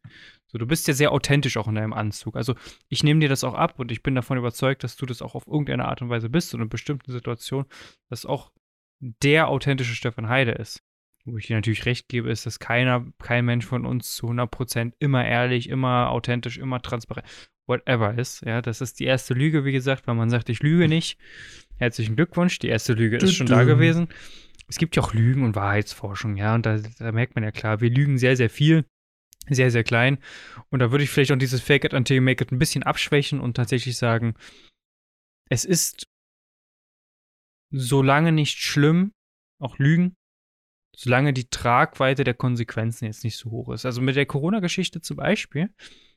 So, 0.50 0.58
du 0.58 0.66
bist 0.66 0.88
ja 0.88 0.94
sehr 0.94 1.12
authentisch 1.12 1.56
auch 1.56 1.68
in 1.68 1.76
deinem 1.76 1.92
Anzug. 1.92 2.34
Also 2.34 2.56
ich 2.88 3.04
nehme 3.04 3.20
dir 3.20 3.28
das 3.28 3.44
auch 3.44 3.54
ab 3.54 3.78
und 3.78 3.92
ich 3.92 4.02
bin 4.02 4.16
davon 4.16 4.36
überzeugt, 4.36 4.82
dass 4.82 4.96
du 4.96 5.06
das 5.06 5.22
auch 5.22 5.36
auf 5.36 5.46
irgendeine 5.46 5.84
Art 5.86 6.02
und 6.02 6.08
Weise 6.08 6.28
bist 6.28 6.52
und 6.54 6.60
in 6.60 6.68
bestimmten 6.68 7.12
Situationen, 7.12 7.66
dass 8.08 8.26
auch 8.26 8.50
der 8.98 9.48
authentische 9.48 9.94
Stefan 9.94 10.28
Heide 10.28 10.52
ist. 10.52 10.82
Wo 11.24 11.36
ich 11.36 11.46
dir 11.46 11.56
natürlich 11.56 11.86
recht 11.86 12.08
gebe, 12.08 12.30
ist, 12.30 12.46
dass 12.46 12.58
keiner, 12.58 13.06
kein 13.22 13.44
Mensch 13.44 13.66
von 13.66 13.86
uns 13.86 14.16
zu 14.16 14.26
100% 14.28 14.94
immer 14.98 15.24
ehrlich, 15.24 15.68
immer 15.68 16.10
authentisch, 16.10 16.58
immer 16.58 16.82
transparent, 16.82 17.26
whatever 17.66 18.18
ist. 18.18 18.44
Ja, 18.44 18.60
das 18.60 18.80
ist 18.80 18.98
die 18.98 19.04
erste 19.04 19.34
Lüge, 19.34 19.64
wie 19.64 19.72
gesagt, 19.72 20.06
weil 20.06 20.14
man 20.16 20.30
sagt, 20.30 20.48
ich 20.48 20.62
lüge 20.62 20.88
nicht. 20.88 21.18
Herzlichen 21.76 22.16
Glückwunsch, 22.16 22.58
die 22.58 22.68
erste 22.68 22.94
Lüge 22.94 23.18
ist 23.18 23.34
schon 23.34 23.46
da 23.46 23.64
gewesen. 23.64 24.08
Es 24.66 24.78
gibt 24.78 24.96
ja 24.96 25.02
auch 25.02 25.14
Lügen 25.14 25.44
und 25.44 25.54
Wahrheitsforschung, 25.54 26.36
ja, 26.36 26.54
und 26.54 26.64
da, 26.64 26.78
da 26.98 27.12
merkt 27.12 27.34
man 27.34 27.44
ja 27.44 27.50
klar, 27.50 27.80
wir 27.80 27.90
lügen 27.90 28.18
sehr, 28.18 28.36
sehr 28.36 28.50
viel. 28.50 28.84
Sehr, 29.48 29.70
sehr 29.70 29.84
klein. 29.84 30.18
Und 30.68 30.80
da 30.80 30.90
würde 30.90 31.04
ich 31.04 31.10
vielleicht 31.10 31.32
auch 31.32 31.36
dieses 31.36 31.60
Fake 31.60 31.84
it 31.84 31.94
until 31.94 32.16
you 32.16 32.22
make 32.22 32.42
it 32.42 32.52
ein 32.52 32.58
bisschen 32.58 32.82
abschwächen 32.82 33.40
und 33.40 33.56
tatsächlich 33.56 33.96
sagen, 33.96 34.34
es 35.48 35.64
ist 35.64 36.06
solange 37.72 38.32
nicht 38.32 38.58
schlimm, 38.58 39.12
auch 39.60 39.78
Lügen, 39.78 40.16
solange 40.96 41.32
die 41.32 41.48
Tragweite 41.48 42.24
der 42.24 42.34
Konsequenzen 42.34 43.06
jetzt 43.06 43.24
nicht 43.24 43.36
so 43.36 43.50
hoch 43.50 43.70
ist. 43.70 43.86
Also 43.86 44.00
mit 44.00 44.16
der 44.16 44.26
Corona-Geschichte 44.26 45.00
zum 45.00 45.16
Beispiel 45.16 45.70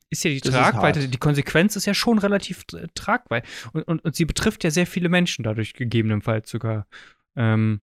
ist 0.10 0.24
ja 0.24 0.32
die 0.32 0.42
das 0.42 0.54
Tragweite, 0.54 1.08
die 1.08 1.18
Konsequenz 1.18 1.76
ist 1.76 1.86
ja 1.86 1.94
schon 1.94 2.20
relativ 2.20 2.66
tragweit. 2.94 3.48
Und, 3.74 3.84
und, 3.84 4.04
und 4.04 4.16
sie 4.16 4.26
betrifft 4.26 4.64
ja 4.64 4.72
sehr 4.72 4.88
viele 4.88 5.10
Menschen 5.10 5.44
dadurch 5.44 5.74
gegebenenfalls 5.74 6.50
sogar. 6.50 6.88
Ähm, 7.36 7.82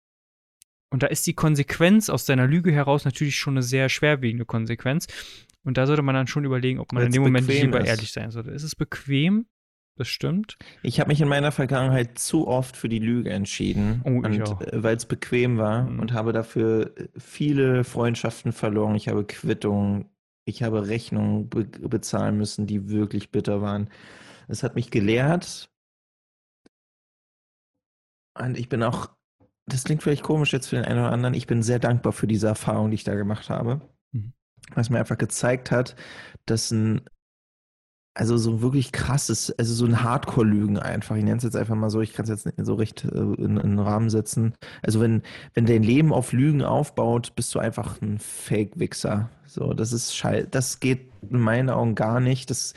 und 0.91 1.03
da 1.03 1.07
ist 1.09 1.27
die 1.27 1.35
Konsequenz 1.35 2.09
aus 2.09 2.25
deiner 2.25 2.47
Lüge 2.47 2.73
heraus 2.73 3.05
natürlich 3.05 3.37
schon 3.37 3.55
eine 3.55 3.63
sehr 3.63 3.89
schwerwiegende 3.89 4.45
Konsequenz. 4.45 5.07
Und 5.65 5.77
da 5.77 5.87
sollte 5.87 6.03
man 6.03 6.15
dann 6.15 6.27
schon 6.27 6.45
überlegen, 6.45 6.79
ob 6.79 6.93
man 6.93 7.03
Weil's 7.03 7.09
in 7.09 7.13
dem 7.13 7.23
Moment 7.25 7.49
lieber 7.49 7.81
ist. 7.81 7.89
ehrlich 7.89 8.13
sein 8.13 8.31
sollte. 8.31 8.51
Ist 8.51 8.63
es 8.63 8.75
bequem? 8.75 9.47
Das 9.97 10.09
stimmt. 10.09 10.57
Ich 10.83 11.01
habe 11.01 11.09
mich 11.09 11.21
in 11.21 11.29
meiner 11.29 11.51
Vergangenheit 11.51 12.19
zu 12.19 12.47
oft 12.47 12.77
für 12.77 12.89
die 12.89 13.01
Lüge 13.01 13.31
entschieden, 13.31 14.01
oh, 14.05 14.23
äh, 14.23 14.83
weil 14.83 14.97
es 14.97 15.07
bequem 15.07 15.59
war 15.59 15.83
mhm. 15.83 15.99
und 15.99 16.13
habe 16.13 16.33
dafür 16.33 16.97
äh, 16.97 17.09
viele 17.19 17.83
Freundschaften 17.83 18.53
verloren. 18.53 18.95
Ich 18.95 19.09
habe 19.09 19.25
Quittungen, 19.25 20.07
ich 20.45 20.63
habe 20.63 20.87
Rechnungen 20.87 21.49
be 21.49 21.65
bezahlen 21.65 22.39
müssen, 22.39 22.69
die 22.69 22.89
wirklich 22.89 23.31
bitter 23.31 23.61
waren. 23.61 23.91
Es 24.47 24.63
hat 24.63 24.77
mich 24.77 24.93
gelehrt. 24.93 25.69
Und 28.41 28.57
ich 28.57 28.69
bin 28.69 28.85
auch, 28.85 29.11
das 29.69 29.85
klingt 29.85 30.03
vielleicht 30.03 30.23
komisch 30.23 30.53
jetzt 30.53 30.69
für 30.69 30.77
den 30.77 30.85
einen 30.85 31.01
oder 31.01 31.13
anderen, 31.13 31.35
ich 31.35 31.47
bin 31.47 31.63
sehr 31.63 31.79
dankbar 31.79 32.13
für 32.13 32.27
diese 32.27 32.49
Erfahrung, 32.49 32.91
die 32.91 32.97
ich 32.97 33.05
da 33.05 33.15
gemacht 33.15 33.51
habe. 33.51 33.81
Mhm. 34.13 34.33
Was 34.75 34.91
mir 34.91 34.99
einfach 34.99 35.19
gezeigt 35.19 35.71
hat, 35.71 35.97
dass 36.47 36.71
ein 36.71 37.03
also 38.19 38.37
so 38.37 38.63
wirklich 38.63 38.91
krasses, 38.91 39.57
also 39.59 39.73
so 39.73 39.87
ein 39.87 40.03
Hardcore-Lügen 40.03 40.77
einfach. 40.77 41.15
Ich 41.15 41.23
nenne 41.23 41.37
es 41.37 41.45
jetzt 41.45 41.55
einfach 41.55 41.77
mal 41.77 41.89
so, 41.89 42.01
ich 42.01 42.13
kann 42.13 42.25
es 42.25 42.31
jetzt 42.31 42.47
nicht 42.47 42.59
so 42.67 42.75
recht 42.75 43.05
äh, 43.05 43.17
in, 43.17 43.57
in 43.57 43.77
den 43.77 43.79
Rahmen 43.79 44.11
setzen. 44.11 44.55
Also 44.83 45.01
wenn, 45.01 45.23
wenn 45.55 45.67
dein 45.67 45.85
Leben 45.85 46.13
auf 46.13 46.33
Lügen 46.33 46.63
aufbaut, 46.63 47.37
bist 47.37 47.55
du 47.55 47.61
einfach 47.61 48.03
ein 48.03 48.19
Fake-Wichser. 48.19 49.31
So, 49.47 49.73
das 49.73 49.93
ist 49.93 50.17
scheiße. 50.17 50.49
Das 50.51 50.81
geht 50.81 51.13
in 51.31 51.39
meinen 51.39 51.71
Augen 51.71 51.95
gar 51.95 52.19
nicht. 52.19 52.51
Das, 52.51 52.75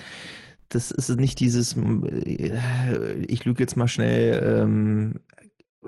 das 0.70 0.92
ist 0.92 1.10
nicht 1.20 1.40
dieses, 1.40 1.76
äh, 1.76 3.16
ich 3.28 3.44
lüge 3.44 3.64
jetzt 3.64 3.76
mal 3.76 3.88
schnell, 3.88 4.62
ähm, 4.62 5.22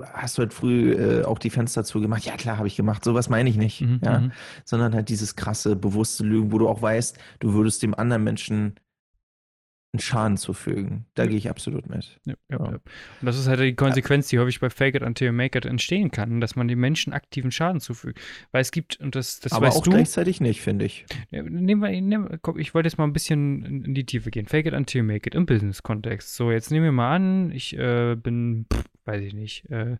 hast 0.02 0.38
du 0.38 0.42
heute 0.42 0.54
früh 0.54 0.92
äh, 0.92 1.24
auch 1.24 1.38
die 1.38 1.50
Fenster 1.50 1.84
zugemacht? 1.84 2.24
Ja, 2.24 2.36
klar, 2.36 2.58
habe 2.58 2.68
ich 2.68 2.76
gemacht. 2.76 3.04
Sowas 3.04 3.28
meine 3.28 3.48
ich 3.48 3.56
nicht. 3.56 3.80
Mhm, 3.80 4.00
ja? 4.02 4.20
Mhm. 4.20 4.32
Sondern 4.64 4.94
halt 4.94 5.08
dieses 5.08 5.36
krasse, 5.36 5.76
bewusste 5.76 6.24
Lügen, 6.24 6.52
wo 6.52 6.58
du 6.58 6.68
auch 6.68 6.82
weißt, 6.82 7.18
du 7.40 7.54
würdest 7.54 7.82
dem 7.82 7.94
anderen 7.94 8.24
Menschen 8.24 8.74
einen 9.92 10.00
Schaden 10.00 10.36
zufügen. 10.36 11.06
Da 11.14 11.22
ja. 11.22 11.28
gehe 11.28 11.38
ich 11.38 11.48
absolut 11.48 11.88
mit. 11.88 12.18
Ja, 12.26 12.34
ja, 12.50 12.56
Und 12.56 12.80
das 13.22 13.38
ist 13.38 13.46
halt 13.46 13.60
die 13.60 13.76
Konsequenz, 13.76 14.26
die 14.26 14.40
häufig 14.40 14.58
bei 14.58 14.68
Fake 14.68 14.96
it 14.96 15.02
until 15.02 15.28
you 15.28 15.32
make 15.32 15.56
it 15.56 15.64
entstehen 15.64 16.10
kann, 16.10 16.40
dass 16.40 16.56
man 16.56 16.66
den 16.66 16.80
Menschen 16.80 17.12
aktiven 17.12 17.52
Schaden 17.52 17.80
zufügt. 17.80 18.20
Weil 18.50 18.62
es 18.62 18.72
gibt, 18.72 18.98
und 18.98 19.14
das, 19.14 19.38
das 19.38 19.52
Aber 19.52 19.68
weißt 19.68 19.76
auch 19.76 19.82
du. 19.84 19.90
gleichzeitig 19.92 20.40
nicht, 20.40 20.62
finde 20.62 20.84
ich. 20.84 21.06
Nehmen 21.30 21.80
wir, 21.80 22.00
nehmen, 22.00 22.38
komm, 22.42 22.58
ich 22.58 22.74
wollte 22.74 22.88
jetzt 22.88 22.98
mal 22.98 23.04
ein 23.04 23.12
bisschen 23.12 23.84
in 23.84 23.94
die 23.94 24.04
Tiefe 24.04 24.32
gehen. 24.32 24.46
Fake 24.46 24.66
it 24.66 24.74
until 24.74 25.02
you 25.02 25.06
make 25.06 25.28
it 25.28 25.36
im 25.36 25.46
Business-Kontext. 25.46 26.34
So, 26.34 26.50
jetzt 26.50 26.72
nehmen 26.72 26.84
wir 26.84 26.92
mal 26.92 27.14
an, 27.14 27.52
ich 27.52 27.76
äh, 27.78 28.16
bin, 28.16 28.66
pff, 28.72 28.84
weiß 29.04 29.22
ich 29.22 29.34
nicht, 29.34 29.70
äh, 29.70 29.98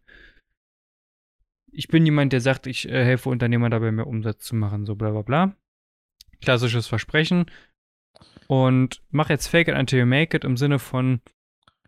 ich 1.73 1.89
bin 1.89 2.05
jemand, 2.05 2.33
der 2.33 2.41
sagt, 2.41 2.67
ich 2.67 2.89
äh, 2.89 3.05
helfe 3.05 3.29
Unternehmern 3.29 3.71
dabei, 3.71 3.91
mehr 3.91 4.07
Umsatz 4.07 4.45
zu 4.45 4.55
machen, 4.55 4.87
so 4.87 4.95
bla 4.95 5.11
bla 5.11 5.23
bla. 5.23 5.57
Klassisches 6.41 6.87
Versprechen, 6.87 7.47
und 8.47 9.03
mach 9.11 9.31
jetzt 9.31 9.49
Fake 9.49 9.69
it 9.69 9.75
until 9.75 10.01
you 10.01 10.07
make 10.07 10.37
it 10.37 10.45
im 10.45 10.57
Sinne 10.57 10.79
von, 10.79 11.21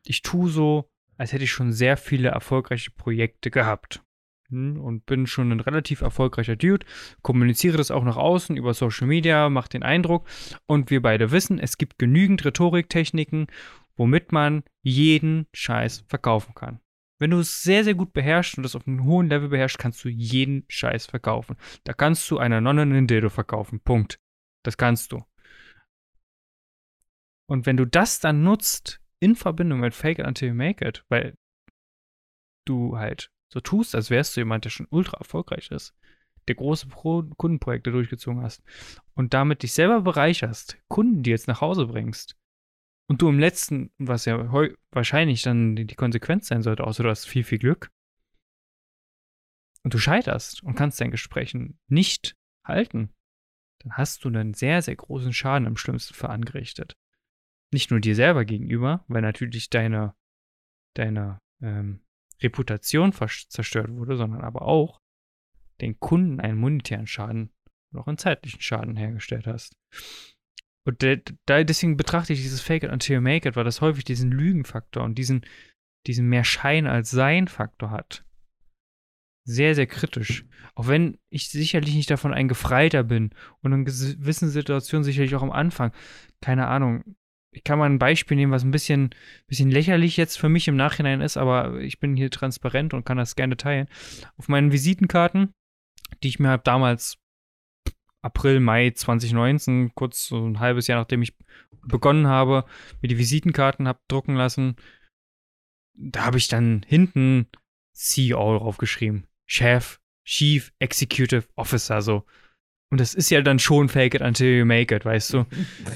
ich 0.04 0.22
tue 0.22 0.48
so, 0.48 0.88
als 1.16 1.32
hätte 1.32 1.44
ich 1.44 1.50
schon 1.50 1.72
sehr 1.72 1.96
viele 1.96 2.28
erfolgreiche 2.28 2.90
Projekte 2.90 3.50
gehabt. 3.50 4.02
Hm, 4.48 4.80
und 4.80 5.06
bin 5.06 5.26
schon 5.26 5.50
ein 5.50 5.60
relativ 5.60 6.02
erfolgreicher 6.02 6.56
Dude, 6.56 6.86
kommuniziere 7.22 7.76
das 7.76 7.90
auch 7.90 8.04
nach 8.04 8.16
außen 8.16 8.56
über 8.56 8.74
Social 8.74 9.08
Media, 9.08 9.48
macht 9.50 9.72
den 9.74 9.82
Eindruck. 9.82 10.26
Und 10.66 10.90
wir 10.90 11.02
beide 11.02 11.32
wissen, 11.32 11.58
es 11.58 11.78
gibt 11.78 11.98
genügend 11.98 12.44
Rhetoriktechniken, 12.44 13.48
womit 13.96 14.32
man 14.32 14.62
jeden 14.82 15.46
Scheiß 15.52 16.04
verkaufen 16.06 16.54
kann. 16.54 16.80
Wenn 17.18 17.30
du 17.30 17.38
es 17.38 17.62
sehr, 17.62 17.82
sehr 17.84 17.94
gut 17.94 18.12
beherrschst 18.12 18.58
und 18.58 18.62
das 18.62 18.76
auf 18.76 18.86
einem 18.86 19.04
hohen 19.04 19.28
Level 19.28 19.48
beherrschst, 19.48 19.78
kannst 19.78 20.04
du 20.04 20.08
jeden 20.08 20.64
Scheiß 20.68 21.06
verkaufen. 21.06 21.56
Da 21.84 21.94
kannst 21.94 22.30
du 22.30 22.38
einer 22.38 22.60
Nonne 22.60 22.82
einen 22.82 23.06
Dildo 23.06 23.30
verkaufen. 23.30 23.80
Punkt. 23.80 24.18
Das 24.62 24.76
kannst 24.76 25.12
du. 25.12 25.24
Und 27.48 27.64
wenn 27.64 27.76
du 27.76 27.86
das 27.86 28.20
dann 28.20 28.42
nutzt 28.42 29.00
in 29.20 29.36
Verbindung 29.36 29.80
mit 29.80 29.94
Fake 29.94 30.18
it 30.18 30.26
until 30.26 30.48
you 30.48 30.54
make 30.54 30.86
it, 30.86 31.04
weil 31.08 31.36
du 32.66 32.98
halt 32.98 33.30
so 33.52 33.60
tust, 33.60 33.94
als 33.94 34.10
wärst 34.10 34.36
du 34.36 34.40
jemand, 34.40 34.64
der 34.64 34.70
schon 34.70 34.88
ultra 34.90 35.18
erfolgreich 35.18 35.70
ist, 35.70 35.94
der 36.48 36.56
große 36.56 36.88
Pro 36.88 37.22
Kundenprojekte 37.36 37.92
durchgezogen 37.92 38.42
hast 38.42 38.62
und 39.14 39.32
damit 39.32 39.62
dich 39.62 39.72
selber 39.72 40.02
bereicherst, 40.02 40.76
Kunden, 40.88 41.22
die 41.22 41.30
jetzt 41.30 41.48
nach 41.48 41.60
Hause 41.60 41.86
bringst 41.86 42.36
und 43.08 43.22
du 43.22 43.28
im 43.28 43.38
letzten, 43.38 43.92
was 43.98 44.24
ja 44.24 44.52
wahrscheinlich 44.90 45.42
dann 45.42 45.76
die 45.76 45.94
Konsequenz 45.94 46.48
sein 46.48 46.62
sollte, 46.62 46.84
außer 46.84 47.02
du 47.02 47.08
hast 47.08 47.26
viel, 47.26 47.44
viel 47.44 47.58
Glück 47.58 47.90
und 49.84 49.94
du 49.94 49.98
scheiterst 49.98 50.62
und 50.62 50.74
kannst 50.74 51.00
dein 51.00 51.10
Gespräch 51.10 51.56
nicht 51.88 52.36
halten, 52.64 53.12
dann 53.80 53.92
hast 53.92 54.24
du 54.24 54.28
einen 54.28 54.54
sehr, 54.54 54.82
sehr 54.82 54.96
großen 54.96 55.32
Schaden 55.32 55.66
im 55.66 55.76
schlimmsten 55.76 56.14
Fall 56.14 56.30
angerichtet 56.30 56.96
nicht 57.72 57.90
nur 57.90 58.00
dir 58.00 58.14
selber 58.14 58.44
gegenüber, 58.44 59.04
weil 59.08 59.22
natürlich 59.22 59.70
deine, 59.70 60.14
deine 60.94 61.40
ähm, 61.60 62.00
Reputation 62.42 63.12
zerstört 63.12 63.90
wurde, 63.90 64.16
sondern 64.16 64.42
aber 64.42 64.62
auch 64.62 65.00
den 65.80 65.98
Kunden 65.98 66.40
einen 66.40 66.58
monetären 66.58 67.06
Schaden 67.06 67.52
und 67.90 68.00
auch 68.00 68.06
einen 68.06 68.18
zeitlichen 68.18 68.60
Schaden 68.60 68.96
hergestellt 68.96 69.46
hast. 69.46 69.76
Und 70.86 71.02
da, 71.02 71.64
deswegen 71.64 71.96
betrachte 71.96 72.32
ich 72.32 72.42
dieses 72.42 72.60
Fake 72.60 72.84
it 72.84 72.92
until 72.92 73.16
you 73.16 73.20
make 73.20 73.48
it, 73.48 73.56
weil 73.56 73.64
das 73.64 73.80
häufig 73.80 74.04
diesen 74.04 74.30
Lügenfaktor 74.30 75.02
und 75.02 75.18
diesen, 75.18 75.44
diesen 76.06 76.28
mehr 76.28 76.44
Schein 76.44 76.86
als 76.86 77.10
Sein 77.10 77.48
Faktor 77.48 77.90
hat. 77.90 78.24
Sehr, 79.44 79.74
sehr 79.74 79.88
kritisch. 79.88 80.44
Auch 80.76 80.86
wenn 80.86 81.18
ich 81.28 81.50
sicherlich 81.50 81.94
nicht 81.94 82.10
davon 82.10 82.32
ein 82.32 82.46
Gefreiter 82.46 83.02
bin 83.02 83.30
und 83.62 83.72
in 83.72 83.84
gewissen 83.84 84.48
Situationen 84.48 85.02
sicherlich 85.02 85.34
auch 85.34 85.42
am 85.42 85.50
Anfang, 85.50 85.92
keine 86.40 86.68
Ahnung, 86.68 87.16
ich 87.50 87.64
kann 87.64 87.78
mal 87.78 87.90
ein 87.90 87.98
Beispiel 87.98 88.36
nehmen, 88.36 88.52
was 88.52 88.62
ein 88.62 88.70
bisschen, 88.70 89.10
bisschen 89.48 89.70
lächerlich 89.70 90.16
jetzt 90.16 90.38
für 90.38 90.48
mich 90.48 90.68
im 90.68 90.76
Nachhinein 90.76 91.20
ist, 91.20 91.36
aber 91.36 91.80
ich 91.80 91.98
bin 91.98 92.14
hier 92.14 92.30
transparent 92.30 92.94
und 92.94 93.04
kann 93.04 93.16
das 93.16 93.34
gerne 93.34 93.56
teilen. 93.56 93.88
Auf 94.36 94.48
meinen 94.48 94.72
Visitenkarten, 94.72 95.52
die 96.22 96.28
ich 96.28 96.38
mir 96.38 96.58
damals 96.58 97.18
April, 98.26 98.60
Mai 98.60 98.90
2019, 98.90 99.92
kurz 99.94 100.26
so 100.26 100.44
ein 100.44 100.58
halbes 100.58 100.88
Jahr 100.88 100.98
nachdem 100.98 101.22
ich 101.22 101.36
begonnen 101.86 102.26
habe, 102.26 102.64
mir 103.00 103.08
die 103.08 103.18
Visitenkarten 103.18 103.86
habe 103.86 104.00
drucken 104.08 104.34
lassen, 104.34 104.76
da 105.94 106.24
habe 106.24 106.38
ich 106.38 106.48
dann 106.48 106.84
hinten 106.86 107.46
CEO 107.92 108.58
draufgeschrieben. 108.58 109.26
Chef, 109.46 110.00
Chief 110.26 110.72
Executive 110.80 111.44
Officer, 111.54 112.02
so. 112.02 112.24
Und 112.90 113.00
das 113.00 113.14
ist 113.14 113.30
ja 113.30 113.40
dann 113.42 113.58
schon 113.58 113.88
Fake 113.88 114.14
it 114.14 114.20
until 114.20 114.58
you 114.58 114.64
make 114.64 114.94
it, 114.94 115.04
weißt 115.04 115.32
du? 115.34 115.46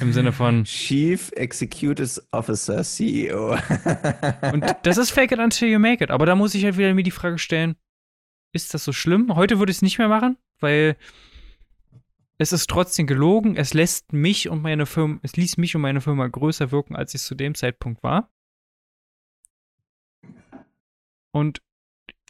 Im 0.01 0.13
Sinne 0.13 0.33
von. 0.33 0.65
Chief 0.67 1.31
Executive 1.33 2.23
Officer, 2.33 2.83
CEO. 2.83 3.53
und 4.53 4.65
das 4.83 4.99
ist 4.99 5.11
Fake 5.11 5.33
it 5.33 5.39
until 5.39 5.69
you 5.69 5.79
make 5.79 6.03
it. 6.03 6.11
Aber 6.11 6.27
da 6.27 6.35
muss 6.35 6.55
ich 6.55 6.65
halt 6.65 6.79
wieder 6.79 6.93
mir 6.95 7.03
die 7.03 7.11
Frage 7.11 7.39
stellen: 7.39 7.77
Ist 8.53 8.75
das 8.75 8.85
so 8.85 8.93
schlimm? 8.93 9.35
Heute 9.35 9.59
würde 9.59 9.71
ich 9.71 9.79
es 9.79 9.83
nicht 9.83 9.99
mehr 9.99 10.09
machen, 10.09 10.37
weil 10.59 10.97
es 12.41 12.55
ist 12.55 12.71
trotzdem 12.71 13.07
gelogen. 13.07 13.55
Es 13.57 13.75
lässt 13.75 14.15
mich 14.15 14.49
und 14.49 14.63
meine 14.63 14.87
Firma, 14.87 15.21
es 15.23 15.37
ließ 15.37 15.59
mich 15.59 15.77
und 15.77 15.83
meine 15.83 16.01
Firma 16.01 16.27
größer 16.27 16.73
wirken, 16.73 16.97
als 16.97 17.13
ich 17.13 17.21
zu 17.21 17.35
dem 17.35 17.55
Zeitpunkt 17.55 18.03
war. 18.03 18.31
Und 21.33 21.61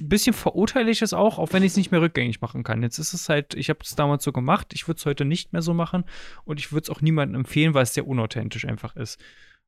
ein 0.01 0.09
bisschen 0.09 0.33
verurteile 0.33 0.91
ich 0.91 1.01
es 1.03 1.13
auch, 1.13 1.39
auch 1.39 1.53
wenn 1.53 1.63
ich 1.63 1.71
es 1.71 1.77
nicht 1.77 1.93
mehr 1.93 2.01
rückgängig 2.01 2.41
machen 2.41 2.65
kann. 2.65 2.83
Jetzt 2.83 2.99
ist 2.99 3.15
es 3.15 3.29
halt, 3.29 3.55
ich 3.55 3.71
habe 3.71 3.79
es 3.85 3.95
damals 3.95 4.25
so 4.25 4.33
gemacht, 4.33 4.73
ich 4.75 4.89
würde 4.89 4.99
es 4.99 5.07
heute 5.07 5.25
nicht 5.25 5.53
mehr 5.53 5.63
so 5.63 5.75
machen 5.75 6.05
und 6.45 6.59
ich 6.59 6.73
würde 6.73 6.87
es 6.87 6.91
auch 6.91 7.03
niemandem 7.03 7.43
empfehlen, 7.43 7.75
weil 7.75 7.85
es 7.85 7.95
sehr 7.95 8.09
unauthentisch 8.09 8.65
einfach 8.65 8.97
ist. 8.97 9.23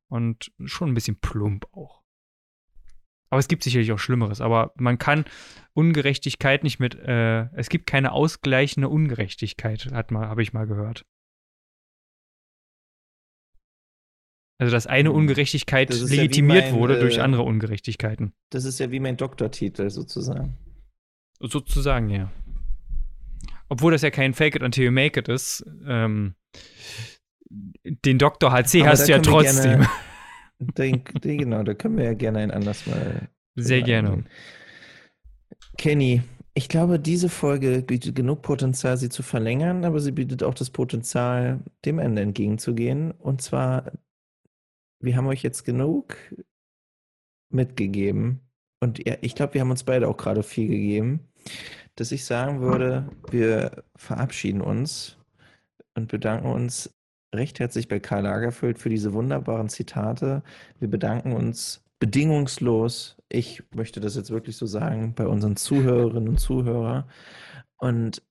Und 0.09 0.51
schon 0.65 0.89
ein 0.89 0.93
bisschen 0.93 1.21
plump 1.21 1.67
auch. 1.71 2.02
Aber 3.33 3.39
es 3.39 3.47
gibt 3.47 3.63
sicherlich 3.63 3.91
auch 3.91 3.97
Schlimmeres. 3.97 4.41
Aber 4.41 4.73
man 4.75 4.99
kann 4.99 5.25
Ungerechtigkeit 5.73 6.63
nicht 6.63 6.79
mit, 6.79 6.93
äh, 6.93 7.47
es 7.55 7.69
gibt 7.69 7.87
keine 7.87 8.11
ausgleichende 8.11 8.89
Ungerechtigkeit, 8.89 9.91
hat 9.91 10.11
mal, 10.11 10.27
habe 10.27 10.43
ich 10.43 10.53
mal 10.53 10.67
gehört. 10.67 11.03
Also, 14.59 14.71
dass 14.71 14.85
eine 14.85 15.09
hm. 15.09 15.15
Ungerechtigkeit 15.15 15.89
das 15.89 16.11
legitimiert 16.11 16.65
ja 16.65 16.71
mein, 16.73 16.79
wurde 16.79 16.99
durch 16.99 17.17
äh, 17.17 17.21
andere 17.21 17.41
Ungerechtigkeiten. 17.41 18.33
Das 18.51 18.65
ist 18.65 18.79
ja 18.79 18.91
wie 18.91 18.99
mein 18.99 19.17
Doktortitel 19.17 19.89
sozusagen. 19.89 20.55
Sozusagen, 21.39 22.11
ja. 22.11 22.31
Obwohl 23.67 23.93
das 23.93 24.03
ja 24.03 24.11
kein 24.11 24.35
Fake 24.35 24.55
it 24.55 24.61
until 24.61 24.85
you 24.85 24.91
make 24.91 25.19
it 25.19 25.27
ist, 25.27 25.65
ähm, 25.87 26.35
Den 27.49 28.19
Dr. 28.19 28.51
HC 28.51 28.81
Aber 28.81 28.91
hast 28.91 29.07
du 29.07 29.11
ja 29.11 29.17
trotzdem. 29.17 29.87
Den, 30.77 31.03
den, 31.23 31.37
genau, 31.37 31.63
da 31.63 31.73
können 31.73 31.97
wir 31.97 32.05
ja 32.05 32.13
gerne 32.13 32.39
ein 32.39 32.51
anders 32.51 32.85
mal. 32.87 33.29
Sehr 33.55 33.81
gerne. 33.81 34.23
Kenny, 35.77 36.21
ich 36.55 36.69
glaube, 36.69 36.99
diese 36.99 37.29
Folge 37.29 37.81
bietet 37.81 38.15
genug 38.15 38.41
Potenzial, 38.41 38.97
sie 38.97 39.09
zu 39.09 39.23
verlängern, 39.23 39.85
aber 39.85 39.99
sie 39.99 40.11
bietet 40.11 40.43
auch 40.43 40.53
das 40.53 40.69
Potenzial, 40.69 41.59
dem 41.85 41.99
Ende 41.99 42.21
entgegenzugehen. 42.21 43.11
Und 43.11 43.41
zwar, 43.41 43.91
wir 44.99 45.17
haben 45.17 45.27
euch 45.27 45.41
jetzt 45.41 45.63
genug 45.63 46.15
mitgegeben. 47.49 48.41
Und 48.79 49.05
ja, 49.07 49.15
ich 49.21 49.33
glaube, 49.33 49.55
wir 49.55 49.61
haben 49.61 49.71
uns 49.71 49.83
beide 49.83 50.07
auch 50.07 50.17
gerade 50.17 50.43
viel 50.43 50.67
gegeben, 50.67 51.31
dass 51.95 52.11
ich 52.11 52.25
sagen 52.25 52.61
würde, 52.61 53.09
wir 53.31 53.83
verabschieden 53.95 54.61
uns 54.61 55.17
und 55.95 56.07
bedanken 56.07 56.47
uns 56.47 56.93
recht 57.33 57.59
herzlich 57.59 57.87
bei 57.87 57.99
Karl 57.99 58.23
Lagerfeld 58.23 58.79
für 58.79 58.89
diese 58.89 59.13
wunderbaren 59.13 59.69
Zitate. 59.69 60.43
Wir 60.79 60.89
bedanken 60.89 61.33
uns 61.33 61.83
bedingungslos, 61.99 63.17
ich 63.29 63.63
möchte 63.73 63.99
das 64.01 64.15
jetzt 64.15 64.29
wirklich 64.29 64.57
so 64.57 64.65
sagen, 64.65 65.13
bei 65.15 65.25
unseren 65.25 65.55
Zuhörerinnen 65.55 66.29
und 66.29 66.37
Zuhörern. 66.37 67.05
Und 67.77 68.21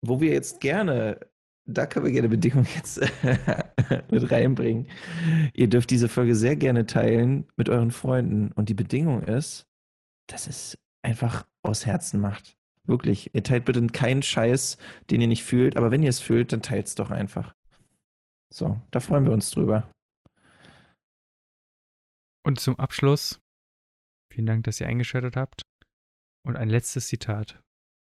wo 0.00 0.20
wir 0.20 0.32
jetzt 0.32 0.60
gerne, 0.60 1.18
da 1.66 1.86
können 1.86 2.06
wir 2.06 2.12
gerne 2.12 2.28
Bedingungen 2.28 2.68
jetzt 2.76 3.00
mit 4.10 4.30
reinbringen. 4.30 4.86
Ihr 5.54 5.68
dürft 5.68 5.90
diese 5.90 6.08
Folge 6.08 6.34
sehr 6.34 6.56
gerne 6.56 6.86
teilen 6.86 7.46
mit 7.56 7.68
euren 7.68 7.90
Freunden. 7.90 8.52
Und 8.52 8.68
die 8.68 8.74
Bedingung 8.74 9.22
ist, 9.22 9.66
dass 10.28 10.46
es 10.46 10.78
einfach 11.02 11.46
aus 11.62 11.86
Herzen 11.86 12.20
macht. 12.20 12.56
Wirklich. 12.86 13.34
Ihr 13.34 13.42
teilt 13.42 13.64
bitte 13.64 13.84
keinen 13.88 14.22
Scheiß, 14.22 14.78
den 15.10 15.20
ihr 15.20 15.26
nicht 15.26 15.42
fühlt, 15.42 15.76
aber 15.76 15.90
wenn 15.90 16.02
ihr 16.02 16.10
es 16.10 16.20
fühlt, 16.20 16.52
dann 16.52 16.62
teilt 16.62 16.86
es 16.86 16.94
doch 16.94 17.10
einfach. 17.10 17.54
So, 18.52 18.80
da 18.90 19.00
freuen 19.00 19.24
wir 19.24 19.32
uns 19.32 19.50
drüber. 19.50 19.90
Und 22.46 22.60
zum 22.60 22.78
Abschluss, 22.78 23.40
vielen 24.32 24.46
Dank, 24.46 24.64
dass 24.64 24.80
ihr 24.80 24.86
eingeschaltet 24.86 25.36
habt. 25.36 25.62
Und 26.46 26.56
ein 26.56 26.68
letztes 26.68 27.08
Zitat 27.08 27.62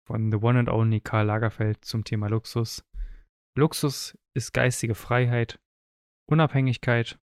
von 0.07 0.31
The 0.31 0.38
One 0.38 0.60
and 0.60 0.69
Only 0.69 1.01
Karl 1.01 1.26
Lagerfeld 1.26 1.84
zum 1.84 2.03
Thema 2.03 2.30
Luxus. 2.30 2.84
Luxus 3.57 4.18
ist 4.35 4.53
geistige 4.53 4.95
Freiheit, 4.95 5.60
Unabhängigkeit, 6.30 7.19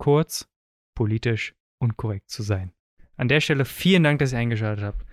kurz, 0.00 0.48
politisch 0.96 1.54
und 1.80 1.96
korrekt 1.96 2.30
zu 2.30 2.42
sein. 2.42 2.72
An 3.16 3.28
der 3.28 3.40
Stelle 3.40 3.64
vielen 3.64 4.04
Dank, 4.04 4.18
dass 4.20 4.32
ihr 4.32 4.38
eingeschaltet 4.38 4.84
habt. 4.84 5.06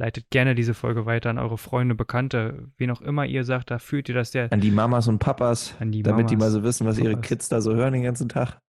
Leitet 0.00 0.30
gerne 0.30 0.54
diese 0.54 0.72
Folge 0.72 1.04
weiter 1.04 1.28
an 1.28 1.36
eure 1.36 1.58
Freunde, 1.58 1.94
Bekannte, 1.94 2.70
wen 2.78 2.90
auch 2.90 3.02
immer 3.02 3.26
ihr 3.26 3.44
sagt, 3.44 3.70
da 3.70 3.78
fühlt 3.78 4.08
ihr, 4.08 4.14
dass 4.14 4.30
der 4.30 4.50
An 4.50 4.62
die 4.62 4.70
Mamas 4.70 5.08
und 5.08 5.18
Papas, 5.18 5.74
an 5.78 5.92
die 5.92 6.02
damit 6.02 6.30
die 6.30 6.36
mal 6.36 6.46
Mamas, 6.46 6.54
so 6.54 6.62
wissen, 6.62 6.86
was 6.86 6.96
ihre 6.96 7.12
Papas. 7.12 7.28
Kids 7.28 7.48
da 7.50 7.60
so 7.60 7.74
hören 7.74 7.92
den 7.92 8.02
ganzen 8.02 8.30
Tag. 8.30 8.62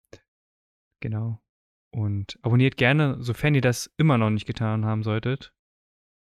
Genau. 0.99 1.39
Und 1.95 2.37
abonniert 2.41 2.75
gerne, 2.75 3.15
sofern 3.21 3.55
ihr 3.55 3.61
das 3.61 3.89
immer 3.95 4.17
noch 4.17 4.29
nicht 4.29 4.45
getan 4.45 4.83
haben 4.83 5.03
solltet, 5.03 5.53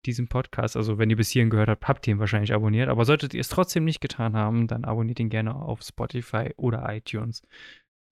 diesen 0.07 0.27
Podcast. 0.27 0.77
Also 0.77 0.99
wenn 0.99 1.09
ihr 1.09 1.17
bis 1.17 1.31
hierhin 1.31 1.51
gehört 1.51 1.69
habt, 1.69 1.87
habt 1.87 2.09
ihr 2.09 2.15
ihn 2.15 2.19
wahrscheinlich 2.19 2.53
abonniert. 2.53 2.89
Aber 2.89 3.05
solltet 3.05 3.33
ihr 3.33 3.41
es 3.41 3.49
trotzdem 3.49 3.85
nicht 3.85 4.01
getan 4.01 4.35
haben, 4.35 4.67
dann 4.67 4.85
abonniert 4.85 5.21
ihn 5.21 5.31
gerne 5.31 5.55
auf 5.55 5.83
Spotify 5.83 6.53
oder 6.57 6.85
iTunes. 6.93 7.43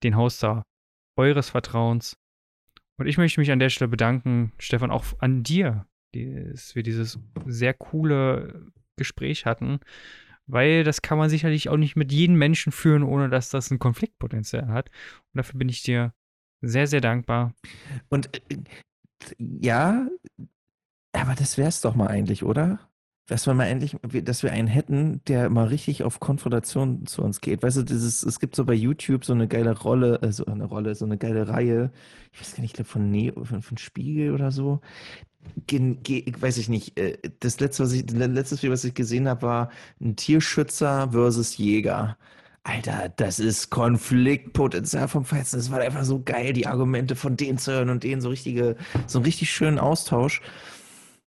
Den 0.01 0.15
Hoster 0.15 0.63
eures 1.17 1.49
Vertrauens. 1.49 2.15
Und 2.97 3.07
ich 3.07 3.17
möchte 3.17 3.41
mich 3.41 3.51
an 3.51 3.59
der 3.59 3.69
Stelle 3.69 3.89
bedanken, 3.89 4.53
Stefan, 4.59 4.91
auch 4.91 5.03
an 5.19 5.43
dir, 5.43 5.85
dass 6.23 6.75
wir 6.75 6.83
dieses 6.83 7.19
sehr 7.45 7.73
coole 7.73 8.71
Gespräch 8.95 9.45
hatten. 9.45 9.79
Weil 10.47 10.83
das 10.83 11.01
kann 11.01 11.17
man 11.17 11.29
sicherlich 11.29 11.69
auch 11.69 11.77
nicht 11.77 11.95
mit 11.95 12.11
jedem 12.11 12.37
Menschen 12.37 12.71
führen, 12.71 13.03
ohne 13.03 13.29
dass 13.29 13.49
das 13.49 13.71
ein 13.71 13.79
Konfliktpotenzial 13.79 14.67
hat. 14.67 14.89
Und 15.33 15.37
dafür 15.37 15.57
bin 15.57 15.69
ich 15.69 15.81
dir 15.81 16.13
sehr, 16.61 16.87
sehr 16.87 17.01
dankbar. 17.01 17.53
Und 18.09 18.29
äh, 18.51 18.57
ja, 19.39 20.07
aber 21.13 21.35
das 21.35 21.57
wär's 21.57 21.81
doch 21.81 21.95
mal 21.95 22.07
eigentlich, 22.07 22.43
oder? 22.43 22.79
Dass 23.27 23.47
wir 23.47 23.55
mal 23.55 23.65
endlich, 23.65 23.97
dass 24.23 24.43
wir 24.43 24.51
einen 24.51 24.67
hätten, 24.67 25.23
der 25.25 25.49
mal 25.49 25.65
richtig 25.67 26.03
auf 26.03 26.19
Konfrontation 26.19 27.07
zu 27.07 27.23
uns 27.23 27.41
geht. 27.41 27.63
Weißt 27.63 27.77
du, 27.77 27.83
dieses, 27.83 28.21
es 28.21 28.39
gibt 28.39 28.55
so 28.55 28.65
bei 28.65 28.75
YouTube 28.75 29.25
so 29.25 29.33
eine 29.33 29.47
geile 29.47 29.75
Rolle, 29.75 30.21
äh, 30.21 30.31
so 30.31 30.45
eine 30.45 30.65
Rolle, 30.65 30.93
so 30.93 31.05
eine 31.05 31.17
geile 31.17 31.47
Reihe, 31.47 31.91
ich 32.31 32.41
weiß 32.41 32.55
gar 32.55 32.61
nicht, 32.61 32.71
ich 32.71 32.75
glaube 32.75 32.89
von, 32.89 33.09
Neo, 33.09 33.43
von, 33.43 33.63
von 33.63 33.77
Spiegel 33.77 34.31
oder 34.31 34.51
so. 34.51 34.79
Gen, 35.67 36.03
ge, 36.03 36.25
weiß 36.39 36.57
ich 36.57 36.69
nicht. 36.69 36.97
äh, 36.99 37.17
Das 37.39 37.59
letzte, 37.59 37.83
was 37.83 37.91
ich, 37.93 38.05
das 38.05 38.15
letzte 38.15 38.57
Video, 38.57 38.71
was 38.71 38.83
ich 38.83 38.93
gesehen 38.93 39.27
habe, 39.27 39.41
war 39.43 39.69
ein 40.01 40.15
Tierschützer 40.15 41.09
versus 41.11 41.57
Jäger. 41.57 42.17
Alter, 42.63 43.09
das 43.09 43.39
ist 43.39 43.69
Konfliktpotenzial 43.69 45.07
vom 45.07 45.23
Feinsten. 45.25 45.57
Das 45.59 45.71
war 45.71 45.79
einfach 45.81 46.03
so 46.03 46.21
geil, 46.23 46.53
die 46.53 46.65
Argumente 46.67 47.15
von 47.15 47.37
denen 47.37 47.57
zu 47.59 47.71
hören 47.73 47.89
und 47.89 48.03
denen 48.03 48.21
so 48.21 48.29
richtige, 48.29 48.75
so 49.07 49.19
einen 49.19 49.25
richtig 49.25 49.51
schönen 49.51 49.77
Austausch. 49.79 50.41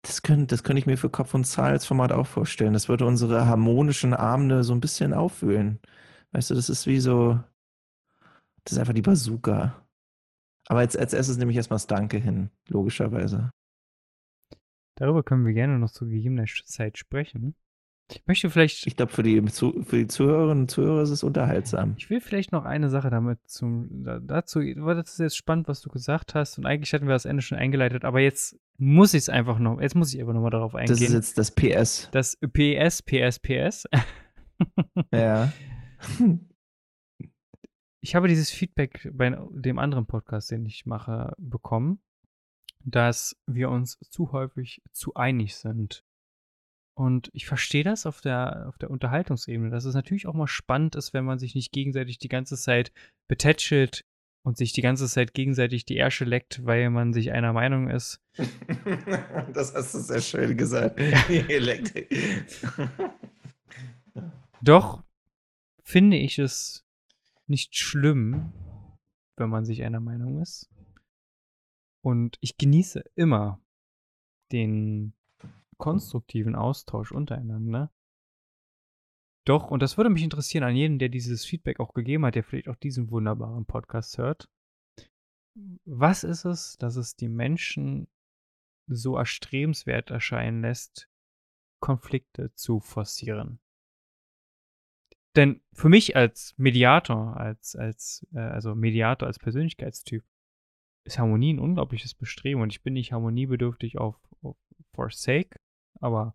Das 0.02 0.22
könnte, 0.22 0.46
das 0.46 0.62
könnte 0.62 0.78
ich 0.78 0.86
mir 0.86 0.96
für 0.96 1.10
Kopf 1.10 1.34
und 1.34 1.44
Zahl 1.44 1.72
als 1.72 1.84
Format 1.86 2.12
auch 2.12 2.26
vorstellen. 2.26 2.72
Das 2.74 2.88
würde 2.88 3.06
unsere 3.06 3.46
harmonischen 3.46 4.14
Abende 4.14 4.62
so 4.62 4.72
ein 4.72 4.80
bisschen 4.80 5.12
aufwühlen. 5.12 5.80
Weißt 6.32 6.50
du, 6.50 6.54
das 6.54 6.68
ist 6.70 6.86
wie 6.86 7.00
so, 7.00 7.40
das 8.64 8.72
ist 8.74 8.78
einfach 8.78 8.94
die 8.94 9.02
Bazooka. 9.02 9.82
Aber 10.68 10.80
als, 10.80 10.96
als 10.96 11.12
erstes 11.12 11.36
nehme 11.38 11.50
ich 11.50 11.56
erstmal 11.56 11.76
das 11.76 11.86
Danke 11.86 12.18
hin, 12.18 12.50
logischerweise. 12.68 13.50
Darüber 14.96 15.22
können 15.22 15.46
wir 15.46 15.52
gerne 15.52 15.78
noch 15.78 15.90
zu 15.90 16.06
gegebener 16.08 16.44
Zeit 16.64 16.98
sprechen. 16.98 17.54
Ich 18.08 18.22
möchte 18.26 18.50
vielleicht, 18.50 18.86
Ich 18.86 18.96
glaube, 18.96 19.10
für 19.12 19.24
die, 19.24 19.42
für 19.48 19.96
die 19.96 20.06
Zuhörerinnen 20.06 20.62
und 20.64 20.70
Zuhörer 20.70 21.02
ist 21.02 21.10
es 21.10 21.24
unterhaltsam. 21.24 21.94
ich 21.98 22.08
will 22.08 22.20
vielleicht 22.20 22.52
noch 22.52 22.64
eine 22.64 22.88
Sache 22.88 23.10
damit 23.10 23.40
zum, 23.46 24.04
da- 24.04 24.20
dazu, 24.20 24.60
weil 24.60 24.94
das 24.94 25.10
ist 25.14 25.18
jetzt 25.18 25.36
spannend, 25.36 25.66
was 25.66 25.80
du 25.80 25.88
gesagt 25.90 26.34
hast 26.36 26.56
und 26.56 26.66
eigentlich 26.66 26.92
hatten 26.94 27.06
wir 27.06 27.14
das 27.14 27.24
Ende 27.24 27.42
schon 27.42 27.58
eingeleitet, 27.58 28.04
aber 28.04 28.20
jetzt 28.20 28.58
muss 28.78 29.12
ich 29.12 29.18
es 29.22 29.28
einfach 29.28 29.58
noch, 29.58 29.80
jetzt 29.80 29.96
muss 29.96 30.14
ich 30.14 30.20
einfach 30.20 30.34
nochmal 30.34 30.52
darauf 30.52 30.72
Das 30.72 30.88
ist 30.90 31.00
eingehen. 31.00 31.14
jetzt 31.14 31.36
das 31.36 31.50
PS. 31.50 32.08
Das 32.12 32.36
PS, 32.36 33.02
PS, 33.02 33.38
PS. 33.40 33.84
Ja. 35.12 35.52
Ich 38.00 38.14
habe 38.14 38.28
dieses 38.28 38.50
Feedback 38.50 39.10
bei 39.14 39.36
dem 39.50 39.78
anderen 39.80 40.06
Podcast, 40.06 40.50
den 40.52 40.64
ich 40.64 40.86
mache, 40.86 41.32
bekommen, 41.38 41.98
dass 42.86 43.36
wir 43.46 43.68
uns 43.68 43.98
zu 44.10 44.32
häufig 44.32 44.80
zu 44.92 45.14
einig 45.14 45.56
sind. 45.56 46.04
Und 46.94 47.28
ich 47.34 47.44
verstehe 47.44 47.84
das 47.84 48.06
auf 48.06 48.20
der, 48.20 48.66
auf 48.68 48.78
der 48.78 48.90
Unterhaltungsebene, 48.90 49.70
dass 49.70 49.84
es 49.84 49.94
natürlich 49.94 50.26
auch 50.26 50.34
mal 50.34 50.46
spannend 50.46 50.94
ist, 50.94 51.12
wenn 51.12 51.24
man 51.24 51.38
sich 51.38 51.54
nicht 51.54 51.72
gegenseitig 51.72 52.18
die 52.18 52.28
ganze 52.28 52.56
Zeit 52.56 52.92
betätschelt 53.28 54.06
und 54.44 54.56
sich 54.56 54.72
die 54.72 54.80
ganze 54.80 55.08
Zeit 55.08 55.34
gegenseitig 55.34 55.84
die 55.84 55.96
Ärsche 55.96 56.24
leckt, 56.24 56.64
weil 56.64 56.88
man 56.88 57.12
sich 57.12 57.32
einer 57.32 57.52
Meinung 57.52 57.90
ist. 57.90 58.20
Das 59.52 59.74
hast 59.74 59.94
du 59.94 59.98
sehr 59.98 60.20
schön 60.20 60.56
gesagt. 60.56 61.00
Doch 64.62 65.02
finde 65.82 66.16
ich 66.18 66.38
es 66.38 66.84
nicht 67.46 67.76
schlimm, 67.76 68.52
wenn 69.36 69.48
man 69.48 69.64
sich 69.64 69.82
einer 69.82 70.00
Meinung 70.00 70.40
ist. 70.40 70.68
Und 72.06 72.38
ich 72.40 72.56
genieße 72.56 73.02
immer 73.16 73.60
den 74.52 75.12
konstruktiven 75.76 76.54
Austausch 76.54 77.10
untereinander. 77.10 77.92
Doch, 79.44 79.72
und 79.72 79.82
das 79.82 79.96
würde 79.96 80.10
mich 80.10 80.22
interessieren 80.22 80.62
an 80.62 80.76
jeden, 80.76 81.00
der 81.00 81.08
dieses 81.08 81.44
Feedback 81.44 81.80
auch 81.80 81.94
gegeben 81.94 82.24
hat, 82.24 82.36
der 82.36 82.44
vielleicht 82.44 82.68
auch 82.68 82.76
diesen 82.76 83.10
wunderbaren 83.10 83.66
Podcast 83.66 84.18
hört. 84.18 84.48
Was 85.84 86.22
ist 86.22 86.44
es, 86.44 86.78
dass 86.78 86.94
es 86.94 87.16
die 87.16 87.28
Menschen 87.28 88.06
so 88.86 89.16
erstrebenswert 89.16 90.12
erscheinen 90.12 90.62
lässt, 90.62 91.08
Konflikte 91.80 92.54
zu 92.54 92.78
forcieren? 92.78 93.58
Denn 95.34 95.60
für 95.72 95.88
mich 95.88 96.14
als 96.14 96.54
Mediator, 96.56 97.36
als, 97.36 97.74
als, 97.74 98.24
äh, 98.32 98.38
also 98.38 98.76
Mediator 98.76 99.26
als 99.26 99.40
Persönlichkeitstyp, 99.40 100.24
ist 101.06 101.18
Harmonie 101.18 101.54
ein 101.54 101.58
unglaubliches 101.58 102.14
Bestreben 102.14 102.60
und 102.60 102.72
ich 102.72 102.82
bin 102.82 102.94
nicht 102.94 103.12
harmoniebedürftig 103.12 103.98
auf, 103.98 104.16
auf 104.42 104.56
Forsake, 104.94 105.58
aber 106.00 106.34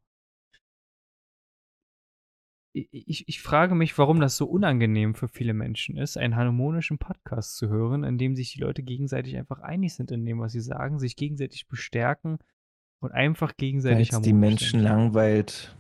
ich, 2.73 3.27
ich, 3.27 3.41
frage 3.41 3.76
mich, 3.76 3.98
warum 3.98 4.22
das 4.22 4.38
so 4.38 4.45
unangenehm 4.45 5.14
für 5.14 5.27
viele 5.27 5.53
Menschen 5.53 5.98
ist, 5.98 6.18
einen 6.18 6.38
harmonischen 6.38 6.98
Podcast 6.98 7.57
zu 7.57 7.68
hören, 7.68 8.06
in 8.06 8.18
dem 8.18 8.34
sich 8.34 8.53
die 8.53 8.61
Leute 8.61 8.81
gegenseitig 8.81 9.35
einfach 9.35 9.60
einig 9.60 9.93
sind 9.93 10.10
in 10.10 10.26
dem, 10.26 10.39
was 10.39 10.53
sie 10.53 10.61
sagen, 10.61 10.98
sich 10.98 11.18
gegenseitig 11.18 11.68
bestärken 11.68 12.38
und 13.02 13.11
einfach 13.11 13.57
gegenseitig 13.57 14.14
es 14.14 14.22
die 14.22 14.30
harmonisch 14.31 14.60
Menschen 14.61 14.80
langweilt. 14.80 15.76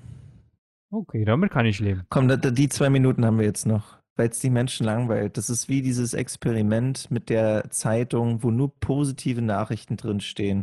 Okay, 0.89 1.23
damit 1.23 1.51
kann 1.51 1.65
ich 1.65 1.79
leben. 1.79 2.03
Komm, 2.09 2.27
die 2.27 2.67
zwei 2.67 2.89
Minuten 2.89 3.23
haben 3.23 3.37
wir 3.37 3.45
jetzt 3.45 3.65
noch. 3.65 4.00
Weil 4.21 4.29
es 4.29 4.37
die 4.37 4.51
Menschen 4.51 4.85
langweilt. 4.85 5.35
Das 5.35 5.49
ist 5.49 5.67
wie 5.67 5.81
dieses 5.81 6.13
Experiment 6.13 7.09
mit 7.09 7.31
der 7.31 7.71
Zeitung, 7.71 8.43
wo 8.43 8.51
nur 8.51 8.71
positive 8.79 9.41
Nachrichten 9.41 9.97
drinstehen, 9.97 10.61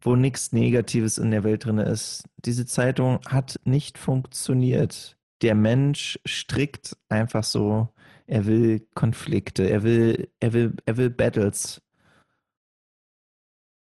wo 0.00 0.16
nichts 0.16 0.50
Negatives 0.50 1.16
in 1.16 1.30
der 1.30 1.44
Welt 1.44 1.64
drin 1.64 1.78
ist. 1.78 2.24
Diese 2.38 2.66
Zeitung 2.66 3.20
hat 3.28 3.60
nicht 3.62 3.98
funktioniert. 3.98 5.16
Der 5.42 5.54
Mensch 5.54 6.18
strickt 6.24 6.96
einfach 7.08 7.44
so, 7.44 7.88
er 8.26 8.46
will 8.46 8.84
Konflikte, 8.96 9.70
er 9.70 9.84
will, 9.84 10.28
er 10.40 10.52
will, 10.52 10.74
er 10.84 10.96
will 10.96 11.10
Battles. 11.10 11.80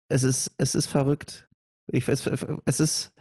Es 0.08 0.24
ist, 0.24 0.50
es 0.58 0.74
ist 0.74 0.86
verrückt. 0.86 1.48
Ich, 1.86 2.08
es, 2.08 2.28
es 2.64 2.80
ist 2.80 3.12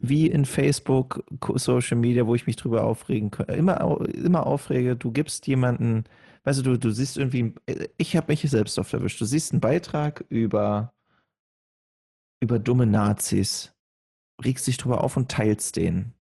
wie 0.00 0.26
in 0.26 0.44
Facebook, 0.44 1.24
Social 1.56 1.98
Media, 1.98 2.26
wo 2.26 2.34
ich 2.34 2.46
mich 2.46 2.56
drüber 2.56 2.84
aufregen 2.84 3.30
kann. 3.30 3.46
Immer, 3.46 4.00
immer 4.08 4.46
aufrege, 4.46 4.96
du 4.96 5.12
gibst 5.12 5.46
jemanden, 5.46 6.04
weißt 6.44 6.64
du, 6.64 6.78
du, 6.78 6.90
siehst 6.90 7.18
irgendwie, 7.18 7.54
ich 7.96 8.16
habe 8.16 8.32
mich 8.32 8.42
selbst 8.42 8.78
oft 8.78 8.92
erwischt, 8.92 9.20
du 9.20 9.26
siehst 9.26 9.52
einen 9.52 9.60
Beitrag 9.60 10.24
über, 10.28 10.94
über 12.40 12.58
dumme 12.58 12.86
Nazis, 12.86 13.74
regst 14.42 14.66
dich 14.66 14.78
drüber 14.78 15.04
auf 15.04 15.16
und 15.16 15.30
teilst 15.30 15.76
den. 15.76 16.14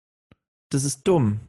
Das 0.71 0.85
ist 0.85 1.07
dumm 1.07 1.41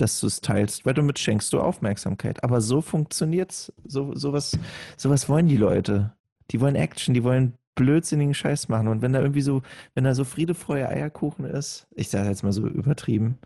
dass 0.00 0.20
du 0.20 0.26
es 0.26 0.40
teilst, 0.40 0.86
weil 0.86 0.94
damit 0.94 1.18
schenkst 1.18 1.52
du 1.52 1.60
Aufmerksamkeit. 1.60 2.42
Aber 2.42 2.60
so 2.60 2.80
funktioniert's. 2.80 3.72
So, 3.84 4.14
sowas, 4.14 4.58
sowas 4.96 5.28
wollen 5.28 5.46
die 5.46 5.56
Leute. 5.56 6.14
Die 6.50 6.60
wollen 6.60 6.74
Action, 6.74 7.14
die 7.14 7.22
wollen 7.22 7.54
blödsinnigen 7.74 8.34
Scheiß 8.34 8.68
machen. 8.68 8.88
Und 8.88 9.02
wenn 9.02 9.12
da 9.12 9.20
irgendwie 9.20 9.40
so, 9.40 9.62
wenn 9.94 10.04
da 10.04 10.14
so 10.14 10.24
Friede, 10.24 10.54
Freude, 10.54 10.88
Eierkuchen 10.88 11.44
ist, 11.44 11.86
ich 11.94 12.08
sage 12.08 12.28
jetzt 12.28 12.42
mal 12.42 12.52
so 12.52 12.66
übertrieben, 12.66 13.38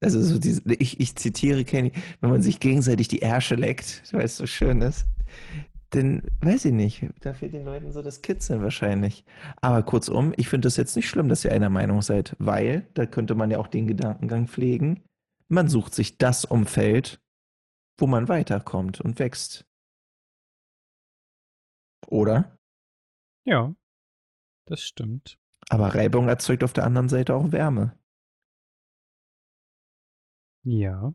also 0.00 0.20
so 0.20 0.38
diese, 0.38 0.62
ich, 0.74 1.00
ich 1.00 1.16
zitiere 1.16 1.64
Kenny, 1.64 1.92
wenn 2.20 2.30
man 2.30 2.42
sich 2.42 2.60
gegenseitig 2.60 3.08
die 3.08 3.20
Ärsche 3.20 3.54
leckt, 3.54 4.02
weil 4.12 4.24
es 4.24 4.36
so 4.36 4.46
schön 4.46 4.82
ist, 4.82 5.06
dann 5.90 6.22
weiß 6.40 6.66
ich 6.66 6.72
nicht, 6.72 7.06
da 7.20 7.32
fehlt 7.32 7.54
den 7.54 7.64
Leuten 7.64 7.92
so 7.92 8.02
das 8.02 8.20
Kitzeln 8.20 8.62
wahrscheinlich. 8.62 9.24
Aber 9.60 9.82
kurzum, 9.82 10.32
ich 10.36 10.48
finde 10.48 10.66
das 10.66 10.76
jetzt 10.76 10.96
nicht 10.96 11.08
schlimm, 11.08 11.28
dass 11.28 11.44
ihr 11.44 11.52
einer 11.52 11.70
Meinung 11.70 12.02
seid, 12.02 12.34
weil 12.38 12.86
da 12.94 13.06
könnte 13.06 13.34
man 13.34 13.50
ja 13.50 13.58
auch 13.58 13.68
den 13.68 13.86
Gedankengang 13.86 14.48
pflegen, 14.48 15.02
man 15.48 15.68
sucht 15.68 15.94
sich 15.94 16.18
das 16.18 16.44
Umfeld, 16.44 17.20
wo 17.98 18.06
man 18.06 18.28
weiterkommt 18.28 19.00
und 19.00 19.18
wächst. 19.18 19.64
Oder? 22.08 22.58
Ja, 23.46 23.74
das 24.66 24.82
stimmt. 24.82 25.38
Aber 25.68 25.94
Reibung 25.94 26.28
erzeugt 26.28 26.64
auf 26.64 26.72
der 26.72 26.84
anderen 26.84 27.08
Seite 27.08 27.34
auch 27.34 27.52
Wärme. 27.52 27.96
Ja, 30.64 31.14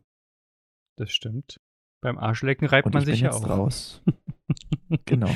das 0.96 1.12
stimmt. 1.12 1.60
Beim 2.00 2.18
Arschlecken 2.18 2.66
reibt 2.66 2.86
und 2.86 2.94
man 2.94 3.04
sich 3.04 3.20
ja 3.20 3.32
auch. 3.32 3.48
raus. 3.48 4.02
genau. 5.04 5.30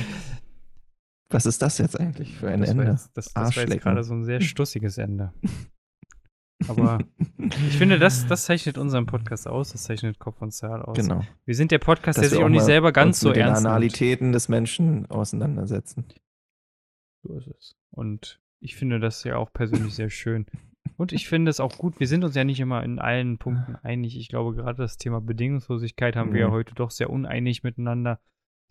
Was 1.28 1.44
ist 1.44 1.60
das 1.60 1.78
jetzt 1.78 2.00
eigentlich 2.00 2.34
für 2.34 2.48
ein 2.48 2.60
das 2.60 2.70
Ende? 2.70 2.84
Jetzt, 2.84 3.10
das, 3.14 3.32
das 3.32 3.56
war 3.56 3.64
jetzt 3.64 3.82
gerade 3.82 4.02
so 4.02 4.14
ein 4.14 4.24
sehr 4.24 4.40
stussiges 4.40 4.96
Ende. 4.96 5.34
Aber 6.68 7.00
ich 7.38 7.76
finde, 7.76 7.98
das, 7.98 8.26
das 8.26 8.44
zeichnet 8.44 8.78
unseren 8.78 9.04
Podcast 9.04 9.46
aus, 9.46 9.72
das 9.72 9.82
zeichnet 9.84 10.18
Kopf 10.18 10.40
und 10.40 10.52
Zahl 10.52 10.80
aus. 10.80 10.96
Genau. 10.96 11.22
Wir 11.44 11.54
sind 11.54 11.70
der 11.70 11.78
Podcast, 11.78 12.16
Dass 12.16 12.30
der 12.30 12.38
sich 12.38 12.42
auch 12.42 12.48
nicht 12.48 12.64
selber 12.64 12.92
ganz 12.92 13.20
so 13.20 13.28
mit 13.28 13.36
ernst 13.36 13.62
den 13.62 13.66
Analitäten 13.66 14.32
des 14.32 14.48
Menschen 14.48 15.04
auseinandersetzen. 15.10 16.06
So 17.26 17.34
ist 17.34 17.48
es. 17.48 17.76
Und 17.90 18.40
ich 18.60 18.76
finde 18.76 19.00
das 19.00 19.24
ja 19.24 19.36
auch 19.36 19.52
persönlich 19.52 19.94
sehr 19.94 20.10
schön. 20.10 20.46
Und 20.96 21.12
ich 21.12 21.28
finde 21.28 21.50
es 21.50 21.60
auch 21.60 21.76
gut, 21.76 22.00
wir 22.00 22.06
sind 22.06 22.24
uns 22.24 22.34
ja 22.34 22.44
nicht 22.44 22.60
immer 22.60 22.82
in 22.82 22.98
allen 22.98 23.38
Punkten 23.38 23.76
einig. 23.76 24.16
Ich 24.16 24.28
glaube, 24.28 24.54
gerade 24.54 24.78
das 24.78 24.96
Thema 24.96 25.20
Bedingungslosigkeit 25.20 26.16
haben 26.16 26.30
mhm. 26.30 26.34
wir 26.34 26.40
ja 26.42 26.50
heute 26.50 26.74
doch 26.74 26.90
sehr 26.90 27.10
uneinig 27.10 27.62
miteinander 27.62 28.20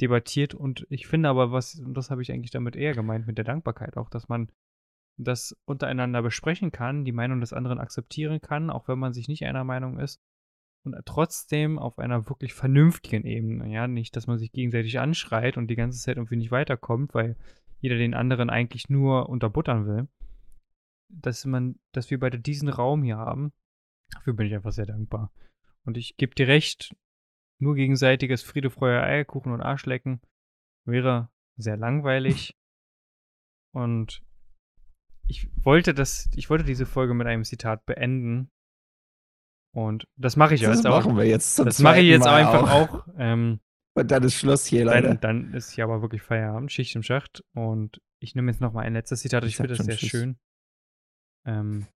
debattiert. 0.02 0.54
Und 0.54 0.88
ich 0.90 1.08
finde 1.08 1.30
aber, 1.30 1.52
was, 1.52 1.76
und 1.80 1.94
das 1.94 2.10
habe 2.10 2.22
ich 2.22 2.32
eigentlich 2.32 2.52
damit 2.52 2.76
eher 2.76 2.94
gemeint, 2.94 3.28
mit 3.28 3.38
der 3.38 3.46
Dankbarkeit 3.46 3.98
auch, 3.98 4.10
dass 4.10 4.28
man 4.28 4.50
das 5.18 5.56
untereinander 5.66 6.22
besprechen 6.22 6.72
kann, 6.72 7.06
die 7.06 7.12
Meinung 7.12 7.40
des 7.40 7.54
anderen 7.54 7.80
akzeptieren 7.80 8.42
kann, 8.42 8.70
auch 8.70 8.88
wenn 8.88 9.00
man 9.00 9.14
sich 9.14 9.28
nicht 9.28 9.46
einer 9.46 9.64
Meinung 9.64 10.00
ist. 10.00 10.20
Und 10.84 10.96
trotzdem 11.06 11.80
auf 11.80 12.00
einer 12.00 12.30
wirklich 12.30 12.54
vernünftigen 12.54 13.26
Ebene, 13.26 13.72
ja, 13.72 13.88
nicht, 13.88 14.16
dass 14.16 14.28
man 14.28 14.38
sich 14.38 14.52
gegenseitig 14.52 15.00
anschreit 15.00 15.58
und 15.58 15.68
die 15.68 15.76
ganze 15.76 16.00
Zeit 16.00 16.18
irgendwie 16.18 16.36
nicht 16.36 16.52
weiterkommt, 16.52 17.14
weil 17.14 17.38
jeder 17.80 17.98
den 17.98 18.14
anderen 18.14 18.50
eigentlich 18.50 18.90
nur 18.90 19.30
unterbuttern 19.30 19.86
will. 19.86 20.08
Dass 21.10 21.46
man, 21.46 21.80
dass 21.92 22.10
wir 22.10 22.20
beide 22.20 22.40
diesen 22.40 22.70
Raum 22.70 23.04
hier 23.04 23.18
haben, 23.18 23.54
dafür 24.12 24.34
bin 24.34 24.48
ich 24.48 24.56
einfach 24.56 24.72
sehr 24.72 24.86
dankbar. 24.88 25.32
Und 25.86 25.98
ich 25.98 26.18
gebe 26.18 26.34
dir 26.34 26.48
recht, 26.48 26.96
nur 27.60 27.76
gegenseitiges 27.76 28.42
Friede, 28.42 28.70
Freude, 28.70 29.04
Eierkuchen 29.04 29.54
und 29.54 29.62
Arschlecken 29.62 30.22
wäre 30.86 31.30
sehr 31.58 31.78
langweilig. 31.78 32.58
Und 33.72 34.24
ich 35.28 35.50
wollte 35.66 35.94
das, 35.94 36.30
ich 36.36 36.50
wollte 36.50 36.64
diese 36.64 36.86
Folge 36.86 37.14
mit 37.14 37.28
einem 37.28 37.44
Zitat 37.44 37.86
beenden. 37.86 38.50
Und 39.74 40.08
das 40.16 40.38
mache 40.38 40.56
ich 40.56 40.62
das 40.62 40.78
jetzt 40.78 40.88
auch. 40.88 40.98
Das 40.98 41.06
machen 41.06 41.18
wir 41.18 41.26
jetzt 41.26 41.60
Das 41.60 41.80
mache 41.80 42.00
ich 42.00 42.08
jetzt 42.08 42.24
Mal 42.24 42.46
einfach 42.46 42.72
auch. 42.72 43.08
auch 43.08 43.08
ähm, 43.18 43.60
und 43.96 44.12
dann 44.12 44.24
ist 44.24 44.36
Schluss 44.36 44.66
hier, 44.66 44.86
leider. 44.86 45.16
Dann, 45.16 45.46
dann 45.46 45.54
ist 45.54 45.72
hier 45.72 45.86
aber 45.86 46.02
wirklich 46.02 46.22
Feierabend, 46.22 46.72
Schicht 46.72 46.96
im 46.96 47.04
Schacht. 47.04 47.44
Und 47.54 48.02
ich 48.20 48.36
nehme 48.36 48.52
jetzt 48.52 48.62
noch 48.62 48.74
mal 48.74 48.82
ein 48.82 48.94
letztes 48.94 49.22
Zitat. 49.22 49.44
Ich, 49.44 49.52
ich 49.52 49.56
finde 49.58 49.76
das 49.76 49.86
sehr 49.86 49.96
Tschüss. 49.96 50.10
schön. 50.10 50.38
Ähm, 51.48 51.88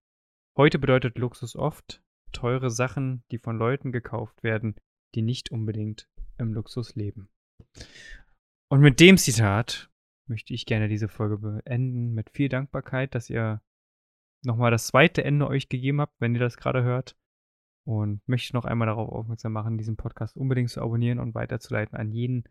heute 0.57 0.80
bedeutet 0.80 1.17
Luxus 1.17 1.55
oft 1.55 2.01
teure 2.31 2.69
Sachen, 2.69 3.23
die 3.31 3.38
von 3.38 3.57
Leuten 3.57 3.91
gekauft 3.91 4.43
werden, 4.43 4.76
die 5.15 5.21
nicht 5.21 5.51
unbedingt 5.51 6.07
im 6.38 6.53
Luxus 6.53 6.95
leben. 6.95 7.30
Und 8.71 8.81
mit 8.81 8.99
dem 8.99 9.17
Zitat 9.17 9.89
möchte 10.27 10.53
ich 10.53 10.65
gerne 10.65 10.88
diese 10.88 11.09
Folge 11.09 11.39
beenden 11.39 12.13
mit 12.13 12.30
viel 12.30 12.49
Dankbarkeit, 12.49 13.15
dass 13.15 13.30
ihr 13.30 13.61
nochmal 14.45 14.71
das 14.71 14.88
zweite 14.88 15.23
Ende 15.23 15.47
euch 15.47 15.67
gegeben 15.69 15.99
habt, 15.99 16.21
wenn 16.21 16.34
ihr 16.34 16.39
das 16.39 16.57
gerade 16.57 16.84
hört. 16.84 17.17
Und 17.85 18.27
möchte 18.27 18.56
noch 18.56 18.65
einmal 18.65 18.88
darauf 18.88 19.10
aufmerksam 19.10 19.53
machen, 19.53 19.77
diesen 19.77 19.97
Podcast 19.97 20.38
unbedingt 20.38 20.69
zu 20.69 20.81
abonnieren 20.81 21.19
und 21.19 21.34
weiterzuleiten 21.34 21.97
an 21.97 22.11
jeden, 22.11 22.43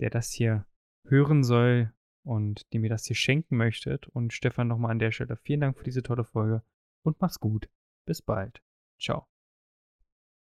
der 0.00 0.10
das 0.10 0.32
hier 0.32 0.66
hören 1.06 1.44
soll 1.44 1.92
und 2.24 2.72
dem 2.72 2.82
ihr 2.84 2.90
das 2.90 3.04
hier 3.04 3.16
schenken 3.16 3.56
möchtet. 3.56 4.06
Und 4.08 4.32
Stefan 4.32 4.68
nochmal 4.68 4.90
an 4.90 4.98
der 4.98 5.12
Stelle 5.12 5.36
vielen 5.36 5.60
Dank 5.60 5.78
für 5.78 5.84
diese 5.84 6.02
tolle 6.02 6.24
Folge 6.24 6.62
und 7.02 7.20
mach's 7.20 7.38
gut. 7.38 7.68
Bis 8.06 8.20
bald. 8.20 8.62
Ciao. 8.98 9.33